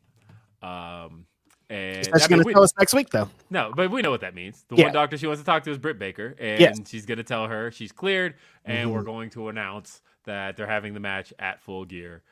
Um, 0.62 1.28
and 1.70 2.06
She's 2.06 2.28
going 2.28 2.44
to 2.44 2.54
tell 2.54 2.64
us 2.64 2.74
next 2.78 2.94
week, 2.94 3.10
though. 3.10 3.30
No, 3.50 3.72
but 3.76 3.90
we 3.92 4.02
know 4.02 4.12
what 4.12 4.22
that 4.22 4.36
means. 4.36 4.66
The 4.70 4.76
Yeah. 4.76 4.84
one 4.86 4.94
doctor 4.94 5.18
she 5.18 5.28
wants 5.28 5.42
to 5.42 5.46
talk 5.46 5.64
to 5.64 5.72
is 5.72 5.78
Britt 5.78 5.98
Baker, 6.00 6.36
and 6.40 6.60
Yes. 6.60 6.78
she's 6.88 7.06
going 7.06 7.18
to 7.18 7.24
tell 7.24 7.48
her 7.48 7.72
she's 7.72 7.92
cleared, 7.92 8.36
and 8.64 8.90
Mhm. 8.90 8.94
we're 8.94 9.04
going 9.04 9.30
to 9.32 9.50
announce 9.50 10.02
that 10.26 10.58
they're 10.58 10.68
having 10.68 10.94
the 10.94 11.00
match 11.00 11.34
at 11.40 11.62
Full 11.62 11.86
Gear, 11.86 12.24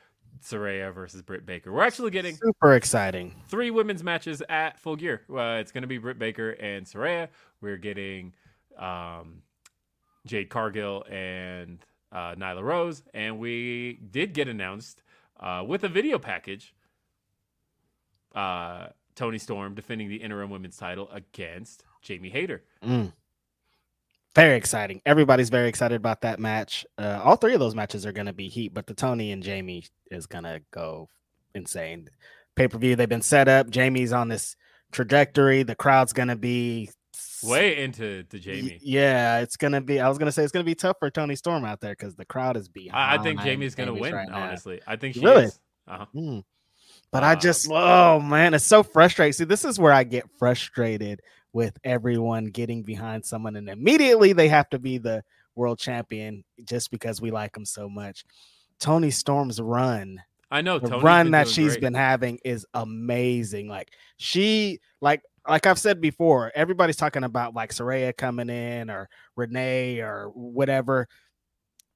Saraya 0.42 0.92
versus 0.92 1.22
Britt 1.22 1.46
Baker. 1.46 1.72
We're 1.72 1.82
actually 1.84 2.10
getting 2.10 2.36
Super 2.36 2.74
exciting. 2.74 3.34
three 3.48 3.70
women's 3.70 4.02
matches 4.02 4.42
at 4.48 4.78
Full 4.80 4.96
Gear. 4.96 5.22
Uh, 5.30 5.58
it's 5.60 5.70
going 5.72 5.82
to 5.82 5.88
be 5.88 5.98
Britt 5.98 6.18
Baker 6.18 6.50
and 6.50 6.84
Saraya. 6.86 7.28
We're 7.60 7.76
getting 7.76 8.34
um, 8.76 9.42
Jade 10.26 10.48
Cargill 10.50 11.04
and 11.08 11.78
uh, 12.10 12.34
Nyla 12.34 12.62
Rose, 12.62 13.02
and 13.14 13.38
we 13.38 13.98
did 14.10 14.32
get 14.34 14.48
announced 14.48 15.02
uh, 15.40 15.62
with 15.66 15.84
a 15.84 15.88
video 15.88 16.18
package. 16.18 16.74
Uh, 18.34 18.88
Toni 19.14 19.38
Storm 19.38 19.74
defending 19.74 20.08
the 20.08 20.16
interim 20.16 20.50
women's 20.50 20.76
title 20.76 21.08
against 21.12 21.84
Jamie 22.02 22.30
Hayter. 22.30 22.62
Mm. 22.84 23.12
Very 24.34 24.56
exciting. 24.56 25.00
Everybody's 25.06 25.48
very 25.50 25.68
excited 25.68 25.94
about 25.94 26.22
that 26.22 26.40
match. 26.40 26.84
Uh, 26.98 27.20
all 27.22 27.36
three 27.36 27.54
of 27.54 27.60
those 27.60 27.74
matches 27.76 28.04
are 28.04 28.12
going 28.12 28.26
to 28.26 28.32
be 28.32 28.48
heat, 28.48 28.74
but 28.74 28.86
the 28.86 28.94
Toni 28.94 29.30
and 29.30 29.42
Jamie 29.42 29.84
is 30.10 30.26
going 30.26 30.44
to 30.44 30.60
go 30.72 31.08
insane. 31.54 32.08
Pay 32.56 32.66
per 32.68 32.78
view, 32.78 32.96
they've 32.96 33.08
been 33.08 33.22
set 33.22 33.46
up. 33.46 33.70
Jamie's 33.70 34.12
on 34.12 34.28
this 34.28 34.56
trajectory. 34.90 35.62
The 35.62 35.76
crowd's 35.76 36.12
going 36.12 36.28
to 36.28 36.36
be 36.36 36.90
way 37.44 37.82
into 37.82 38.24
to 38.24 38.38
Jamie. 38.38 38.78
Yeah, 38.82 39.40
it's 39.40 39.56
gonna 39.56 39.80
be. 39.80 40.00
I 40.00 40.08
was 40.08 40.18
gonna 40.18 40.32
say 40.32 40.42
it's 40.42 40.52
gonna 40.52 40.64
be 40.64 40.74
tough 40.74 40.96
for 40.98 41.10
Toni 41.10 41.36
Storm 41.36 41.64
out 41.64 41.80
there 41.80 41.92
because 41.92 42.14
the 42.16 42.24
crowd 42.24 42.56
is 42.56 42.68
behind. 42.68 42.94
I, 42.96 43.20
I 43.20 43.22
think 43.22 43.42
Jamie's 43.42 43.74
going 43.74 43.88
to 43.88 43.92
Jamie's 43.94 44.02
win. 44.02 44.14
right 44.14 44.28
now. 44.28 44.44
honestly, 44.44 44.80
I 44.86 44.96
think 44.96 45.14
she 45.14 45.20
Really? 45.20 45.44
is. 45.44 45.60
Uh-huh. 45.86 46.06
Mm. 46.14 46.44
But 47.14 47.22
I 47.22 47.36
just, 47.36 47.70
oh 47.70 48.18
man, 48.18 48.54
it's 48.54 48.64
so 48.64 48.82
frustrating. 48.82 49.32
See, 49.32 49.44
this 49.44 49.64
is 49.64 49.78
where 49.78 49.92
I 49.92 50.02
get 50.02 50.24
frustrated 50.36 51.20
with 51.52 51.78
everyone 51.84 52.46
getting 52.46 52.82
behind 52.82 53.24
someone, 53.24 53.54
and 53.54 53.68
immediately 53.68 54.32
they 54.32 54.48
have 54.48 54.68
to 54.70 54.80
be 54.80 54.98
the 54.98 55.22
world 55.54 55.78
champion 55.78 56.42
just 56.64 56.90
because 56.90 57.20
we 57.20 57.30
like 57.30 57.52
them 57.52 57.64
so 57.64 57.88
much. 57.88 58.24
Toni 58.80 59.12
Storm's 59.12 59.60
run 59.60 60.20
I 60.50 60.60
know 60.60 60.80
the 60.80 60.88
Toni's 60.88 61.02
run 61.04 61.30
that 61.32 61.48
she's 61.48 61.72
great. 61.74 61.82
been 61.82 61.94
having 61.94 62.38
is 62.44 62.66
amazing. 62.74 63.68
Like 63.68 63.92
she, 64.16 64.80
like 65.00 65.22
like 65.48 65.66
I've 65.66 65.78
said 65.78 66.00
before, 66.00 66.50
everybody's 66.54 66.96
talking 66.96 67.24
about 67.24 67.54
like 67.54 67.70
Saraya 67.70 68.16
coming 68.16 68.48
in 68.48 68.90
or 68.90 69.08
Renee 69.36 70.00
or 70.00 70.30
whatever. 70.34 71.08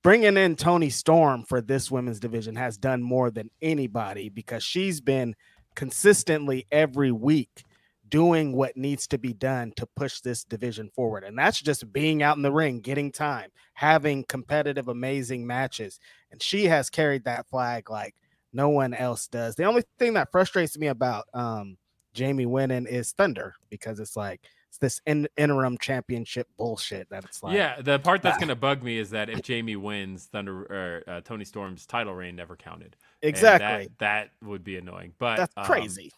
Bringing 0.03 0.37
in 0.37 0.55
Toni 0.55 0.91
Storm 0.91 1.45
for 1.45 1.61
this 1.61 1.91
women's 1.91 2.21
division 2.21 2.55
has 2.57 2.77
done 2.77 3.03
more 3.03 3.31
than 3.31 3.51
anybody 3.61 4.29
because 4.29 4.63
she's 4.63 5.01
been 5.01 5.35
consistently 5.75 6.67
every 6.71 7.11
week 7.11 7.65
doing 8.09 8.53
what 8.53 8.77
needs 8.77 9.07
to 9.09 9.19
be 9.19 9.33
done 9.33 9.73
to 9.77 9.87
push 9.97 10.21
this 10.21 10.45
division 10.45 10.89
forward. 10.95 11.25
And 11.25 11.37
that's 11.39 11.61
just 11.61 11.93
being 11.93 12.23
out 12.23 12.37
in 12.37 12.43
the 12.43 12.53
ring, 12.53 12.81
getting 12.81 13.13
time, 13.13 13.51
having 13.75 14.25
competitive, 14.25 14.89
amazing 14.89 15.47
matches. 15.47 15.99
And 16.31 16.43
she 16.43 16.67
has 16.67 16.91
carried 16.91 17.25
that 17.25 17.49
flag 17.49 17.91
like 17.91 18.15
no 18.53 18.69
one 18.69 18.95
else 18.95 19.27
does. 19.27 19.57
The 19.57 19.65
only 19.65 19.83
thing 19.99 20.15
that 20.15 20.31
frustrates 20.31 20.79
me 20.79 20.87
about 20.87 21.27
um, 21.35 21.77
Jamie 22.15 22.47
winning 22.47 22.87
is 22.87 23.13
Thunder 23.13 23.55
because 23.69 24.01
it's 24.01 24.17
like 24.17 24.41
it's 24.69 24.79
this 24.79 25.01
in- 25.07 25.29
interim 25.37 25.79
championship 25.79 26.47
bullshit 26.59 27.09
that 27.11 27.25
it's 27.25 27.43
like 27.43 27.55
yeah, 27.55 27.81
the 27.81 27.99
part 27.99 28.21
that's 28.23 28.37
Ah. 28.37 28.41
going 28.41 28.49
to 28.49 28.55
bug 28.57 28.83
me 28.83 28.99
is 28.99 29.11
that 29.11 29.31
if 29.31 29.43
Jamie 29.43 29.77
wins, 29.77 30.27
Thunder 30.27 30.63
or 30.63 31.05
uh, 31.07 31.21
Toni 31.23 31.45
Storm's 31.45 31.87
title 31.87 32.15
reign 32.15 32.37
never 32.37 32.55
counted. 32.57 32.97
Exactly 33.23 33.89
that, 33.99 34.31
that 34.41 34.47
would 34.47 34.63
be 34.65 34.77
annoying. 34.77 35.15
But 35.19 35.37
that's 35.37 35.55
um, 35.57 35.65
crazy. 35.65 36.13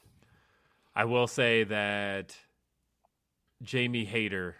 I 0.94 1.04
will 1.04 1.28
say 1.28 1.62
that 1.64 2.36
Jamie 3.62 4.04
Hayter 4.04 4.56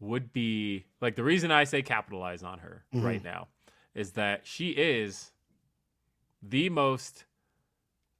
would 0.00 0.32
be 0.32 0.84
like 1.00 1.14
the 1.14 1.22
reason 1.24 1.50
I 1.50 1.64
say 1.64 1.82
capitalize 1.82 2.42
on 2.42 2.58
her 2.58 2.84
Mhm. 2.94 3.04
right 3.04 3.22
now 3.24 3.48
is 3.94 4.12
that 4.12 4.46
she 4.46 4.70
is 4.70 5.30
the 6.42 6.68
most 6.68 7.24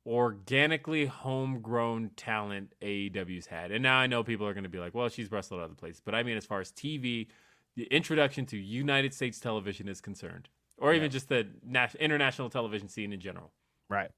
organically 0.07 1.07
homegrown 1.07 2.11
talent 2.17 2.75
AEW's 2.83 3.47
had. 3.47 3.71
And 3.73 3.83
now 3.83 3.97
I 3.99 4.07
know 4.07 4.23
people 4.23 4.47
are 4.47 4.53
going 4.55 4.65
to 4.65 4.71
be 4.71 4.79
like, 4.79 4.95
well, 4.95 5.09
she's 5.09 5.31
wrestled 5.33 5.61
other 5.61 5.75
places. 5.75 6.03
But 6.05 6.15
I 6.15 6.23
mean, 6.23 6.37
as 6.37 6.45
far 6.45 6.61
as 6.61 6.71
TV, 6.73 7.29
the 7.77 7.85
introduction 7.85 8.45
to 8.47 8.57
United 8.59 9.15
States 9.15 9.41
television 9.41 9.89
is 9.89 10.01
concerned, 10.01 10.49
or 10.79 10.93
even 10.93 11.05
Yeah. 11.05 11.09
just 11.09 11.29
the 11.29 11.49
nas- 11.65 11.95
international 11.97 12.51
television 12.51 12.89
scene 12.89 13.13
in 13.13 13.21
general. 13.21 13.53
Right. 13.89 14.11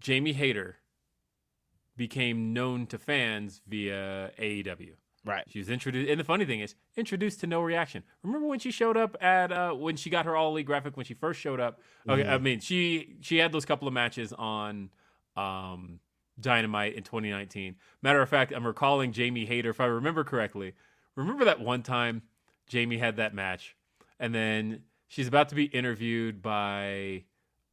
Jamie 0.00 0.32
Hayter 0.34 0.78
became 1.96 2.52
known 2.52 2.86
to 2.88 2.98
fans 2.98 3.62
via 3.66 4.30
AEW. 4.38 4.94
Right. 5.24 5.44
She 5.48 5.58
was 5.58 5.70
introduced, 5.70 6.10
and 6.10 6.20
the 6.20 6.24
funny 6.24 6.44
thing 6.44 6.60
is, 6.60 6.74
introduced 6.96 7.40
to 7.40 7.46
no 7.46 7.62
reaction. 7.62 8.02
Remember 8.22 8.46
when 8.46 8.58
she 8.58 8.70
showed 8.70 8.96
up 8.96 9.16
at 9.22 9.50
uh, 9.50 9.72
when 9.72 9.96
she 9.96 10.10
got 10.10 10.26
her 10.26 10.36
all 10.36 10.50
elite 10.50 10.66
graphic 10.66 10.96
when 10.96 11.06
she 11.06 11.14
first 11.14 11.40
showed 11.40 11.60
up? 11.60 11.80
Okay, 12.08 12.26
I 12.26 12.36
mean 12.38 12.60
she 12.60 13.16
she 13.20 13.38
had 13.38 13.50
those 13.50 13.64
couple 13.64 13.88
of 13.88 13.94
matches 13.94 14.34
on 14.34 14.90
um, 15.34 16.00
Dynamite 16.38 16.94
in 16.94 17.04
2019. 17.04 17.76
Matter 18.02 18.20
of 18.20 18.28
fact, 18.28 18.52
I'm 18.54 18.66
recalling 18.66 19.12
Jamie 19.12 19.46
Hayter, 19.46 19.70
if 19.70 19.80
I 19.80 19.86
remember 19.86 20.24
correctly. 20.24 20.74
Remember 21.16 21.46
that 21.46 21.60
one 21.60 21.82
time 21.82 22.22
Jamie 22.66 22.98
had 22.98 23.16
that 23.16 23.34
match, 23.34 23.76
and 24.20 24.34
then 24.34 24.82
she's 25.08 25.28
about 25.28 25.48
to 25.48 25.54
be 25.54 25.64
interviewed 25.64 26.42
by 26.42 27.24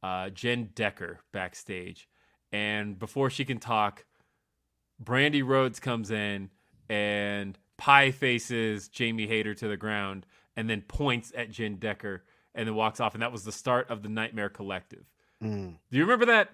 uh, 0.02 0.30
Jenn 0.30 0.70
Decker 0.74 1.20
backstage, 1.32 2.08
and 2.50 2.98
before 2.98 3.28
she 3.28 3.44
can 3.44 3.58
talk, 3.58 4.06
Brandi 5.02 5.46
Rhodes 5.46 5.80
comes 5.80 6.10
in 6.10 6.48
and 6.92 7.58
pie 7.78 8.10
faces 8.10 8.88
Jamie 8.88 9.26
Hayter 9.26 9.54
to 9.54 9.68
the 9.68 9.76
ground 9.76 10.26
and 10.56 10.68
then 10.68 10.82
points 10.82 11.32
at 11.36 11.50
Jenn 11.50 11.76
Decker 11.76 12.24
and 12.54 12.68
then 12.68 12.74
walks 12.74 13.00
off. 13.00 13.14
And 13.14 13.22
that 13.22 13.32
was 13.32 13.44
the 13.44 13.52
start 13.52 13.88
of 13.90 14.02
the 14.02 14.08
Nightmare 14.08 14.48
Collective. 14.50 15.04
Mm, 15.42 15.76
Do 15.90 15.96
you 15.96 16.02
remember 16.04 16.26
that? 16.26 16.50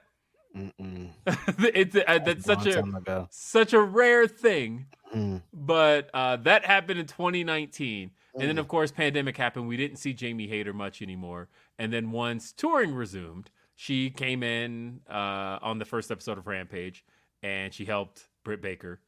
it's 0.54 1.94
uh, 1.96 2.18
that's 2.24 2.44
such 2.44 2.66
a 2.66 2.82
such 3.30 3.72
a 3.72 3.80
rare 3.80 4.26
thing, 4.26 4.86
Mm, 5.14 5.42
but 5.52 6.10
uh, 6.14 6.36
that 6.36 6.64
happened 6.66 6.98
in 7.00 7.06
2019. 7.06 8.10
And 8.34 8.42
then, 8.48 8.56
Mm. 8.56 8.60
of 8.60 8.68
course, 8.68 8.90
pandemic 8.92 9.36
happened. 9.36 9.66
We 9.68 9.76
didn't 9.76 9.96
see 9.98 10.12
Jamie 10.12 10.46
Hayter 10.48 10.72
much 10.72 11.00
anymore. 11.02 11.48
And 11.78 11.92
then 11.92 12.10
once 12.12 12.52
touring 12.52 12.94
resumed, 12.94 13.50
she 13.74 14.10
came 14.10 14.42
in 14.42 15.00
uh, 15.08 15.58
on 15.62 15.78
the 15.78 15.84
first 15.84 16.10
episode 16.10 16.38
of 16.38 16.46
Rampage, 16.46 17.04
and 17.42 17.72
she 17.74 17.84
helped 17.84 18.28
Britt 18.44 18.60
Baker. 18.62 19.00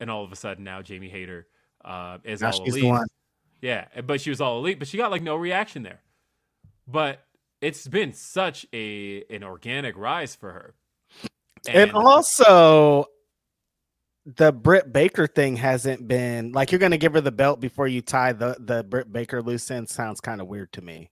And 0.00 0.10
all 0.10 0.24
of 0.24 0.32
a 0.32 0.36
sudden, 0.36 0.64
now 0.64 0.82
Jamie 0.82 1.08
Hayter 1.08 1.46
uh, 1.84 2.18
is 2.24 2.42
Now 2.42 2.50
all 2.50 2.64
elite. 2.66 2.94
Yeah, 3.62 3.86
but 4.04 4.20
she 4.20 4.30
was 4.30 4.40
all 4.40 4.58
elite, 4.58 4.78
but 4.78 4.88
she 4.88 4.96
got 4.98 5.10
like 5.10 5.22
no 5.22 5.36
reaction 5.36 5.82
there. 5.82 6.00
But 6.86 7.24
it's 7.60 7.88
been 7.88 8.12
such 8.12 8.66
a 8.72 9.24
an 9.30 9.42
organic 9.42 9.96
rise 9.96 10.34
for 10.34 10.52
her. 10.52 10.74
And 11.66 11.92
also, 11.92 13.06
the 14.24 14.52
Britt 14.52 14.92
Baker 14.92 15.26
thing 15.26 15.56
hasn't 15.56 16.06
been 16.06 16.52
like 16.52 16.70
you're 16.70 16.78
going 16.78 16.92
to 16.92 16.98
give 16.98 17.14
her 17.14 17.20
the 17.20 17.32
belt 17.32 17.60
before 17.60 17.88
you 17.88 18.02
tie 18.02 18.32
the 18.32 18.56
the 18.58 18.84
Britt 18.84 19.12
Baker 19.12 19.42
loose 19.42 19.70
end. 19.70 19.88
Sounds 19.88 20.20
kind 20.20 20.40
of 20.40 20.46
weird 20.46 20.72
to 20.72 20.82
me 20.82 21.10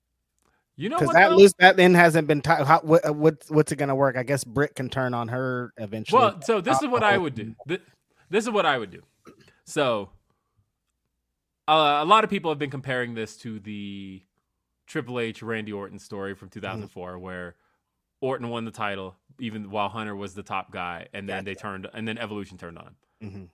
you 0.77 0.89
know 0.89 0.99
because 0.99 1.15
that 1.15 1.29
though? 1.31 1.37
loose 1.37 1.53
that 1.59 1.79
end 1.79 1.97
hasn't 1.97 2.27
been 2.27 2.41
tied. 2.43 2.67
How, 2.67 2.81
what, 2.81 3.15
what 3.15 3.45
what's 3.49 3.71
it 3.71 3.77
going 3.77 3.89
to 3.89 3.95
work? 3.95 4.17
I 4.17 4.23
guess 4.23 4.43
Britt 4.45 4.75
can 4.75 4.89
turn 4.89 5.15
on 5.15 5.29
her 5.29 5.73
eventually. 5.77 6.21
Well, 6.21 6.41
so 6.43 6.61
this 6.61 6.83
is 6.83 6.89
what 6.89 7.03
I 7.03 7.15
Uh-oh. 7.15 7.21
would 7.21 7.35
do. 7.35 7.55
Th- 8.31 8.31
This 8.31 8.45
is 8.45 8.51
what 8.51 8.67
I 8.67 8.79
would 8.79 8.91
do. 8.91 9.03
So, 9.65 10.11
uh, 11.67 11.99
a 12.01 12.05
lot 12.05 12.25
of 12.25 12.31
people 12.31 12.51
have 12.51 12.59
been 12.59 12.71
comparing 12.71 13.15
this 13.15 13.37
to 13.39 13.59
the 13.61 14.23
Triple 14.87 15.19
H 15.21 15.43
Randy 15.43 15.73
Orton 15.73 15.99
story 15.99 16.35
from 16.35 16.51
2004, 16.51 17.19
where 17.19 17.57
Orton 18.21 18.49
won 18.51 18.65
the 18.65 18.71
title 18.71 19.17
even 19.41 19.71
while 19.71 19.89
Hunter 19.89 20.15
was 20.15 20.35
the 20.35 20.43
top 20.43 20.71
guy, 20.71 21.09
and 21.13 21.29
then 21.29 21.45
they 21.45 21.55
turned, 21.55 21.89
and 21.93 22.07
then 22.07 22.19
Evolution 22.19 22.57
turned 22.59 22.79
on 22.79 22.95
him. 23.21 23.31
Mhm. 23.31 23.49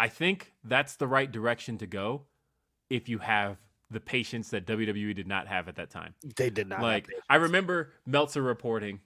I 0.00 0.08
think 0.08 0.52
that's 0.64 0.96
the 0.96 1.06
right 1.06 1.30
direction 1.30 1.78
to 1.78 1.86
go 1.86 2.26
if 2.90 3.08
you 3.08 3.18
have 3.18 3.58
the 3.90 4.00
patience 4.00 4.48
that 4.50 4.66
WWE 4.66 5.14
did 5.14 5.28
not 5.28 5.46
have 5.46 5.68
at 5.68 5.76
that 5.76 5.90
time 5.90 6.14
they 6.36 6.50
did 6.50 6.66
not 6.68 6.80
like. 6.82 7.06
I 7.28 7.36
remember 7.36 7.92
Meltzer 8.06 8.42
reporting 8.42 9.00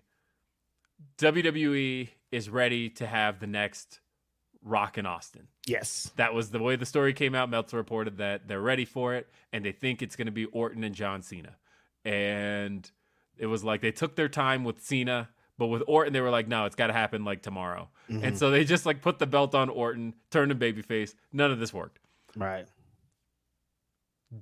WWE 1.19 2.09
is 2.31 2.49
ready 2.49 2.89
to 2.91 3.07
have 3.07 3.41
the 3.41 3.47
next 3.47 4.01
Rock 4.63 4.99
in 4.99 5.07
Austin. 5.07 5.49
Yes, 5.67 6.11
That 6.17 6.35
was 6.35 6.51
the 6.51 6.59
way 6.59 6.77
the 6.77 6.87
story 6.87 7.13
came 7.13 7.35
out. 7.35 7.49
Meltzer 7.51 7.77
reported 7.77 8.19
that 8.19 8.49
they're 8.49 8.61
ready 8.61 8.85
for 8.85 9.15
it 9.15 9.29
and 9.53 9.65
they 9.65 9.73
think 9.73 10.03
it's 10.03 10.17
going 10.17 10.27
to 10.27 10.33
be 10.33 10.47
Orton 10.47 10.83
and 10.85 10.95
John 10.95 11.23
Cena. 11.23 11.57
And 12.05 12.91
it 13.37 13.47
was 13.47 13.63
like 13.63 13.81
they 13.83 13.93
took 13.93 14.17
their 14.17 14.29
time 14.29 14.65
with 14.65 14.83
Cena, 14.83 15.29
but 15.59 15.67
with 15.67 15.83
Orton 15.87 16.13
they 16.13 16.21
were 16.21 16.31
like, 16.31 16.49
no, 16.49 16.65
it's 16.65 16.75
got 16.77 16.89
to 16.89 16.93
happen 16.93 17.25
like 17.25 17.43
tomorrow. 17.43 17.89
Mhm. 18.11 18.23
And 18.25 18.39
so 18.39 18.51
they 18.51 18.65
just 18.65 18.87
like 18.87 19.01
put 19.03 19.19
the 19.19 19.27
belt 19.27 19.55
on 19.55 19.69
Orton, 19.69 20.15
turned 20.31 20.51
him 20.51 20.59
babyface. 20.59 21.15
None 21.33 21.51
of 21.53 21.59
this 21.61 21.73
worked. 21.73 21.99
right. 22.37 22.67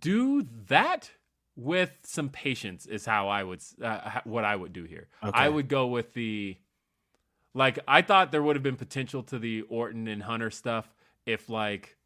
do 0.00 0.46
that 0.68 1.10
with 1.54 1.90
some 2.02 2.28
patience 2.28 2.86
is 2.86 3.06
how 3.06 3.28
I 3.28 3.42
would 3.44 3.62
uh, 3.82 4.20
what 4.24 4.44
I 4.44 4.54
would 4.56 4.72
do 4.72 4.84
here. 4.84 5.08
I 5.22 5.48
would 5.48 5.68
go 5.68 5.86
with 5.86 6.12
the 6.12 6.56
like 7.56 7.78
I 7.88 8.02
thought 8.02 8.30
there 8.32 8.42
would 8.42 8.54
have 8.54 8.62
been 8.62 8.76
potential 8.76 9.22
to 9.24 9.38
the 9.38 9.62
Orton 9.62 10.06
and 10.08 10.22
Hunter 10.22 10.50
stuff 10.50 10.94
if 11.24 11.48
like 11.48 11.96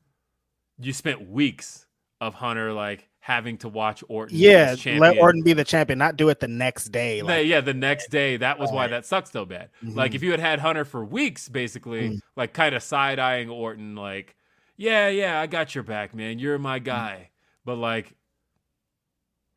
you 0.78 0.92
spent 0.92 1.28
weeks 1.28 1.86
of 2.20 2.34
Hunter 2.34 2.72
like 2.72 3.08
having 3.18 3.58
to 3.58 3.68
watch 3.68 4.02
Orton 4.08 4.36
Yeah, 4.38 4.74
let. 4.86 5.18
Orton 5.18 5.42
be 5.42 5.52
the 5.52 5.64
champion, 5.64 5.98
not 5.98 6.16
do 6.16 6.28
it 6.30 6.40
the 6.40 6.48
next 6.48 6.86
day. 6.86 7.20
Like, 7.20 7.46
yeah, 7.46 7.60
the 7.60 7.74
next 7.74 8.10
day. 8.10 8.38
That 8.38 8.58
was 8.58 8.70
why 8.72 8.86
that 8.86 9.04
sucked 9.04 9.28
so 9.28 9.44
bad. 9.44 9.70
Like 9.82 10.12
Mhm. 10.12 10.14
if 10.14 10.22
you 10.22 10.30
had 10.30 10.40
had 10.40 10.58
Hunter 10.60 10.84
for 10.86 11.04
weeks, 11.04 11.48
basically, 11.48 12.10
Mm. 12.10 12.20
like 12.36 12.54
kind 12.54 12.74
of 12.74 12.82
side 12.82 13.18
eyeing 13.18 13.50
Orton, 13.50 13.94
like, 13.96 14.36
yeah, 14.76 15.08
yeah, 15.08 15.38
I 15.40 15.46
got 15.48 15.74
your 15.74 15.84
back, 15.84 16.14
man. 16.14 16.38
You're 16.38 16.58
my 16.58 16.78
Mm. 16.80 16.84
guy. 16.84 17.30
But 17.64 17.74
like, 17.76 18.14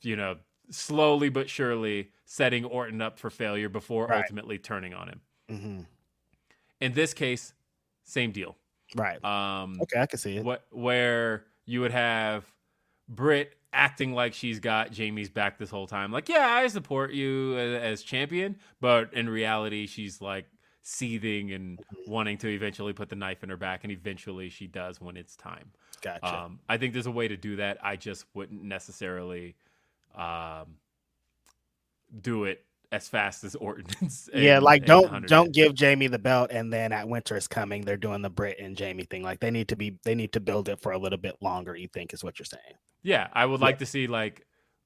you 0.02 0.16
know, 0.18 0.38
slowly 0.70 1.30
but 1.30 1.50
surely 1.50 2.12
setting 2.26 2.66
Orton 2.66 3.02
up 3.02 3.18
for 3.20 3.30
failure 3.30 3.70
before 3.70 4.08
Right. 4.08 4.22
ultimately 4.24 4.58
turning 4.58 4.94
on 4.94 5.08
him. 5.08 5.22
Mhm. 5.50 5.86
In 6.80 6.94
this 6.94 7.14
case, 7.14 7.54
same 8.04 8.32
deal. 8.32 8.58
Right. 8.96 9.24
Um, 9.24 9.82
okay, 9.82 10.00
I 10.02 10.06
can 10.06 10.20
see 10.20 10.38
it. 10.38 10.44
what 10.44 10.66
where 10.72 11.46
you 11.66 11.82
would 11.82 11.92
have 11.92 12.52
Britt 13.08 13.56
acting 13.72 14.14
like 14.14 14.34
she's 14.34 14.60
got 14.60 14.92
Jamie's 14.92 15.30
back 15.30 15.58
this 15.58 15.70
whole 15.70 15.88
time. 15.88 16.12
Like, 16.12 16.30
yeah, 16.30 16.48
I 16.48 16.68
support 16.68 17.12
you 17.12 17.58
as, 17.58 17.82
as 17.82 18.04
champion, 18.04 18.58
but 18.82 19.14
in 19.14 19.30
reality, 19.30 19.88
she's 19.88 20.22
like 20.22 20.46
seething 20.84 21.52
and 21.54 21.80
wanting 22.08 22.38
to 22.40 22.50
eventually 22.50 22.94
put 22.94 23.10
the 23.10 23.16
knife 23.16 23.44
in 23.44 23.50
her 23.50 23.58
back, 23.58 23.84
and 23.84 23.92
eventually 23.92 24.50
she 24.50 24.68
does 24.68 25.02
when 25.02 25.18
it's 25.18 25.36
time. 25.36 25.72
Gotcha. 26.02 26.26
Um, 26.26 26.60
I 26.70 26.78
think 26.78 26.94
there's 26.94 27.08
a 27.08 27.12
way 27.12 27.28
to 27.28 27.38
do 27.38 27.56
that. 27.56 27.78
I 27.82 27.96
just 27.96 28.26
wouldn't 28.34 28.64
necessarily 28.64 29.56
um, 30.16 30.78
do 32.22 32.44
it 32.44 32.66
as 32.94 33.10
fast 33.10 33.44
as 33.44 33.56
Orton's. 33.56 34.30
yeah, 34.34 34.56
and- 34.58 34.64
like 34.64 34.86
don't 34.86 35.28
don't 35.28 35.52
give 35.54 35.74
Jamie 35.74 36.08
the 36.08 36.20
belt 36.20 36.52
and 36.52 36.72
then 36.72 36.92
at 36.94 37.10
Winter 37.10 37.36
is 37.36 37.48
coming, 37.48 37.82
they're 37.82 37.98
doing 37.98 38.22
the 38.22 38.30
Britt 38.30 38.60
and 38.60 38.78
Jamie 38.78 39.04
thing. 39.04 39.24
Like 39.24 39.40
they 39.42 39.52
need 39.52 39.68
to 39.70 39.76
be 39.76 39.98
they 40.06 40.16
need 40.16 40.32
to 40.34 40.40
build 40.40 40.70
it 40.70 40.80
for 40.80 40.92
a 40.92 40.98
little 40.98 41.18
bit 41.18 41.36
longer, 41.42 41.76
you 41.76 41.88
think 41.88 42.14
is 42.14 42.24
what 42.24 42.40
you're 42.40 42.46
saying. 42.46 42.76
Yeah, 43.02 43.28
I 43.34 43.46
would 43.46 43.60
like 43.60 43.80
to 43.80 43.86
see 43.86 44.08
like, 44.08 44.46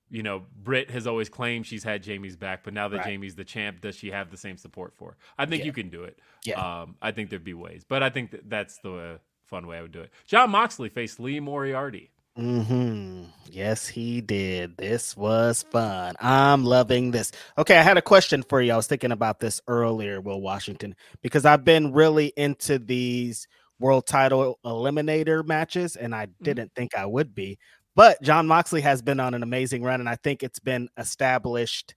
you 0.09 0.23
know, 0.23 0.43
Britt 0.63 0.89
has 0.91 1.05
always 1.05 1.29
claimed 1.29 1.67
she's 1.67 1.83
had 1.83 2.01
Jamie's 2.01 2.35
back, 2.37 2.63
but 2.63 2.73
now 2.73 2.87
that 2.87 2.97
Right. 2.97 3.05
Jamie's 3.07 3.35
the 3.35 3.43
champ, 3.43 3.81
does 3.81 3.95
she 3.95 4.09
have 4.11 4.31
the 4.31 4.37
same 4.37 4.57
support 4.57 4.95
for? 4.95 5.11
her? 5.11 5.17
I 5.37 5.45
think 5.45 5.59
Yeah. 5.59 5.65
you 5.67 5.73
can 5.73 5.89
do 5.89 6.03
it. 6.05 6.17
Yeah. 6.45 6.81
Um, 6.81 6.95
I 7.01 7.11
think 7.11 7.29
there'd 7.29 7.43
be 7.43 7.53
ways, 7.53 7.83
but 7.87 8.01
I 8.01 8.09
think 8.09 8.31
that 8.31 8.49
that's 8.49 8.79
the 8.79 9.19
fun 9.45 9.67
way 9.67 9.77
I 9.77 9.81
would 9.81 9.91
do 9.91 10.01
it. 10.01 10.11
Jon 10.25 10.49
Moxley 10.49 10.89
faced 10.89 11.19
Lee 11.19 11.39
Moriarty. 11.41 12.11
Hmm 12.37 13.23
Yes, 13.49 13.87
he 13.87 14.21
did. 14.21 14.77
This 14.77 15.17
was 15.17 15.63
fun. 15.71 16.13
I'm 16.19 16.63
loving 16.63 17.09
this. 17.09 17.31
Okay, 17.57 17.75
I 17.75 17.81
had 17.81 17.97
a 17.97 18.03
question 18.03 18.43
for 18.43 18.61
you. 18.61 18.71
I 18.71 18.75
was 18.75 18.85
thinking 18.85 19.11
about 19.11 19.39
this 19.39 19.61
earlier, 19.67 20.21
Will 20.21 20.41
Washington, 20.41 20.95
because 21.23 21.43
I've 21.43 21.65
been 21.65 21.91
really 21.91 22.33
into 22.37 22.77
these 22.77 23.47
world 23.79 24.05
title 24.05 24.59
eliminator 24.63 25.43
matches, 25.43 25.95
and 25.95 26.13
I 26.13 26.27
didn't 26.43 26.71
think 26.75 26.95
I 26.95 27.07
would 27.07 27.33
be. 27.33 27.57
But 27.95 28.21
Jon 28.21 28.45
Moxley 28.45 28.81
has 28.81 29.01
been 29.01 29.19
on 29.19 29.33
an 29.33 29.41
amazing 29.41 29.81
run, 29.81 30.01
and 30.01 30.09
I 30.09 30.17
think 30.17 30.43
it's 30.43 30.59
been 30.59 30.87
established 30.97 31.95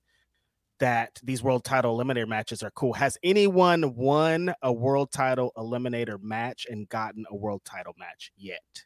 that 0.78 1.20
these 1.22 1.42
world 1.42 1.64
title 1.64 1.98
eliminator 1.98 2.28
matches 2.28 2.62
are 2.62 2.70
cool. 2.70 2.94
Has 2.94 3.18
anyone 3.22 3.94
won 3.96 4.54
a 4.62 4.72
world 4.72 5.12
title 5.12 5.52
eliminator 5.58 6.18
match 6.22 6.66
and 6.70 6.88
gotten 6.88 7.26
a 7.30 7.36
world 7.36 7.62
title 7.66 7.94
match 7.98 8.32
yet? 8.36 8.84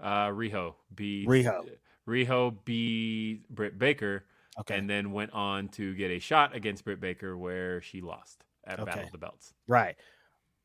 Uh, 0.00 0.28
Riho 0.28 0.74
beat 0.94 1.28
Riho. 1.28 1.68
Riho 2.08 2.54
beat 2.64 3.48
Britt 3.48 3.78
Baker, 3.78 4.24
Okay. 4.60 4.76
and 4.76 4.88
then 4.88 5.12
went 5.12 5.32
on 5.32 5.68
to 5.70 5.94
get 5.94 6.10
a 6.10 6.18
shot 6.18 6.54
against 6.54 6.84
Britt 6.84 7.00
Baker 7.00 7.36
where 7.36 7.80
she 7.80 8.00
lost 8.00 8.44
at 8.66 8.78
Okay. 8.78 8.84
Battle 8.90 9.04
of 9.04 9.12
the 9.12 9.18
Belts. 9.18 9.54
Right. 9.66 9.96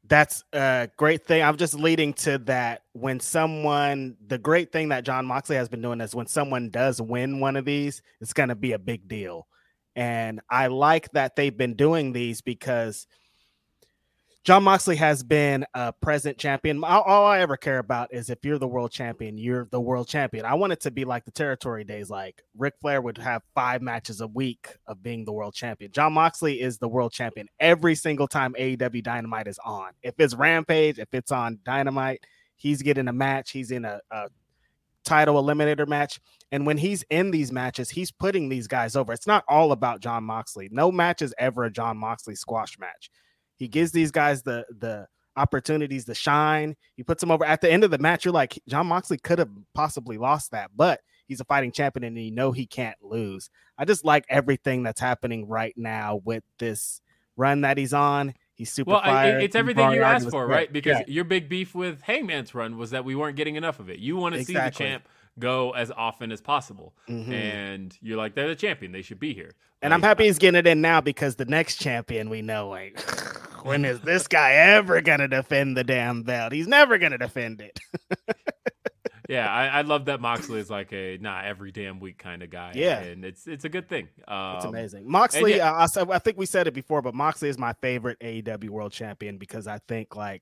That's 0.07 0.43
a 0.53 0.89
great 0.97 1.25
thing. 1.27 1.43
I'm 1.43 1.57
just 1.57 1.73
leading 1.73 2.13
to 2.13 2.37
that 2.39 2.83
when 2.93 3.19
someone, 3.19 4.15
the 4.25 4.37
great 4.37 4.71
thing 4.71 4.89
that 4.89 5.03
Jon 5.03 5.25
Moxley 5.25 5.57
has 5.57 5.67
been 5.67 5.81
doing 5.81 5.99
is 6.01 6.15
when 6.15 6.27
someone 6.27 6.69
does 6.69 7.01
win 7.01 7.39
one 7.41 7.55
of 7.57 7.65
these, 7.65 8.01
it's 8.21 8.31
going 8.31 8.49
to 8.49 8.55
be 8.55 8.71
a 8.71 8.79
big 8.79 9.07
deal. 9.09 9.47
And 9.95 10.39
I 10.49 10.67
like 10.67 11.11
that 11.11 11.35
they've 11.35 11.55
been 11.55 11.75
doing 11.75 12.13
these 12.13 12.39
because 12.41 13.07
Jon 14.45 14.63
Moxley 14.63 14.95
has 14.95 15.21
been 15.21 15.65
a 15.73 15.91
present 15.91 16.37
champion. 16.37 16.81
All, 16.83 17.25
I 17.25 17.39
ever 17.39 17.57
care 17.57 17.79
about 17.79 18.13
is 18.13 18.29
if 18.29 18.39
you're 18.43 18.57
the 18.57 18.67
world 18.67 18.89
champion, 18.89 19.37
you're 19.37 19.67
the 19.69 19.81
world 19.81 20.07
champion. 20.07 20.45
I 20.45 20.53
want 20.53 20.71
it 20.71 20.79
to 20.81 20.91
be 20.91 21.03
like 21.03 21.25
the 21.25 21.31
territory 21.31 21.83
days, 21.83 22.09
like 22.09 22.41
Ric 22.57 22.75
Flair 22.79 23.01
would 23.01 23.17
have 23.17 23.43
five 23.53 23.81
matches 23.81 24.21
a 24.21 24.27
week 24.27 24.77
of 24.87 25.03
being 25.03 25.25
the 25.25 25.33
world 25.33 25.53
champion. 25.53 25.91
Jon 25.91 26.13
Moxley 26.13 26.61
is 26.61 26.77
the 26.77 26.87
world 26.87 27.11
champion 27.11 27.47
every 27.59 27.95
single 27.95 28.27
time 28.27 28.55
AEW 28.57 29.03
Dynamite 29.03 29.47
is 29.47 29.59
on. 29.65 29.91
If 30.03 30.15
it's 30.19 30.33
Rampage, 30.33 30.99
if 30.99 31.09
it's 31.13 31.33
on 31.33 31.59
Dynamite, 31.65 32.25
he's 32.55 32.81
getting 32.81 33.09
a 33.09 33.13
match. 33.13 33.51
He's 33.51 33.71
in 33.71 33.83
a, 33.83 33.99
a 34.09 34.29
title 35.03 35.43
eliminator 35.43 35.87
match. 35.87 36.21
And 36.53 36.65
when 36.65 36.77
he's 36.77 37.03
in 37.09 37.31
these 37.31 37.51
matches, 37.51 37.89
he's 37.89 38.09
putting 38.09 38.47
these 38.47 38.67
guys 38.67 38.95
over. 38.95 39.11
It's 39.11 39.27
not 39.27 39.43
all 39.49 39.73
about 39.73 39.99
Jon 39.99 40.23
Moxley. 40.23 40.69
No 40.71 40.93
match 40.93 41.21
is 41.21 41.35
ever 41.37 41.65
a 41.65 41.71
Jon 41.71 41.97
Moxley 41.97 42.35
squash 42.35 42.79
match. 42.79 43.11
He 43.59 43.67
gives 43.67 43.91
these 43.91 44.09
guys 44.09 44.41
the 44.41 44.65
the 44.79 45.07
opportunities 45.35 46.05
to 46.05 46.15
shine. 46.15 46.75
He 46.95 47.03
puts 47.03 47.21
them 47.21 47.29
over. 47.31 47.45
At 47.45 47.61
the 47.61 47.71
end 47.71 47.83
of 47.83 47.91
the 47.91 47.97
match, 47.99 48.25
you're 48.25 48.33
like, 48.33 48.59
Jon 48.67 48.87
Moxley 48.87 49.17
could 49.17 49.39
have 49.39 49.49
possibly 49.73 50.17
lost 50.17 50.51
that, 50.51 50.71
but 50.75 50.99
he's 51.27 51.39
a 51.39 51.45
fighting 51.45 51.71
champion 51.71 52.03
and 52.03 52.17
you 52.17 52.31
know 52.31 52.51
he 52.51 52.65
can't 52.65 52.97
lose. 53.01 53.49
I 53.77 53.85
just 53.85 54.03
like 54.03 54.25
everything 54.29 54.83
that's 54.83 54.99
happening 54.99 55.47
right 55.47 55.73
now 55.77 56.21
with 56.25 56.43
this 56.57 56.99
run 57.37 57.61
that 57.61 57.77
he's 57.77 57.93
on. 57.93 58.33
He's 58.55 58.71
super 58.71 58.91
Well, 58.91 58.99
I, 59.01 59.05
fire. 59.07 59.37
it- 59.39 59.43
it's 59.45 59.55
everything 59.55 59.91
you 59.91 60.01
asked 60.03 60.29
for, 60.29 60.45
right? 60.45 60.71
Because 60.73 60.99
Yeah, 60.99 61.05
your 61.07 61.23
big 61.23 61.47
beef 61.47 61.73
with 61.73 62.01
Hangman's 62.01 62.53
run 62.53 62.77
was 62.77 62.89
that 62.91 63.05
we 63.05 63.15
weren't 63.15 63.37
getting 63.37 63.55
enough 63.55 63.79
of 63.79 63.89
it. 63.89 63.99
You 63.99 64.17
want 64.17 64.35
to 64.35 64.43
see 64.43 64.53
the 64.53 64.69
champ 64.71 65.07
go 65.37 65.71
as 65.71 65.89
often 65.91 66.33
as 66.33 66.41
possible, 66.41 66.93
mhm. 67.07 67.31
and 67.31 67.97
you're 68.01 68.17
like, 68.17 68.35
they're 68.35 68.49
the 68.49 68.55
champion; 68.57 68.91
they 68.91 69.01
should 69.01 69.19
be 69.21 69.33
here. 69.33 69.51
And 69.81 69.93
I'm 69.93 70.01
happy 70.01 70.25
he's 70.25 70.37
getting 70.37 70.57
it 70.59 70.67
in 70.67 70.81
now 70.81 70.99
because 70.99 71.37
the 71.37 71.45
next 71.45 71.77
champion 71.77 72.29
we 72.29 72.41
know, 72.41 72.67
like, 72.67 72.99
when 73.65 73.85
is 73.85 73.99
this 74.01 74.27
guy 74.27 74.53
ever 74.53 75.01
gonna 75.01 75.27
defend 75.27 75.77
the 75.77 75.83
damn 75.83 76.23
belt? 76.23 76.51
He's 76.53 76.67
never 76.67 76.97
gonna 76.97 77.17
defend 77.17 77.61
it. 77.61 77.79
Yeah, 79.29 79.47
I, 79.47 79.67
I 79.67 79.81
love 79.83 80.05
that 80.05 80.19
Moxley 80.21 80.59
is 80.59 80.71
like 80.71 80.91
a 80.91 81.19
not 81.21 81.45
every 81.45 81.71
damn 81.71 81.99
week 81.99 82.17
kind 82.17 82.41
of 82.41 82.49
guy. 82.49 82.71
Yeah. 82.73 82.97
and 82.99 83.23
it's 83.23 83.45
it's 83.45 83.63
a 83.63 83.69
good 83.69 83.87
thing. 83.87 84.07
Um, 84.27 84.55
It's 84.55 84.65
amazing. 84.65 85.07
Moxley, 85.09 85.57
yeah- 85.57 85.71
uh, 85.71 85.87
I, 85.95 86.15
I 86.15 86.17
think 86.17 86.39
we 86.39 86.47
said 86.47 86.65
it 86.65 86.73
before, 86.73 87.03
but 87.03 87.13
Moxley 87.13 87.47
is 87.47 87.55
my 87.59 87.73
favorite 87.73 88.17
AEW 88.21 88.69
World 88.71 88.91
Champion 88.91 89.37
because 89.37 89.67
I 89.67 89.77
think 89.87 90.15
like 90.15 90.41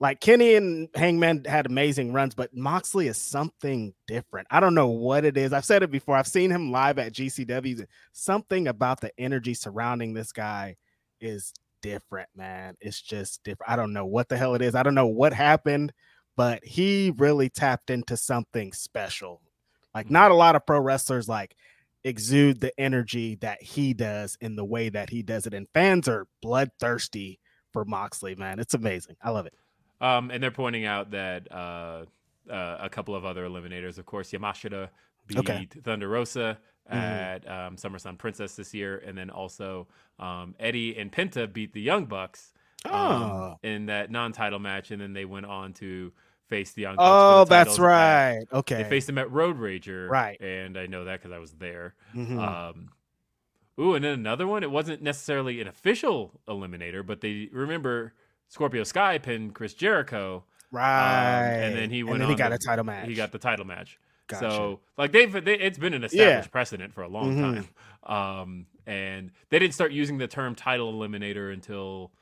like 0.00 0.20
Kenny 0.20 0.56
and 0.56 0.88
Hangman 0.96 1.44
had 1.44 1.66
amazing 1.66 2.12
runs, 2.12 2.34
but 2.34 2.52
Moxley 2.52 3.06
is 3.06 3.16
something 3.16 3.94
different. 4.08 4.48
I 4.50 4.58
don't 4.58 4.74
know 4.74 4.88
what 4.88 5.24
it 5.24 5.36
is. 5.36 5.52
I've 5.52 5.64
said 5.64 5.84
it 5.84 5.92
before. 5.92 6.16
I've 6.16 6.26
seen 6.26 6.50
him 6.50 6.72
live 6.72 6.98
at 6.98 7.12
GCW. 7.12 7.86
Something 8.12 8.66
about 8.66 9.00
the 9.00 9.12
energy 9.16 9.54
surrounding 9.54 10.14
this 10.14 10.32
guy 10.32 10.74
is 11.20 11.54
different, 11.86 12.28
man. 12.34 12.76
It's 12.80 13.00
just 13.00 13.44
different. 13.44 13.70
I 13.70 13.76
don't 13.76 13.92
know 13.92 14.06
what 14.06 14.28
the 14.28 14.36
hell 14.36 14.56
it 14.56 14.62
is. 14.62 14.74
I 14.74 14.82
don't 14.82 14.96
know 14.96 15.06
what 15.06 15.32
happened, 15.32 15.92
but 16.36 16.64
he 16.64 17.12
really 17.16 17.48
tapped 17.48 17.90
into 17.90 18.16
something 18.16 18.72
special. 18.72 19.40
Like 19.94 20.10
not 20.10 20.32
a 20.32 20.34
lot 20.34 20.56
of 20.56 20.66
pro 20.66 20.80
wrestlers 20.80 21.28
like 21.28 21.54
exude 22.02 22.60
the 22.60 22.72
energy 22.78 23.36
that 23.36 23.62
he 23.62 23.94
does 23.94 24.36
in 24.40 24.56
the 24.56 24.64
way 24.64 24.88
that 24.88 25.10
he 25.10 25.22
does 25.22 25.46
it. 25.46 25.54
And 25.54 25.68
fans 25.72 26.08
are 26.08 26.26
bloodthirsty 26.42 27.38
for 27.72 27.84
Moxley, 27.84 28.34
man. 28.34 28.58
It's 28.58 28.74
amazing. 28.74 29.16
I 29.22 29.30
love 29.30 29.46
it. 29.46 29.54
Um, 30.00 30.30
and 30.32 30.42
they're 30.42 30.50
pointing 30.50 30.86
out 30.86 31.12
that 31.12 31.50
uh, 31.52 32.04
uh, 32.50 32.78
a 32.80 32.88
couple 32.90 33.14
of 33.14 33.24
other 33.24 33.46
eliminators, 33.48 33.96
of 33.98 34.06
course, 34.06 34.32
Yamashita 34.32 34.88
beat 35.28 35.38
Okay. 35.38 35.68
Thunder 35.84 36.08
Rosa 36.08 36.58
Mhm. 36.90 36.94
at 36.96 37.50
um, 37.50 37.76
Summer 37.76 37.98
Sun 37.98 38.16
Princess 38.16 38.54
this 38.56 38.72
year, 38.74 38.98
and 39.04 39.16
then 39.18 39.30
also 39.30 39.88
um, 40.18 40.54
Eddie 40.60 40.96
and 40.96 41.10
Penta 41.12 41.52
beat 41.52 41.72
the 41.72 41.80
Young 41.80 42.04
Bucks 42.06 42.52
um, 42.84 42.92
Oh. 42.92 43.58
in 43.62 43.86
that 43.86 44.10
non-title 44.10 44.58
match, 44.60 44.90
and 44.90 45.00
then 45.00 45.12
they 45.12 45.24
went 45.24 45.46
on 45.46 45.72
to 45.74 46.12
face 46.48 46.72
the 46.72 46.82
Young 46.82 46.96
Bucks. 46.96 47.08
Oh, 47.10 47.38
the 47.44 47.50
that's 47.50 47.70
titles 47.76 47.78
at- 47.80 47.82
right. 47.84 48.46
Okay. 48.52 48.82
They 48.82 48.88
faced 48.88 49.08
them 49.08 49.18
at 49.18 49.30
Road 49.32 49.58
Rager, 49.58 50.08
Right. 50.08 50.40
And 50.40 50.78
I 50.78 50.86
know 50.86 51.04
that 51.06 51.20
because 51.20 51.32
I 51.32 51.38
was 51.38 51.52
there. 51.54 51.94
Mhm. 52.14 52.38
Um, 52.38 52.90
ooh, 53.80 53.94
and 53.94 54.04
then 54.04 54.12
another 54.14 54.46
one. 54.46 54.62
It 54.62 54.70
wasn't 54.70 55.02
necessarily 55.02 55.60
an 55.60 55.66
official 55.66 56.40
eliminator, 56.48 57.04
but 57.04 57.20
they 57.20 57.48
remember 57.52 58.14
Scorpio 58.48 58.84
Sky 58.84 59.18
pinned 59.18 59.54
Chris 59.54 59.74
Jericho. 59.74 60.44
right. 60.72 61.38
um, 61.38 61.60
and 61.62 61.76
then 61.76 61.90
he 61.90 62.02
went 62.02 62.14
and 62.16 62.22
then 62.22 62.28
he 62.30 62.34
got 62.36 62.48
to- 62.50 62.54
a 62.56 62.58
title 62.58 62.84
match. 62.84 63.08
He 63.08 63.14
got 63.14 63.32
the 63.32 63.38
title 63.38 63.64
match. 63.64 63.98
Gotcha. 64.28 64.46
So 64.46 64.80
like 64.98 65.12
they've 65.12 65.32
they, 65.44 65.58
it's 65.58 65.78
been 65.78 65.94
an 65.94 66.04
established 66.04 66.50
precedent 66.50 66.92
for 66.92 67.02
a 67.02 67.08
long 67.08 67.36
Mhm. 67.36 67.40
time. 67.40 67.68
Um, 68.02 68.66
and 68.86 69.30
they 69.50 69.58
didn't 69.58 69.74
start 69.74 69.92
using 69.92 70.18
the 70.18 70.26
term 70.28 70.54
title 70.54 70.92
eliminator 70.92 71.52
until 71.52 72.12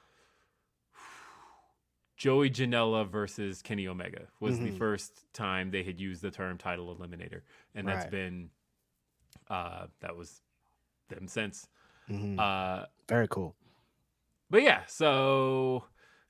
Joey 2.17 2.51
Janela 2.51 3.09
versus 3.09 3.61
Kenny 3.63 3.89
Omega 3.89 4.29
was 4.41 4.59
the 4.59 4.71
Mhm. 4.71 4.79
first 4.79 5.27
time 5.33 5.71
they 5.71 5.83
had 5.83 5.99
used 5.99 6.23
the 6.23 6.31
term 6.31 6.59
title 6.59 6.95
eliminator, 6.95 7.43
and 7.75 7.89
that's 7.89 8.05
Right. 8.05 8.11
been 8.11 8.51
uh, 9.49 9.87
that 10.01 10.17
was 10.17 10.41
them 11.09 11.27
since. 11.29 11.69
Mhm. 12.09 12.39
Uh, 12.39 12.87
Very 13.09 13.29
cool. 13.29 13.55
but 14.49 14.63
yeah, 14.63 14.85
so 14.87 15.85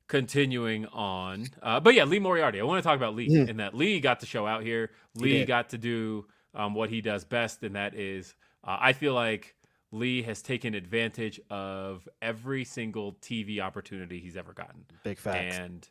continuing 0.09 0.87
on. 0.87 1.47
Uh, 1.63 1.81
but 1.81 1.95
yeah, 1.95 2.05
Lee 2.05 2.19
Moriarty. 2.19 2.61
I 2.61 2.65
want 2.65 2.83
to 2.83 2.87
talk 2.89 2.97
about 2.97 3.15
Lee 3.15 3.29
Mhm. 3.29 3.49
and 3.51 3.61
that 3.61 3.75
Lee 3.75 4.01
got 4.01 4.21
to 4.21 4.27
show 4.27 4.47
out 4.47 4.63
here. 4.63 4.91
Lee 5.15 5.39
did. 5.39 5.49
got 5.49 5.71
to 5.71 5.79
do 5.79 6.27
um, 6.55 6.75
what 6.75 6.89
he 6.91 7.01
does 7.01 7.25
best, 7.25 7.63
and 7.63 7.75
that 7.75 7.95
is 7.95 8.35
uh, 8.63 8.77
I 8.81 8.93
feel 8.93 9.13
like 9.15 9.55
Lee 9.91 10.23
has 10.23 10.41
taken 10.43 10.75
advantage 10.75 11.41
of 11.51 12.09
every 12.23 12.65
single 12.65 13.15
TV 13.15 13.61
opportunity 13.61 14.19
he's 14.21 14.37
ever 14.37 14.53
gotten, 14.53 14.85
Big 15.05 15.19
facts. 15.19 15.57
and 15.57 15.89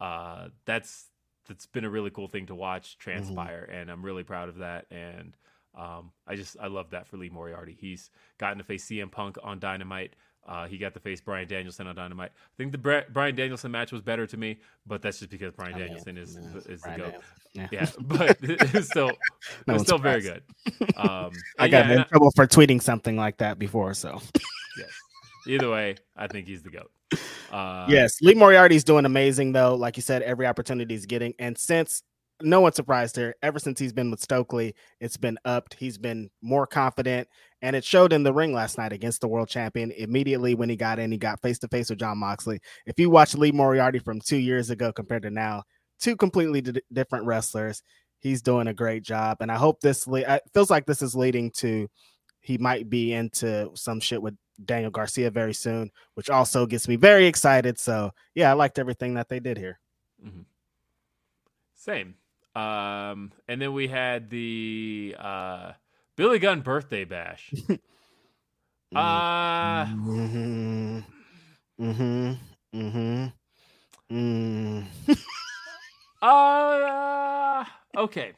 uh, 0.00 0.48
that's 0.64 1.10
that's 1.48 1.66
been 1.66 1.84
a 1.84 1.90
really 1.90 2.10
cool 2.10 2.28
thing 2.28 2.46
to 2.46 2.54
watch 2.54 2.96
Mm-hmm. 2.98 3.10
transpire, 3.10 3.64
and 3.64 3.90
I'm 3.90 4.04
really 4.04 4.24
proud 4.24 4.48
of 4.48 4.56
that. 4.58 4.86
And 4.90 5.36
Um, 5.74 6.12
I 6.26 6.36
just 6.36 6.56
I 6.58 6.68
love 6.68 6.90
that 6.90 7.06
for 7.06 7.18
Lee 7.18 7.28
Moriarty. 7.28 7.76
He's 7.78 8.10
gotten 8.38 8.56
to 8.58 8.64
face 8.64 8.86
CM 8.86 9.10
Punk 9.12 9.36
on 9.42 9.58
Dynamite. 9.58 10.14
Uh, 10.46 10.66
he 10.66 10.78
got 10.78 10.94
to 10.94 11.00
face 11.00 11.20
Bryan 11.20 11.48
Danielson 11.48 11.86
on 11.88 11.96
Dynamite. 11.96 12.30
I 12.30 12.54
think 12.56 12.70
the 12.72 12.78
Bra- 12.78 13.02
Bryan 13.12 13.34
Danielson 13.34 13.72
match 13.72 13.90
was 13.90 14.00
better 14.00 14.26
to 14.28 14.36
me, 14.36 14.58
but 14.86 15.02
that's 15.02 15.18
just 15.18 15.30
because 15.30 15.52
Bryan 15.52 15.74
Oh, 15.74 15.78
yeah. 15.78 15.84
Danielson 15.86 16.16
is 16.18 16.38
Yeah, 16.40 16.72
is 16.72 16.82
the 16.82 16.88
goat. 16.96 17.14
Danielson. 17.54 18.06
Yeah, 18.08 18.18
but 18.18 18.36
it 18.42 18.72
was 18.72 18.86
still 18.88 19.10
No 19.66 19.74
one's 19.74 19.82
still 19.86 19.98
very 19.98 20.20
good. 20.22 20.42
Um, 20.96 21.32
I 21.58 21.68
got 21.68 21.86
yeah, 21.86 21.92
in 21.92 21.98
and 22.00 22.06
trouble 22.08 22.30
for 22.36 22.46
tweeting 22.46 22.80
something 22.80 23.16
like 23.16 23.38
that 23.38 23.58
before. 23.58 23.92
So 23.94 24.20
yes. 24.78 24.88
Either 25.48 25.70
way, 25.70 25.96
I 26.16 26.26
think 26.28 26.46
he's 26.46 26.62
the 26.62 26.70
goat. 26.70 26.90
Uh, 27.52 27.86
yes, 27.88 28.20
Lee 28.20 28.34
Moriarty's 28.34 28.84
doing 28.84 29.04
amazing 29.04 29.52
though. 29.52 29.74
Like 29.74 29.96
you 29.96 30.02
said, 30.02 30.22
every 30.22 30.46
opportunity 30.46 30.92
he's 30.94 31.06
getting, 31.06 31.34
and 31.38 31.56
since 31.56 32.02
no 32.42 32.60
one's 32.60 32.76
surprised 32.76 33.16
here, 33.16 33.34
ever 33.42 33.58
since 33.58 33.78
he's 33.78 33.92
been 33.92 34.10
with 34.10 34.20
Stokely, 34.20 34.74
it's 35.00 35.16
been 35.16 35.38
upped. 35.44 35.74
He's 35.74 35.98
been 35.98 36.30
more 36.42 36.66
confident, 36.66 37.28
and 37.62 37.74
it 37.74 37.84
showed 37.84 38.12
in 38.12 38.22
the 38.22 38.32
ring 38.32 38.52
last 38.52 38.78
night 38.78 38.92
against 38.92 39.20
the 39.20 39.28
world 39.28 39.48
champion. 39.48 39.90
Immediately 39.92 40.54
when 40.54 40.68
he 40.68 40.76
got 40.76 40.98
in, 40.98 41.10
he 41.10 41.18
got 41.18 41.40
face 41.40 41.58
to 41.60 41.68
face 41.68 41.88
with 41.88 41.98
Jon 41.98 42.18
Moxley. 42.18 42.60
If 42.84 42.98
you 42.98 43.10
watch 43.10 43.34
Lee 43.34 43.52
Moriarty 43.52 43.98
from 43.98 44.20
two 44.20 44.36
years 44.36 44.70
ago 44.70 44.92
compared 44.92 45.22
to 45.22 45.30
now, 45.30 45.62
two 45.98 46.16
completely 46.16 46.60
di- 46.60 46.80
different 46.92 47.24
wrestlers. 47.26 47.82
He's 48.18 48.42
doing 48.42 48.66
a 48.66 48.74
great 48.74 49.02
job, 49.02 49.38
and 49.40 49.50
I 49.50 49.56
hope 49.56 49.80
this 49.80 50.06
le- 50.06 50.20
it 50.20 50.42
feels 50.52 50.70
like 50.70 50.86
this 50.86 51.02
is 51.02 51.14
leading 51.14 51.50
to 51.52 51.88
he 52.40 52.58
might 52.58 52.88
be 52.88 53.12
into 53.12 53.70
some 53.74 53.98
shit 53.98 54.22
with 54.22 54.34
Daniel 54.64 54.90
Garcia 54.90 55.30
very 55.30 55.52
soon, 55.52 55.90
which 56.14 56.30
also 56.30 56.64
gets 56.66 56.86
me 56.86 56.96
very 56.96 57.26
excited. 57.26 57.78
So 57.78 58.12
yeah, 58.34 58.50
I 58.50 58.54
liked 58.54 58.78
everything 58.78 59.14
that 59.14 59.28
they 59.28 59.40
did 59.40 59.58
here. 59.58 59.80
Mm-hmm. 60.24 60.42
Same. 61.74 62.14
Um, 62.56 63.32
and 63.48 63.60
then 63.60 63.74
we 63.74 63.86
had 63.88 64.30
the 64.30 65.14
uh, 65.18 65.72
Billy 66.16 66.38
Gunn 66.38 66.62
birthday 66.62 67.04
bash. 67.04 67.52
uh, 68.94 69.84
Mm-hmm. 69.84 71.00
Mm-hmm. 71.80 72.32
Mm-hmm. 72.74 73.26
Mm. 74.10 74.84
uh, 76.22 77.64
okay. 77.96 78.32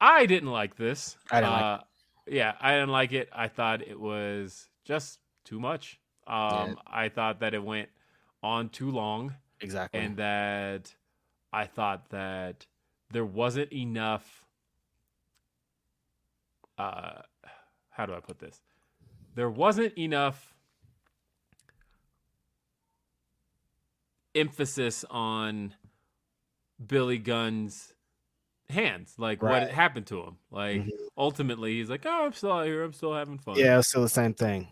I 0.00 0.26
didn't 0.26 0.50
like 0.50 0.76
this. 0.76 1.16
I 1.30 1.40
didn't 1.40 1.52
like 1.52 1.62
uh, 1.62 1.78
Yeah, 2.26 2.54
I 2.60 2.74
didn't 2.74 2.90
like 2.90 3.12
it. 3.12 3.28
I 3.32 3.48
thought 3.48 3.82
it 3.82 4.00
was 4.00 4.68
just 4.84 5.18
too 5.44 5.60
much. 5.60 6.00
Um, 6.26 6.78
I 6.86 7.10
thought 7.10 7.40
that 7.40 7.52
it 7.52 7.62
went 7.62 7.90
on 8.42 8.70
too 8.70 8.90
long. 8.90 9.34
Exactly. 9.60 10.00
and 10.00 10.16
that 10.16 10.94
I 11.54 11.66
thought 11.66 12.10
that 12.10 12.66
there 13.12 13.24
wasn't 13.24 13.72
enough. 13.72 14.44
Uh, 16.76 17.22
how 17.90 18.06
do 18.06 18.12
I 18.12 18.18
put 18.18 18.40
this? 18.40 18.60
There 19.36 19.48
wasn't 19.48 19.96
enough 19.96 20.56
emphasis 24.34 25.04
on 25.08 25.74
Billy 26.84 27.18
Gunn's 27.18 27.94
hands, 28.68 29.14
like 29.16 29.40
what 29.40 29.52
Right. 29.52 29.62
had 29.62 29.70
happened 29.70 30.08
to 30.08 30.22
him. 30.24 30.38
Like 30.50 30.82
Mhm. 30.82 31.08
ultimately, 31.16 31.76
he's 31.78 31.88
like, 31.88 32.04
"Oh, 32.04 32.26
I'm 32.26 32.32
still 32.32 32.50
out 32.50 32.66
here. 32.66 32.82
I'm 32.82 32.92
still 32.92 33.14
having 33.14 33.38
fun." 33.38 33.58
yeah, 33.58 33.78
it's 33.78 33.88
still 33.88 34.02
the 34.02 34.08
same 34.08 34.34
thing. 34.34 34.66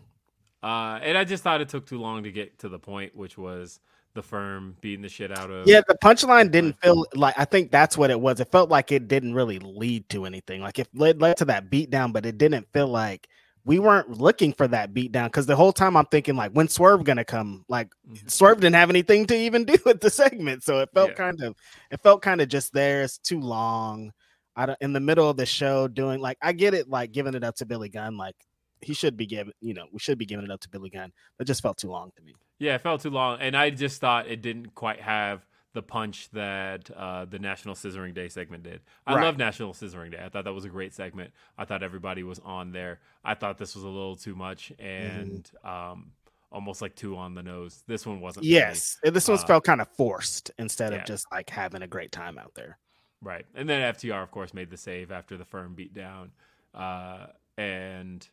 Uh, 0.61 0.99
and 1.01 1.17
I 1.17 1.23
just 1.23 1.43
thought 1.43 1.61
it 1.61 1.69
took 1.69 1.85
too 1.85 1.99
long 1.99 2.23
to 2.23 2.31
get 2.31 2.59
to 2.59 2.69
the 2.69 2.79
point, 2.79 3.15
which 3.15 3.37
was 3.37 3.79
the 4.13 4.21
firm 4.23 4.75
beating 4.81 5.01
the 5.01 5.09
shit 5.09 5.31
out 5.37 5.49
of. 5.49 5.67
Yeah, 5.67 5.81
the 5.87 5.97
punchline 6.03 6.51
didn't 6.51 6.79
feel 6.81 7.05
like 7.15 7.35
I 7.37 7.45
think 7.45 7.71
that's 7.71 7.97
what 7.97 8.11
it 8.11 8.19
was. 8.19 8.39
It 8.39 8.51
felt 8.51 8.69
like 8.69 8.91
it 8.91 9.07
didn't 9.07 9.33
really 9.33 9.59
lead 9.59 10.07
to 10.09 10.25
anything. 10.25 10.61
Like 10.61 10.79
it 10.79 10.87
led, 10.93 11.21
led 11.21 11.37
to 11.37 11.45
that 11.45 11.69
beatdown, 11.69 12.13
but 12.13 12.25
it 12.25 12.37
didn't 12.37 12.67
feel 12.73 12.87
like 12.87 13.27
we 13.65 13.79
weren't 13.79 14.19
looking 14.19 14.51
for 14.53 14.67
that 14.67 14.93
beatdown 14.93 15.25
because 15.25 15.45
the 15.45 15.55
whole 15.55 15.71
time 15.73 15.95
I'm 15.95 16.05
thinking 16.07 16.35
like 16.35 16.51
when 16.51 16.67
Swerve 16.67 17.03
gonna 17.03 17.23
come? 17.25 17.63
Like 17.69 17.89
Mhm. 18.09 18.29
Swerve 18.29 18.59
didn't 18.59 18.75
have 18.75 18.89
anything 18.89 19.25
to 19.27 19.35
even 19.35 19.65
do 19.65 19.77
with 19.85 20.01
the 20.01 20.09
segment, 20.09 20.63
so 20.63 20.79
it 20.79 20.89
felt 20.93 21.09
Yeah. 21.11 21.15
kind 21.15 21.41
of 21.41 21.55
it 21.91 22.01
felt 22.03 22.21
kind 22.21 22.41
of 22.41 22.49
just 22.49 22.73
there. 22.73 23.03
It's 23.03 23.17
too 23.17 23.39
long. 23.39 24.11
I 24.55 24.65
don't 24.67 24.77
in 24.81 24.93
the 24.93 24.99
middle 24.99 25.29
of 25.29 25.37
the 25.37 25.45
show 25.45 25.87
doing 25.87 26.19
like 26.19 26.37
I 26.41 26.51
get 26.53 26.73
it, 26.73 26.89
like 26.89 27.11
giving 27.11 27.33
it 27.33 27.43
up 27.43 27.55
to 27.55 27.65
Billy 27.65 27.89
Gunn, 27.89 28.17
like 28.17 28.35
he 28.81 28.93
should 28.93 29.15
be 29.15 29.25
given, 29.25 29.53
you 29.61 29.73
know, 29.73 29.85
we 29.93 29.99
should 29.99 30.17
be 30.17 30.25
giving 30.25 30.43
it 30.45 30.51
up 30.51 30.59
to 30.59 30.69
Billy 30.69 30.89
Gunn. 30.89 31.11
But 31.37 31.47
just 31.47 31.61
felt 31.61 31.77
too 31.77 31.89
long 31.89 32.11
to 32.17 32.21
me. 32.21 32.33
Yeah, 32.63 32.75
it 32.75 32.81
felt 32.81 33.01
too 33.01 33.09
long, 33.09 33.39
and 33.41 33.57
I 33.57 33.69
just 33.71 33.99
thought 33.99 34.27
it 34.27 34.41
didn't 34.41 34.73
quite 34.73 35.01
have 35.01 35.45
the 35.73 35.81
punch 35.81 36.29
that 36.31 36.89
uh, 36.95 37.25
the 37.25 37.39
National 37.39 37.73
Scissoring 37.75 38.13
Day 38.13 38.29
segment 38.29 38.63
did. 38.63 38.79
I 39.07 39.15
Right. 39.15 39.23
love 39.25 39.37
National 39.37 39.73
Scissoring 39.73 40.11
Day. 40.11 40.21
I 40.23 40.29
thought 40.29 40.45
that 40.45 40.53
was 40.53 40.65
a 40.65 40.69
great 40.69 40.93
segment. 40.93 41.31
I 41.57 41.65
thought 41.65 41.81
everybody 41.83 42.23
was 42.23 42.39
on 42.39 42.71
there. 42.71 42.99
I 43.25 43.33
thought 43.33 43.57
this 43.57 43.73
was 43.75 43.83
a 43.83 43.87
little 43.87 44.15
too 44.15 44.35
much 44.35 44.71
and 44.79 45.49
um, 45.63 46.11
almost 46.51 46.81
like 46.81 46.95
two 46.95 47.17
on 47.17 47.33
the 47.33 47.41
nose. 47.43 47.83
This 47.87 48.05
one 48.05 48.21
wasn't. 48.21 48.45
Yes, 48.45 48.99
this 49.03 49.27
one 49.27 49.39
Uh, 49.39 49.45
felt 49.45 49.63
kind 49.63 49.81
of 49.81 49.87
forced 49.89 50.51
instead 50.59 50.93
yeah. 50.93 50.99
of 50.99 51.05
just 51.05 51.25
like 51.31 51.49
having 51.49 51.81
a 51.81 51.87
great 51.87 52.11
time 52.11 52.37
out 52.37 52.53
there. 52.53 52.77
Right. 53.19 53.45
And 53.55 53.67
then 53.67 53.93
FTR, 53.95 54.21
of 54.21 54.29
course, 54.31 54.53
made 54.53 54.69
the 54.69 54.77
save 54.77 55.11
after 55.11 55.37
the 55.37 55.45
firm 55.45 55.73
beat 55.73 55.93
down. 55.95 56.31
Uh, 56.73 57.27
and 57.57 58.27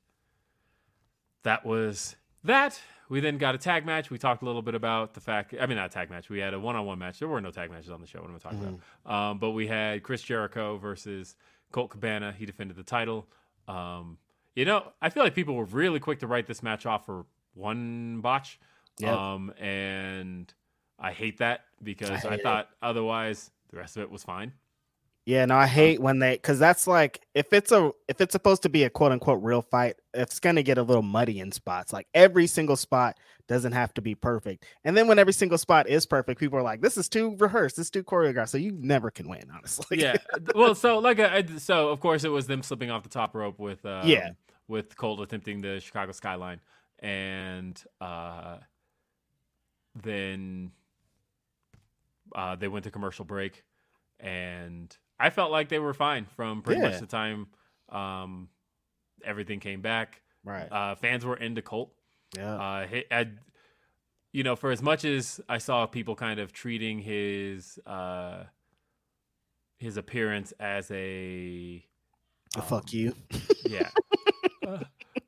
that 1.42 1.64
was 1.64 2.16
that. 2.44 2.78
We 3.10 3.18
then 3.18 3.38
got 3.38 3.56
a 3.56 3.58
tag 3.58 3.84
match. 3.84 4.08
We 4.08 4.18
talked 4.18 4.42
a 4.42 4.44
little 4.46 4.62
bit 4.62 4.76
about 4.76 5.14
the 5.14 5.20
fact, 5.20 5.52
I 5.60 5.66
mean, 5.66 5.76
not 5.76 5.86
a 5.86 5.88
tag 5.88 6.10
match. 6.10 6.30
We 6.30 6.38
had 6.38 6.54
a 6.54 6.60
one 6.60 6.76
on 6.76 6.86
one 6.86 7.00
match. 7.00 7.18
There 7.18 7.26
were 7.26 7.40
no 7.40 7.50
tag 7.50 7.68
matches 7.68 7.90
on 7.90 8.00
the 8.00 8.06
show. 8.06 8.20
What 8.20 8.30
am 8.30 8.36
I 8.36 8.38
talking 8.38 8.80
about? 9.04 9.30
Um, 9.30 9.38
but 9.38 9.50
we 9.50 9.66
had 9.66 10.04
Chris 10.04 10.22
Jericho 10.22 10.78
versus 10.78 11.34
Colt 11.72 11.90
Cabana. 11.90 12.32
He 12.32 12.46
defended 12.46 12.76
the 12.76 12.84
title. 12.84 13.26
Um, 13.66 14.16
you 14.54 14.64
know, 14.64 14.92
I 15.02 15.10
feel 15.10 15.24
like 15.24 15.34
people 15.34 15.56
were 15.56 15.64
really 15.64 15.98
quick 15.98 16.20
to 16.20 16.28
write 16.28 16.46
this 16.46 16.62
match 16.62 16.86
off 16.86 17.04
for 17.04 17.26
one 17.54 18.20
botch. 18.20 18.60
Yep. 19.00 19.12
Um, 19.12 19.52
and 19.58 20.54
I 20.96 21.10
hate 21.10 21.38
that 21.38 21.64
because 21.82 22.24
I, 22.24 22.34
it. 22.34 22.42
thought 22.44 22.68
otherwise 22.80 23.50
the 23.70 23.78
rest 23.78 23.96
of 23.96 24.04
it 24.04 24.10
was 24.10 24.22
fine. 24.22 24.52
Yeah, 25.30 25.44
no, 25.44 25.54
I 25.54 25.68
hate 25.68 26.00
when 26.00 26.18
they 26.18 26.32
because 26.32 26.58
that's 26.58 26.88
like 26.88 27.20
if 27.36 27.52
it's 27.52 27.70
a 27.70 27.92
if 28.08 28.20
it's 28.20 28.32
supposed 28.32 28.64
to 28.64 28.68
be 28.68 28.82
a 28.82 28.90
quote 28.90 29.12
unquote 29.12 29.40
real 29.44 29.62
fight, 29.62 29.94
it's 30.12 30.40
gonna 30.40 30.64
get 30.64 30.76
a 30.76 30.82
little 30.82 31.04
muddy 31.04 31.38
in 31.38 31.52
spots. 31.52 31.92
Like 31.92 32.08
every 32.14 32.48
single 32.48 32.74
spot 32.74 33.16
doesn't 33.46 33.70
have 33.70 33.94
to 33.94 34.02
be 34.02 34.16
perfect, 34.16 34.66
and 34.82 34.96
then 34.96 35.06
when 35.06 35.20
every 35.20 35.32
single 35.32 35.56
spot 35.56 35.88
is 35.88 36.04
perfect, 36.04 36.40
people 36.40 36.58
are 36.58 36.62
like, 36.62 36.80
"This 36.80 36.96
is 36.96 37.08
too 37.08 37.36
rehearsed, 37.38 37.76
this 37.76 37.86
is 37.86 37.90
too 37.92 38.02
choreographed," 38.02 38.48
so 38.48 38.58
you 38.58 38.72
never 38.72 39.08
can 39.08 39.28
win, 39.28 39.44
honestly. 39.54 40.00
yeah. 40.00 40.16
Well, 40.52 40.74
so 40.74 40.98
like 40.98 41.20
I, 41.20 41.46
so 41.58 41.90
of 41.90 42.00
course 42.00 42.24
it 42.24 42.30
was 42.30 42.48
them 42.48 42.64
slipping 42.64 42.90
off 42.90 43.04
the 43.04 43.08
top 43.08 43.36
rope 43.36 43.60
with 43.60 43.86
um, 43.86 44.08
Yeah. 44.08 44.30
with 44.66 44.96
Colt 44.96 45.20
attempting 45.20 45.60
the 45.60 45.78
Chicago 45.78 46.10
skyline, 46.10 46.60
and 46.98 47.80
uh, 48.00 48.56
then 50.02 50.72
uh, 52.34 52.56
they 52.56 52.66
went 52.66 52.82
to 52.82 52.90
commercial 52.90 53.24
break, 53.24 53.62
and 54.18 54.96
I 55.20 55.30
felt 55.30 55.50
like 55.52 55.68
they 55.68 55.78
were 55.78 55.94
fine 55.94 56.24
from 56.36 56.62
pretty 56.62 56.80
Yeah. 56.80 56.88
much 56.90 57.00
the 57.00 57.06
time 57.06 57.46
um, 57.90 58.48
everything 59.24 59.60
came 59.60 59.80
back. 59.82 60.22
right. 60.44 60.66
Uh, 60.70 60.94
fans 60.94 61.24
were 61.26 61.36
into 61.36 61.60
Colt. 61.62 61.92
yeah. 62.36 62.54
Uh, 62.54 62.86
he, 62.86 63.04
I, 63.10 63.28
you 64.32 64.42
know, 64.44 64.56
for 64.56 64.70
as 64.70 64.80
much 64.80 65.04
as 65.04 65.40
I 65.48 65.58
saw 65.58 65.86
people 65.86 66.14
kind 66.14 66.40
of 66.40 66.52
treating 66.52 67.00
his 67.00 67.78
uh, 67.86 68.44
his 69.78 69.96
appearance 69.96 70.52
as 70.60 70.90
a 70.90 71.84
Oh, 72.56 72.60
fuck 72.62 72.92
you. 72.92 73.14
yeah. 73.64 73.88
Uh, 74.66 74.78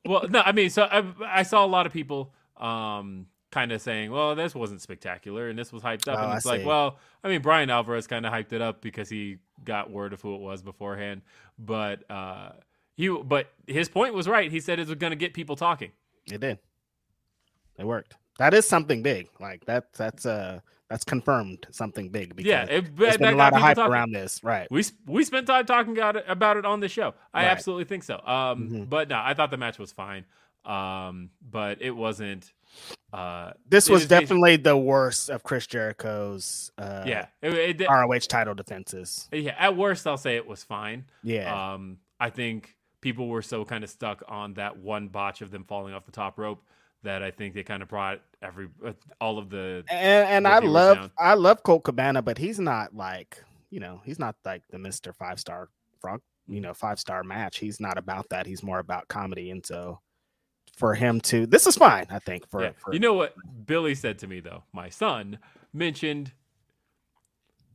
well, 0.05 0.27
no, 0.29 0.41
I 0.41 0.51
mean, 0.51 0.69
so 0.69 0.83
I, 0.83 1.03
I 1.25 1.43
saw 1.43 1.63
a 1.65 1.67
lot 1.67 1.85
of 1.85 1.93
people 1.93 2.33
um, 2.57 3.27
kind 3.51 3.71
of 3.71 3.81
saying, 3.81 4.11
"Well, 4.11 4.35
this 4.35 4.53
wasn't 4.53 4.81
spectacular, 4.81 5.47
and 5.49 5.57
this 5.57 5.71
was 5.71 5.81
hyped 5.83 6.07
up." 6.09 6.19
Oh, 6.19 6.23
and 6.23 6.33
I 6.33 6.35
it's 6.37 6.45
like, 6.45 6.61
see. 6.61 6.67
well, 6.67 6.99
I 7.23 7.29
mean, 7.29 7.41
Brian 7.41 7.69
Alvarez 7.69 8.07
kind 8.07 8.25
of 8.25 8.33
hyped 8.33 8.51
it 8.51 8.61
up 8.61 8.81
because 8.81 9.07
he 9.09 9.37
got 9.63 9.91
word 9.91 10.13
of 10.13 10.21
who 10.21 10.35
it 10.35 10.41
was 10.41 10.61
beforehand, 10.61 11.21
but 11.59 12.09
uh, 12.09 12.51
he, 12.95 13.09
but 13.09 13.47
his 13.67 13.89
point 13.89 14.13
was 14.13 14.27
right. 14.27 14.51
He 14.51 14.59
said 14.59 14.79
it 14.79 14.87
was 14.87 14.95
going 14.97 15.11
to 15.11 15.17
get 15.17 15.33
people 15.33 15.55
talking. 15.55 15.91
It 16.31 16.39
did. 16.41 16.59
It 17.77 17.85
worked. 17.85 18.15
That 18.39 18.53
is 18.53 18.67
something 18.67 19.03
big. 19.03 19.29
Like 19.39 19.65
that. 19.65 19.93
That's 19.93 20.25
uh 20.25 20.59
that's 20.89 21.03
confirmed 21.03 21.65
something 21.71 22.09
big. 22.09 22.35
Because 22.35 22.49
Yeah, 22.49 22.63
it, 22.65 22.95
there's 22.95 23.13
that 23.13 23.19
been 23.19 23.33
a 23.33 23.37
lot 23.37 23.53
of 23.53 23.59
hype 23.59 23.77
talking. 23.77 23.91
around 23.91 24.11
this. 24.11 24.43
Right. 24.43 24.69
We 24.71 24.83
we 25.07 25.23
spent 25.23 25.47
time 25.47 25.65
talking 25.65 25.97
about 25.97 26.15
it, 26.17 26.25
about 26.27 26.57
it 26.57 26.65
on 26.65 26.79
the 26.79 26.89
show. 26.89 27.13
I 27.33 27.43
Right. 27.43 27.51
absolutely 27.51 27.85
think 27.85 28.03
so. 28.03 28.15
Um, 28.25 28.69
Mhm. 28.69 28.89
but 28.89 29.07
no, 29.09 29.19
I 29.23 29.33
thought 29.33 29.49
the 29.51 29.57
match 29.57 29.79
was 29.79 29.91
fine. 29.91 30.25
Um, 30.65 31.29
but 31.41 31.81
it 31.81 31.91
wasn't. 31.91 32.51
Uh, 33.11 33.53
This 33.69 33.89
was 33.89 34.07
definitely 34.07 34.57
the 34.57 34.77
worst 34.77 35.29
of 35.29 35.43
Chris 35.43 35.67
Jericho's 35.67 36.71
uh 36.77 37.03
yeah. 37.05 37.27
It, 37.41 37.81
it, 37.81 37.87
ROH 37.89 38.19
title 38.27 38.55
defenses. 38.55 39.27
yeah. 39.31 39.55
At 39.57 39.77
worst, 39.77 40.07
I'll 40.07 40.17
say 40.17 40.35
it 40.35 40.47
was 40.47 40.63
fine. 40.63 41.05
Yeah. 41.23 41.73
Um, 41.73 41.97
I 42.19 42.29
think 42.29 42.75
people 43.01 43.27
were 43.27 43.41
so 43.41 43.65
kind 43.65 43.83
of 43.83 43.89
stuck 43.89 44.23
on 44.27 44.53
that 44.55 44.77
one 44.77 45.09
botch 45.09 45.41
of 45.41 45.51
them 45.51 45.63
falling 45.65 45.93
off 45.93 46.05
the 46.05 46.11
top 46.11 46.39
rope 46.39 46.63
that 47.03 47.21
I 47.21 47.31
think 47.31 47.53
they 47.53 47.63
kind 47.63 47.83
of 47.83 47.89
brought 47.89 48.21
every 48.41 48.69
uh, 48.85 48.93
all 49.19 49.37
of 49.37 49.49
the 49.49 49.83
and 49.89 50.27
and 50.27 50.47
I 50.47 50.59
love 50.59 50.97
down. 50.97 51.11
I 51.19 51.33
love 51.33 51.61
Colt 51.63 51.83
Cabana, 51.83 52.21
but 52.21 52.37
he's 52.37 52.59
not 52.59 52.95
like 52.95 53.43
you 53.69 53.79
know 53.79 54.01
he's 54.05 54.19
not 54.19 54.35
like 54.45 54.63
the 54.71 54.79
Mister 54.79 55.13
Five 55.13 55.39
Star 55.39 55.69
Frog 55.99 56.21
you 56.47 56.61
know 56.61 56.73
five 56.73 56.99
star 56.99 57.23
match. 57.23 57.57
He's 57.57 57.79
not 57.79 57.97
about 57.97 58.29
that. 58.29 58.45
He's 58.45 58.63
more 58.63 58.79
about 58.79 59.07
comedy, 59.07 59.51
and 59.51 59.65
so 59.65 59.99
for 60.75 60.95
him 60.95 61.21
to 61.21 61.45
this 61.45 61.67
is 61.67 61.75
fine. 61.75 62.05
I 62.09 62.19
think 62.19 62.47
for, 62.49 62.63
Yeah. 62.63 62.71
for 62.77 62.93
You 62.93 62.99
know 62.99 63.13
what 63.13 63.35
Billy 63.65 63.95
said 63.95 64.19
to 64.19 64.27
me 64.27 64.39
though? 64.39 64.63
My 64.73 64.89
son 64.89 65.37
mentioned, 65.73 66.31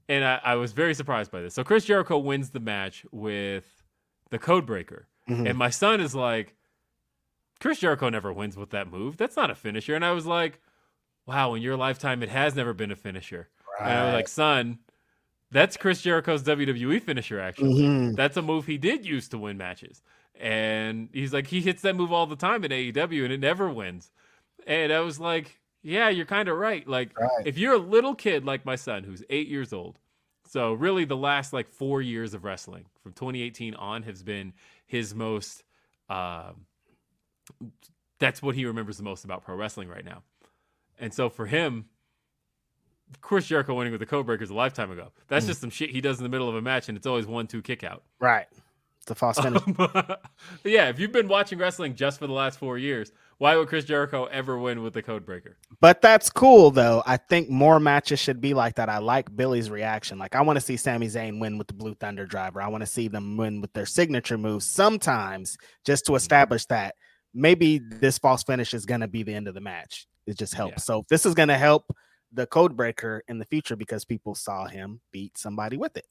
and 0.08 0.24
I, 0.24 0.40
I 0.42 0.54
was 0.56 0.72
very 0.72 0.94
surprised 0.94 1.30
by 1.30 1.40
this. 1.42 1.54
So 1.54 1.64
Chris 1.64 1.84
Jericho 1.84 2.18
wins 2.18 2.50
the 2.50 2.60
match 2.60 3.04
with 3.12 3.64
the 4.30 4.38
Code 4.38 4.66
Breaker, 4.66 5.06
Mhm. 5.28 5.48
and 5.48 5.58
my 5.58 5.70
son 5.70 6.00
is 6.00 6.14
like, 6.14 6.54
Chris 7.60 7.80
Jericho 7.80 8.08
never 8.08 8.32
wins 8.32 8.56
with 8.56 8.70
that 8.70 8.88
move. 8.90 9.16
That's 9.16 9.36
not 9.36 9.50
a 9.50 9.54
finisher. 9.54 9.94
And 9.94 10.04
I 10.04 10.12
was 10.12 10.26
like, 10.26 10.60
Wow, 11.26 11.52
in 11.52 11.60
your 11.60 11.76
lifetime, 11.76 12.22
it 12.22 12.30
has 12.30 12.54
never 12.54 12.72
been 12.72 12.90
a 12.90 12.96
finisher. 12.96 13.50
And 13.78 13.90
I 13.90 14.04
was 14.06 14.14
like, 14.14 14.28
Son, 14.28 14.78
that's 15.50 15.76
Chris 15.76 16.00
Jericho's 16.00 16.42
WWE 16.42 16.98
finisher. 17.02 17.38
Actually, 17.38 17.82
Mhm. 17.82 18.16
that's 18.16 18.38
a 18.38 18.42
move 18.42 18.64
he 18.64 18.78
did 18.78 19.04
use 19.04 19.28
to 19.28 19.38
win 19.38 19.58
matches. 19.58 20.00
And 20.40 21.08
he's 21.12 21.32
like, 21.32 21.48
he 21.48 21.60
hits 21.60 21.82
that 21.82 21.96
move 21.96 22.12
all 22.12 22.26
the 22.26 22.36
time 22.36 22.64
in 22.64 22.70
AEW 22.70 23.24
and 23.24 23.32
it 23.32 23.40
never 23.40 23.68
wins. 23.68 24.10
And 24.66 24.92
I 24.92 25.00
was 25.00 25.18
like, 25.18 25.58
yeah, 25.82 26.08
you're 26.08 26.26
kind 26.26 26.48
of 26.48 26.56
right. 26.56 26.86
Like, 26.86 27.18
Right. 27.18 27.46
if 27.46 27.58
you're 27.58 27.74
a 27.74 27.78
little 27.78 28.14
kid 28.14 28.44
like 28.44 28.64
my 28.64 28.76
son, 28.76 29.02
who's 29.04 29.22
eight 29.30 29.48
years 29.48 29.72
old, 29.72 29.98
so 30.46 30.72
really 30.74 31.04
the 31.04 31.16
last 31.16 31.52
like 31.52 31.68
four 31.68 32.00
years 32.00 32.34
of 32.34 32.44
wrestling 32.44 32.84
from 33.02 33.12
2018 33.14 33.74
on 33.74 34.02
has 34.04 34.22
been 34.22 34.52
his 34.86 35.14
most, 35.14 35.64
um, 36.08 36.66
that's 38.18 38.40
what 38.42 38.54
he 38.54 38.64
remembers 38.64 38.96
the 38.96 39.02
most 39.02 39.24
about 39.24 39.42
pro 39.44 39.56
wrestling 39.56 39.88
right 39.88 40.04
now. 40.04 40.22
And 40.98 41.12
so 41.12 41.28
for 41.28 41.46
him, 41.46 41.86
Chris 43.20 43.46
Jericho 43.46 43.74
winning 43.74 43.92
with 43.92 44.00
the 44.00 44.06
Code 44.06 44.26
Breakers 44.26 44.50
a 44.50 44.54
lifetime 44.54 44.90
ago. 44.90 45.12
That's 45.28 45.46
just 45.46 45.60
some 45.60 45.70
shit 45.70 45.90
he 45.90 46.00
does 46.00 46.18
in 46.18 46.24
the 46.24 46.28
middle 46.28 46.48
of 46.48 46.54
a 46.54 46.60
match, 46.62 46.88
and 46.88 46.98
it's 46.98 47.06
always 47.06 47.26
one 47.26 47.46
two 47.46 47.62
kick 47.62 47.82
out. 47.84 48.02
right. 48.20 48.46
A 49.10 49.14
false 49.14 49.38
finish. 49.38 49.62
yeah, 50.64 50.88
if 50.88 50.98
you've 50.98 51.12
been 51.12 51.28
watching 51.28 51.58
wrestling 51.58 51.94
just 51.94 52.18
for 52.18 52.26
the 52.26 52.32
last 52.32 52.58
four 52.58 52.78
years, 52.78 53.12
why 53.38 53.56
would 53.56 53.68
Chris 53.68 53.84
Jericho 53.84 54.24
ever 54.26 54.58
win 54.58 54.82
with 54.82 54.94
the 54.94 55.02
Codebreaker? 55.02 55.54
But 55.80 56.02
that's 56.02 56.28
cool 56.30 56.70
though. 56.70 57.02
I 57.06 57.16
think 57.16 57.48
more 57.48 57.78
matches 57.80 58.18
should 58.18 58.40
be 58.40 58.54
like 58.54 58.74
that. 58.76 58.88
I 58.88 58.98
like 58.98 59.34
Billy's 59.34 59.70
reaction. 59.70 60.18
Like 60.18 60.34
I 60.34 60.42
want 60.42 60.56
to 60.56 60.60
see 60.60 60.76
Sami 60.76 61.06
Zayn 61.06 61.40
win 61.40 61.58
with 61.58 61.68
the 61.68 61.74
Blue 61.74 61.94
Thunder 61.94 62.26
driver. 62.26 62.60
I 62.60 62.68
want 62.68 62.82
to 62.82 62.86
see 62.86 63.08
them 63.08 63.36
win 63.36 63.60
with 63.60 63.72
their 63.72 63.86
signature 63.86 64.38
moves 64.38 64.66
sometimes 64.66 65.56
just 65.84 66.06
to 66.06 66.14
establish 66.14 66.66
that 66.66 66.94
maybe 67.32 67.78
this 67.78 68.18
false 68.18 68.42
finish 68.42 68.74
is 68.74 68.86
going 68.86 69.00
to 69.00 69.08
be 69.08 69.22
the 69.22 69.34
end 69.34 69.48
of 69.48 69.54
the 69.54 69.60
match. 69.60 70.06
It 70.26 70.36
just 70.36 70.54
helps. 70.54 70.72
Yeah. 70.72 70.78
So 70.78 71.04
this 71.08 71.24
is 71.24 71.34
going 71.34 71.48
to 71.48 71.58
help 71.58 71.90
the 72.32 72.46
Codebreaker 72.46 73.20
in 73.28 73.38
the 73.38 73.44
future 73.44 73.76
because 73.76 74.04
people 74.04 74.34
saw 74.34 74.66
him 74.66 75.00
beat 75.12 75.38
somebody 75.38 75.76
with 75.76 75.96
it. 75.96 76.06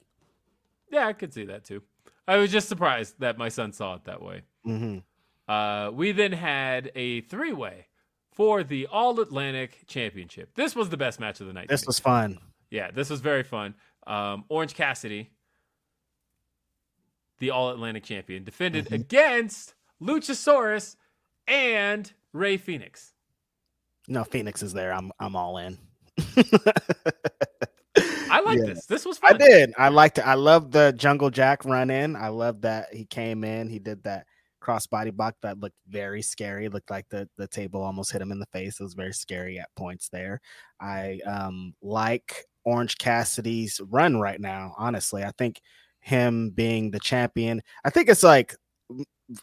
Yeah, 0.90 1.08
I 1.08 1.14
could 1.14 1.34
see 1.34 1.46
that 1.46 1.66
too. 1.66 1.84
I 2.28 2.38
was 2.38 2.52
just 2.52 2.68
surprised 2.68 3.20
that 3.20 3.38
my 3.38 3.50
son 3.50 3.72
saw 3.74 3.96
it 3.96 4.04
that 4.06 4.22
way. 4.22 4.42
hmm 4.64 4.98
Uh, 5.48 5.92
we 5.94 6.12
then 6.12 6.34
had 6.34 6.92
a 6.96 7.22
three 7.22 7.54
way 7.54 7.88
for 8.34 8.64
the 8.64 8.88
All 8.88 9.20
Atlantic 9.20 9.80
Championship. 9.88 10.54
This 10.56 10.76
was 10.76 10.90
the 10.90 10.98
best 10.98 11.20
match 11.20 11.40
of 11.42 11.48
the 11.48 11.54
night. 11.54 11.70
This 11.70 11.86
was 11.88 12.00
fun. 12.00 12.38
Yeah, 12.70 12.92
this 12.92 13.10
was 13.10 13.22
very 13.22 13.44
fun. 13.44 13.76
Um, 14.06 14.44
Orange 14.50 14.74
Cassidy, 14.76 15.32
the 17.40 17.52
All 17.52 17.70
Atlantic 17.72 18.04
champion, 18.04 18.44
defended 18.44 18.88
Mhm. 18.88 18.92
against 18.96 19.74
Luchasaurus 20.02 20.96
and 21.48 22.12
Rey 22.34 22.58
Fenix. 22.58 23.14
No, 24.10 24.24
Fenix 24.24 24.62
is 24.64 24.74
there. 24.74 24.94
I'm 24.94 25.12
I'm 25.20 25.36
all 25.36 25.58
in. 25.58 25.78
I 28.30 28.40
like 28.42 28.60
Yeah. 28.60 28.66
this. 28.74 28.86
This 28.86 29.06
was 29.06 29.18
fun. 29.18 29.36
I 29.36 29.38
did. 29.38 29.74
I 29.78 29.90
liked 29.90 30.18
it. 30.18 30.28
I 30.28 30.36
love 30.36 30.72
the 30.72 30.94
Jungle 30.96 31.30
Jack 31.30 31.66
run 31.66 31.90
in. 31.90 32.16
I 32.16 32.28
love 32.30 32.62
that 32.62 32.94
he 32.94 33.06
came 33.06 33.44
in. 33.44 33.70
He 33.70 33.80
did 33.80 34.04
that 34.04 34.26
crossbody 34.64 35.14
block 35.14 35.36
that 35.42 35.60
looked 35.60 35.76
very 35.88 36.22
scary. 36.22 36.66
It 36.66 36.74
looked 36.74 36.90
like 36.90 37.08
the 37.10 37.30
the 37.38 37.48
table 37.48 37.82
almost 37.82 38.12
hit 38.12 38.22
him 38.22 38.32
in 38.32 38.40
the 38.40 38.48
face. 38.48 38.80
It 38.80 38.84
was 38.84 38.94
very 38.96 39.14
scary 39.14 39.60
at 39.60 39.70
points 39.76 40.10
there. 40.10 40.42
I 40.80 41.20
um 41.26 41.74
like 41.82 42.46
Orange 42.66 42.98
Cassidy's 42.98 43.80
run 43.90 44.20
right 44.20 44.42
now. 44.42 44.74
Honestly, 44.78 45.24
I 45.24 45.32
think 45.38 45.62
him 46.02 46.50
being 46.52 46.92
the 46.92 47.00
champion. 47.00 47.62
I 47.86 47.90
think 47.90 48.10
it's 48.10 48.24
like 48.24 48.56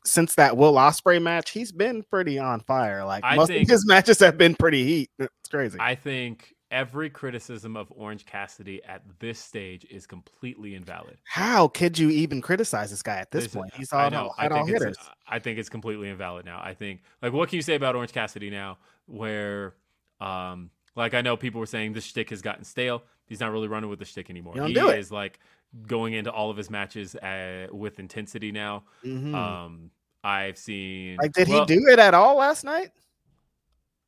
since 0.04 0.34
that 0.36 0.56
Will 0.56 0.74
Ospreay 0.74 1.20
match, 1.20 1.50
he's 1.50 1.70
been 1.72 2.02
pretty 2.10 2.38
on 2.38 2.60
fire. 2.60 3.04
Like 3.04 3.22
I 3.24 3.36
most 3.36 3.48
think- 3.48 3.62
of 3.68 3.68
his 3.72 3.86
matches 3.88 4.18
have 4.20 4.38
been 4.38 4.54
pretty 4.54 4.84
heat. 4.84 5.10
It's 5.18 5.30
crazy. 5.50 5.78
I 5.80 5.94
think 5.94 6.53
every 6.70 7.10
criticism 7.10 7.76
of 7.76 7.92
Orange 7.94 8.26
Cassidy 8.26 8.82
at 8.84 9.02
this 9.18 9.38
stage 9.38 9.86
is 9.90 10.06
completely 10.06 10.74
invalid. 10.74 11.18
How 11.24 11.68
could 11.68 11.98
you 11.98 12.10
even 12.10 12.40
criticize 12.40 12.90
this 12.90 13.02
guy 13.02 13.16
at 13.16 13.30
this 13.30 13.44
Listen, 13.44 13.60
point? 13.60 13.74
He's 13.74 13.92
I 13.92 14.04
all, 14.04 14.10
know. 14.10 14.32
had 14.36 14.52
I 14.52 14.58
all 14.58 14.66
think 14.66 14.78
hitters. 14.78 14.96
I 15.28 15.38
think 15.38 15.58
it's 15.58 15.68
completely 15.68 16.08
invalid 16.08 16.44
now. 16.44 16.60
I 16.62 16.74
think 16.74 17.02
like 17.22 17.32
what 17.32 17.48
can 17.48 17.56
you 17.56 17.62
say 17.62 17.74
about 17.74 17.94
Orange 17.94 18.12
Cassidy 18.12 18.50
now? 18.50 18.78
Where 19.06 19.74
um 20.20 20.70
like 20.96 21.14
I 21.14 21.20
know 21.20 21.36
people 21.36 21.60
were 21.60 21.66
saying 21.66 21.92
this 21.92 22.04
shtick 22.04 22.30
has 22.30 22.42
gotten 22.42 22.64
stale. 22.64 23.02
He's 23.26 23.40
not 23.40 23.52
really 23.52 23.68
running 23.68 23.90
with 23.90 23.98
the 23.98 24.04
shtick 24.04 24.30
anymore. 24.30 24.54
He 24.66 24.78
is 24.78 25.10
like 25.10 25.38
going 25.86 26.14
into 26.14 26.30
all 26.30 26.50
of 26.50 26.56
his 26.56 26.70
matches 26.70 27.14
uh, 27.16 27.66
with 27.72 27.98
intensity 27.98 28.52
now. 28.52 28.84
Mhm. 29.04 29.34
Um 29.34 29.90
I've 30.22 30.56
seen 30.56 31.18
like, 31.20 31.32
did 31.32 31.48
well, 31.48 31.66
he 31.66 31.76
do 31.76 31.88
it 31.88 31.98
at 31.98 32.14
all 32.14 32.36
last 32.36 32.64
night? 32.64 32.90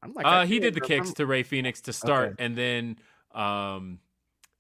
I'm 0.03 0.13
like, 0.15 0.25
Uh, 0.27 0.47
he 0.47 0.59
did 0.61 0.75
the 0.75 0.81
kicks 0.81 1.01
remember. 1.01 1.17
to 1.17 1.27
Rey 1.27 1.43
Fenix 1.43 1.81
to 1.83 1.93
start, 1.93 2.37
and 2.39 2.57
then 2.57 2.97
um, 3.35 3.99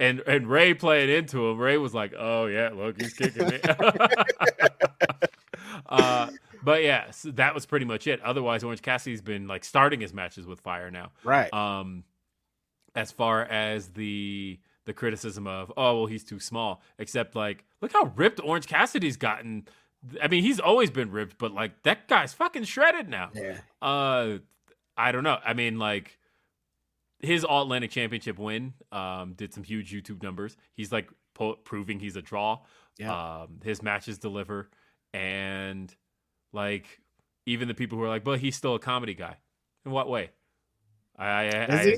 and 0.00 0.20
and 0.26 0.48
Ray 0.48 0.74
played 0.74 1.08
into 1.08 1.46
him. 1.48 1.58
Ray 1.58 1.78
was 1.78 1.94
like, 1.94 2.12
"Oh 2.18 2.46
yeah, 2.46 2.70
look, 2.74 3.00
he's 3.00 3.14
kicking 3.14 3.46
me." 3.48 3.60
uh, 5.88 6.28
but 6.62 6.82
yeah, 6.82 7.10
so 7.10 7.30
that 7.32 7.54
was 7.54 7.66
pretty 7.66 7.84
much 7.86 8.06
it. 8.06 8.20
Otherwise, 8.22 8.64
Orange 8.64 8.82
Cassidy's 8.82 9.22
been 9.22 9.46
like 9.46 9.64
starting 9.64 10.00
his 10.00 10.12
matches 10.12 10.46
with 10.46 10.60
fire 10.60 10.90
now. 10.90 11.10
right. 11.24 11.52
Um, 11.52 12.04
as 12.94 13.12
far 13.12 13.42
as 13.44 13.88
the 13.88 14.58
the 14.86 14.92
criticism 14.92 15.46
of, 15.46 15.72
oh 15.76 15.98
well, 15.98 16.06
he's 16.06 16.24
too 16.24 16.40
small. 16.40 16.82
Except 16.98 17.36
like, 17.36 17.64
look 17.80 17.92
how 17.92 18.12
ripped 18.16 18.40
Orange 18.42 18.66
Cassidy's 18.66 19.16
gotten. 19.16 19.66
I 20.22 20.28
mean, 20.28 20.42
he's 20.42 20.60
always 20.60 20.90
been 20.90 21.10
ripped, 21.10 21.38
but 21.38 21.52
like 21.52 21.82
that 21.82 22.08
guy's 22.08 22.32
fucking 22.32 22.64
shredded 22.64 23.08
now. 23.08 23.30
yeah, 23.34 23.58
Uh, 23.82 24.38
I 24.96 25.12
don't 25.12 25.24
know. 25.24 25.38
I 25.44 25.54
mean, 25.54 25.78
like 25.78 26.18
his 27.20 27.44
All 27.44 27.62
Atlantic 27.62 27.90
Championship 27.90 28.38
win 28.38 28.74
um, 28.92 29.34
did 29.34 29.52
some 29.54 29.62
huge 29.62 29.92
YouTube 29.92 30.22
numbers. 30.22 30.56
He's 30.74 30.92
like 30.92 31.08
po- 31.34 31.56
proving 31.56 32.00
he's 32.00 32.16
a 32.16 32.22
draw. 32.22 32.60
Yeah. 32.98 33.42
Um, 33.42 33.60
his 33.62 33.82
matches 33.82 34.18
deliver, 34.18 34.70
and 35.12 35.94
like 36.52 37.00
even 37.44 37.68
the 37.68 37.74
people 37.74 37.98
who 37.98 38.04
are 38.04 38.08
like, 38.08 38.24
but 38.24 38.40
he's 38.40 38.56
still 38.56 38.74
a 38.74 38.78
comedy 38.78 39.14
guy. 39.14 39.36
In 39.84 39.92
what 39.92 40.08
way? 40.08 40.30
I, 41.18 41.26
I, 41.26 41.42
Is 41.66 41.86
he? 41.86 41.96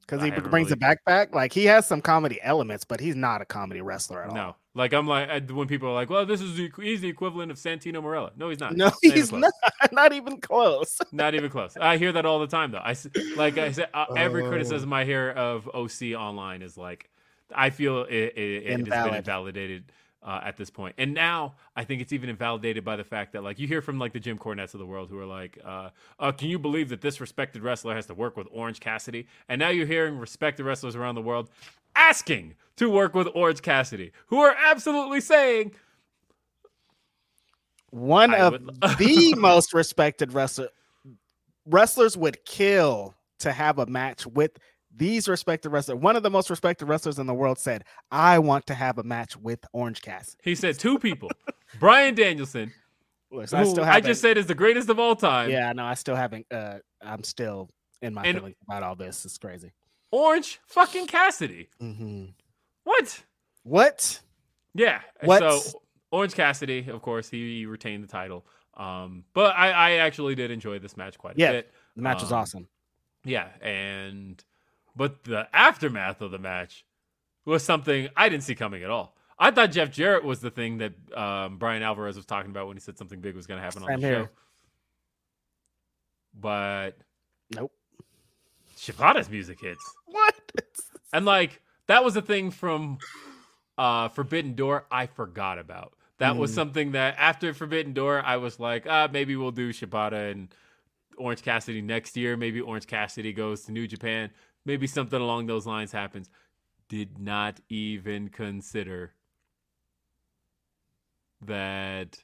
because 0.00 0.22
he 0.22 0.30
brings 0.30 0.70
really- 0.70 0.72
a 0.72 0.76
backpack. 0.76 1.34
Like 1.34 1.52
he 1.52 1.64
has 1.66 1.86
some 1.86 2.00
comedy 2.00 2.38
elements, 2.42 2.84
but 2.84 3.00
he's 3.00 3.16
not 3.16 3.40
a 3.42 3.44
comedy 3.44 3.80
wrestler 3.80 4.22
at 4.22 4.30
all. 4.30 4.34
no. 4.36 4.56
Like 4.76 4.92
I'm 4.92 5.06
like 5.06 5.28
I, 5.30 5.38
when 5.40 5.68
people 5.68 5.88
are 5.88 5.94
like, 5.94 6.10
well, 6.10 6.26
this 6.26 6.40
is 6.40 6.56
the, 6.56 6.70
he's 6.80 7.00
the 7.00 7.08
equivalent 7.08 7.52
of 7.52 7.58
Santino 7.58 8.02
Marella. 8.02 8.32
No, 8.36 8.48
he's 8.48 8.58
not. 8.58 8.76
no, 8.76 8.86
Not 8.86 8.94
he's 9.02 9.30
not. 9.32 9.52
Not 9.92 10.12
even 10.12 10.40
close. 10.40 10.98
Not 11.12 11.34
even 11.34 11.48
close. 11.50 11.76
I 11.80 11.96
hear 11.96 12.10
that 12.12 12.26
all 12.26 12.40
the 12.40 12.46
time, 12.48 12.72
though. 12.72 12.78
I 12.78 12.96
like 13.36 13.56
I 13.58 13.70
said, 13.70 13.88
uh, 13.94 14.06
every 14.16 14.42
Oh. 14.44 14.48
criticism 14.48 14.92
I 14.92 15.04
hear 15.04 15.30
of 15.30 15.68
OC 15.72 16.14
online 16.18 16.62
is 16.62 16.76
like, 16.76 17.08
I 17.54 17.70
feel 17.70 18.02
it, 18.02 18.12
it, 18.36 18.66
it 18.66 18.88
has 18.88 19.04
been 19.06 19.14
invalidated 19.14 19.92
uh, 20.24 20.40
at 20.42 20.56
this 20.56 20.70
point. 20.70 20.96
point, 20.96 21.06
and 21.06 21.14
now 21.14 21.54
I 21.76 21.84
think 21.84 22.00
it's 22.00 22.12
even 22.12 22.28
invalidated 22.30 22.82
by 22.84 22.96
the 22.96 23.04
fact 23.04 23.34
that 23.34 23.44
like 23.44 23.58
you 23.60 23.68
hear 23.68 23.82
from 23.82 23.98
like 23.98 24.12
the 24.14 24.18
Jim 24.20 24.38
Cornettes 24.38 24.72
of 24.74 24.80
the 24.80 24.86
world 24.86 25.08
who 25.10 25.18
are 25.18 25.26
like, 25.26 25.58
uh, 25.64 25.90
uh, 26.18 26.32
"Can 26.32 26.48
you 26.48 26.58
believe 26.58 26.88
that 26.88 27.00
this 27.02 27.20
respected 27.20 27.62
wrestler 27.62 27.94
has 27.94 28.06
to 28.06 28.14
work 28.14 28.36
with 28.36 28.48
Orange 28.50 28.80
Cassidy?" 28.80 29.26
And 29.48 29.58
now 29.60 29.68
you're 29.68 29.86
hearing 29.86 30.18
respected 30.18 30.64
wrestlers 30.64 30.96
around 30.96 31.14
the 31.14 31.22
world 31.22 31.50
asking 31.96 32.54
to 32.76 32.90
work 32.90 33.14
with 33.14 33.28
Orange 33.34 33.62
Cassidy, 33.62 34.12
who 34.26 34.38
are 34.40 34.54
absolutely 34.66 35.20
saying, 35.20 35.72
One 37.90 38.34
I 38.34 38.38
of 38.38 38.52
would- 38.52 38.80
the 38.98 39.34
most 39.38 39.72
respected 39.72 40.32
wrestler 40.32 40.68
wrestlers 41.66 42.16
would 42.16 42.44
kill 42.44 43.14
to 43.38 43.52
have 43.52 43.78
a 43.78 43.86
match 43.86 44.26
with 44.26 44.58
these 44.96 45.28
respected 45.28 45.70
wrestlers. 45.70 45.98
One 46.00 46.14
of 46.16 46.22
the 46.22 46.30
most 46.30 46.50
respected 46.50 46.86
wrestlers 46.86 47.18
in 47.18 47.26
the 47.26 47.34
world 47.34 47.58
said, 47.58 47.84
"I 48.10 48.38
want 48.38 48.66
to 48.66 48.74
have 48.74 48.98
a 48.98 49.02
match 49.02 49.36
with 49.36 49.60
Orange 49.72 50.02
Cassidy." 50.02 50.38
he 50.44 50.54
said 50.54 50.78
two 50.78 50.98
people, 50.98 51.30
Bryan 51.80 52.14
Danielson, 52.14 52.72
who 53.30 53.40
I 53.40 53.44
still 53.46 53.84
I 53.84 54.00
just 54.00 54.20
said 54.20 54.38
is 54.38 54.46
the 54.46 54.54
greatest 54.54 54.88
of 54.88 54.98
all 54.98 55.14
time. 55.16 55.50
yeah, 55.50 55.72
no, 55.72 55.84
I 55.84 55.94
still 55.94 56.16
haven't. 56.16 56.46
Uh, 56.50 56.78
I'm 57.00 57.22
still 57.24 57.70
in 58.02 58.14
my 58.14 58.22
And- 58.24 58.38
feelings 58.38 58.56
about 58.68 58.82
all 58.82 58.96
this. 58.96 59.24
It's 59.24 59.38
crazy. 59.38 59.72
Orange 60.14 60.60
fucking 60.66 61.08
Cassidy. 61.08 61.68
hmm 61.80 62.26
What? 62.84 63.24
What? 63.64 64.20
Yeah. 64.74 65.00
What? 65.24 65.40
So 65.40 65.80
Orange 66.12 66.34
Cassidy, 66.34 66.88
of 66.88 67.02
course, 67.02 67.28
he, 67.28 67.66
retained 67.66 68.04
the 68.04 68.08
title. 68.08 68.46
Um, 68.74 69.24
but 69.34 69.56
I, 69.56 69.70
I 69.72 69.90
actually 69.94 70.36
did 70.36 70.52
enjoy 70.52 70.78
this 70.78 70.96
match 70.96 71.18
quite 71.18 71.36
a 71.36 71.40
Yeah. 71.40 71.50
bit. 71.52 71.72
The 71.96 72.02
match 72.02 72.20
was 72.22 72.30
Um, 72.30 72.38
awesome. 72.38 72.68
Yeah, 73.24 73.48
and 73.60 74.42
but 74.94 75.24
the 75.24 75.48
aftermath 75.52 76.20
of 76.20 76.30
the 76.30 76.38
match 76.38 76.84
was 77.44 77.64
something 77.64 78.08
I 78.16 78.28
didn't 78.28 78.44
see 78.44 78.54
coming 78.54 78.84
at 78.84 78.90
all. 78.90 79.16
I 79.36 79.50
thought 79.50 79.72
Jeff 79.72 79.90
Jarrett 79.90 80.22
was 80.22 80.40
the 80.40 80.50
thing 80.50 80.78
that 80.78 80.92
um, 81.16 81.58
Bryan 81.58 81.82
Alvarez 81.82 82.14
was 82.14 82.24
talking 82.26 82.52
about 82.52 82.68
when 82.68 82.76
he 82.76 82.80
said 82.80 82.96
something 82.98 83.20
big 83.20 83.34
was 83.34 83.48
going 83.48 83.58
to 83.58 83.64
happen 83.64 83.82
on 83.82 84.00
the 84.00 84.06
here. 84.06 84.24
show. 84.24 84.28
But 86.34 86.98
Nope. 87.50 87.72
Shibata's 88.84 89.28
music 89.30 89.60
hits. 89.60 89.84
What? 90.06 90.34
And 91.12 91.24
like 91.24 91.62
that 91.86 92.02
was 92.04 92.16
a 92.16 92.22
thing 92.22 92.50
from 92.50 92.98
uh 93.78 94.08
Forbidden 94.08 94.54
Door 94.54 94.86
I 94.90 95.06
forgot 95.06 95.58
about. 95.58 95.92
That 96.18 96.36
was 96.36 96.50
Mm. 96.50 96.54
something 96.54 96.92
that 96.92 97.14
after 97.18 97.54
Forbidden 97.54 97.92
Door 97.92 98.22
I 98.24 98.36
was 98.36 98.58
like, 98.58 98.86
ah, 98.88 99.08
maybe 99.12 99.36
we'll 99.36 99.52
do 99.52 99.72
Shibata 99.72 100.32
and 100.32 100.52
Orange 101.16 101.42
Cassidy 101.42 101.80
next 101.82 102.16
year. 102.16 102.36
Maybe 102.36 102.60
Orange 102.60 102.86
Cassidy 102.88 103.32
goes 103.32 103.62
to 103.64 103.72
New 103.72 103.86
Japan. 103.86 104.30
Maybe 104.64 104.86
something 104.88 105.20
along 105.20 105.46
those 105.46 105.66
lines 105.66 105.92
happens. 105.92 106.28
Did 106.88 107.18
not 107.18 107.60
even 107.68 108.28
consider 108.28 109.12
that 111.42 112.18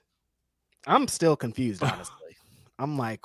I'm 0.87 1.07
still 1.09 1.37
confused, 1.37 1.83
honestly. 1.83 2.37
I'm 2.79 2.97
like, 2.99 3.21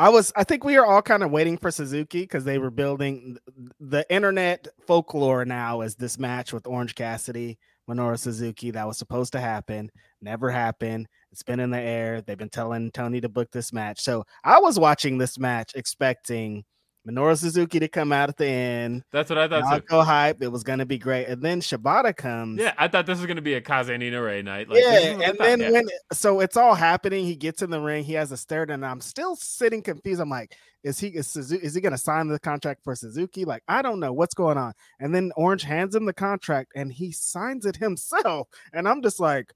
I 0.00 0.08
was, 0.08 0.32
I 0.34 0.44
think 0.44 0.64
we 0.64 0.78
are 0.78 0.86
all 0.86 1.02
kind 1.02 1.22
of 1.22 1.30
waiting 1.30 1.58
for 1.58 1.70
Suzuki 1.70 2.22
because 2.22 2.44
they 2.44 2.56
were 2.56 2.70
building 2.70 3.36
the 3.78 4.10
internet 4.10 4.66
folklore 4.86 5.44
now 5.44 5.82
is 5.82 5.94
this 5.94 6.18
match 6.18 6.54
with 6.54 6.66
Orange 6.66 6.94
Cassidy, 6.94 7.58
Minoru 7.86 8.18
Suzuki 8.18 8.70
that 8.70 8.86
was 8.86 8.96
supposed 8.96 9.30
to 9.32 9.40
happen, 9.40 9.90
never 10.22 10.50
happened. 10.50 11.06
It's 11.32 11.42
been 11.42 11.60
in 11.60 11.68
the 11.68 11.78
air. 11.78 12.22
They've 12.22 12.38
been 12.38 12.48
telling 12.48 12.90
Tony 12.92 13.20
to 13.20 13.28
book 13.28 13.50
this 13.52 13.74
match. 13.74 14.00
So 14.00 14.24
I 14.42 14.58
was 14.58 14.78
watching 14.78 15.18
this 15.18 15.38
match 15.38 15.72
expecting 15.74 16.64
Minoru 17.08 17.36
Suzuki 17.36 17.80
to 17.80 17.88
come 17.88 18.12
out 18.12 18.28
at 18.28 18.36
the 18.36 18.46
end. 18.46 19.04
that's 19.10 19.30
what 19.30 19.38
I 19.38 19.48
thought. 19.48 19.86
Go 19.86 20.02
hype. 20.02 20.42
It 20.42 20.48
was 20.48 20.62
going 20.62 20.80
to 20.80 20.86
be 20.86 20.98
great. 20.98 21.26
And 21.28 21.42
then 21.42 21.60
Shibata 21.62 22.14
comes. 22.14 22.60
Yeah, 22.60 22.74
I 22.76 22.88
thought 22.88 23.06
this 23.06 23.18
was 23.18 23.26
gonna 23.26 23.40
be 23.40 23.54
a 23.54 23.60
Kaze 23.60 23.88
Ray 23.88 24.42
night. 24.42 24.68
Like, 24.68 24.80
yeah, 24.82 24.98
is 24.98 25.16
what 25.16 25.24
I 25.24 25.28
and 25.28 25.38
thought, 25.38 25.44
then 25.44 25.60
yeah. 25.60 25.70
when 25.70 25.84
so 26.12 26.40
it's 26.40 26.56
all 26.58 26.74
happening, 26.74 27.24
he 27.24 27.36
gets 27.36 27.62
in 27.62 27.70
the 27.70 27.80
ring, 27.80 28.04
he 28.04 28.12
has 28.14 28.32
a 28.32 28.36
stare, 28.36 28.64
and 28.64 28.84
I'm 28.84 29.00
still 29.00 29.34
sitting 29.36 29.82
confused. 29.82 30.20
I'm 30.20 30.28
like, 30.28 30.54
is 30.82 31.00
he 31.00 31.08
is 31.08 31.26
Suzuki 31.26 31.64
is 31.64 31.74
he 31.74 31.80
gonna 31.80 31.96
sign 31.98 32.28
the 32.28 32.38
contract 32.38 32.84
for 32.84 32.94
Suzuki? 32.94 33.46
Like, 33.46 33.62
I 33.66 33.80
don't 33.80 34.00
know 34.00 34.12
what's 34.12 34.34
going 34.34 34.58
on. 34.58 34.74
And 34.98 35.14
then 35.14 35.32
Orange 35.36 35.62
hands 35.62 35.94
him 35.94 36.04
the 36.04 36.12
contract 36.12 36.72
and 36.74 36.92
he 36.92 37.12
signs 37.12 37.64
it 37.64 37.76
himself. 37.76 38.48
And 38.74 38.86
I'm 38.86 39.00
just 39.02 39.20
like, 39.20 39.54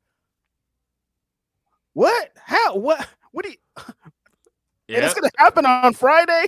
what? 1.93 2.31
How? 2.43 2.77
What? 2.77 3.07
What 3.33 3.45
do 3.45 3.51
you 3.51 3.57
and 3.87 3.95
Yeah. 4.89 5.05
it's 5.05 5.15
gonna 5.15 5.31
happen 5.39 5.67
on 5.67 5.93
Friday? 5.93 6.47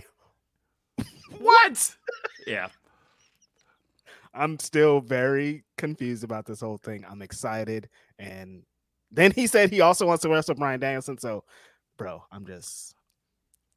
What? 1.38 1.96
yeah. 2.46 2.68
I'm 4.34 4.58
still 4.58 5.00
very 5.00 5.64
confused 5.78 6.24
about 6.24 6.44
this 6.44 6.60
whole 6.60 6.76
thing. 6.76 7.04
I'm 7.08 7.22
excited. 7.22 7.88
And 8.18 8.62
then 9.10 9.32
he 9.32 9.46
said 9.46 9.70
he 9.70 9.80
also 9.80 10.06
wants 10.06 10.22
to 10.22 10.28
wrestle 10.28 10.54
Bryan 10.54 10.80
Danielson. 10.80 11.18
So, 11.18 11.44
bro, 11.96 12.22
I'm 12.30 12.44
just 12.46 12.96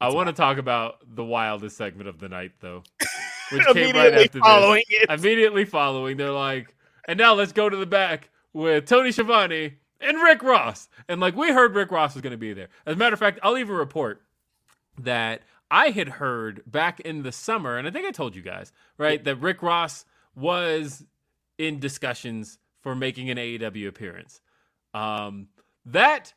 I 0.00 0.08
want 0.08 0.28
to 0.28 0.32
talk 0.32 0.56
about 0.56 0.98
the 1.14 1.24
wildest 1.24 1.76
segment 1.76 2.08
of 2.08 2.18
the 2.18 2.28
night, 2.28 2.52
though, 2.60 2.82
which 3.52 3.66
came 3.66 3.94
right 3.94 4.14
after 4.14 4.38
following 4.38 4.82
it. 4.88 5.08
this. 5.08 5.20
Immediately 5.20 5.66
following, 5.66 6.16
they're 6.16 6.30
like, 6.30 6.74
and 7.06 7.18
now 7.18 7.34
let's 7.34 7.52
go 7.52 7.68
to 7.68 7.76
the 7.76 7.86
back 7.86 8.30
with 8.54 8.86
Tony 8.86 9.12
Schiavone 9.12 9.74
and 10.00 10.22
Rick 10.22 10.42
Ross. 10.42 10.88
And 11.08 11.20
like, 11.20 11.36
we 11.36 11.52
heard 11.52 11.74
Rick 11.74 11.90
Ross 11.90 12.14
was 12.14 12.22
going 12.22 12.30
to 12.30 12.38
be 12.38 12.54
there. 12.54 12.68
As 12.86 12.94
a 12.94 12.96
matter 12.96 13.12
of 13.12 13.18
fact, 13.18 13.40
I'll 13.42 13.58
even 13.58 13.74
report 13.74 14.22
that 15.00 15.42
I 15.70 15.90
had 15.90 16.08
heard 16.08 16.62
back 16.66 17.00
in 17.00 17.22
the 17.22 17.32
summer, 17.32 17.76
and 17.76 17.86
I 17.86 17.90
think 17.90 18.06
I 18.06 18.10
told 18.10 18.34
you 18.34 18.42
guys, 18.42 18.72
right, 18.98 19.22
that 19.24 19.36
Rick 19.36 19.62
Ross 19.62 20.04
was 20.34 21.04
in 21.58 21.78
discussions 21.78 22.58
for 22.82 22.94
making 22.94 23.30
an 23.30 23.38
AEW 23.38 23.86
appearance. 23.86 24.40
Um, 24.94 25.48
that 25.86 26.32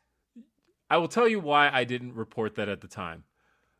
I 0.90 0.98
will 0.98 1.08
tell 1.08 1.28
you 1.28 1.40
why 1.40 1.70
I 1.72 1.84
didn't 1.84 2.14
report 2.14 2.56
that 2.56 2.70
at 2.70 2.82
the 2.82 2.88
time. 2.88 3.24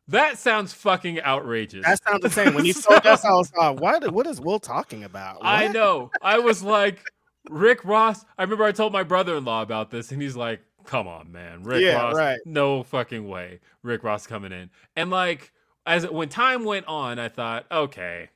That 0.08 0.36
sounds 0.38 0.72
fucking 0.72 1.22
outrageous. 1.22 1.84
That 1.84 2.02
sounds 2.02 2.22
the 2.22 2.30
same. 2.30 2.54
When 2.54 2.64
you 2.64 2.74
told 2.74 3.06
us, 3.06 3.24
I 3.24 3.32
was 3.32 3.52
like, 3.54 3.80
what, 3.80 4.12
what 4.12 4.26
is 4.26 4.40
Will 4.40 4.58
talking 4.58 5.04
about? 5.04 5.38
I 5.42 5.68
know. 5.68 6.10
I 6.20 6.40
was 6.40 6.62
like, 6.62 7.00
Rick 7.48 7.84
Ross. 7.84 8.24
I 8.36 8.42
remember 8.42 8.64
I 8.64 8.72
told 8.72 8.92
my 8.92 9.02
brother 9.02 9.36
in 9.36 9.44
law 9.44 9.62
about 9.62 9.90
this, 9.90 10.12
and 10.12 10.20
he's 10.20 10.36
like, 10.36 10.60
come 10.84 11.08
on, 11.08 11.32
man. 11.32 11.62
Rick 11.62 11.82
Yeah, 11.82 11.94
Ross. 12.02 12.14
right. 12.14 12.38
No 12.44 12.82
fucking 12.82 13.28
way. 13.28 13.60
Rick 13.82 14.04
Ross 14.04 14.26
coming 14.26 14.52
in. 14.52 14.70
And 14.96 15.10
like, 15.10 15.52
as 15.86 16.08
when 16.08 16.28
time 16.28 16.64
went 16.64 16.86
on, 16.86 17.18
I 17.18 17.28
thought, 17.28 17.66
okay, 17.70 18.30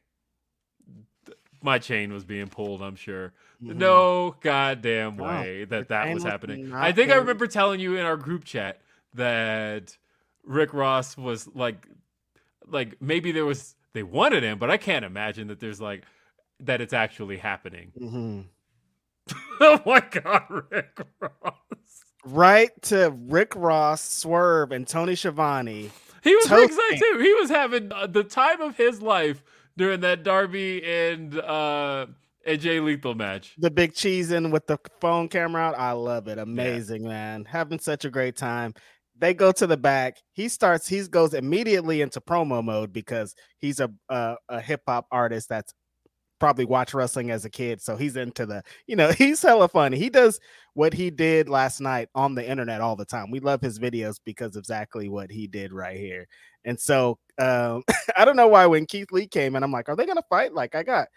th- 1.26 1.38
my 1.62 1.78
chain 1.78 2.12
was 2.12 2.24
being 2.24 2.48
pulled, 2.48 2.82
I'm 2.82 2.96
sure. 2.96 3.32
Mhm. 3.62 3.76
No 3.76 4.36
goddamn 4.40 5.16
way 5.16 5.64
that 5.64 5.88
that 5.88 6.04
chain 6.04 6.14
was 6.14 6.22
happening. 6.24 6.72
I 6.72 6.92
think 6.92 7.10
I 7.10 7.16
remember 7.16 7.46
telling 7.46 7.80
you 7.80 7.96
in 7.96 8.04
our 8.04 8.16
group 8.16 8.44
chat 8.44 8.80
that 9.14 9.96
Rick 10.44 10.72
Ross 10.74 11.16
was 11.16 11.48
like, 11.54 11.86
like 12.66 13.00
maybe 13.00 13.32
there 13.32 13.46
was 13.46 13.74
they 13.94 14.02
wanted 14.02 14.42
him, 14.42 14.58
but 14.58 14.70
I 14.70 14.76
can't 14.76 15.04
imagine 15.04 15.48
that 15.48 15.58
there's 15.60 15.80
like 15.80 16.04
that 16.60 16.80
it's 16.80 16.92
actually 16.92 17.38
happening. 17.38 17.92
Mhm. 17.98 18.44
oh 19.60 19.80
my 19.84 20.00
god, 20.00 20.44
Rick 20.70 21.00
Ross. 21.20 21.52
Right 22.24 22.70
to 22.82 23.14
Rick 23.28 23.54
Ross, 23.56 24.02
Swerve, 24.02 24.72
and 24.72 24.86
Tony 24.86 25.14
Schiavone. 25.14 25.90
He 26.22 26.34
was 26.34 26.46
Toasting. 26.46 26.76
ringside 26.76 26.98
too. 26.98 27.18
He 27.20 27.32
was 27.34 27.48
having 27.50 27.92
uh, 27.92 28.06
the 28.06 28.24
time 28.24 28.60
of 28.60 28.76
his 28.76 29.00
life 29.00 29.42
during 29.76 30.00
that 30.00 30.24
Darby 30.24 30.84
and 30.84 31.38
uh 31.38 32.06
and 32.44 32.60
Jay 32.60 32.80
Lethal 32.80 33.14
match. 33.14 33.54
The 33.58 33.70
big 33.70 33.94
cheese 33.94 34.32
in 34.32 34.50
with 34.50 34.66
the 34.66 34.78
phone 35.00 35.28
camera 35.28 35.62
out. 35.62 35.78
I 35.78 35.92
love 35.92 36.28
it. 36.28 36.38
Amazing, 36.38 37.04
man. 37.04 37.44
Having 37.44 37.78
such 37.80 38.04
a 38.04 38.10
great 38.10 38.36
time. 38.36 38.74
They 39.20 39.34
go 39.34 39.52
to 39.52 39.66
the 39.66 39.76
back. 39.76 40.16
He 40.32 40.48
starts. 40.48 40.88
He 40.88 41.06
goes 41.08 41.34
immediately 41.34 42.00
into 42.00 42.20
promo 42.20 42.62
mode 42.64 42.92
because 42.92 43.34
he's 43.58 43.80
a 43.80 43.90
a, 44.08 44.36
a 44.48 44.60
hip 44.60 44.82
hop 44.86 45.06
artist 45.12 45.48
that's 45.48 45.72
probably 46.39 46.65
watched 46.65 46.94
wrestling 46.94 47.31
as 47.31 47.44
a 47.44 47.51
kid. 47.51 47.81
So 47.81 47.97
he's 47.97 48.16
into 48.16 48.47
the. 48.47 48.62
You 48.86 48.97
know, 48.97 49.10
he's 49.12 49.43
hella 49.43 49.69
funny. 49.69 49.98
He 49.98 50.10
does 50.10 50.40
what 50.74 50.93
he 50.93 51.10
did 51.10 51.48
last 51.48 51.81
night 51.81 52.09
on 52.15 52.35
the 52.35 52.48
internet 52.48 52.81
all 52.81 52.97
the 52.97 53.05
time. 53.05 53.31
We 53.31 53.40
love 53.40 53.60
his 53.60 53.78
videos 53.78 54.20
because 54.24 54.56
exactly 54.56 55.09
what 55.09 55.31
he 55.31 55.47
did 55.47 55.73
right 55.73 55.97
here. 55.97 56.27
And 56.65 56.78
so 56.78 57.19
um, 57.39 57.82
I 58.16 58.24
don't 58.24 58.36
know 58.36 58.48
why 58.48 58.66
when 58.66 58.86
Keith 58.86 59.12
Lee 59.12 59.27
came 59.27 59.56
in, 59.56 59.62
I'm 59.62 59.73
like, 59.73 59.89
are 59.89 59.97
they 59.97 60.06
gonna 60.06 60.23
fight? 60.28 60.55
Like 60.55 60.74
I 60.74 60.82
got 60.82 61.09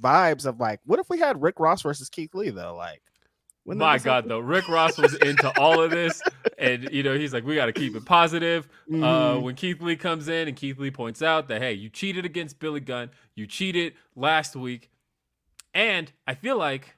vibes 0.00 0.46
of 0.46 0.60
like, 0.60 0.80
what 0.84 1.00
if 1.00 1.08
we 1.10 1.18
had 1.18 1.42
Rick 1.42 1.60
Ross 1.60 1.82
versus 1.82 2.08
Keith 2.08 2.34
Lee 2.34 2.50
though? 2.50 2.76
Like, 2.76 3.02
wouldn't 3.64 3.80
My 3.80 3.98
God, 3.98 4.28
though, 4.28 4.38
Rick 4.38 4.68
Ross 4.68 4.96
was 4.98 5.14
into 5.14 5.50
all 5.50 5.80
of 5.82 5.90
this, 5.90 6.22
and 6.58 6.90
you 6.92 7.02
know 7.02 7.14
he's 7.14 7.32
like, 7.32 7.44
we 7.44 7.54
got 7.54 7.66
to 7.66 7.72
keep 7.72 7.94
it 7.94 8.04
positive. 8.04 8.66
Uh, 8.88 8.92
Mhm. 8.92 9.42
when 9.42 9.54
Keith 9.54 9.80
Lee 9.80 9.96
comes 9.96 10.28
in, 10.28 10.48
and 10.48 10.56
Keith 10.56 10.78
Lee 10.78 10.90
points 10.90 11.22
out 11.22 11.48
that 11.48 11.60
hey, 11.62 11.72
you 11.72 11.88
cheated 11.88 12.24
against 12.24 12.58
Billy 12.58 12.80
Gunn, 12.80 13.10
you 13.34 13.46
cheated 13.46 13.94
last 14.16 14.56
week, 14.56 14.90
and 15.74 16.10
I 16.26 16.34
feel 16.34 16.56
like 16.58 16.96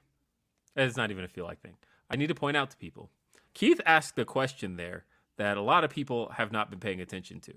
it's 0.75 0.97
not 0.97 1.11
even 1.11 1.23
a 1.23 1.27
feel 1.27 1.45
like 1.45 1.61
thing. 1.61 1.75
I 2.09 2.15
need 2.15 2.27
to 2.27 2.35
point 2.35 2.57
out 2.57 2.71
to 2.71 2.77
people. 2.77 3.09
Keith 3.53 3.79
asked 3.85 4.17
a 4.17 4.25
question 4.25 4.77
there 4.77 5.05
that 5.37 5.57
a 5.57 5.61
lot 5.61 5.83
of 5.83 5.89
people 5.91 6.29
have 6.29 6.51
not 6.51 6.69
been 6.69 6.79
paying 6.79 6.99
attention 7.01 7.39
to, 7.41 7.53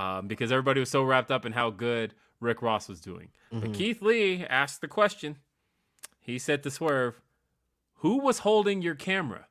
um, 0.00 0.26
because 0.28 0.50
everybody 0.52 0.80
was 0.80 0.90
so 0.90 1.02
wrapped 1.02 1.30
up 1.30 1.46
in 1.46 1.52
how 1.52 1.70
good 1.70 2.14
Rick 2.40 2.60
Ross 2.62 2.88
was 2.88 3.00
doing. 3.00 3.28
But 3.50 3.70
Mhm. 3.70 3.74
Keith 3.74 4.02
Lee 4.02 4.44
asked 4.46 4.80
the 4.80 4.88
question. 4.88 5.36
He 6.18 6.38
said 6.38 6.62
to 6.62 6.70
Swerve, 6.70 7.20
"Who 8.00 8.18
was 8.18 8.40
holding 8.40 8.82
your 8.82 8.94
camera?" 8.94 9.46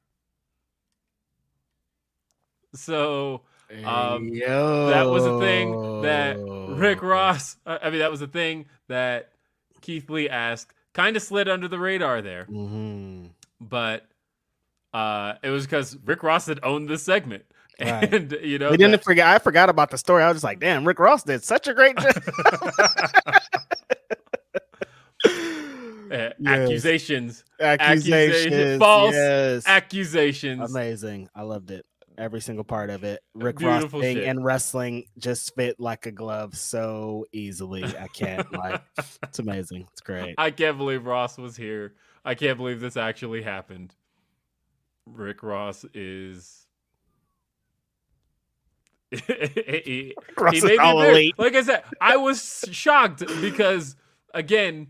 So 2.76 3.42
um, 3.84 4.30
that 4.40 5.04
was 5.08 5.26
a 5.26 5.40
thing 5.40 6.02
that 6.04 6.38
Rick 6.78 7.02
Ross. 7.02 7.58
uh, 7.66 7.80
I 7.82 7.90
mean, 7.90 8.00
that 8.00 8.12
was 8.12 8.22
a 8.22 8.28
thing 8.28 8.66
that 8.88 9.32
Keith 9.82 10.10
Lee 10.10 10.30
asked. 10.30 10.74
Kind 10.94 11.16
of 11.16 11.22
slid 11.24 11.48
under 11.48 11.68
the 11.68 11.80
radar 11.80 12.22
there, 12.22 12.46
Mhm. 12.50 13.30
but 13.62 14.06
uh, 14.94 15.34
it 15.44 15.50
was 15.52 15.66
because 15.66 15.96
Rick 16.04 16.24
Ross 16.24 16.48
had 16.48 16.60
owned 16.64 16.90
this 16.90 17.04
segment, 17.04 17.46
Right. 17.80 18.12
and 18.14 18.32
you 18.44 18.58
know 18.60 18.72
We 18.72 18.78
didn't 18.78 18.92
that- 18.92 19.04
forget. 19.04 19.28
I 19.28 19.38
forgot 19.40 19.70
about 19.70 19.92
the 19.92 19.98
story. 20.00 20.24
I 20.24 20.28
was 20.28 20.36
just 20.38 20.44
like, 20.44 20.60
damn, 20.60 20.86
Rick 20.86 21.00
Ross 21.00 21.24
did 21.24 21.44
such 21.44 21.68
a 21.68 21.74
great 21.76 21.96
job. 21.98 22.14
uh, 26.11 26.30
Yes. 26.40 26.48
accusations, 26.48 27.44
Accusations, 27.60 28.80
false 28.80 29.14
yes. 29.14 29.64
accusations. 29.68 30.69
Amazing. 30.69 31.30
I 31.36 31.44
loved 31.44 31.72
it. 31.72 31.86
Every 32.18 32.41
single 32.41 32.65
part 32.65 32.90
of 32.90 33.03
it. 33.06 33.22
Rick 33.34 33.61
Ross 33.61 33.86
thing 33.86 34.19
and 34.19 34.44
wrestling 34.44 35.06
just 35.18 35.56
fit 35.56 35.80
like 35.80 36.06
a 36.06 36.11
glove 36.11 36.56
so 36.57 37.26
easily. 37.31 37.84
I 37.86 38.07
can't 38.14 38.52
like 38.52 38.81
it's 39.23 39.40
amazing. 39.40 39.88
It's 39.91 40.02
great. 40.02 40.36
I 40.38 40.52
can't 40.52 40.77
believe 40.77 41.06
Ross 41.06 41.38
was 41.38 41.56
here. 41.56 41.94
I 42.26 42.36
can't 42.36 42.57
believe 42.57 42.81
this 42.81 42.98
actually 42.98 43.41
happened. 43.41 43.95
Rick 45.06 45.44
Ross 45.44 45.86
is. 45.94 46.65
he, 49.11 50.14
Ross 50.38 50.52
he 50.52 50.57
is 50.60 50.64
made 50.64 50.77
all 50.80 51.02
elite. 51.02 51.34
like 51.40 51.56
I 51.56 51.64
said, 51.64 51.84
I 51.99 52.18
was 52.18 52.65
shocked 52.72 53.23
because 53.41 53.95
again, 54.34 54.88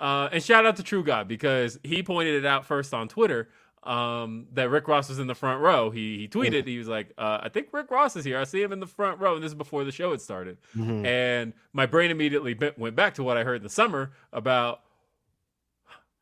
Uh, 0.00 0.30
and 0.32 0.42
shout 0.42 0.64
out 0.64 0.76
to 0.76 0.82
True 0.82 1.04
God 1.04 1.28
because 1.28 1.78
he 1.84 2.02
pointed 2.02 2.34
it 2.34 2.46
out 2.46 2.64
first 2.64 2.94
on 2.94 3.06
Twitter 3.06 3.50
um, 3.82 4.46
that 4.54 4.70
Rick 4.70 4.88
Ross 4.88 5.08
was 5.10 5.18
in 5.18 5.26
the 5.26 5.34
front 5.34 5.60
row. 5.60 5.90
He 5.90 6.16
he 6.18 6.26
tweeted, 6.28 6.66
he 6.66 6.78
was 6.78 6.88
like, 6.88 7.12
uh, 7.18 7.40
I 7.42 7.50
think 7.50 7.68
Rick 7.72 7.90
Ross 7.90 8.16
is 8.16 8.24
here. 8.24 8.38
I 8.38 8.44
see 8.44 8.62
him 8.62 8.72
in 8.72 8.80
the 8.80 8.86
front 8.86 9.20
row. 9.20 9.34
And 9.34 9.42
this 9.44 9.50
is 9.50 9.54
before 9.54 9.84
the 9.84 9.92
show 9.92 10.10
had 10.10 10.20
started. 10.22 10.56
Mhm. 10.76 11.04
And 11.06 11.52
my 11.74 11.84
brain 11.86 12.10
immediately 12.10 12.54
bent, 12.54 12.78
went 12.78 12.96
back 12.96 13.14
to 13.14 13.22
what 13.22 13.36
I 13.36 13.44
heard 13.44 13.56
in 13.56 13.62
the 13.62 13.68
summer 13.68 14.12
about 14.32 14.80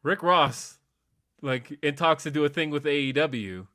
Rick 0.02 0.22
Ross, 0.22 0.78
like 1.42 1.78
in 1.82 1.94
talks 1.94 2.24
to 2.24 2.30
do 2.30 2.44
a 2.44 2.48
thing 2.48 2.70
with 2.70 2.84
AEW. 2.84 3.66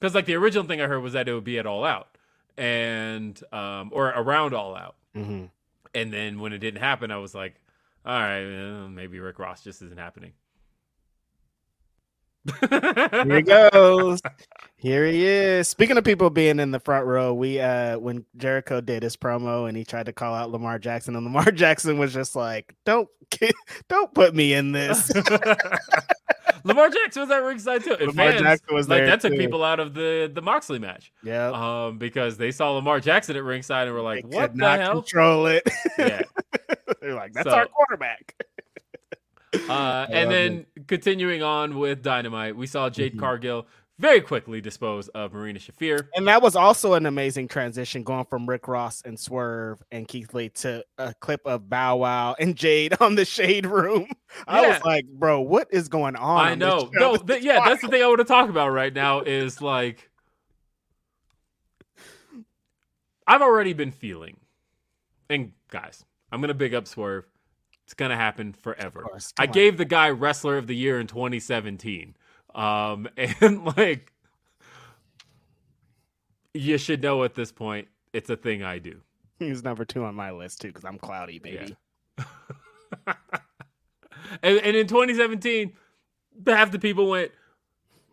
Because 0.00 0.14
like 0.14 0.26
the 0.26 0.34
original 0.36 0.64
thing 0.64 0.80
I 0.80 0.86
heard 0.86 1.00
was 1.02 1.12
that 1.14 1.28
it 1.28 1.34
would 1.34 1.44
be 1.44 1.58
at 1.58 1.66
All 1.66 1.84
Out 1.84 2.16
and 2.56 3.38
um, 3.52 3.90
or 3.92 4.08
around 4.08 4.54
All 4.54 4.74
Out. 4.76 4.96
Mhm. 5.14 5.50
And 5.94 6.12
then 6.12 6.38
when 6.40 6.52
it 6.52 6.58
didn't 6.58 6.80
happen, 6.80 7.10
I 7.10 7.16
was 7.18 7.34
like, 7.34 7.56
all 8.04 8.20
right, 8.20 8.88
maybe 8.88 9.20
Rick 9.20 9.38
Ross 9.38 9.62
just 9.62 9.82
isn't 9.82 9.98
happening. 9.98 10.32
Here 12.60 13.36
he 13.36 13.42
goes. 13.42 14.20
Here 14.76 15.06
he 15.06 15.26
is. 15.26 15.68
Speaking 15.68 15.98
of 15.98 16.04
people 16.04 16.30
being 16.30 16.60
in 16.60 16.70
the 16.70 16.80
front 16.80 17.06
row, 17.06 17.34
we 17.34 17.60
uh 17.60 17.98
when 17.98 18.24
Jericho 18.36 18.80
did 18.80 19.02
his 19.02 19.16
promo 19.16 19.68
and 19.68 19.76
he 19.76 19.84
tried 19.84 20.06
to 20.06 20.12
call 20.12 20.34
out 20.34 20.50
Lamar 20.50 20.78
Jackson, 20.78 21.16
and 21.16 21.24
Lamar 21.24 21.50
Jackson 21.52 21.98
was 21.98 22.12
just 22.12 22.36
like, 22.36 22.74
"Don't, 22.84 23.08
don't 23.88 24.14
put 24.14 24.34
me 24.34 24.54
in 24.54 24.72
this." 24.72 25.10
Lamar 26.64 26.90
Jackson 26.90 27.22
was 27.22 27.30
at 27.30 27.38
ringside 27.42 27.84
too. 27.84 27.92
And 27.94 28.08
Lamar 28.08 28.30
fans, 28.30 28.40
Jackson 28.42 28.74
was 28.74 28.88
like 28.88 29.04
that 29.06 29.20
took 29.20 29.32
too. 29.32 29.38
people 29.38 29.62
out 29.64 29.80
of 29.80 29.94
the 29.94 30.30
the 30.32 30.42
Moxley 30.42 30.78
match, 30.78 31.12
yeah, 31.22 31.50
um, 31.52 31.98
because 31.98 32.36
they 32.36 32.50
saw 32.50 32.70
Lamar 32.72 33.00
Jackson 33.00 33.36
at 33.36 33.42
ringside 33.44 33.86
and 33.86 33.94
were 33.96 34.02
like, 34.02 34.28
They 34.28 34.36
"What 34.36 34.50
could 34.50 34.58
the 34.58 34.58
not 34.62 34.80
hell?" 34.80 35.02
control 35.02 35.46
it. 35.46 35.68
Yeah. 35.98 36.22
They're 37.00 37.14
like, 37.14 37.32
"That's 37.32 37.48
So- 37.48 37.54
our 37.56 37.66
quarterback." 37.66 38.34
Uh, 39.68 40.06
and 40.10 40.30
then 40.30 40.66
continuing 40.86 41.42
on 41.42 41.78
with 41.78 42.02
Dynamite, 42.02 42.56
we 42.56 42.66
saw 42.66 42.90
Jade 42.90 43.14
Mhm. 43.16 43.20
Cargill 43.20 43.66
very 43.98 44.20
quickly 44.20 44.60
dispose 44.60 45.08
of 45.08 45.32
Marina 45.32 45.58
Shafir. 45.58 46.08
And 46.14 46.28
that 46.28 46.40
was 46.40 46.54
also 46.54 46.94
an 46.94 47.06
amazing 47.06 47.48
transition 47.48 48.04
going 48.04 48.24
from 48.26 48.48
Rick 48.48 48.68
Ross 48.68 49.02
and 49.04 49.18
Swerve 49.18 49.82
and 49.90 50.06
Keith 50.06 50.32
Lee 50.34 50.50
to 50.50 50.84
a 50.98 51.14
clip 51.14 51.40
of 51.44 51.68
Bow 51.68 51.96
Wow 51.96 52.36
and 52.38 52.54
Jade 52.54 52.94
on 53.00 53.16
the 53.16 53.24
Shade 53.24 53.66
Room. 53.66 54.06
I 54.46 54.68
was 54.68 54.80
like, 54.84 55.06
bro, 55.06 55.40
what 55.40 55.68
is 55.70 55.88
going 55.88 56.16
on? 56.16 56.46
I 56.46 56.52
on 56.52 56.58
know. 56.58 56.90
No, 56.92 57.16
th- 57.16 57.42
yeah, 57.42 57.60
that's 57.64 57.82
the 57.82 57.88
thing 57.88 58.02
I 58.02 58.06
want 58.06 58.18
to 58.18 58.24
talk 58.24 58.48
about 58.48 58.70
right 58.70 58.92
now 58.92 59.20
is 59.20 59.60
like 59.60 60.10
I've 63.26 63.42
already 63.42 63.74
been 63.74 63.92
feeling. 63.92 64.38
And 65.28 65.52
guys, 65.70 66.04
I'm 66.32 66.40
going 66.40 66.48
to 66.48 66.54
big 66.54 66.74
up 66.74 66.86
Swerve. 66.86 67.26
It's 67.84 67.94
going 67.94 68.10
to 68.10 68.16
happen 68.16 68.54
forever. 68.54 69.02
course, 69.02 69.32
I 69.38 69.46
on. 69.46 69.52
gave 69.52 69.76
the 69.76 69.84
guy 69.84 70.10
wrestler 70.10 70.56
of 70.56 70.66
the 70.66 70.76
year 70.76 70.98
in 71.00 71.06
2017. 71.06 72.16
Um 72.54 73.08
and 73.16 73.64
like 73.76 74.12
you 76.54 76.78
should 76.78 77.02
know 77.02 77.24
at 77.24 77.34
this 77.34 77.52
point 77.52 77.88
it's 78.12 78.30
a 78.30 78.36
thing 78.36 78.62
I 78.62 78.78
do. 78.78 79.00
He's 79.38 79.62
number 79.62 79.84
two 79.84 80.04
on 80.04 80.14
my 80.14 80.32
list 80.32 80.60
too, 80.60 80.68
because 80.68 80.84
I'm 80.84 80.98
cloudy, 80.98 81.38
baby. 81.38 81.76
and, 83.06 84.58
and 84.58 84.76
in 84.76 84.86
2017, 84.86 85.72
half 86.46 86.72
the 86.72 86.78
people 86.78 87.08
went, 87.08 87.30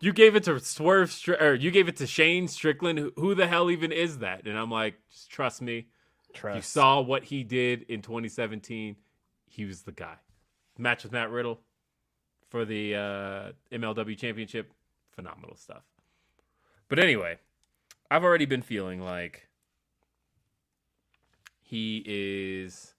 "You 0.00 0.12
gave 0.12 0.36
it 0.36 0.44
to 0.44 0.60
Swerve, 0.60 1.10
Stri- 1.10 1.40
or 1.40 1.54
you 1.54 1.72
gave 1.72 1.88
it 1.88 1.96
to 1.96 2.06
Shane 2.06 2.46
Strickland. 2.46 2.98
Who, 2.98 3.12
who 3.16 3.34
the 3.34 3.48
hell 3.48 3.70
even 3.70 3.90
is 3.90 4.18
that?" 4.18 4.46
And 4.46 4.56
I'm 4.56 4.70
like, 4.70 4.94
"Just 5.10 5.30
trust 5.30 5.60
me. 5.60 5.88
Trust. 6.32 6.56
You 6.56 6.62
saw 6.62 7.00
what 7.00 7.24
he 7.24 7.42
did 7.42 7.82
in 7.88 8.02
2017. 8.02 8.96
He 9.48 9.64
was 9.64 9.82
the 9.82 9.92
guy. 9.92 10.16
Match 10.78 11.02
with 11.02 11.12
Matt 11.12 11.30
Riddle 11.30 11.60
for 12.48 12.64
the 12.64 12.94
uh, 12.94 13.52
MLW 13.72 14.16
Championship. 14.16 14.72
Phenomenal 15.14 15.56
stuff. 15.56 15.82
But 16.88 16.98
anyway, 16.98 17.38
I've 18.10 18.22
already 18.24 18.44
been 18.46 18.62
feeling 18.62 19.00
like 19.00 19.48
he 21.62 22.02
is 22.06 22.94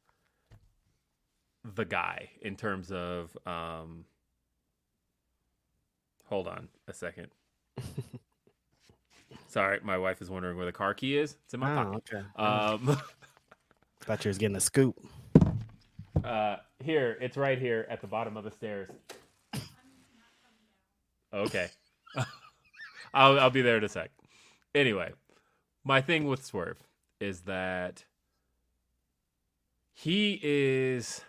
the 1.76 1.86
guy 1.86 2.30
in 2.42 2.56
terms 2.56 2.92
of 2.92 3.38
um 3.46 4.06
hold 6.28 6.48
on 6.48 6.70
a 6.88 6.94
second 6.94 7.28
sorry 9.48 9.80
my 9.84 9.98
wife 9.98 10.22
is 10.22 10.30
wondering 10.30 10.56
where 10.56 10.66
the 10.66 10.72
car 10.72 10.94
key 10.94 11.18
is 11.18 11.36
it's 11.44 11.54
in 11.54 11.60
my 11.60 11.72
Oh, 11.74 11.76
pocket 11.76 12.04
okay. 12.14 12.26
um 12.38 12.98
Thought 14.02 14.24
you 14.24 14.30
was 14.30 14.38
getting 14.38 14.56
a 14.56 14.62
scoop. 14.62 14.98
uh 16.24 16.58
here 16.82 17.18
it's 17.20 17.36
right 17.36 17.60
here 17.60 17.86
at 17.90 18.00
the 18.00 18.08
bottom 18.08 18.38
of 18.38 18.44
the 18.46 18.52
stairs 18.52 18.90
okay 21.38 21.70
I'll, 23.14 23.40
I'll 23.40 23.50
be 23.50 23.62
there 23.62 23.78
in 23.78 23.84
a 23.84 23.90
sec 23.90 24.12
anyway 24.76 25.12
my 25.84 26.02
thing 26.02 26.28
with 26.28 26.46
swerve 26.46 26.84
is 27.20 27.42
that 27.42 28.06
he 29.94 30.40
is 30.44 31.22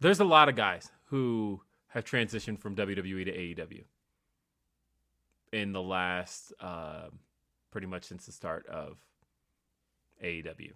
there's 0.00 0.20
a 0.20 0.24
lot 0.24 0.48
of 0.48 0.56
guys 0.56 0.90
who 1.06 1.60
have 1.88 2.04
transitioned 2.04 2.58
from 2.58 2.74
WWE 2.74 3.24
to 3.24 3.32
AEW 3.32 3.84
in 5.52 5.72
the 5.72 5.80
last 5.80 6.52
uh, 6.60 7.06
pretty 7.70 7.86
much 7.86 8.04
since 8.04 8.26
the 8.26 8.32
start 8.32 8.66
of 8.66 8.98
AEW. 10.22 10.72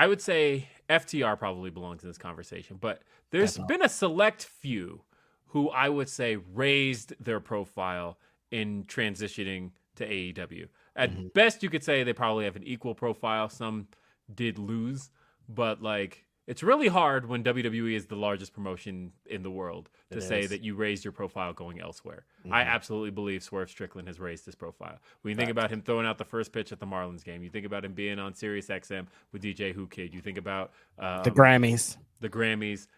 I 0.00 0.06
would 0.06 0.22
say 0.22 0.66
FTR 0.88 1.38
probably 1.38 1.68
belongs 1.68 2.02
in 2.02 2.08
this 2.08 2.16
conversation, 2.16 2.78
but 2.80 3.02
there's 3.32 3.58
Definitely. 3.58 3.76
been 3.76 3.84
a 3.84 3.88
select 3.90 4.44
few 4.46 5.02
who 5.48 5.68
I 5.68 5.90
would 5.90 6.08
say 6.08 6.36
raised 6.36 7.12
their 7.22 7.38
profile 7.38 8.18
in 8.50 8.84
transitioning 8.84 9.72
to 9.96 10.06
AEW. 10.06 10.68
At 10.96 11.10
Mhm. 11.10 11.34
best, 11.34 11.62
you 11.62 11.68
could 11.68 11.84
say 11.84 12.02
they 12.02 12.14
probably 12.14 12.46
have 12.46 12.56
an 12.56 12.64
equal 12.64 12.94
profile. 12.94 13.50
Some 13.50 13.88
did 14.34 14.58
lose, 14.58 15.10
but 15.50 15.82
like 15.82 16.24
it's 16.50 16.62
really 16.64 16.88
hard 16.88 17.26
when 17.28 17.44
WWE 17.44 17.94
is 17.94 18.06
the 18.06 18.16
largest 18.16 18.52
promotion 18.52 19.12
in 19.26 19.42
the 19.44 19.50
world 19.50 19.88
to 20.10 20.18
It 20.18 20.22
say 20.22 20.40
is. 20.40 20.50
that 20.50 20.62
you 20.62 20.74
raised 20.74 21.04
your 21.04 21.12
profile 21.12 21.52
going 21.52 21.80
elsewhere. 21.80 22.24
I 22.50 22.62
Mhm. 22.64 22.66
absolutely 22.66 23.10
believe 23.12 23.42
Swerve 23.44 23.70
Strickland 23.70 24.08
has 24.08 24.18
raised 24.18 24.44
his 24.46 24.56
profile. 24.56 24.98
When 25.22 25.30
you 25.30 25.36
think 25.36 25.50
about 25.50 25.70
him 25.70 25.80
throwing 25.80 26.06
out 26.06 26.18
the 26.18 26.24
first 26.24 26.52
pitch 26.52 26.72
at 26.72 26.80
the 26.80 26.86
Marlins 26.86 27.22
game, 27.22 27.44
you 27.44 27.50
think 27.50 27.64
about 27.66 27.84
him 27.84 27.92
being 27.94 28.18
on 28.18 28.34
Sirius 28.34 28.68
XM 28.68 29.06
with 29.32 29.42
DJ 29.42 29.72
Whoo 29.72 29.86
Kid. 29.86 30.12
You 30.12 30.20
think 30.20 30.38
about 30.38 30.72
um, 30.98 31.22
the 31.22 31.30
Grammys. 31.30 31.96
the 32.20 32.28
Grammys. 32.28 32.88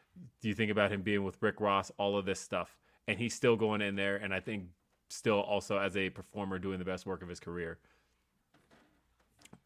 Do 0.41 0.49
you 0.49 0.55
think 0.55 0.70
about 0.70 0.91
him 0.91 1.03
being 1.03 1.23
with 1.23 1.37
Rick 1.43 1.61
Ross? 1.61 1.91
All 1.99 2.16
of 2.16 2.24
this 2.24 2.41
stuff, 2.41 2.79
and 3.07 3.19
he's 3.19 3.35
still 3.35 3.57
going 3.57 3.83
in 3.83 3.97
there, 3.97 4.16
and 4.16 4.33
I 4.33 4.41
think 4.41 4.69
still 5.11 5.41
also 5.41 5.77
as 5.79 5.95
a 5.97 6.09
performer 6.09 6.59
doing 6.59 6.79
the 6.79 6.85
best 6.87 7.05
work 7.05 7.23
of 7.23 7.29
his 7.29 7.39
career. 7.39 7.79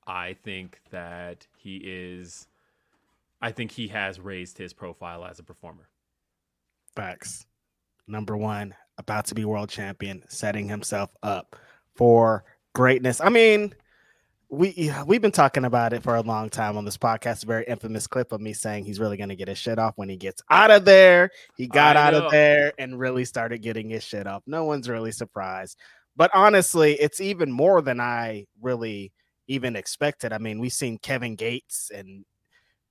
I 0.09 0.35
think 0.35 0.81
that 0.91 1.47
he 1.57 1.77
is. 1.85 2.49
I 3.41 3.53
think 3.53 3.71
he 3.73 3.89
has 3.89 4.19
raised 4.19 4.59
his 4.59 4.73
profile 4.73 5.25
as 5.25 5.39
a 5.39 5.43
performer. 5.43 5.89
Facts. 6.95 7.47
Number 8.09 8.37
one, 8.37 8.75
about 8.99 9.27
to 9.27 9.35
be 9.35 9.45
world 9.45 9.69
champion, 9.69 10.25
setting 10.29 10.69
himself 10.69 11.11
up 11.23 11.57
for 11.95 12.45
greatness. 12.75 13.21
I 13.21 13.29
mean, 13.29 13.75
we 14.49 14.93
we've 15.07 15.21
been 15.21 15.33
talking 15.33 15.65
about 15.65 15.93
it 15.93 16.03
for 16.03 16.15
a 16.15 16.21
long 16.21 16.49
time 16.49 16.77
on 16.77 16.85
this 16.85 16.97
podcast. 16.97 17.43
A 17.43 17.47
very 17.47 17.65
infamous 17.67 18.07
clip 18.07 18.33
of 18.33 18.41
me 18.41 18.53
saying 18.53 18.85
he's 18.85 19.01
really 19.01 19.17
going 19.17 19.29
to 19.29 19.37
get 19.37 19.49
his 19.49 19.59
shit 19.59 19.79
off 19.79 19.95
when 19.97 20.09
he 20.09 20.17
gets 20.17 20.43
out 20.51 20.71
of 20.71 20.85
there. 20.85 21.31
He 21.57 21.67
got 21.67 21.97
I 21.97 22.07
out 22.07 22.13
know. 22.13 22.27
of 22.27 22.33
there 22.33 22.73
and 22.79 22.99
really 22.99 23.25
started 23.25 23.59
getting 23.61 23.91
his 23.91 24.05
shit 24.05 24.27
off. 24.27 24.43
No 24.47 24.65
one's 24.65 24.89
really 24.89 25.13
surprised. 25.13 25.79
But 26.15 26.31
honestly, 26.33 26.95
it's 26.95 27.21
even 27.21 27.51
more 27.51 27.83
than 27.83 28.01
I 28.01 28.47
really 28.61 29.13
even 29.49 29.77
expected. 29.77 30.33
I 30.33 30.39
mean, 30.39 30.61
we've 30.61 30.73
seen 30.73 30.99
Kevin 30.99 31.35
Gates 31.35 31.91
and 31.95 32.25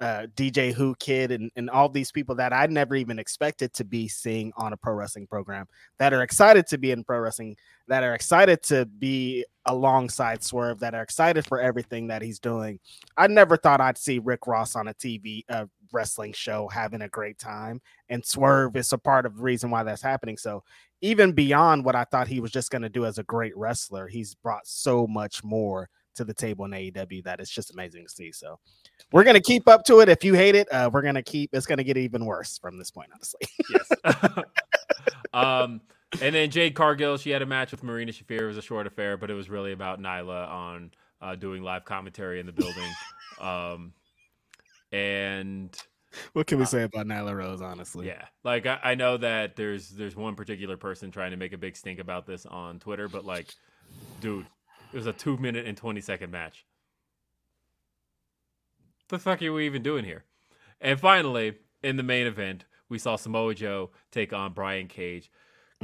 uh, 0.01 0.27
DJ 0.35 0.77
Whoo 0.77 0.95
Kid 0.99 1.31
and, 1.31 1.49
and 1.55 1.69
all 1.69 1.87
these 1.87 2.11
people 2.11 2.35
that 2.35 2.51
I 2.51 2.65
never 2.65 2.95
even 2.95 3.17
expected 3.17 3.73
to 3.73 3.85
be 3.85 4.07
seeing 4.07 4.51
on 4.57 4.73
a 4.73 4.77
pro 4.77 4.93
wrestling 4.93 5.27
program 5.27 5.67
that 5.99 6.13
are 6.13 6.21
excited 6.21 6.67
to 6.67 6.77
be 6.77 6.91
in 6.91 7.03
pro 7.03 7.19
wrestling, 7.19 7.55
that 7.87 8.03
are 8.03 8.13
excited 8.13 8.61
to 8.63 8.85
be 8.85 9.45
alongside 9.65 10.43
Swerve, 10.43 10.79
that 10.79 10.93
are 10.93 11.01
excited 11.01 11.45
for 11.45 11.61
everything 11.61 12.07
that 12.07 12.21
he's 12.21 12.39
doing. 12.39 12.79
I 13.15 13.27
never 13.27 13.55
thought 13.55 13.81
I'd 13.81 13.97
see 13.97 14.19
Rick 14.19 14.47
Ross 14.47 14.75
on 14.75 14.89
a 14.89 14.93
TV 14.93 15.43
uh, 15.49 15.65
wrestling 15.93 16.33
show 16.33 16.67
having 16.67 17.01
a 17.01 17.09
great 17.09 17.39
time, 17.39 17.81
and 18.09 18.25
Swerve 18.25 18.75
is 18.75 18.91
a 18.91 18.97
part 18.97 19.25
of 19.25 19.37
the 19.37 19.43
reason 19.43 19.71
why 19.71 19.83
that's 19.83 20.01
happening. 20.01 20.37
So 20.37 20.63
even 21.01 21.31
beyond 21.31 21.85
what 21.85 21.95
I 21.95 22.03
thought 22.03 22.27
he 22.27 22.41
was 22.41 22.51
just 22.51 22.71
going 22.71 22.81
to 22.81 22.89
do 22.89 23.05
as 23.05 23.17
a 23.17 23.23
great 23.23 23.55
wrestler, 23.55 24.07
he's 24.07 24.35
brought 24.35 24.67
so 24.67 25.07
much 25.07 25.43
more 25.43 25.89
to 26.15 26.23
the 26.23 26.33
table 26.33 26.65
in 26.65 26.71
AEW 26.71 27.23
that 27.23 27.39
it's 27.39 27.49
just 27.49 27.71
amazing 27.71 28.03
to 28.03 28.09
see. 28.09 28.31
So 28.31 28.59
we're 29.11 29.23
gonna 29.23 29.41
keep 29.41 29.67
up 29.67 29.83
to 29.85 29.99
it. 29.99 30.09
If 30.09 30.23
you 30.23 30.33
hate 30.33 30.55
it, 30.55 30.71
uh, 30.71 30.89
we're 30.91 31.01
gonna 31.01 31.23
keep. 31.23 31.51
It's 31.53 31.65
gonna 31.65 31.83
get 31.83 31.97
even 31.97 32.25
worse 32.25 32.57
from 32.57 32.77
this 32.77 32.91
point, 32.91 33.09
honestly. 33.13 33.47
Yes. 33.69 33.91
um, 35.33 35.81
and 36.21 36.35
then 36.35 36.49
Jade 36.49 36.75
Cargill, 36.75 37.17
she 37.17 37.29
had 37.29 37.41
a 37.41 37.45
match 37.45 37.71
with 37.71 37.83
Marina 37.83 38.11
Shafir. 38.11 38.41
It 38.41 38.47
was 38.47 38.57
a 38.57 38.61
short 38.61 38.87
affair, 38.87 39.17
but 39.17 39.29
it 39.29 39.33
was 39.33 39.49
really 39.49 39.71
about 39.71 39.99
Nyla 39.99 40.47
on 40.49 40.91
uh, 41.21 41.35
doing 41.35 41.63
live 41.63 41.85
commentary 41.85 42.39
in 42.39 42.45
the 42.45 42.53
building. 42.53 42.89
um, 43.39 43.93
and 44.91 45.75
what 46.33 46.47
can 46.47 46.59
we 46.59 46.65
say 46.65 46.83
about 46.83 47.07
Nyla 47.07 47.35
Rose? 47.35 47.61
Honestly, 47.61 48.07
Yeah, 48.07 48.23
like 48.43 48.65
I, 48.65 48.79
I 48.83 48.95
know 48.95 49.17
that 49.17 49.55
there's 49.55 49.89
there's 49.89 50.15
one 50.15 50.35
particular 50.35 50.77
person 50.77 51.11
trying 51.11 51.31
to 51.31 51.37
make 51.37 51.53
a 51.53 51.57
big 51.57 51.75
stink 51.75 51.99
about 51.99 52.25
this 52.25 52.45
on 52.45 52.79
Twitter, 52.79 53.09
but 53.09 53.25
like, 53.25 53.47
dude, 54.21 54.45
it 54.95 54.99
was 54.99 55.07
a 55.07 55.13
two 55.13 55.35
minute 55.35 55.65
and 55.65 55.75
twenty 55.75 55.99
second 55.99 56.31
match. 56.31 56.65
The 59.09 59.19
fuck 59.19 59.41
are 59.41 59.51
we 59.51 59.65
even 59.65 59.83
doing 59.83 60.05
here? 60.05 60.23
And 60.79 60.97
finally, 60.97 61.55
in 61.83 61.97
the 61.97 62.03
main 62.03 62.25
event, 62.25 62.63
we 62.87 62.97
saw 62.97 63.17
Samoa 63.17 63.53
Joe 63.55 63.89
take 64.09 64.31
on 64.31 64.53
Brian 64.53 64.87
Cage. 64.87 65.29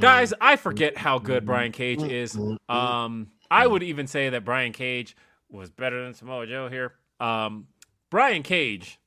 Guys, 0.00 0.32
I 0.40 0.56
forget 0.56 0.96
how 0.96 1.18
good 1.18 1.44
Brian 1.44 1.72
Cage 1.72 2.02
is. 2.02 2.38
Um, 2.70 3.28
I 3.50 3.66
would 3.66 3.82
even 3.82 4.06
say 4.06 4.30
that 4.30 4.46
Brian 4.46 4.72
Cage 4.72 5.14
was 5.50 5.70
better 5.70 6.02
than 6.02 6.14
Samoa 6.14 6.46
Joe 6.46 6.70
here. 6.70 6.94
Um, 7.20 7.66
Brian 8.08 8.42
Cage, 8.42 8.98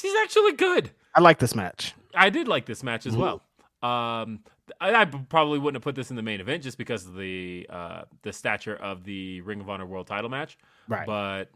he's 0.00 0.14
actually 0.22 0.52
good. 0.52 0.92
I 1.12 1.20
like 1.20 1.40
this 1.40 1.56
match. 1.56 1.92
I 2.14 2.30
did 2.30 2.46
like 2.46 2.66
this 2.66 2.84
match 2.84 3.04
as 3.04 3.16
well. 3.16 3.42
Um, 3.82 4.44
I, 4.80 4.94
I 4.94 5.04
probably 5.04 5.58
wouldn't 5.58 5.76
have 5.76 5.82
put 5.82 5.94
this 5.94 6.10
in 6.10 6.16
the 6.16 6.22
main 6.22 6.40
event 6.40 6.62
just 6.62 6.78
because 6.78 7.06
of 7.06 7.14
the 7.16 7.66
uh, 7.68 8.02
the 8.22 8.32
stature 8.32 8.74
of 8.76 9.04
the 9.04 9.40
Ring 9.42 9.60
of 9.60 9.68
Honor 9.68 9.86
World 9.86 10.06
Title 10.06 10.30
match. 10.30 10.56
Right, 10.88 11.06
But 11.06 11.50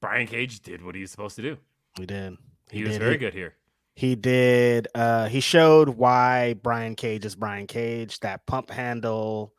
Brian 0.00 0.26
Cage 0.26 0.60
did 0.60 0.84
what 0.84 0.94
he 0.94 1.00
was 1.00 1.10
supposed 1.10 1.36
to 1.36 1.42
do. 1.42 1.56
he 1.98 2.06
did. 2.06 2.36
He, 2.70 2.82
was 2.82 2.92
did. 2.92 2.98
very 3.00 3.12
He- 3.12 3.18
good 3.18 3.34
here. 3.34 3.54
He 3.96 4.16
did. 4.16 4.88
Uh, 4.92 5.28
he 5.28 5.38
showed 5.38 5.88
why 5.90 6.54
Brian 6.54 6.96
Cage 6.96 7.24
is 7.24 7.36
Brian 7.36 7.68
Cage. 7.68 8.18
That 8.20 8.44
pump 8.44 8.68
handle 8.68 9.54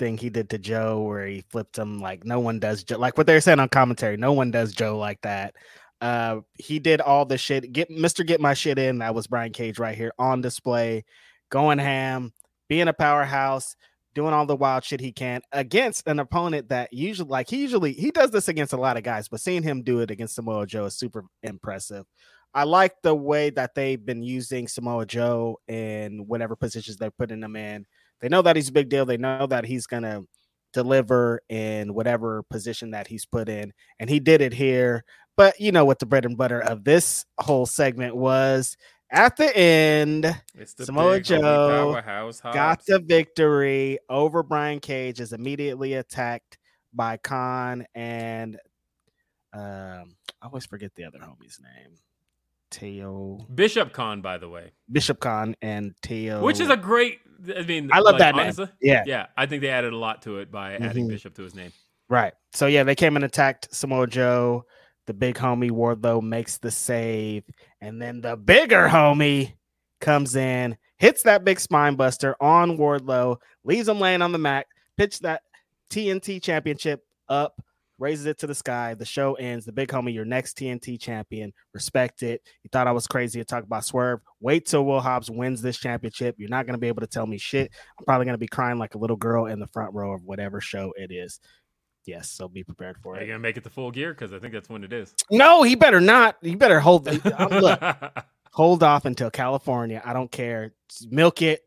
thing 0.00 0.18
he 0.18 0.30
did 0.30 0.50
to 0.50 0.58
Joe, 0.58 1.02
where 1.02 1.26
he 1.28 1.42
flipped 1.48 1.78
him 1.78 2.00
like 2.00 2.24
no 2.24 2.40
one 2.40 2.58
does. 2.58 2.82
Joe, 2.82 2.98
like 2.98 3.16
what 3.16 3.28
they're 3.28 3.40
saying 3.40 3.60
on 3.60 3.68
commentary, 3.68 4.16
no 4.16 4.32
one 4.32 4.50
does 4.50 4.72
Joe 4.72 4.98
like 4.98 5.20
that. 5.20 5.54
Uh, 6.00 6.40
he 6.54 6.78
did 6.78 7.00
all 7.00 7.24
the 7.24 7.38
shit. 7.38 7.72
Get 7.72 7.90
Mister 7.90 8.22
Get 8.24 8.40
My 8.40 8.54
Shit 8.54 8.78
In. 8.78 8.98
That 8.98 9.14
was 9.14 9.26
Brian 9.26 9.52
Cage 9.52 9.78
right 9.78 9.96
here 9.96 10.12
on 10.18 10.40
display, 10.40 11.04
going 11.50 11.78
ham, 11.78 12.32
being 12.68 12.88
a 12.88 12.92
powerhouse, 12.92 13.74
doing 14.14 14.32
all 14.32 14.46
the 14.46 14.56
wild 14.56 14.84
shit 14.84 15.00
he 15.00 15.12
can 15.12 15.40
against 15.52 16.06
an 16.06 16.18
opponent 16.18 16.68
that 16.68 16.92
usually, 16.92 17.28
like 17.28 17.48
he 17.48 17.58
usually 17.58 17.92
he 17.92 18.10
does 18.10 18.30
this 18.30 18.48
against 18.48 18.72
a 18.72 18.76
lot 18.76 18.96
of 18.96 19.02
guys, 19.02 19.28
but 19.28 19.40
seeing 19.40 19.62
him 19.62 19.82
do 19.82 20.00
it 20.00 20.10
against 20.10 20.34
Samoa 20.36 20.66
Joe 20.66 20.86
is 20.86 20.94
super 20.94 21.24
impressive. 21.42 22.04
I 22.54 22.64
like 22.64 22.94
the 23.02 23.14
way 23.14 23.50
that 23.50 23.74
they've 23.74 24.04
been 24.04 24.22
using 24.22 24.68
Samoa 24.68 25.04
Joe 25.04 25.58
in 25.68 26.26
whatever 26.26 26.56
positions 26.56 26.96
they're 26.96 27.10
putting 27.10 27.42
him 27.42 27.56
in. 27.56 27.86
They 28.20 28.28
know 28.28 28.42
that 28.42 28.56
he's 28.56 28.70
a 28.70 28.72
big 28.72 28.88
deal. 28.88 29.04
They 29.04 29.18
know 29.18 29.46
that 29.46 29.64
he's 29.64 29.86
gonna 29.86 30.22
deliver 30.72 31.40
in 31.48 31.94
whatever 31.94 32.42
position 32.44 32.90
that 32.92 33.06
he's 33.06 33.26
put 33.26 33.48
in, 33.48 33.72
and 33.98 34.08
he 34.08 34.20
did 34.20 34.40
it 34.40 34.52
here. 34.52 35.04
But 35.38 35.60
you 35.60 35.70
know 35.70 35.84
what 35.84 36.00
the 36.00 36.06
bread 36.06 36.24
and 36.24 36.36
butter 36.36 36.60
of 36.60 36.82
this 36.82 37.24
whole 37.38 37.64
segment 37.64 38.16
was 38.16 38.76
at 39.08 39.36
the 39.36 39.56
end, 39.56 40.26
It's 40.56 40.74
the 40.74 40.84
Samoa 40.84 41.20
Joe 41.20 42.02
got 42.52 42.84
the 42.84 42.98
victory 42.98 44.00
over 44.10 44.42
Brian 44.42 44.80
Cage, 44.80 45.20
is 45.20 45.32
immediately 45.32 45.94
attacked 45.94 46.58
by 46.92 47.18
Kaun 47.18 47.86
and 47.94 48.58
um, 49.52 50.16
I 50.42 50.46
always 50.46 50.66
forget 50.66 50.94
the 50.96 51.04
other 51.04 51.20
homie's 51.20 51.60
name. 51.60 51.94
Toa 52.72 53.46
Bishop 53.54 53.92
Kaun, 53.92 54.20
by 54.20 54.38
the 54.38 54.48
way, 54.48 54.72
Bishop 54.90 55.20
Kaun 55.20 55.54
and 55.62 55.94
Toa, 56.02 56.42
which 56.42 56.58
is 56.58 56.68
a 56.68 56.76
great. 56.76 57.20
I 57.56 57.62
mean, 57.62 57.90
I 57.92 58.00
love 58.00 58.18
like, 58.18 58.34
that 58.34 58.34
name. 58.58 58.68
yeah, 58.82 59.04
Yeah, 59.06 59.26
I 59.36 59.46
think 59.46 59.62
they 59.62 59.68
added 59.70 59.92
a 59.92 59.96
lot 59.96 60.22
to 60.22 60.38
it 60.40 60.50
by 60.50 60.74
adding 60.74 61.06
Mhm. 61.06 61.10
Bishop 61.10 61.34
to 61.36 61.42
his 61.42 61.54
name. 61.54 61.72
right. 62.08 62.34
So 62.52 62.66
yeah, 62.66 62.82
they 62.82 62.96
came 62.96 63.14
and 63.14 63.24
attacked 63.24 63.72
Samoa 63.72 64.08
Joe. 64.08 64.64
The 65.08 65.14
big 65.14 65.36
homie 65.36 65.70
Wardlow 65.70 66.22
makes 66.22 66.58
the 66.58 66.70
save, 66.70 67.42
and 67.80 68.00
then 68.00 68.20
the 68.20 68.36
bigger 68.36 68.86
homie 68.86 69.54
comes 70.02 70.36
in, 70.36 70.76
hits 70.98 71.22
that 71.22 71.46
big 71.46 71.58
spine 71.58 71.94
buster 71.94 72.36
on 72.42 72.76
Wardlow, 72.76 73.38
leaves 73.64 73.88
him 73.88 74.00
laying 74.00 74.20
on 74.20 74.32
the 74.32 74.38
mat, 74.38 74.66
pitch 74.98 75.20
that 75.20 75.40
TNT 75.90 76.42
championship 76.42 77.06
up, 77.26 77.58
raises 77.98 78.26
it 78.26 78.38
to 78.40 78.46
the 78.46 78.54
sky. 78.54 78.92
The 78.92 79.06
show 79.06 79.32
ends. 79.36 79.64
The 79.64 79.72
big 79.72 79.88
homie, 79.88 80.12
your 80.12 80.26
next 80.26 80.58
TNT 80.58 81.00
champion. 81.00 81.54
Respect 81.72 82.22
it. 82.22 82.42
You 82.62 82.68
thought 82.70 82.86
I 82.86 82.92
was 82.92 83.06
crazy 83.06 83.40
to 83.40 83.46
talk 83.46 83.64
about 83.64 83.86
Swerve. 83.86 84.20
Wait 84.40 84.66
till 84.66 84.84
Will 84.84 85.00
Hobbs 85.00 85.30
wins 85.30 85.62
this 85.62 85.78
championship. 85.78 86.36
You're 86.38 86.50
not 86.50 86.66
going 86.66 86.74
to 86.74 86.80
be 86.80 86.88
able 86.88 87.00
to 87.00 87.06
tell 87.06 87.26
me 87.26 87.38
shit. 87.38 87.72
I'm 87.98 88.04
probably 88.04 88.26
going 88.26 88.34
to 88.34 88.38
be 88.38 88.46
crying 88.46 88.78
like 88.78 88.94
a 88.94 88.98
little 88.98 89.16
girl 89.16 89.46
in 89.46 89.58
the 89.58 89.68
front 89.68 89.94
row 89.94 90.12
of 90.12 90.22
whatever 90.24 90.60
show 90.60 90.92
it 90.98 91.10
is. 91.10 91.40
Yes, 92.08 92.30
so 92.30 92.48
be 92.48 92.64
prepared 92.64 92.96
for 93.02 93.14
it. 93.14 93.18
Are 93.18 93.20
you 93.22 93.28
gonna 93.28 93.38
make 93.38 93.58
it 93.58 93.64
the 93.64 93.70
full 93.70 93.90
gear? 93.90 94.14
Because 94.14 94.32
I 94.32 94.38
think 94.38 94.54
that's 94.54 94.68
when 94.70 94.82
it 94.82 94.92
is. 94.94 95.14
No, 95.30 95.62
he 95.62 95.74
better 95.74 96.00
not. 96.00 96.36
He 96.40 96.54
better 96.54 96.80
hold. 96.80 97.06
um, 97.06 97.48
look, 97.50 97.80
hold 98.52 98.82
off 98.82 99.04
until 99.04 99.30
California. 99.30 100.00
I 100.04 100.14
don't 100.14 100.32
care. 100.32 100.72
Just 100.88 101.12
milk 101.12 101.42
it. 101.42 101.60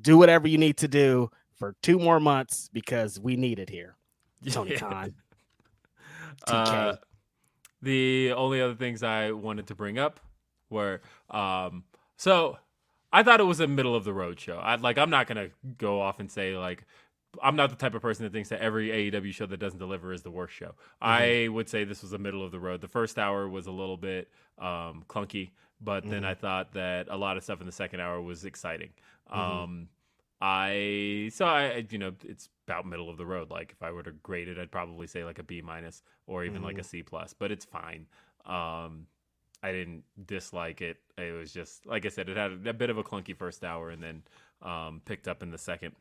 Do 0.00 0.16
whatever 0.16 0.46
you 0.46 0.58
need 0.58 0.76
to 0.78 0.88
do 0.88 1.30
for 1.56 1.74
two 1.82 1.98
more 1.98 2.20
months 2.20 2.70
because 2.72 3.18
we 3.18 3.34
need 3.34 3.58
it 3.58 3.68
here. 3.68 3.96
Tony 4.50 4.70
Yeah. 4.72 4.78
Khan. 4.78 5.14
Uh, 6.46 6.92
TK. 6.92 6.98
the 7.82 8.32
only 8.36 8.60
other 8.60 8.74
things 8.76 9.02
I 9.02 9.32
wanted 9.32 9.66
to 9.66 9.74
bring 9.74 9.98
up 9.98 10.20
were 10.70 11.00
um, 11.30 11.82
so 12.16 12.58
I 13.12 13.24
thought 13.24 13.40
it 13.40 13.44
was 13.44 13.58
a 13.58 13.66
middle 13.66 13.96
of 13.96 14.04
the 14.04 14.12
road 14.14 14.38
show. 14.38 14.56
I 14.58 14.76
like 14.76 14.98
I'm 14.98 15.10
not 15.10 15.26
gonna 15.26 15.48
go 15.78 16.00
off 16.00 16.20
and 16.20 16.30
say 16.30 16.56
like 16.56 16.84
I'm 17.42 17.54
not 17.56 17.70
the 17.70 17.76
type 17.76 17.94
of 17.94 18.02
person 18.02 18.24
that 18.24 18.32
thinks 18.32 18.48
that 18.48 18.60
every 18.60 18.88
AEW 18.88 19.32
show 19.32 19.46
that 19.46 19.58
doesn't 19.58 19.78
deliver 19.78 20.12
is 20.12 20.22
the 20.22 20.30
worst 20.30 20.54
show. 20.54 20.74
I 21.00 21.48
would 21.50 21.68
say 21.68 21.84
this 21.84 22.02
was 22.02 22.12
a 22.12 22.18
middle 22.18 22.44
of 22.44 22.50
the 22.50 22.58
road. 22.58 22.80
The 22.80 22.88
first 22.88 23.18
hour 23.18 23.48
was 23.48 23.66
a 23.66 23.70
little 23.72 23.96
bit 23.96 24.28
um, 24.58 25.04
clunky, 25.08 25.50
but 25.80 26.04
then 26.04 26.22
Mhm. 26.22 26.26
I 26.26 26.34
thought 26.34 26.72
that 26.72 27.06
a 27.08 27.16
lot 27.16 27.36
of 27.36 27.44
stuff 27.44 27.60
in 27.60 27.66
the 27.66 27.72
second 27.72 28.00
hour 28.00 28.20
was 28.20 28.44
exciting. 28.44 28.90
Mhm. 29.30 29.36
Um, 29.38 29.88
I 30.42 31.30
so 31.32 31.44
I 31.46 31.86
you 31.90 31.98
know 31.98 32.12
it's 32.24 32.48
about 32.66 32.86
middle 32.86 33.10
of 33.10 33.16
the 33.16 33.26
road. 33.26 33.50
Like 33.50 33.72
if 33.72 33.82
I 33.82 33.90
were 33.90 34.02
to 34.02 34.12
grade 34.12 34.48
it, 34.48 34.58
I'd 34.58 34.70
probably 34.70 35.06
say 35.06 35.24
like 35.24 35.38
a 35.38 35.42
B 35.42 35.60
minus 35.62 36.02
or 36.26 36.44
even 36.44 36.62
like 36.62 36.78
a 36.78 36.84
C 36.84 37.02
plus. 37.02 37.32
But 37.34 37.50
it's 37.52 37.64
fine. 37.64 38.06
Um, 38.46 39.06
I 39.62 39.72
didn't 39.72 40.04
dislike 40.26 40.80
it. 40.80 40.96
It 41.18 41.32
was 41.32 41.52
just 41.52 41.84
like 41.86 42.06
I 42.06 42.08
said, 42.08 42.28
it 42.30 42.36
had 42.36 42.66
a, 42.66 42.72
bit 42.72 42.88
of 42.90 42.96
a 42.98 43.04
clunky 43.04 43.36
first 43.36 43.64
hour 43.64 43.90
and 43.90 44.02
then 44.02 44.22
um, 44.62 45.02
picked 45.04 45.28
up 45.28 45.42
in 45.42 45.50
the 45.50 45.58
second. 45.58 45.94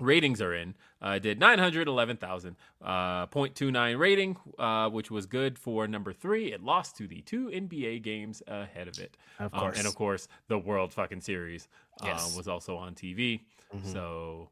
Ratings 0.00 0.40
are 0.40 0.54
in. 0.54 0.74
Uh, 1.02 1.18
did 1.18 1.38
911,000, 1.38 2.56
uh, 2.82 3.26
0.29 3.26 3.98
rating, 3.98 4.36
uh, 4.58 4.88
which 4.90 5.10
was 5.10 5.26
good 5.26 5.58
for 5.58 5.86
number 5.86 6.12
three. 6.12 6.52
It 6.52 6.62
lost 6.62 6.96
to 6.96 7.06
the 7.06 7.20
two 7.22 7.48
NBA 7.48 8.02
games 8.02 8.42
ahead 8.46 8.88
of 8.88 8.98
it. 8.98 9.16
Of 9.38 9.54
Um, 9.54 9.72
and 9.76 9.86
of 9.86 9.94
course, 9.94 10.28
the 10.48 10.58
World 10.58 10.92
fucking 10.92 11.20
Series 11.20 11.68
uh, 12.02 12.06
Yes. 12.06 12.36
was 12.36 12.48
also 12.48 12.76
on 12.76 12.94
TV. 12.94 13.40
Mhm. 13.74 13.92
So 13.92 14.50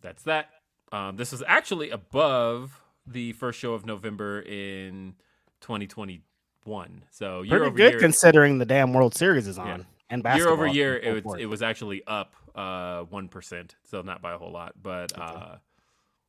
that's 0.00 0.22
that. 0.24 0.50
Um, 0.92 1.16
this 1.16 1.32
was 1.32 1.42
actually 1.46 1.90
above 1.90 2.80
the 3.06 3.32
first 3.32 3.58
show 3.58 3.74
of 3.74 3.84
November 3.86 4.40
in 4.42 5.14
2021. 5.60 7.04
So 7.10 7.44
Pretty 7.48 7.70
good 7.70 7.92
year, 7.92 8.00
considering 8.00 8.58
the 8.58 8.64
damn 8.64 8.92
World 8.92 9.14
Series 9.14 9.46
is 9.46 9.58
on. 9.58 9.66
Yeah. 9.80 9.84
And 10.14 10.24
year 10.36 10.48
over 10.48 10.66
year, 10.66 10.96
it 10.96 11.24
was 11.24 11.40
it 11.40 11.46
was 11.46 11.62
actually 11.62 12.02
up 12.06 12.34
uh 12.54 13.02
one 13.04 13.28
percent, 13.28 13.74
so 13.84 14.02
not 14.02 14.22
by 14.22 14.32
a 14.32 14.38
whole 14.38 14.52
lot, 14.52 14.74
but 14.80 15.18
uh, 15.18 15.56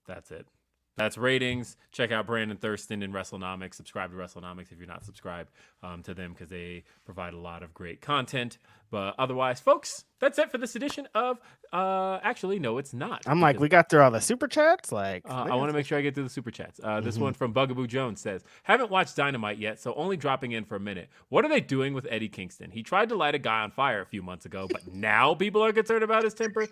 that's 0.07 0.31
it. 0.31 0.47
That's 0.97 1.17
ratings. 1.17 1.75
Check 1.91 2.11
out 2.11 2.25
Brandon 2.25 2.57
Thurston 2.57 3.03
and 3.03 3.13
WrestleNomics. 3.13 3.73
Subscribe 3.75 4.11
to 4.11 4.17
WrestleNomics 4.17 4.71
if 4.71 4.77
you're 4.77 4.87
not 4.87 5.03
subscribed 5.03 5.51
um, 5.83 6.01
to 6.03 6.13
them 6.13 6.31
because 6.33 6.47
they 6.49 6.83
provide 7.03 7.33
a 7.33 7.37
lot 7.37 7.63
of 7.63 7.73
great 7.73 8.01
content. 8.01 8.57
But 8.91 9.15
otherwise, 9.19 9.59
folks, 9.59 10.05
that's 10.19 10.39
it 10.39 10.51
for 10.51 10.57
this 10.57 10.75
edition 10.75 11.07
of. 11.13 11.39
Uh, 11.73 12.19
actually, 12.23 12.59
no, 12.59 12.77
it's 12.77 12.93
not. 12.93 13.23
I'm 13.25 13.41
like, 13.41 13.59
we 13.59 13.67
got 13.67 13.89
through 13.89 14.01
all 14.03 14.11
the 14.11 14.21
super 14.21 14.47
chats. 14.47 14.91
Like, 14.93 15.23
uh, 15.29 15.47
I 15.49 15.55
want 15.55 15.69
to 15.69 15.73
make 15.73 15.85
sure 15.85 15.97
I 15.97 16.01
get 16.01 16.15
through 16.15 16.23
the 16.25 16.29
super 16.29 16.51
chats. 16.51 16.79
Uh, 16.81 17.01
This 17.01 17.17
Mhm. 17.17 17.21
one 17.21 17.33
from 17.33 17.51
Bugaboo 17.51 17.87
Jones 17.87 18.21
says, 18.21 18.43
"Haven't 18.63 18.89
watched 18.89 19.17
Dynamite 19.17 19.57
yet, 19.57 19.79
so 19.81 19.93
only 19.95 20.15
dropping 20.15 20.53
in 20.53 20.63
for 20.63 20.75
a 20.75 20.79
minute. 20.79 21.09
What 21.29 21.43
are 21.43 21.49
they 21.49 21.59
doing 21.59 21.93
with 21.93 22.07
Eddie 22.09 22.29
Kingston? 22.29 22.71
He 22.71 22.83
tried 22.83 23.09
to 23.09 23.15
light 23.15 23.35
a 23.35 23.39
guy 23.39 23.61
on 23.63 23.71
fire 23.71 24.01
a 24.01 24.05
few 24.05 24.21
months 24.23 24.45
ago, 24.45 24.67
but 24.71 24.87
now 24.87 25.33
people 25.35 25.61
are 25.65 25.73
concerned 25.73 26.03
about 26.03 26.23
his 26.23 26.33
temper. 26.33 26.67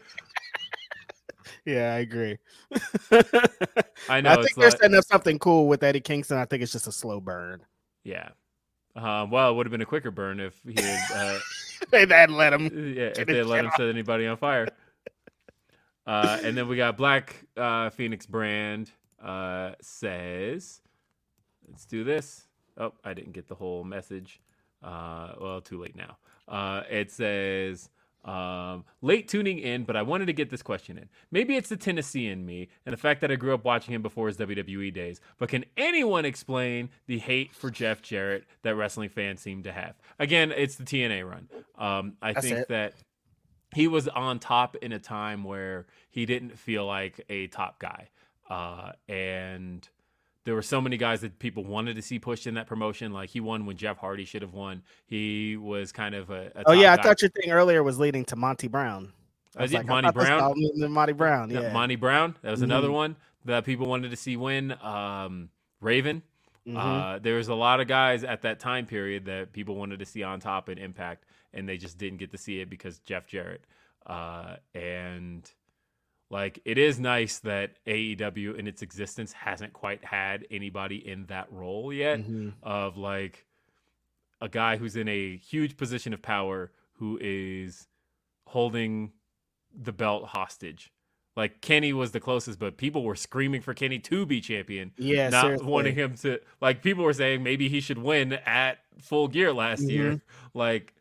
Yeah, 1.65 1.93
I 1.93 1.99
agree. 1.99 2.37
I 4.09 4.21
know 4.21 4.31
I 4.31 4.35
think 4.35 4.55
they're 4.55 4.69
like- 4.69 4.77
setting 4.79 4.95
up 4.97 5.05
something 5.05 5.39
cool 5.39 5.67
with 5.67 5.83
Eddie 5.83 6.01
Kingston. 6.01 6.37
I 6.37 6.45
think 6.45 6.63
it's 6.63 6.71
just 6.71 6.87
a 6.87 6.91
slow 6.91 7.19
burn. 7.19 7.61
Yeah. 8.03 8.29
Um, 8.95 9.31
well, 9.31 9.51
it 9.51 9.55
would 9.55 9.65
have 9.65 9.71
been 9.71 9.81
a 9.81 9.85
quicker 9.85 10.11
burn 10.11 10.39
if 10.39 10.59
he 10.67 10.79
had, 10.81 11.11
uh, 11.15 11.39
they 11.91 12.05
hadn't 12.05 12.35
let 12.35 12.53
him. 12.53 12.93
yeah, 12.95 13.11
if 13.17 13.25
they 13.25 13.37
had 13.37 13.47
let 13.47 13.61
him 13.61 13.67
off. 13.67 13.75
set 13.77 13.87
anybody 13.87 14.27
on 14.27 14.37
fire. 14.37 14.67
Uh, 16.05 16.37
and 16.43 16.57
then 16.57 16.67
we 16.67 16.75
got 16.75 16.97
Black 16.97 17.45
uh, 17.57 17.89
Phoenix 17.89 18.25
Brand 18.25 18.91
uh, 19.23 19.71
says, 19.81 20.81
"Let's 21.67 21.85
do 21.85 22.03
this." 22.03 22.45
Oh, 22.77 22.93
I 23.03 23.13
didn't 23.13 23.31
get 23.31 23.47
the 23.47 23.55
whole 23.55 23.83
message. 23.83 24.41
Uh, 24.83 25.33
well, 25.39 25.61
too 25.61 25.79
late 25.79 25.95
now. 25.95 26.17
Uh, 26.47 26.83
it 26.89 27.09
says, 27.09 27.89
Um, 28.25 28.85
late 29.01 29.27
tuning 29.27 29.59
in, 29.59 29.83
but 29.83 29.97
I 29.97 30.01
wanted 30.01 30.27
to 30.27 30.33
get 30.33 30.49
this 30.49 30.61
question 30.61 30.97
in. 30.97 31.09
Maybe 31.29 31.57
it's 31.57 31.67
the 31.67 31.75
Tennessee 31.75 32.27
in 32.27 32.45
me 32.45 32.69
and 32.85 32.93
the 32.93 32.97
fact 32.97 33.19
that 33.21 33.31
I 33.31 33.35
grew 33.35 33.53
up 33.53 33.65
watching 33.65 33.93
him 33.93 34.01
before 34.01 34.27
his 34.27 34.37
WWE 34.37 34.93
days. 34.93 35.19
But 35.37 35.49
can 35.49 35.65
anyone 35.75 36.23
explain 36.23 36.89
the 37.05 37.19
hate 37.19 37.53
for 37.53 37.69
Jeff 37.69 38.01
Jarrett 38.01 38.45
that 38.61 38.75
wrestling 38.75 39.09
fans 39.09 39.41
seem 39.41 39.63
to 39.63 39.73
have? 39.73 39.95
Again, 40.19 40.53
it's 40.55 40.75
the 40.75 40.85
TNA 40.85 41.29
run. 41.29 41.49
Um, 41.77 42.13
I 42.21 42.31
That's 42.33 42.47
think 42.47 42.59
it. 42.59 42.67
that 42.69 42.93
he 43.75 43.87
was 43.87 44.07
on 44.07 44.39
top 44.39 44.75
in 44.77 44.93
a 44.93 44.99
time 44.99 45.43
where 45.43 45.87
he 46.09 46.25
didn't 46.25 46.57
feel 46.57 46.85
like 46.85 47.19
a 47.29 47.47
top 47.47 47.79
guy. 47.79 48.09
Uh, 48.49 48.91
and 49.09 49.87
there 50.45 50.55
were 50.55 50.61
so 50.61 50.81
many 50.81 50.97
guys 50.97 51.21
that 51.21 51.39
people 51.39 51.63
wanted 51.63 51.95
to 51.95 52.01
see 52.01 52.19
pushed 52.19 52.47
in 52.47 52.55
that 52.55 52.67
promotion. 52.67 53.13
Like 53.13 53.29
he 53.29 53.39
won 53.39 53.65
when 53.65 53.77
Jeff 53.77 53.97
Hardy 53.97 54.25
should 54.25 54.41
have 54.41 54.53
won. 54.53 54.83
He 55.05 55.55
was 55.57 55.91
kind 55.91 56.15
of 56.15 56.29
a. 56.29 56.51
a 56.55 56.63
Oh 56.67 56.71
yeah, 56.73 56.93
I 56.93 56.97
guy. 56.97 57.03
thought 57.03 57.21
your 57.21 57.29
thing 57.31 57.51
earlier 57.51 57.83
was 57.83 57.99
leading 57.99 58.25
to 58.25 58.35
Monty 58.35 58.67
Brown. 58.67 59.13
I 59.55 59.59
Uh, 59.59 59.61
was 59.63 59.71
yeah, 59.71 59.77
like, 59.79 59.87
Monty 59.87 60.11
Brown? 60.11 60.53
Monty 60.91 61.13
Brown. 61.13 61.49
Yeah, 61.49 61.61
Yeah. 61.61 61.73
Monty 61.73 61.95
Brown. 61.95 62.35
That 62.41 62.51
was 62.51 62.61
another 62.61 62.87
Mhm. 62.89 62.93
one 62.93 63.15
that 63.45 63.65
people 63.65 63.85
wanted 63.87 64.09
to 64.11 64.17
see 64.17 64.35
win. 64.35 64.71
Um, 64.81 65.49
Raven. 65.79 66.23
Mhm. 66.67 66.77
Uh, 66.77 67.19
there 67.19 67.35
was 67.35 67.49
a 67.49 67.55
lot 67.55 67.79
of 67.81 67.87
guys 67.87 68.23
at 68.23 68.41
that 68.43 68.59
time 68.59 68.85
period 68.85 69.25
that 69.25 69.51
people 69.53 69.75
wanted 69.75 69.99
to 69.99 70.05
see 70.05 70.23
on 70.23 70.39
top 70.39 70.69
in 70.69 70.77
Impact, 70.77 71.25
and 71.53 71.67
they 71.67 71.77
just 71.77 71.97
didn't 71.97 72.17
get 72.19 72.31
to 72.31 72.37
see 72.37 72.59
it 72.61 72.69
because 72.69 72.99
Jeff 72.99 73.27
Jarrett. 73.27 73.63
Uh, 74.05 74.55
and 74.73 75.49
like, 76.33 76.59
it 76.65 76.77
is 76.79 76.99
nice 76.99 77.37
that 77.39 77.77
AEW 77.85 78.55
in 78.57 78.67
its 78.67 78.81
existence 78.81 79.31
hasn't 79.33 79.71
quite 79.73 80.03
had 80.03 80.47
anybody 80.49 80.95
in 81.07 81.27
that 81.27 81.47
role 81.51 81.93
yet 81.93 82.19
Mhm. 82.19 82.53
of 82.63 82.97
like 82.97 83.45
a 84.41 84.49
guy 84.49 84.77
who's 84.77 84.95
in 84.95 85.07
a 85.07 85.37
huge 85.37 85.77
position 85.77 86.11
of 86.13 86.21
power 86.23 86.71
who 86.93 87.17
is 87.21 87.87
holding 88.47 89.11
the 89.73 89.91
belt 89.93 90.25
hostage. 90.29 90.91
Like 91.35 91.61
Kenny 91.61 91.93
was 91.93 92.11
the 92.11 92.19
closest, 92.19 92.59
but 92.59 92.77
people 92.77 93.03
were 93.03 93.15
screaming 93.15 93.61
for 93.61 93.73
Kenny 93.73 93.99
to 93.99 94.25
be 94.25 94.41
champion, 94.41 94.91
Yeah, 94.97 95.29
not 95.29 95.41
seriously. 95.43 95.67
wanting 95.67 95.95
him 95.95 96.15
to. 96.17 96.39
Like 96.61 96.83
people 96.83 97.03
were 97.03 97.13
saying 97.13 97.41
maybe 97.43 97.69
he 97.69 97.79
should 97.79 97.97
win 97.99 98.33
at 98.33 98.79
Full 98.99 99.27
Gear 99.27 99.51
last 99.53 99.83
year. 99.89 100.21
Like 100.53 100.93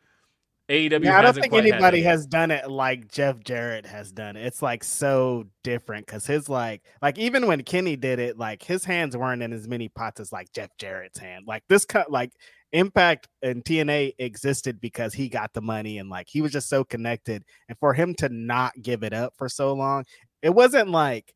AEW. 0.72 1.04
Yeah, 1.04 1.18
I 1.18 1.22
don't 1.22 1.34
think 1.34 1.52
anybody 1.52 2.00
has 2.02 2.26
done 2.26 2.50
it 2.50 2.70
like 2.70 3.06
Jeff 3.08 3.38
Jarrett 3.44 3.84
has 3.84 4.10
done 4.10 4.36
it. 4.36 4.46
It's 4.46 4.62
like 4.62 4.82
so 4.82 5.44
different 5.62 6.06
because 6.06 6.26
his 6.26 6.48
like 6.48 6.82
like 7.02 7.18
even 7.18 7.46
when 7.46 7.62
Kenny 7.62 7.94
did 7.94 8.18
it, 8.18 8.38
like 8.38 8.62
his 8.62 8.82
hands 8.82 9.14
weren't 9.14 9.42
in 9.42 9.52
as 9.52 9.68
many 9.68 9.90
pots 9.90 10.18
as 10.18 10.32
like 10.32 10.50
Jeff 10.52 10.70
Jarrett's 10.78 11.18
hand. 11.18 11.44
Like 11.46 11.62
this 11.68 11.84
cut 11.84 12.10
like 12.10 12.32
Impact 12.72 13.28
and 13.42 13.62
TNA 13.62 14.14
existed 14.18 14.80
because 14.80 15.12
he 15.12 15.28
got 15.28 15.52
the 15.52 15.60
money 15.60 15.98
and 15.98 16.08
like 16.08 16.28
he 16.30 16.40
was 16.40 16.52
just 16.52 16.70
so 16.70 16.84
connected. 16.84 17.44
And 17.68 17.76
for 17.78 17.92
him 17.92 18.14
to 18.14 18.30
not 18.30 18.72
give 18.80 19.02
it 19.02 19.12
up 19.12 19.34
for 19.36 19.50
so 19.50 19.74
long, 19.74 20.06
it 20.40 20.54
wasn't 20.54 20.88
like 20.88 21.34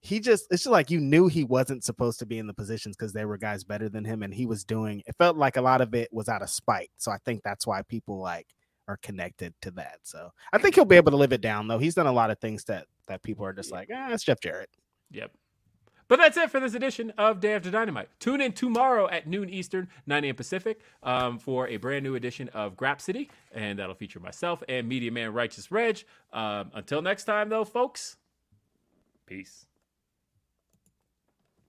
he 0.00 0.18
just 0.18 0.46
it's 0.50 0.62
just 0.62 0.72
like 0.72 0.90
you 0.90 1.00
knew 1.00 1.28
he 1.28 1.44
wasn't 1.44 1.84
supposed 1.84 2.20
to 2.20 2.26
be 2.26 2.38
in 2.38 2.46
the 2.46 2.54
positions 2.54 2.96
because 2.96 3.12
there 3.12 3.28
were 3.28 3.36
guys 3.36 3.64
better 3.64 3.90
than 3.90 4.04
him 4.04 4.22
and 4.22 4.32
he 4.32 4.46
was 4.46 4.64
doing 4.64 5.02
it 5.06 5.16
felt 5.18 5.36
like 5.36 5.56
a 5.56 5.60
lot 5.60 5.80
of 5.80 5.92
it 5.94 6.08
was 6.10 6.30
out 6.30 6.40
of 6.40 6.48
spite. 6.48 6.90
So 6.96 7.10
I 7.10 7.18
think 7.26 7.42
that's 7.42 7.66
why 7.66 7.82
people 7.82 8.18
like 8.18 8.46
are 8.88 8.96
connected 8.96 9.54
to 9.62 9.70
that. 9.72 10.00
So 10.02 10.32
I 10.52 10.58
think 10.58 10.74
he'll 10.74 10.84
be 10.84 10.96
able 10.96 11.12
to 11.12 11.16
live 11.16 11.32
it 11.32 11.42
down 11.42 11.68
though. 11.68 11.78
He's 11.78 11.94
done 11.94 12.06
a 12.06 12.12
lot 12.12 12.30
of 12.30 12.38
things 12.40 12.64
that 12.64 12.86
that 13.06 13.22
people 13.22 13.44
are 13.44 13.52
just 13.52 13.70
like, 13.70 13.88
ah, 13.94 14.10
it's 14.10 14.24
Jeff 14.24 14.40
Jarrett. 14.40 14.70
Yep. 15.12 15.30
But 16.08 16.18
that's 16.18 16.38
it 16.38 16.50
for 16.50 16.58
this 16.58 16.72
edition 16.72 17.12
of 17.18 17.38
Day 17.38 17.52
After 17.52 17.70
Dynamite. 17.70 18.08
Tune 18.18 18.40
in 18.40 18.52
tomorrow 18.52 19.10
at 19.10 19.26
noon 19.26 19.50
Eastern, 19.50 19.88
9 20.06 20.24
a.m. 20.24 20.34
Pacific, 20.34 20.80
um, 21.02 21.38
for 21.38 21.68
a 21.68 21.76
brand 21.76 22.02
new 22.02 22.14
edition 22.14 22.48
of 22.54 22.76
Grapsody, 22.76 23.28
and 23.52 23.78
that'll 23.78 23.94
feature 23.94 24.18
myself 24.18 24.62
and 24.70 24.88
Media 24.88 25.12
Man 25.12 25.34
Righteous 25.34 25.70
Reg. 25.70 26.02
Um, 26.32 26.70
until 26.72 27.02
next 27.02 27.24
time, 27.24 27.50
though, 27.50 27.64
folks. 27.64 28.16
Peace. 29.26 29.67